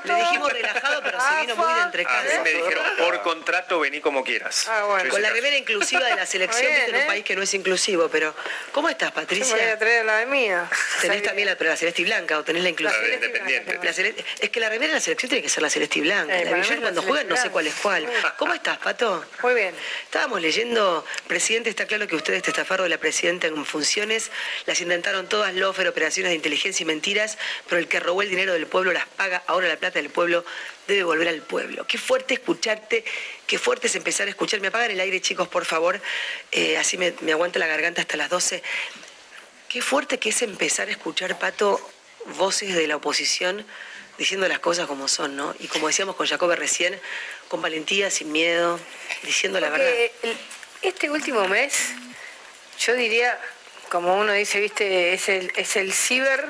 Le 0.04 0.14
dijimos 0.14 0.52
relajado, 0.52 1.00
pero 1.02 1.18
se 1.18 1.40
vino 1.40 1.56
muy 1.56 1.74
de 1.74 1.80
entre 1.80 2.04
A 2.04 2.22
mí 2.22 2.28
me 2.44 2.50
dijeron, 2.50 2.84
por 2.98 3.22
contrato 3.22 3.80
vení 3.80 4.00
como 4.00 4.22
quieras. 4.22 4.68
Ah, 4.68 4.84
bueno. 4.84 5.08
Con 5.08 5.22
la 5.22 5.30
remera 5.30 5.56
inclusiva 5.56 6.04
de 6.04 6.16
la 6.16 6.26
selección, 6.26 6.70
en 6.70 6.94
un 6.96 7.00
¿eh? 7.00 7.04
país 7.06 7.24
que 7.24 7.34
no 7.34 7.40
es 7.40 7.54
inclusivo, 7.54 8.10
pero 8.10 8.34
¿cómo 8.72 8.90
estás, 8.90 9.10
Patricia? 9.10 9.56
Yo 9.56 9.62
voy 9.62 9.70
a 9.70 9.78
traer 9.78 10.04
la 10.04 10.18
de 10.18 10.26
mía. 10.26 10.68
¿Tenés 11.00 11.22
también 11.22 11.48
la, 11.48 11.56
pero 11.56 11.70
la 11.70 11.76
celeste 11.76 12.02
y 12.02 12.04
blanca 12.04 12.38
o 12.38 12.44
tenés 12.44 12.62
la 12.62 12.68
inclusiva? 12.68 13.08
La 13.08 13.14
independiente. 13.14 13.78
La 13.82 13.92
celeste, 13.94 14.22
es 14.38 14.50
que 14.50 14.60
la 14.60 14.68
remera 14.68 14.88
de 14.88 14.96
la 14.96 15.00
selección 15.00 15.30
tiene 15.30 15.42
que 15.42 15.48
ser 15.48 15.62
la 15.62 15.70
celeste 15.70 16.00
y 16.00 16.02
blanca. 16.02 16.38
Eh, 16.38 16.44
la 16.44 16.80
cuando 16.82 17.00
juegan 17.00 17.26
no 17.26 17.38
sé 17.38 17.48
cuál 17.48 17.68
es 17.68 17.74
cuál. 17.76 18.06
¿Cómo 18.36 18.52
estás, 18.52 18.76
Pato? 18.76 19.24
Muy 19.42 19.54
bien. 19.54 19.74
Estábamos 20.04 20.42
leyendo, 20.42 21.06
presidente, 21.26 21.70
está 21.70 21.86
claro 21.86 22.06
que 22.06 22.16
usted 22.16 22.34
es 22.34 22.42
testaferro 22.42 22.82
de 22.82 22.90
la 22.90 22.98
presidenta 22.98 23.46
en 23.46 23.64
funciones, 23.64 24.25
las 24.66 24.80
intentaron 24.80 25.28
todas 25.28 25.54
lofer, 25.54 25.88
operaciones 25.88 26.30
de 26.30 26.36
inteligencia 26.36 26.82
y 26.82 26.86
mentiras, 26.86 27.38
pero 27.68 27.78
el 27.78 27.88
que 27.88 28.00
robó 28.00 28.22
el 28.22 28.30
dinero 28.30 28.52
del 28.52 28.66
pueblo 28.66 28.92
las 28.92 29.06
paga, 29.06 29.42
ahora 29.46 29.68
la 29.68 29.76
plata 29.76 30.00
del 30.00 30.10
pueblo 30.10 30.44
debe 30.86 31.02
volver 31.02 31.28
al 31.28 31.42
pueblo. 31.42 31.86
Qué 31.86 31.98
fuerte 31.98 32.34
escucharte, 32.34 33.04
qué 33.46 33.58
fuerte 33.58 33.86
es 33.88 33.94
empezar 33.96 34.26
a 34.26 34.30
escuchar. 34.30 34.60
Me 34.60 34.68
apagan 34.68 34.90
el 34.90 35.00
aire, 35.00 35.20
chicos, 35.20 35.48
por 35.48 35.64
favor, 35.64 36.00
eh, 36.52 36.78
así 36.78 36.98
me, 36.98 37.14
me 37.20 37.32
aguanto 37.32 37.58
la 37.58 37.66
garganta 37.66 38.02
hasta 38.02 38.16
las 38.16 38.30
12. 38.30 38.62
Qué 39.68 39.82
fuerte 39.82 40.18
que 40.18 40.30
es 40.30 40.42
empezar 40.42 40.88
a 40.88 40.90
escuchar, 40.90 41.38
Pato, 41.38 41.80
voces 42.36 42.74
de 42.74 42.86
la 42.86 42.96
oposición 42.96 43.66
diciendo 44.18 44.48
las 44.48 44.60
cosas 44.60 44.86
como 44.86 45.08
son, 45.08 45.36
¿no? 45.36 45.54
Y 45.60 45.68
como 45.68 45.88
decíamos 45.88 46.16
con 46.16 46.26
Jacobe 46.26 46.56
recién, 46.56 46.98
con 47.48 47.60
valentía, 47.60 48.10
sin 48.10 48.32
miedo, 48.32 48.80
diciendo 49.22 49.60
la 49.60 49.70
verdad. 49.70 49.92
este 50.82 51.10
último 51.10 51.46
mes, 51.48 51.90
yo 52.78 52.94
diría, 52.94 53.38
como 53.90 54.16
uno 54.16 54.32
dice, 54.32 54.60
viste, 54.60 55.12
es 55.12 55.28
el, 55.28 55.52
es 55.56 55.76
el 55.76 55.92
ciber, 55.92 56.44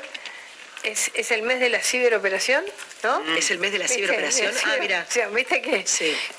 es, 0.83 1.11
es 1.15 1.31
el 1.31 1.43
mes 1.43 1.61
de 1.61 1.69
la 1.69 1.81
ciberoperación, 1.81 2.65
¿no? 3.03 3.21
Mm. 3.21 3.37
Es 3.37 3.51
el 3.51 3.59
mes 3.59 3.73
de 3.73 3.79
la 3.79 3.89
ciberoperación. 3.89 4.55
Ah, 4.65 4.77
mira. 4.81 5.07
¿Viste 5.33 5.61
que, 5.61 5.85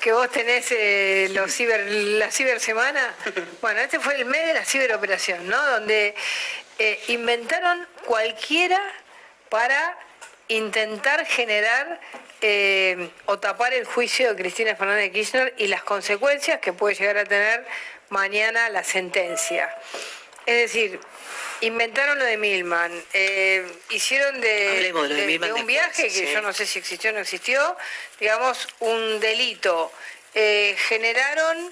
que 0.00 0.12
vos 0.12 0.30
tenés 0.30 0.66
eh, 0.70 1.28
los 1.32 1.52
ciber, 1.52 1.86
la 1.90 2.30
cibersemana? 2.30 3.14
Bueno, 3.60 3.80
este 3.80 4.00
fue 4.00 4.14
el 4.16 4.24
mes 4.24 4.46
de 4.46 4.54
la 4.54 4.64
ciberoperación, 4.64 5.46
¿no? 5.48 5.62
Donde 5.70 6.14
eh, 6.78 7.00
inventaron 7.08 7.86
cualquiera 8.06 8.80
para 9.48 9.98
intentar 10.48 11.26
generar 11.26 12.00
eh, 12.40 13.10
o 13.26 13.38
tapar 13.38 13.74
el 13.74 13.84
juicio 13.84 14.32
de 14.32 14.40
Cristina 14.40 14.76
Fernández 14.76 15.04
de 15.04 15.12
Kirchner 15.12 15.54
y 15.58 15.66
las 15.66 15.82
consecuencias 15.82 16.60
que 16.60 16.72
puede 16.72 16.94
llegar 16.94 17.18
a 17.18 17.24
tener 17.24 17.66
mañana 18.10 18.68
la 18.70 18.84
sentencia. 18.84 19.68
Es 20.48 20.72
decir, 20.72 20.98
inventaron 21.60 22.18
lo 22.18 22.24
de 22.24 22.38
Milman, 22.38 22.90
eh, 23.12 23.70
hicieron 23.90 24.40
de, 24.40 24.90
un 25.54 25.66
viaje 25.66 26.08
que 26.08 26.32
yo 26.32 26.40
no 26.40 26.54
sé 26.54 26.64
si 26.64 26.78
existió 26.78 27.10
o 27.10 27.12
no 27.12 27.18
existió, 27.18 27.76
digamos, 28.18 28.66
un 28.78 29.20
delito. 29.20 29.92
Eh, 30.32 30.74
generaron 30.88 31.70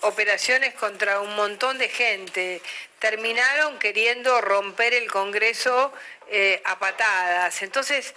operaciones 0.00 0.74
contra 0.74 1.20
un 1.20 1.36
montón 1.36 1.78
de 1.78 1.88
gente, 1.88 2.60
terminaron 2.98 3.78
queriendo 3.78 4.40
romper 4.40 4.92
el 4.92 5.08
Congreso 5.08 5.92
eh, 6.28 6.60
a 6.64 6.76
patadas. 6.80 7.62
Entonces, 7.62 8.14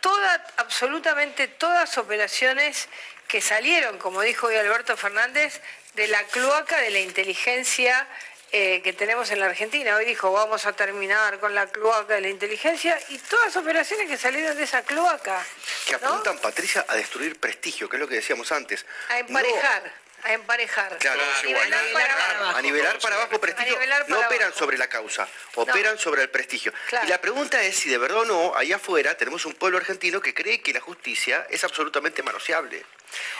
todas, 0.00 0.40
absolutamente 0.56 1.46
todas 1.46 1.98
operaciones 1.98 2.88
que 3.28 3.40
salieron, 3.40 3.96
como 3.98 4.22
dijo 4.22 4.48
hoy 4.48 4.56
Alberto 4.56 4.96
Fernández, 4.96 5.60
de 5.94 6.08
la 6.08 6.22
cloaca 6.24 6.80
de 6.80 6.90
la 6.90 7.00
inteligencia 7.00 8.06
eh, 8.52 8.82
que 8.82 8.92
tenemos 8.92 9.30
en 9.30 9.40
la 9.40 9.46
Argentina. 9.46 9.96
Hoy 9.96 10.04
dijo, 10.04 10.30
vamos 10.32 10.64
a 10.66 10.72
terminar 10.72 11.40
con 11.40 11.54
la 11.54 11.66
cloaca 11.66 12.14
de 12.14 12.20
la 12.20 12.28
inteligencia 12.28 12.96
y 13.08 13.18
todas 13.18 13.56
operaciones 13.56 14.08
que 14.08 14.16
salieron 14.16 14.56
de 14.56 14.62
esa 14.62 14.82
cloaca. 14.82 15.44
Que 15.86 15.96
apuntan, 15.96 16.38
Patricia, 16.38 16.84
a 16.86 16.94
destruir 16.94 17.38
prestigio, 17.40 17.88
que 17.88 17.96
es 17.96 18.00
lo 18.00 18.08
que 18.08 18.16
decíamos 18.16 18.52
antes. 18.52 18.86
A 19.08 19.18
emparejar 19.18 20.03
a 20.24 20.32
emparejar. 20.32 20.96
Claro, 20.98 21.20
a, 21.20 21.42
nivelar 21.42 21.92
para 21.92 22.36
abajo. 22.38 22.58
A 22.58 22.62
nivelar 22.62 22.98
para 22.98 23.16
abajo 23.16 23.40
prestigio. 23.40 23.78
no 24.08 24.20
operan 24.20 24.54
sobre 24.54 24.78
la 24.78 24.88
causa, 24.88 25.28
operan 25.54 25.98
sobre 25.98 26.22
el 26.22 26.30
prestigio. 26.30 26.72
Y 27.04 27.06
la 27.06 27.20
pregunta 27.20 27.62
es 27.62 27.76
si 27.76 27.90
de 27.90 27.98
verdad 27.98 28.20
o 28.20 28.24
no, 28.24 28.56
allá 28.56 28.76
afuera 28.76 29.16
tenemos 29.16 29.44
un 29.44 29.52
pueblo 29.52 29.78
argentino 29.78 30.20
que 30.20 30.32
cree 30.32 30.62
que 30.62 30.72
la 30.72 30.80
justicia 30.80 31.46
es 31.50 31.62
absolutamente 31.62 32.22
manoseable. 32.22 32.84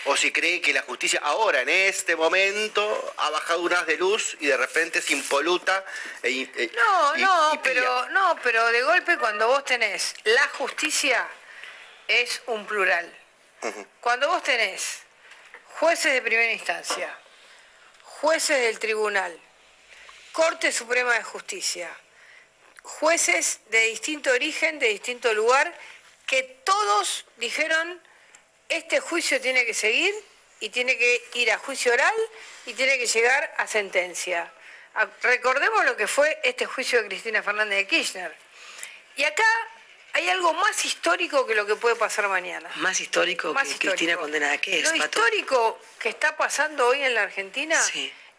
O 0.04 0.16
si 0.16 0.30
cree 0.30 0.60
que 0.60 0.72
la 0.72 0.82
justicia 0.82 1.20
ahora, 1.24 1.62
en 1.62 1.68
este 1.68 2.14
momento, 2.14 3.14
ha 3.16 3.30
bajado 3.30 3.62
un 3.62 3.72
haz 3.72 3.86
de 3.86 3.96
luz 3.96 4.36
y 4.40 4.46
de 4.46 4.56
repente 4.56 4.98
es 5.00 5.10
impoluta. 5.10 5.84
E, 6.22 6.42
e 6.42 6.70
no, 6.76 7.16
no, 7.16 7.60
pero, 7.62 8.08
no, 8.10 8.38
pero 8.42 8.66
de 8.68 8.82
golpe 8.82 9.18
cuando 9.18 9.48
vos 9.48 9.64
tenés 9.64 10.14
la 10.24 10.46
justicia 10.48 11.26
es 12.06 12.42
un 12.46 12.66
plural. 12.66 13.10
Cuando 14.00 14.28
vos 14.28 14.42
tenés 14.42 15.03
jueces 15.78 16.12
de 16.12 16.22
primera 16.22 16.52
instancia, 16.52 17.12
jueces 18.02 18.60
del 18.60 18.78
tribunal, 18.78 19.38
Corte 20.32 20.72
Suprema 20.72 21.14
de 21.14 21.22
Justicia, 21.22 21.90
jueces 22.82 23.60
de 23.70 23.86
distinto 23.86 24.30
origen, 24.30 24.78
de 24.78 24.88
distinto 24.88 25.32
lugar, 25.34 25.72
que 26.26 26.42
todos 26.64 27.26
dijeron, 27.36 28.00
este 28.68 29.00
juicio 29.00 29.40
tiene 29.40 29.64
que 29.66 29.74
seguir 29.74 30.14
y 30.60 30.70
tiene 30.70 30.96
que 30.96 31.22
ir 31.34 31.50
a 31.50 31.58
juicio 31.58 31.92
oral 31.92 32.14
y 32.66 32.74
tiene 32.74 32.98
que 32.98 33.06
llegar 33.06 33.54
a 33.58 33.66
sentencia. 33.66 34.52
Recordemos 35.22 35.84
lo 35.84 35.96
que 35.96 36.06
fue 36.06 36.38
este 36.44 36.66
juicio 36.66 37.02
de 37.02 37.08
Cristina 37.08 37.42
Fernández 37.42 37.78
de 37.78 37.86
Kirchner. 37.86 38.34
Y 39.16 39.24
acá 39.24 39.44
hay 40.14 40.28
algo 40.28 40.54
más 40.54 40.84
histórico 40.84 41.44
que 41.44 41.54
lo 41.54 41.66
que 41.66 41.74
puede 41.74 41.96
pasar 41.96 42.28
mañana. 42.28 42.70
Más 42.76 43.00
histórico 43.00 43.52
que 43.52 43.78
Cristina 43.78 44.16
condenada. 44.16 44.56
¿Qué 44.58 44.78
es, 44.78 44.88
Lo 44.88 44.94
histórico 44.94 45.80
que 45.98 46.08
está 46.08 46.36
pasando 46.36 46.86
hoy 46.86 47.02
en 47.02 47.14
la 47.14 47.24
Argentina 47.24 47.76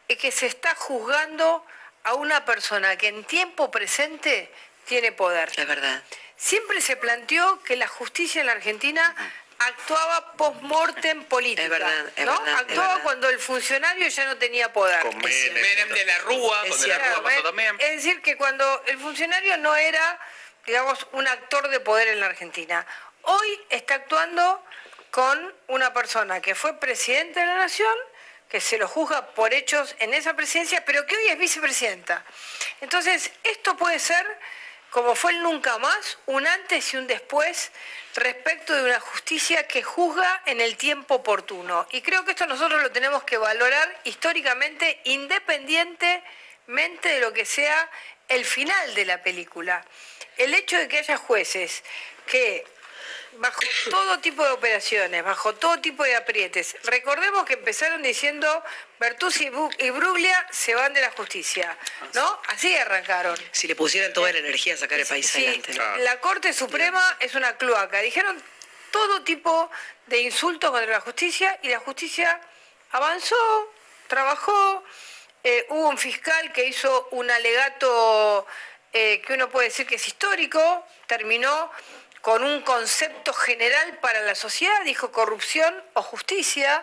es 0.08 0.18
que 0.18 0.32
se 0.32 0.48
está 0.48 0.74
juzgando 0.76 1.66
a 2.06 2.14
una 2.14 2.46
persona 2.46 2.96
que 2.98 3.10
en 3.10 3.26
tiempo 3.26 3.72
presente 3.72 4.50
tiene 4.86 5.12
poder. 5.12 5.52
Es 5.56 5.68
verdad. 5.68 6.02
Siempre 6.38 6.80
se 6.80 6.96
planteó 6.96 7.62
que 7.64 7.76
la 7.76 7.88
justicia 7.88 8.40
en 8.40 8.48
la 8.48 8.54
Argentina 8.54 9.14
actuaba 9.60 10.34
post-mortem 10.34 11.26
política. 11.26 11.64
Es 11.64 11.70
verdad, 11.70 12.12
es 12.16 12.26
¿no? 12.26 12.34
actuaba 12.34 13.02
cuando 13.02 13.28
el 13.30 13.40
funcionario 13.40 14.08
ya 14.08 14.26
no 14.26 14.38
tenía 14.38 14.72
poder. 14.72 15.02
Con 15.02 15.18
Menem, 15.18 15.90
de 15.90 16.06
la 16.06 16.20
Rúa, 16.20 16.64
de 16.64 16.88
la 16.88 16.98
Rúa 17.00 17.24
pasó 17.24 17.44
también. 17.44 17.76
Es 17.80 18.04
decir, 18.04 18.22
que 18.22 18.38
cuando 18.38 18.84
el 18.88 18.98
funcionario 18.98 19.58
no 19.58 19.76
era 19.76 20.20
digamos, 20.66 21.08
un 21.14 21.28
actor 21.28 21.68
de 21.70 21.80
poder 21.80 22.10
en 22.10 22.20
la 22.20 22.28
Argentina. 22.28 22.86
Hoy 23.24 23.62
está 23.70 23.96
actuando 23.96 24.64
con 25.12 25.54
una 25.68 25.94
persona 25.94 26.42
que 26.42 26.56
fue 26.56 26.80
presidente 26.80 27.40
de 27.40 27.46
la 27.46 27.56
Nación, 27.56 27.96
que 28.50 28.60
se 28.60 28.78
lo 28.78 28.88
juzga 28.88 29.28
por 29.28 29.54
hechos 29.54 29.96
en 30.00 30.14
esa 30.14 30.36
presidencia, 30.36 30.84
pero 30.86 31.06
que 31.06 31.16
hoy 31.16 31.28
es 31.28 31.38
vicepresidenta. 31.38 32.24
Entonces, 32.82 33.32
esto 33.44 33.78
puede 33.78 34.00
ser, 34.00 34.26
como 34.90 35.16
fue 35.16 35.32
el 35.32 35.42
nunca 35.42 35.78
más, 35.78 36.18
un 36.26 36.46
antes 36.46 36.94
y 36.94 36.98
un 36.98 37.08
después 37.08 37.72
respecto 38.16 38.74
de 38.74 38.84
una 38.84 39.00
justicia 39.00 39.68
que 39.68 39.84
juzga 39.84 40.42
en 40.46 40.62
el 40.62 40.78
tiempo 40.78 41.16
oportuno. 41.16 41.88
Y 41.92 42.02
creo 42.02 42.26
que 42.26 42.32
esto 42.32 42.46
nosotros 42.46 42.82
lo 42.82 42.92
tenemos 42.92 43.24
que 43.24 43.38
valorar 43.38 44.00
históricamente, 44.04 45.02
independientemente 45.06 47.10
de 47.10 47.20
lo 47.20 47.34
que 47.34 47.46
sea 47.46 47.90
el 48.28 48.46
final 48.46 48.96
de 48.96 49.06
la 49.06 49.22
película 49.22 49.84
el 50.38 50.54
hecho 50.54 50.78
de 50.78 50.88
que 50.88 51.00
haya 51.00 51.18
jueces 51.18 51.84
que 52.28 52.66
bajo 53.38 53.60
todo 53.90 54.20
tipo 54.20 54.44
de 54.44 54.52
operaciones, 54.52 55.24
bajo 55.24 55.56
todo 55.56 55.80
tipo 55.80 56.04
de 56.04 56.16
aprietes. 56.16 56.76
Recordemos 56.84 57.46
que 57.46 57.54
empezaron 57.54 58.02
diciendo 58.02 58.64
Bertuzzi 59.00 59.52
y 59.80 59.90
Bruglia 59.90 60.48
se 60.52 60.76
van 60.76 60.94
de 60.94 61.02
la 61.02 61.12
justicia, 61.12 61.78
¿no? 62.14 62.42
Así 62.48 62.74
arrancaron. 62.76 63.38
Si 63.52 63.68
le 63.68 63.76
pusieran 63.76 64.14
toda 64.14 64.32
la 64.32 64.40
energía 64.40 64.76
a 64.76 64.78
sacar 64.78 65.00
el 65.00 65.06
país 65.06 65.34
adelante. 65.36 65.74
La 66.00 66.20
Corte 66.20 66.54
Suprema 66.54 67.18
es 67.20 67.36
una 67.36 67.58
cloaca. 67.58 68.00
Dijeron 68.02 68.42
todo 68.92 69.24
tipo 69.24 69.70
de 70.08 70.22
insultos 70.22 70.72
contra 70.72 70.90
la 70.90 71.02
justicia 71.02 71.60
y 71.64 71.70
la 71.70 71.80
justicia 71.80 72.40
avanzó, 72.92 73.74
trabajó. 74.08 74.84
Eh, 75.44 75.66
hubo 75.70 75.90
un 75.90 75.98
fiscal 75.98 76.52
que 76.54 76.66
hizo 76.66 77.08
un 77.12 77.30
alegato 77.30 78.48
eh, 78.98 79.22
que 79.28 79.34
uno 79.34 79.50
puede 79.50 79.68
decir 79.68 79.86
que 79.86 79.96
es 79.96 80.08
histórico, 80.08 80.88
terminó 81.06 81.70
con 82.22 82.42
un 82.46 82.62
concepto 82.62 83.34
general 83.34 83.98
para 84.00 84.22
la 84.22 84.36
sociedad, 84.36 84.86
dijo 84.86 85.12
corrupción 85.12 85.84
o 85.96 86.02
justicia, 86.02 86.82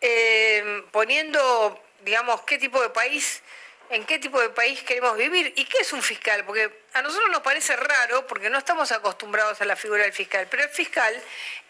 eh, 0.00 0.82
poniendo, 0.90 1.84
digamos, 2.00 2.40
qué 2.44 2.56
tipo 2.56 2.80
de 2.80 2.88
país, 2.88 3.42
en 3.90 4.06
qué 4.06 4.18
tipo 4.18 4.40
de 4.40 4.48
país 4.48 4.82
queremos 4.84 5.18
vivir 5.18 5.52
y 5.54 5.66
qué 5.66 5.82
es 5.82 5.92
un 5.92 6.02
fiscal, 6.02 6.46
porque 6.46 6.70
a 6.94 7.02
nosotros 7.02 7.28
nos 7.30 7.42
parece 7.42 7.76
raro 7.76 8.26
porque 8.26 8.48
no 8.48 8.56
estamos 8.56 8.90
acostumbrados 8.90 9.60
a 9.60 9.66
la 9.66 9.76
figura 9.76 10.04
del 10.04 10.14
fiscal, 10.14 10.48
pero 10.50 10.62
el 10.62 10.70
fiscal 10.70 11.22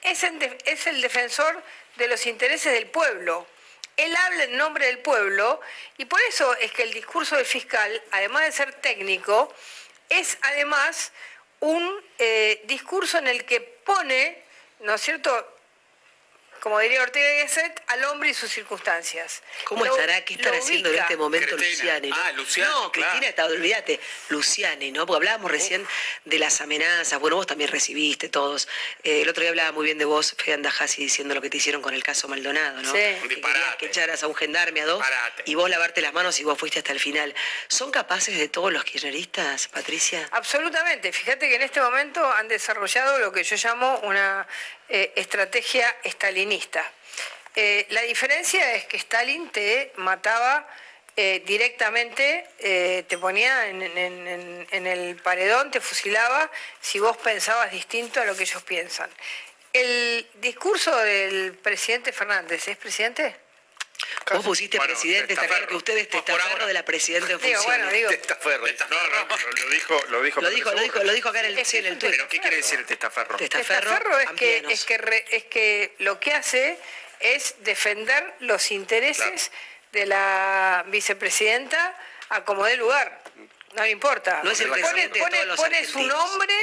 es 0.02 0.22
el 0.86 1.00
defensor 1.00 1.60
de 1.96 2.06
los 2.06 2.24
intereses 2.26 2.72
del 2.72 2.86
pueblo. 2.86 3.44
Él 3.96 4.14
habla 4.16 4.44
en 4.44 4.56
nombre 4.56 4.86
del 4.86 4.98
pueblo 4.98 5.60
y 5.96 6.04
por 6.04 6.20
eso 6.28 6.54
es 6.56 6.72
que 6.72 6.82
el 6.82 6.92
discurso 6.92 7.36
del 7.36 7.46
fiscal, 7.46 8.02
además 8.10 8.44
de 8.44 8.52
ser 8.52 8.72
técnico, 8.74 9.52
es 10.08 10.38
además 10.42 11.12
un 11.60 12.02
eh, 12.18 12.62
discurso 12.64 13.18
en 13.18 13.28
el 13.28 13.44
que 13.44 13.60
pone, 13.60 14.42
¿no 14.80 14.94
es 14.94 15.00
cierto?, 15.00 15.53
como 16.64 16.78
diría 16.78 17.02
Ortega 17.02 17.30
y 17.34 17.40
Gasset, 17.40 17.82
al 17.88 18.02
hombre 18.04 18.30
y 18.30 18.34
sus 18.34 18.50
circunstancias. 18.50 19.42
¿Cómo 19.64 19.84
estará? 19.84 20.24
¿Qué 20.24 20.32
estará 20.32 20.56
haciendo 20.56 20.88
en 20.88 20.98
este 20.98 21.14
momento 21.14 21.58
Luciani? 21.58 22.08
¿no? 22.08 22.16
Ah, 22.18 22.32
Luciani. 22.32 22.70
No, 22.70 22.90
Cristina 22.90 23.26
está, 23.26 23.44
olvídate, 23.44 24.00
Luciani, 24.30 24.90
¿no? 24.90 25.04
Porque 25.04 25.18
hablábamos 25.18 25.50
recién 25.50 25.86
de 26.24 26.38
las 26.38 26.62
amenazas, 26.62 27.20
bueno, 27.20 27.36
vos 27.36 27.46
también 27.46 27.70
recibiste 27.70 28.30
todos. 28.30 28.66
Eh, 29.02 29.20
el 29.20 29.28
otro 29.28 29.42
día 29.42 29.50
hablaba 29.50 29.72
muy 29.72 29.84
bien 29.84 29.98
de 29.98 30.06
vos, 30.06 30.34
Fede 30.38 30.54
Andajasi, 30.54 31.02
diciendo 31.02 31.34
lo 31.34 31.42
que 31.42 31.50
te 31.50 31.58
hicieron 31.58 31.82
con 31.82 31.92
el 31.92 32.02
caso 32.02 32.28
Maldonado, 32.28 32.80
¿no? 32.80 32.90
Sí. 32.90 33.28
Que, 33.28 33.42
que 33.78 33.84
echaras 33.84 34.22
a 34.22 34.26
un 34.26 34.34
gendarme, 34.34 34.80
a 34.80 34.86
dos, 34.86 35.04
y 35.44 35.56
vos 35.56 35.68
lavarte 35.68 36.00
las 36.00 36.14
manos 36.14 36.40
y 36.40 36.44
vos 36.44 36.58
fuiste 36.58 36.78
hasta 36.78 36.92
el 36.92 36.98
final. 36.98 37.34
¿Son 37.68 37.90
capaces 37.90 38.38
de 38.38 38.48
todos 38.48 38.72
los 38.72 38.84
kirchneristas, 38.84 39.68
Patricia? 39.68 40.26
Absolutamente. 40.30 41.12
Fíjate 41.12 41.46
que 41.46 41.56
en 41.56 41.62
este 41.62 41.82
momento 41.82 42.24
han 42.32 42.48
desarrollado 42.48 43.18
lo 43.18 43.32
que 43.32 43.44
yo 43.44 43.54
llamo 43.56 43.98
una 43.98 44.46
eh, 44.88 45.12
estrategia 45.16 45.94
estalinista. 46.02 46.82
Eh, 47.54 47.86
la 47.90 48.02
diferencia 48.02 48.74
es 48.74 48.84
que 48.86 48.96
Stalin 48.96 49.48
te 49.50 49.92
mataba 49.96 50.68
eh, 51.16 51.42
directamente 51.46 52.44
te 52.58 53.18
ponía 53.18 53.68
en, 53.68 54.86
el 54.86 55.16
paredón, 55.22 55.70
te 55.70 55.80
fusilaba 55.80 56.50
si 56.80 56.98
vos 56.98 57.16
pensabas 57.16 57.70
distinto 57.70 58.20
a 58.20 58.24
lo 58.24 58.36
que 58.36 58.42
ellos 58.42 58.62
piensan. 58.64 59.08
El 59.72 60.26
discurso 60.34 60.96
del 60.96 61.54
presidente 61.54 62.10
Fernández, 62.10 62.66
¿es 62.66 62.76
presidente? 62.76 63.43
Vos 64.32 64.44
pusiste 64.44 64.80
presidente, 64.80 65.34
está 65.34 65.46
claro 65.46 65.66
que 65.66 65.76
usted 65.76 65.96
es 65.98 66.08
testaferro 66.08 66.66
de 66.66 66.72
la 66.72 66.84
presidenta 66.84 67.32
en 67.32 67.40
funciones. 67.40 67.60
Digo, 67.60 67.64
bueno, 67.64 67.90
digo. 67.90 68.10
Testaferro. 68.10 68.66
No, 68.66 69.08
no, 69.08 69.26
lo 69.64 69.70
dijo, 69.70 70.00
lo 70.08 70.22
dijo. 70.22 70.40
Lo 70.40 70.50
dijo, 70.50 70.72
lo 70.72 70.80
dijo, 70.80 71.04
lo 71.04 71.12
dijo 71.12 71.28
acá 71.28 71.40
en 71.40 71.46
el, 71.46 71.64
sí, 71.64 71.78
en 71.78 71.86
el 71.86 71.98
Twitter. 71.98 72.16
¿Pero 72.16 72.28
qué 72.28 72.40
quiere 72.40 72.56
decir 72.56 72.78
el 72.78 72.86
testaferro? 72.86 73.36
Testaferro, 73.36 73.90
testaferro 73.90 74.18
es, 74.18 74.30
que, 74.32 74.64
es, 74.68 74.84
que 74.84 75.24
es 75.30 75.44
que 75.44 75.94
lo 75.98 76.18
que 76.20 76.32
hace 76.32 76.78
es 77.20 77.56
defender 77.60 78.34
los 78.40 78.70
intereses 78.70 79.50
de 79.92 80.06
la 80.06 80.84
vicepresidenta 80.88 81.96
a 82.30 82.44
como 82.44 82.64
dé 82.64 82.76
lugar. 82.76 83.22
No 83.74 83.82
le 83.82 83.90
importa. 83.90 84.40
No 84.42 84.50
es 84.52 84.60
el 84.60 84.68
pone, 84.68 85.08
pone, 85.08 85.46
pone 85.56 85.84
su 85.84 86.00
nombre 86.02 86.54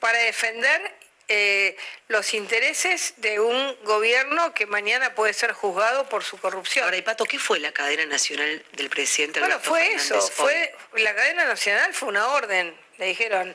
para 0.00 0.18
defender 0.18 0.99
eh, 1.32 1.76
los 2.08 2.34
intereses 2.34 3.14
de 3.18 3.38
un 3.38 3.76
gobierno 3.84 4.52
que 4.52 4.66
mañana 4.66 5.14
puede 5.14 5.32
ser 5.32 5.52
juzgado 5.52 6.08
por 6.08 6.24
su 6.24 6.36
corrupción. 6.38 6.84
Ahora, 6.84 6.96
y 6.96 7.02
Pato, 7.02 7.24
¿qué 7.24 7.38
fue 7.38 7.60
la 7.60 7.70
cadena 7.70 8.04
nacional 8.04 8.64
del 8.72 8.90
presidente 8.90 9.38
Bueno, 9.38 9.60
fue 9.60 9.92
eso, 9.92 10.20
fue 10.20 10.74
la 10.94 11.14
cadena 11.14 11.44
nacional 11.44 11.94
fue 11.94 12.08
una 12.08 12.26
orden. 12.30 12.76
Le 12.98 13.06
dijeron, 13.06 13.54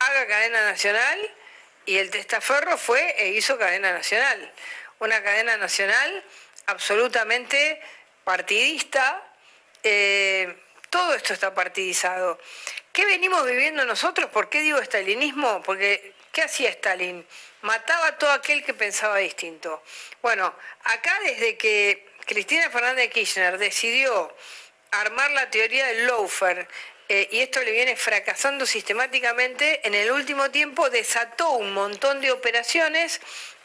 haga 0.00 0.26
cadena 0.26 0.64
nacional 0.64 1.30
y 1.86 1.98
el 1.98 2.10
testaferro 2.10 2.76
fue 2.76 3.14
e 3.16 3.28
hizo 3.28 3.56
cadena 3.56 3.92
nacional. 3.92 4.52
Una 4.98 5.22
cadena 5.22 5.56
nacional 5.56 6.24
absolutamente 6.66 7.80
partidista. 8.24 9.22
Eh, 9.84 10.56
todo 10.90 11.14
esto 11.14 11.34
está 11.34 11.54
partidizado. 11.54 12.40
¿Qué 12.92 13.06
venimos 13.06 13.46
viviendo 13.46 13.84
nosotros? 13.84 14.28
¿Por 14.30 14.50
qué 14.50 14.62
digo 14.62 14.78
estalinismo? 14.78 15.62
Porque 15.62 16.14
¿qué 16.32 16.42
hacía 16.42 16.70
Stalin? 16.70 17.24
Mataba 17.60 18.08
a 18.08 18.18
todo 18.18 18.32
aquel 18.32 18.64
que 18.64 18.74
pensaba 18.74 19.18
distinto. 19.18 19.82
Bueno, 20.20 20.52
acá 20.84 21.20
desde 21.24 21.56
que 21.56 22.08
Cristina 22.26 22.70
Fernández 22.70 23.04
de 23.04 23.10
Kirchner 23.10 23.58
decidió 23.58 24.34
armar 24.90 25.30
la 25.30 25.50
teoría 25.50 25.86
del 25.86 26.06
loafer, 26.06 26.66
eh, 27.08 27.28
y 27.30 27.40
esto 27.40 27.60
le 27.62 27.72
viene 27.72 27.96
fracasando 27.96 28.66
sistemáticamente, 28.66 29.86
en 29.86 29.94
el 29.94 30.10
último 30.10 30.50
tiempo 30.50 30.90
desató 30.90 31.50
un 31.50 31.72
montón 31.72 32.20
de 32.20 32.30
operaciones 32.30 33.20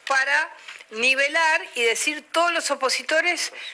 para 0.07 0.53
nivelar 0.91 1.61
y 1.75 1.83
decir 1.83 2.25
todos 2.31 2.51
los 2.51 2.65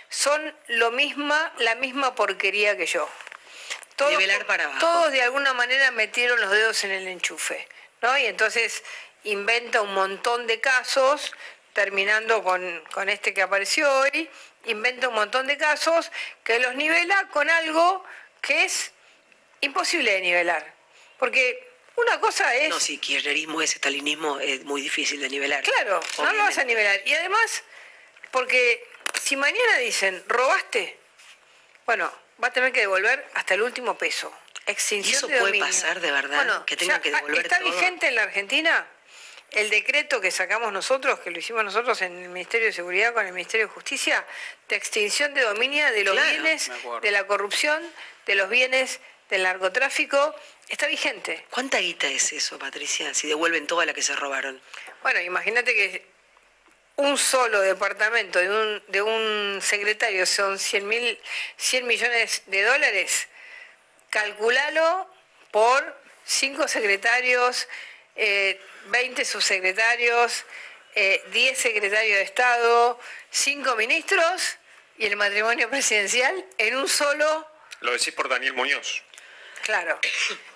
son 0.09 0.55
lo 0.67 0.91
misma, 0.91 1.53
la 1.59 1.75
misma 1.75 2.15
porquería 2.15 2.75
que 2.77 2.85
yo. 2.85 3.07
Todos, 3.95 4.23
para 4.47 4.79
Todos 4.79 5.11
de 5.11 5.21
alguna 5.21 5.53
manera 5.53 5.91
metieron 5.91 6.41
los 6.41 6.49
dedos 6.49 6.83
en 6.83 6.91
el 6.91 7.07
enchufe, 7.07 7.67
¿no? 8.03 8.17
Y 8.17 8.27
entonces 8.27 8.83
inventa 9.23 9.81
un 9.81 9.93
montón 9.93 10.45
de 10.45 10.59
casos, 10.59 11.31
terminando 11.73 12.43
con, 12.43 12.83
con 12.93 13.09
este 13.09 13.33
que 13.33 13.41
apareció 13.41 13.91
hoy, 13.91 14.29
inventa 14.65 15.07
un 15.07 15.15
montón 15.15 15.47
de 15.47 15.57
casos 15.57 16.11
que 16.43 16.59
los 16.59 16.75
nivela 16.75 17.29
con 17.29 17.49
algo 17.49 18.03
que 18.41 18.65
es 18.65 18.91
imposible 19.61 20.11
de 20.11 20.21
nivelar. 20.21 20.73
Porque 21.17 21.67
una 21.95 22.19
cosa 22.19 22.53
es... 22.55 22.69
No, 22.69 22.79
si 22.79 22.97
kirchnerismo 22.97 23.61
es 23.61 23.73
estalinismo, 23.75 24.39
es 24.39 24.63
muy 24.65 24.81
difícil 24.81 25.21
de 25.21 25.29
nivelar. 25.29 25.63
Claro, 25.63 26.01
no 26.17 26.33
lo 26.33 26.43
vas 26.43 26.57
a 26.57 26.63
nivelar. 26.63 27.01
Y 27.05 27.13
además, 27.13 27.63
porque 28.31 28.85
si 29.21 29.37
mañana 29.37 29.77
dicen, 29.77 30.23
robaste, 30.27 30.97
bueno, 31.85 32.11
va 32.43 32.49
a 32.49 32.53
tener 32.53 32.73
que 32.73 32.81
devolver 32.81 33.25
hasta 33.35 33.53
el 33.53 33.61
último 33.61 33.97
peso. 33.97 34.33
Extinción 34.65 35.29
¿Y 35.29 35.33
eso 35.33 35.41
puede 35.41 35.59
pasar 35.59 35.99
de 35.99 36.11
verdad? 36.11 36.65
que 36.65 36.77
tenga 36.77 37.01
que 37.01 37.11
devolver 37.11 37.45
¿Está 37.45 37.59
vigente 37.59 38.07
en 38.07 38.15
la 38.15 38.23
Argentina 38.23 38.87
el 39.51 39.69
decreto 39.69 40.19
que 40.19 40.31
sacamos 40.31 40.73
nosotros, 40.73 41.19
que 41.19 41.29
lo 41.29 41.37
hicimos 41.37 41.63
nosotros 41.63 42.01
en 42.01 42.17
el 42.23 42.29
Ministerio 42.29 42.67
de 42.67 42.73
Seguridad 42.73 43.13
con 43.13 43.25
el 43.25 43.33
Ministerio 43.33 43.67
de 43.67 43.73
Justicia, 43.73 44.25
de 44.67 44.75
extinción 44.75 45.33
de 45.33 45.41
dominio 45.41 45.91
de 45.91 46.03
los 46.03 46.15
bienes, 46.15 46.71
de 47.01 47.11
la 47.11 47.27
corrupción, 47.27 47.83
de 48.25 48.35
los 48.35 48.49
bienes 48.49 48.99
del 49.29 49.43
narcotráfico 49.43 50.35
está 50.69 50.87
vigente. 50.87 51.45
¿Cuánta 51.49 51.79
guita 51.79 52.07
es 52.07 52.33
eso, 52.33 52.57
Patricia, 52.57 53.13
si 53.13 53.27
devuelven 53.27 53.67
toda 53.67 53.85
la 53.85 53.93
que 53.93 54.01
se 54.01 54.15
robaron? 54.15 54.59
Bueno, 55.01 55.21
imagínate 55.21 55.73
que 55.73 56.05
un 56.95 57.17
solo 57.17 57.61
departamento 57.61 58.39
de 58.39 58.49
un, 58.49 58.83
de 58.87 59.01
un 59.01 59.59
secretario 59.61 60.25
son 60.25 60.59
100, 60.59 60.87
mil, 60.87 61.19
100 61.57 61.87
millones 61.87 62.43
de 62.47 62.63
dólares. 62.63 63.27
Calculalo 64.13 65.09
por 65.49 65.99
cinco 66.23 66.67
secretarios, 66.67 67.67
20 68.15 68.61
eh, 69.21 69.25
subsecretarios, 69.25 70.45
10 70.93 71.25
eh, 71.33 71.55
secretarios 71.55 72.17
de 72.17 72.21
Estado, 72.21 72.99
cinco 73.31 73.75
ministros 73.75 74.59
y 74.99 75.07
el 75.07 75.15
matrimonio 75.15 75.67
presidencial 75.71 76.45
en 76.59 76.75
un 76.75 76.87
solo... 76.87 77.47
Lo 77.79 77.91
decís 77.91 78.13
por 78.13 78.29
Daniel 78.29 78.53
Muñoz. 78.53 79.01
Claro, 79.63 79.99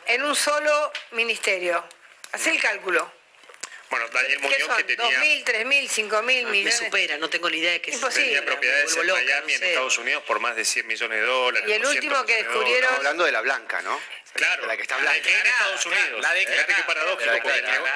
en 0.05 0.21
un 0.21 0.35
solo 0.35 0.93
ministerio. 1.13 1.83
Hacé 2.33 2.51
el 2.51 2.61
cálculo. 2.61 3.11
Bueno, 3.89 4.07
Daniel 4.09 4.39
Muñoz 4.39 4.77
que 4.77 4.83
tenía... 4.83 5.21
2.000, 5.21 5.43
3.000, 5.45 6.09
5.000 6.09 6.23
millones. 6.23 6.63
Me 6.65 6.71
supera, 6.71 7.17
no 7.17 7.29
tengo 7.29 7.49
ni 7.49 7.57
idea 7.57 7.71
de 7.71 7.81
qué 7.81 7.91
Imposible. 7.91 8.25
Tenía 8.25 8.45
propiedades 8.45 8.95
en 8.95 9.07
Miami, 9.07 9.53
en 9.53 9.63
Estados 9.63 9.97
Unidos, 9.97 10.23
por 10.23 10.39
más 10.39 10.55
de 10.55 10.65
100 10.65 10.87
millones 10.87 11.19
de 11.21 11.25
dólares. 11.25 11.69
Y 11.69 11.73
el 11.73 11.85
último 11.85 12.25
que 12.25 12.35
descubrieron... 12.35 12.83
Estamos 12.83 12.97
hablando 12.97 13.25
de 13.25 13.31
la 13.31 13.41
blanca, 13.41 13.81
¿no? 13.81 13.99
Claro, 14.33 14.67
la 14.67 14.75
que 14.75 14.83
está 14.83 14.97
blanca. 14.97 15.29
en 15.29 15.47
Estados 15.47 15.85
Unidos. 15.85 16.21
La 16.21 16.29
Fíjate 16.29 16.73
qué 16.75 16.83
paradójico, 16.83 17.31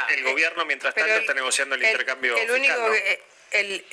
el 0.09 0.23
gobierno 0.23 0.65
mientras 0.65 0.95
tanto 0.95 1.13
está 1.13 1.33
negociando 1.33 1.75
el, 1.75 1.83
intercambio 1.83 2.37
el 2.37 2.51
único 2.51 2.91
que, 2.91 3.21
el, 3.51 3.85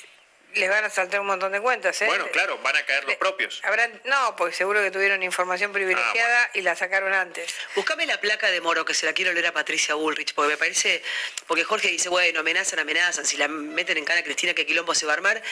les 0.55 0.69
van 0.69 0.85
a 0.85 0.91
saltar 0.91 1.21
un 1.21 1.27
montón 1.27 1.53
de 1.53 1.61
cuentas. 1.61 2.01
¿eh? 2.03 2.07
Bueno, 2.07 2.27
claro, 2.33 2.59
van 2.59 2.77
a 2.77 2.85
caer 2.85 3.05
los 3.05 3.17
propios. 3.17 3.61
Habrán, 3.65 4.01
no, 4.05 4.35
porque 4.37 4.55
seguro 4.55 4.83
que 4.83 4.91
tuvieron 4.91 5.23
información 5.23 5.73
privilegiada 5.73 6.45
ah, 6.45 6.51
y 6.55 6.63
la 6.63 6.75
sacaron 6.75 7.13
antes. 7.13 7.55
Buscame 7.75 8.07
la 8.07 8.21
placa 8.21 8.51
de 8.51 8.61
Moro, 8.61 8.85
que 8.85 8.95
se 8.95 9.07
la 9.07 9.13
quiero 9.13 9.33
leer 9.33 9.47
a 9.47 9.53
Patricia 9.53 9.95
Bullrich, 9.95 10.35
porque 10.35 10.53
me 10.53 10.57
parece, 10.57 11.03
porque 11.47 11.65
Jorge 11.65 11.89
dice, 11.89 12.09
bueno, 12.09 12.41
amenazan, 12.41 12.79
amenazan, 12.79 13.25
si 13.25 13.37
la 13.37 13.49
meten 13.49 13.99
en 13.99 14.05
cara 14.05 14.21
a 14.21 14.25
Cristina, 14.25 14.55
que 14.55 14.67
quilombo 14.67 14.95
se 14.95 15.07
va 15.07 15.13
a 15.13 15.17
armar. 15.17 15.43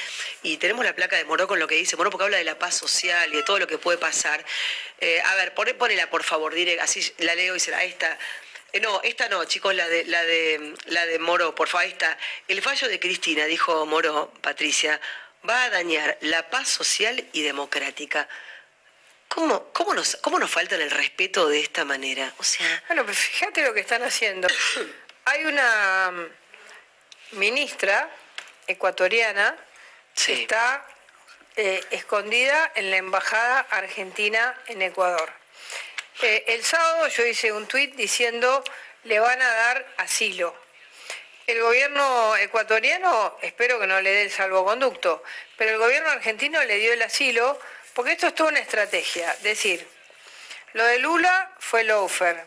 Y 0.43 0.57
tenemos 0.57 0.85
la 0.85 0.95
placa 0.95 1.17
de 1.17 1.25
Moro 1.25 1.47
con 1.47 1.59
lo 1.59 1.67
que 1.67 1.77
dice 1.77 1.97
Moro, 1.97 2.11
porque 2.11 2.25
habla 2.25 2.39
de 2.39 2.45
la 2.45 2.59
paz 2.59 2.75
social 2.75 3.33
y 3.33 3.37
de 3.37 3.43
todo 3.43 3.59
lo 3.59 3.67
que 3.67 3.79
puede 3.79 3.99
pasar. 3.99 4.45
Eh, 5.01 5.21
a 5.25 5.35
ver, 5.35 5.55
ponela 5.55 6.09
por 6.11 6.23
favor, 6.23 6.55
diré, 6.55 6.81
así 6.81 7.13
la 7.19 7.35
leo 7.35 7.55
y 7.55 7.61
será 7.61 7.85
esta. 7.85 8.19
Eh, 8.73 8.81
no, 8.81 9.01
esta 9.03 9.29
no, 9.29 9.45
chicos, 9.45 9.75
la 9.75 9.89
de, 9.89 10.05
la 10.05 10.23
de, 10.25 10.75
la 10.87 11.07
de 11.07 11.19
Moro, 11.19 11.55
por 11.55 11.69
favor, 11.69 11.87
esta. 11.87 12.17
El 12.49 12.63
fallo 12.63 12.89
de 12.89 13.01
Cristina, 13.01 13.45
dijo 13.47 13.87
Moro, 13.87 14.33
Patricia, 14.41 15.01
va 15.49 15.65
a 15.65 15.71
dañar 15.71 16.19
la 16.21 16.51
paz 16.51 16.69
social 16.69 17.25
y 17.33 17.43
democrática. 17.43 18.29
¿Cómo, 19.29 19.73
cómo, 19.73 19.95
nos, 19.95 20.17
¿Cómo 20.17 20.39
nos 20.39 20.51
falta 20.51 20.77
el 20.77 20.91
respeto 20.91 21.49
de 21.49 21.61
esta 21.61 21.85
manera? 21.85 22.33
O 22.39 22.45
sea. 22.45 22.85
Bueno, 22.89 23.05
pues 23.05 23.19
fíjate 23.19 23.63
lo 23.63 23.75
que 23.75 23.81
están 23.81 24.03
haciendo. 24.03 24.49
Hay 25.25 25.45
una 25.45 26.11
mm, 26.13 27.39
ministra 27.39 28.09
ecuatoriana 28.67 29.57
que 30.15 30.43
está 30.43 30.87
eh, 31.57 31.83
escondida 31.91 32.73
en 32.75 32.91
la 32.91 32.99
embajada 32.99 33.61
argentina 33.71 34.55
en 34.67 34.83
Ecuador. 34.83 35.33
Eh, 36.23 36.45
el 36.49 36.65
sábado 36.65 37.09
yo 37.09 37.27
hice 37.27 37.53
un 37.53 37.67
tuit 37.67 37.95
diciendo 37.95 38.65
le 39.05 39.19
van 39.19 39.41
a 39.41 39.55
dar 39.55 39.87
asilo. 39.99 40.55
El 41.47 41.61
gobierno 41.63 42.37
ecuatoriano, 42.37 43.39
espero 43.41 43.79
que 43.79 43.87
no 43.87 44.01
le 44.01 44.11
dé 44.11 44.23
el 44.23 44.33
salvoconducto, 44.33 45.23
pero 45.57 45.73
el 45.73 45.79
gobierno 45.79 46.11
argentino 46.11 46.63
le 46.65 46.77
dio 46.77 46.93
el 46.93 47.03
asilo 47.03 47.59
porque 47.95 48.13
esto 48.13 48.27
es 48.27 48.35
toda 48.35 48.51
una 48.51 48.59
estrategia. 48.59 49.31
Es 49.33 49.43
decir, 49.43 49.87
lo 50.73 50.85
de 50.85 50.99
Lula 50.99 51.53
fue 51.59 51.85
Lofer. 51.85 52.45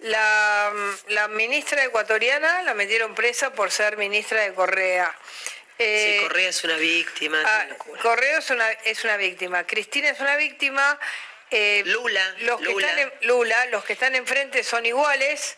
La, 0.00 0.72
la 1.08 1.28
ministra 1.28 1.84
ecuatoriana 1.84 2.62
la 2.62 2.74
metieron 2.74 3.14
presa 3.14 3.52
por 3.52 3.70
ser 3.70 3.96
ministra 3.96 4.42
de 4.42 4.52
Correa. 4.52 5.14
sí, 5.78 5.84
eh, 5.84 6.18
Correa 6.22 6.48
es 6.48 6.64
una 6.64 6.76
víctima. 6.76 7.40
Ah, 7.46 7.66
Correa 8.02 8.38
es 8.38 8.50
una, 8.50 8.70
es 8.70 9.04
una 9.04 9.16
víctima. 9.16 9.64
Cristina 9.64 10.10
es 10.10 10.20
una 10.20 10.36
víctima. 10.36 10.98
Eh, 11.50 11.82
Lula, 11.86 12.34
los 12.40 12.60
Que 12.60 12.72
están 12.72 13.12
Lula, 13.22 13.66
los 13.66 13.84
que 13.84 13.92
están 13.92 14.14
enfrente 14.14 14.64
son 14.64 14.86
iguales 14.86 15.56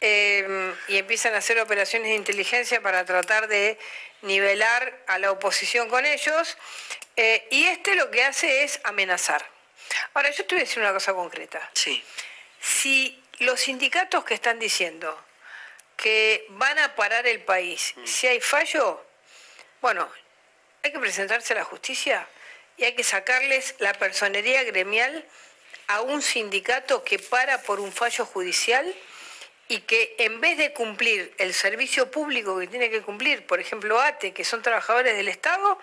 eh, 0.00 0.74
y 0.88 0.96
empiezan 0.96 1.34
a 1.34 1.38
hacer 1.38 1.60
operaciones 1.60 2.08
de 2.08 2.14
inteligencia 2.14 2.80
para 2.80 3.04
tratar 3.04 3.48
de 3.48 3.78
nivelar 4.22 4.98
a 5.06 5.18
la 5.18 5.30
oposición 5.30 5.88
con 5.88 6.06
ellos. 6.06 6.56
Eh, 7.16 7.46
y 7.50 7.64
este 7.64 7.94
lo 7.94 8.10
que 8.10 8.24
hace 8.24 8.64
es 8.64 8.80
amenazar. 8.84 9.44
Ahora, 10.14 10.30
yo 10.30 10.44
te 10.46 10.54
voy 10.54 10.62
a 10.62 10.64
decir 10.64 10.82
una 10.82 10.92
cosa 10.92 11.14
concreta. 11.14 11.70
Sí. 11.74 12.02
Si 12.60 13.22
los 13.38 13.60
sindicatos 13.60 14.24
que 14.24 14.34
están 14.34 14.58
diciendo 14.58 15.24
que 15.96 16.46
van 16.50 16.78
a 16.78 16.94
parar 16.94 17.26
el 17.26 17.42
país, 17.42 17.94
mm. 17.96 18.06
si 18.06 18.26
hay 18.28 18.40
fallo, 18.40 19.04
bueno, 19.80 20.08
hay 20.82 20.92
que 20.92 20.98
presentarse 20.98 21.54
a 21.54 21.56
la 21.56 21.64
justicia 21.64 22.26
y 22.78 22.84
hay 22.84 22.94
que 22.94 23.04
sacarles 23.04 23.74
la 23.78 23.92
personería 23.92 24.62
gremial 24.62 25.24
a 25.88 26.00
un 26.00 26.22
sindicato 26.22 27.04
que 27.04 27.18
para 27.18 27.62
por 27.62 27.80
un 27.80 27.92
fallo 27.92 28.24
judicial 28.24 28.94
y 29.68 29.80
que 29.80 30.14
en 30.18 30.40
vez 30.40 30.56
de 30.56 30.72
cumplir 30.72 31.34
el 31.38 31.52
servicio 31.52 32.10
público 32.10 32.58
que 32.58 32.66
tiene 32.66 32.88
que 32.88 33.02
cumplir, 33.02 33.46
por 33.46 33.60
ejemplo, 33.60 34.00
ATE, 34.00 34.32
que 34.32 34.44
son 34.44 34.62
trabajadores 34.62 35.16
del 35.16 35.28
Estado, 35.28 35.78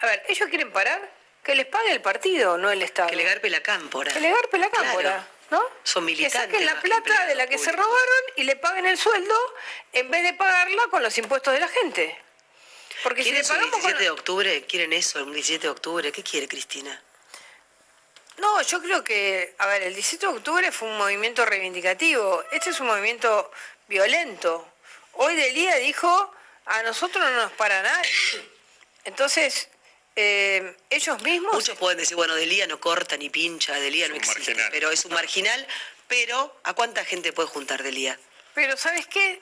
a 0.00 0.06
ver, 0.06 0.22
ellos 0.28 0.48
quieren 0.48 0.72
parar, 0.72 1.00
que 1.44 1.54
les 1.54 1.66
pague 1.66 1.92
el 1.92 2.00
partido, 2.00 2.58
no 2.58 2.70
el 2.70 2.82
Estado. 2.82 3.08
Que 3.08 3.16
le 3.16 3.24
garpe 3.24 3.50
la 3.50 3.62
cámpora. 3.62 4.12
Que 4.12 4.20
le 4.20 4.30
garpe 4.30 4.58
la 4.58 4.70
cámpora. 4.70 5.28
¿no? 5.50 5.62
Son 5.82 6.04
militantes. 6.04 6.40
Que 6.40 6.46
saquen 6.46 6.66
la 6.66 6.80
plata 6.80 7.26
de 7.26 7.34
la 7.34 7.46
que 7.46 7.58
se 7.58 7.70
robaron 7.70 8.22
y 8.36 8.44
le 8.44 8.56
paguen 8.56 8.86
el 8.86 8.96
sueldo 8.96 9.34
en 9.92 10.10
vez 10.10 10.22
de 10.22 10.34
pagarla 10.34 10.82
con 10.90 11.02
los 11.02 11.16
impuestos 11.18 11.52
de 11.52 11.60
la 11.60 11.68
gente. 11.68 12.18
Porque 13.02 13.22
si 13.22 13.32
le 13.32 13.42
pagamos 13.42 13.74
un 13.74 13.80
17 13.80 14.02
de 14.02 14.10
octubre? 14.10 14.64
¿Quieren 14.66 14.92
eso, 14.92 15.22
un 15.24 15.32
17 15.32 15.66
de 15.66 15.70
octubre? 15.70 16.12
¿Qué 16.12 16.22
quiere 16.22 16.48
Cristina? 16.48 17.02
No, 18.38 18.62
yo 18.62 18.80
creo 18.80 19.04
que, 19.04 19.54
a 19.58 19.66
ver, 19.66 19.82
el 19.82 19.94
17 19.94 20.26
de 20.26 20.32
octubre 20.32 20.72
fue 20.72 20.88
un 20.88 20.96
movimiento 20.96 21.44
reivindicativo. 21.44 22.42
Este 22.52 22.70
es 22.70 22.80
un 22.80 22.86
movimiento 22.86 23.50
violento. 23.88 24.66
Hoy 25.12 25.34
Delía 25.36 25.76
dijo, 25.76 26.32
a 26.64 26.82
nosotros 26.82 27.22
no 27.24 27.42
nos 27.42 27.52
para 27.52 27.82
nadie. 27.82 28.10
Entonces, 29.04 29.68
eh, 30.16 30.76
ellos 30.88 31.22
mismos... 31.22 31.54
Muchos 31.54 31.78
pueden 31.78 31.98
decir, 31.98 32.16
bueno, 32.16 32.34
Delía 32.34 32.66
no 32.66 32.80
corta 32.80 33.16
ni 33.16 33.30
pincha, 33.30 33.74
Delía 33.74 34.08
no 34.08 34.14
existe, 34.14 34.54
pero 34.70 34.90
es 34.90 35.04
un 35.04 35.12
marginal. 35.12 35.66
Pero, 36.08 36.60
¿a 36.64 36.74
cuánta 36.74 37.04
gente 37.04 37.32
puede 37.32 37.48
juntar 37.48 37.82
Delía? 37.82 38.18
Pero, 38.54 38.76
¿sabes 38.76 39.06
qué? 39.06 39.40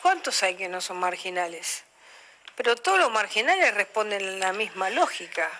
¿Cuántos 0.00 0.42
hay 0.42 0.54
que 0.54 0.68
no 0.68 0.80
son 0.80 0.98
marginales? 0.98 1.84
Pero 2.56 2.76
todos 2.76 2.98
los 2.98 3.10
marginales 3.10 3.74
responden 3.74 4.22
a 4.22 4.46
la 4.46 4.52
misma 4.52 4.90
lógica. 4.90 5.50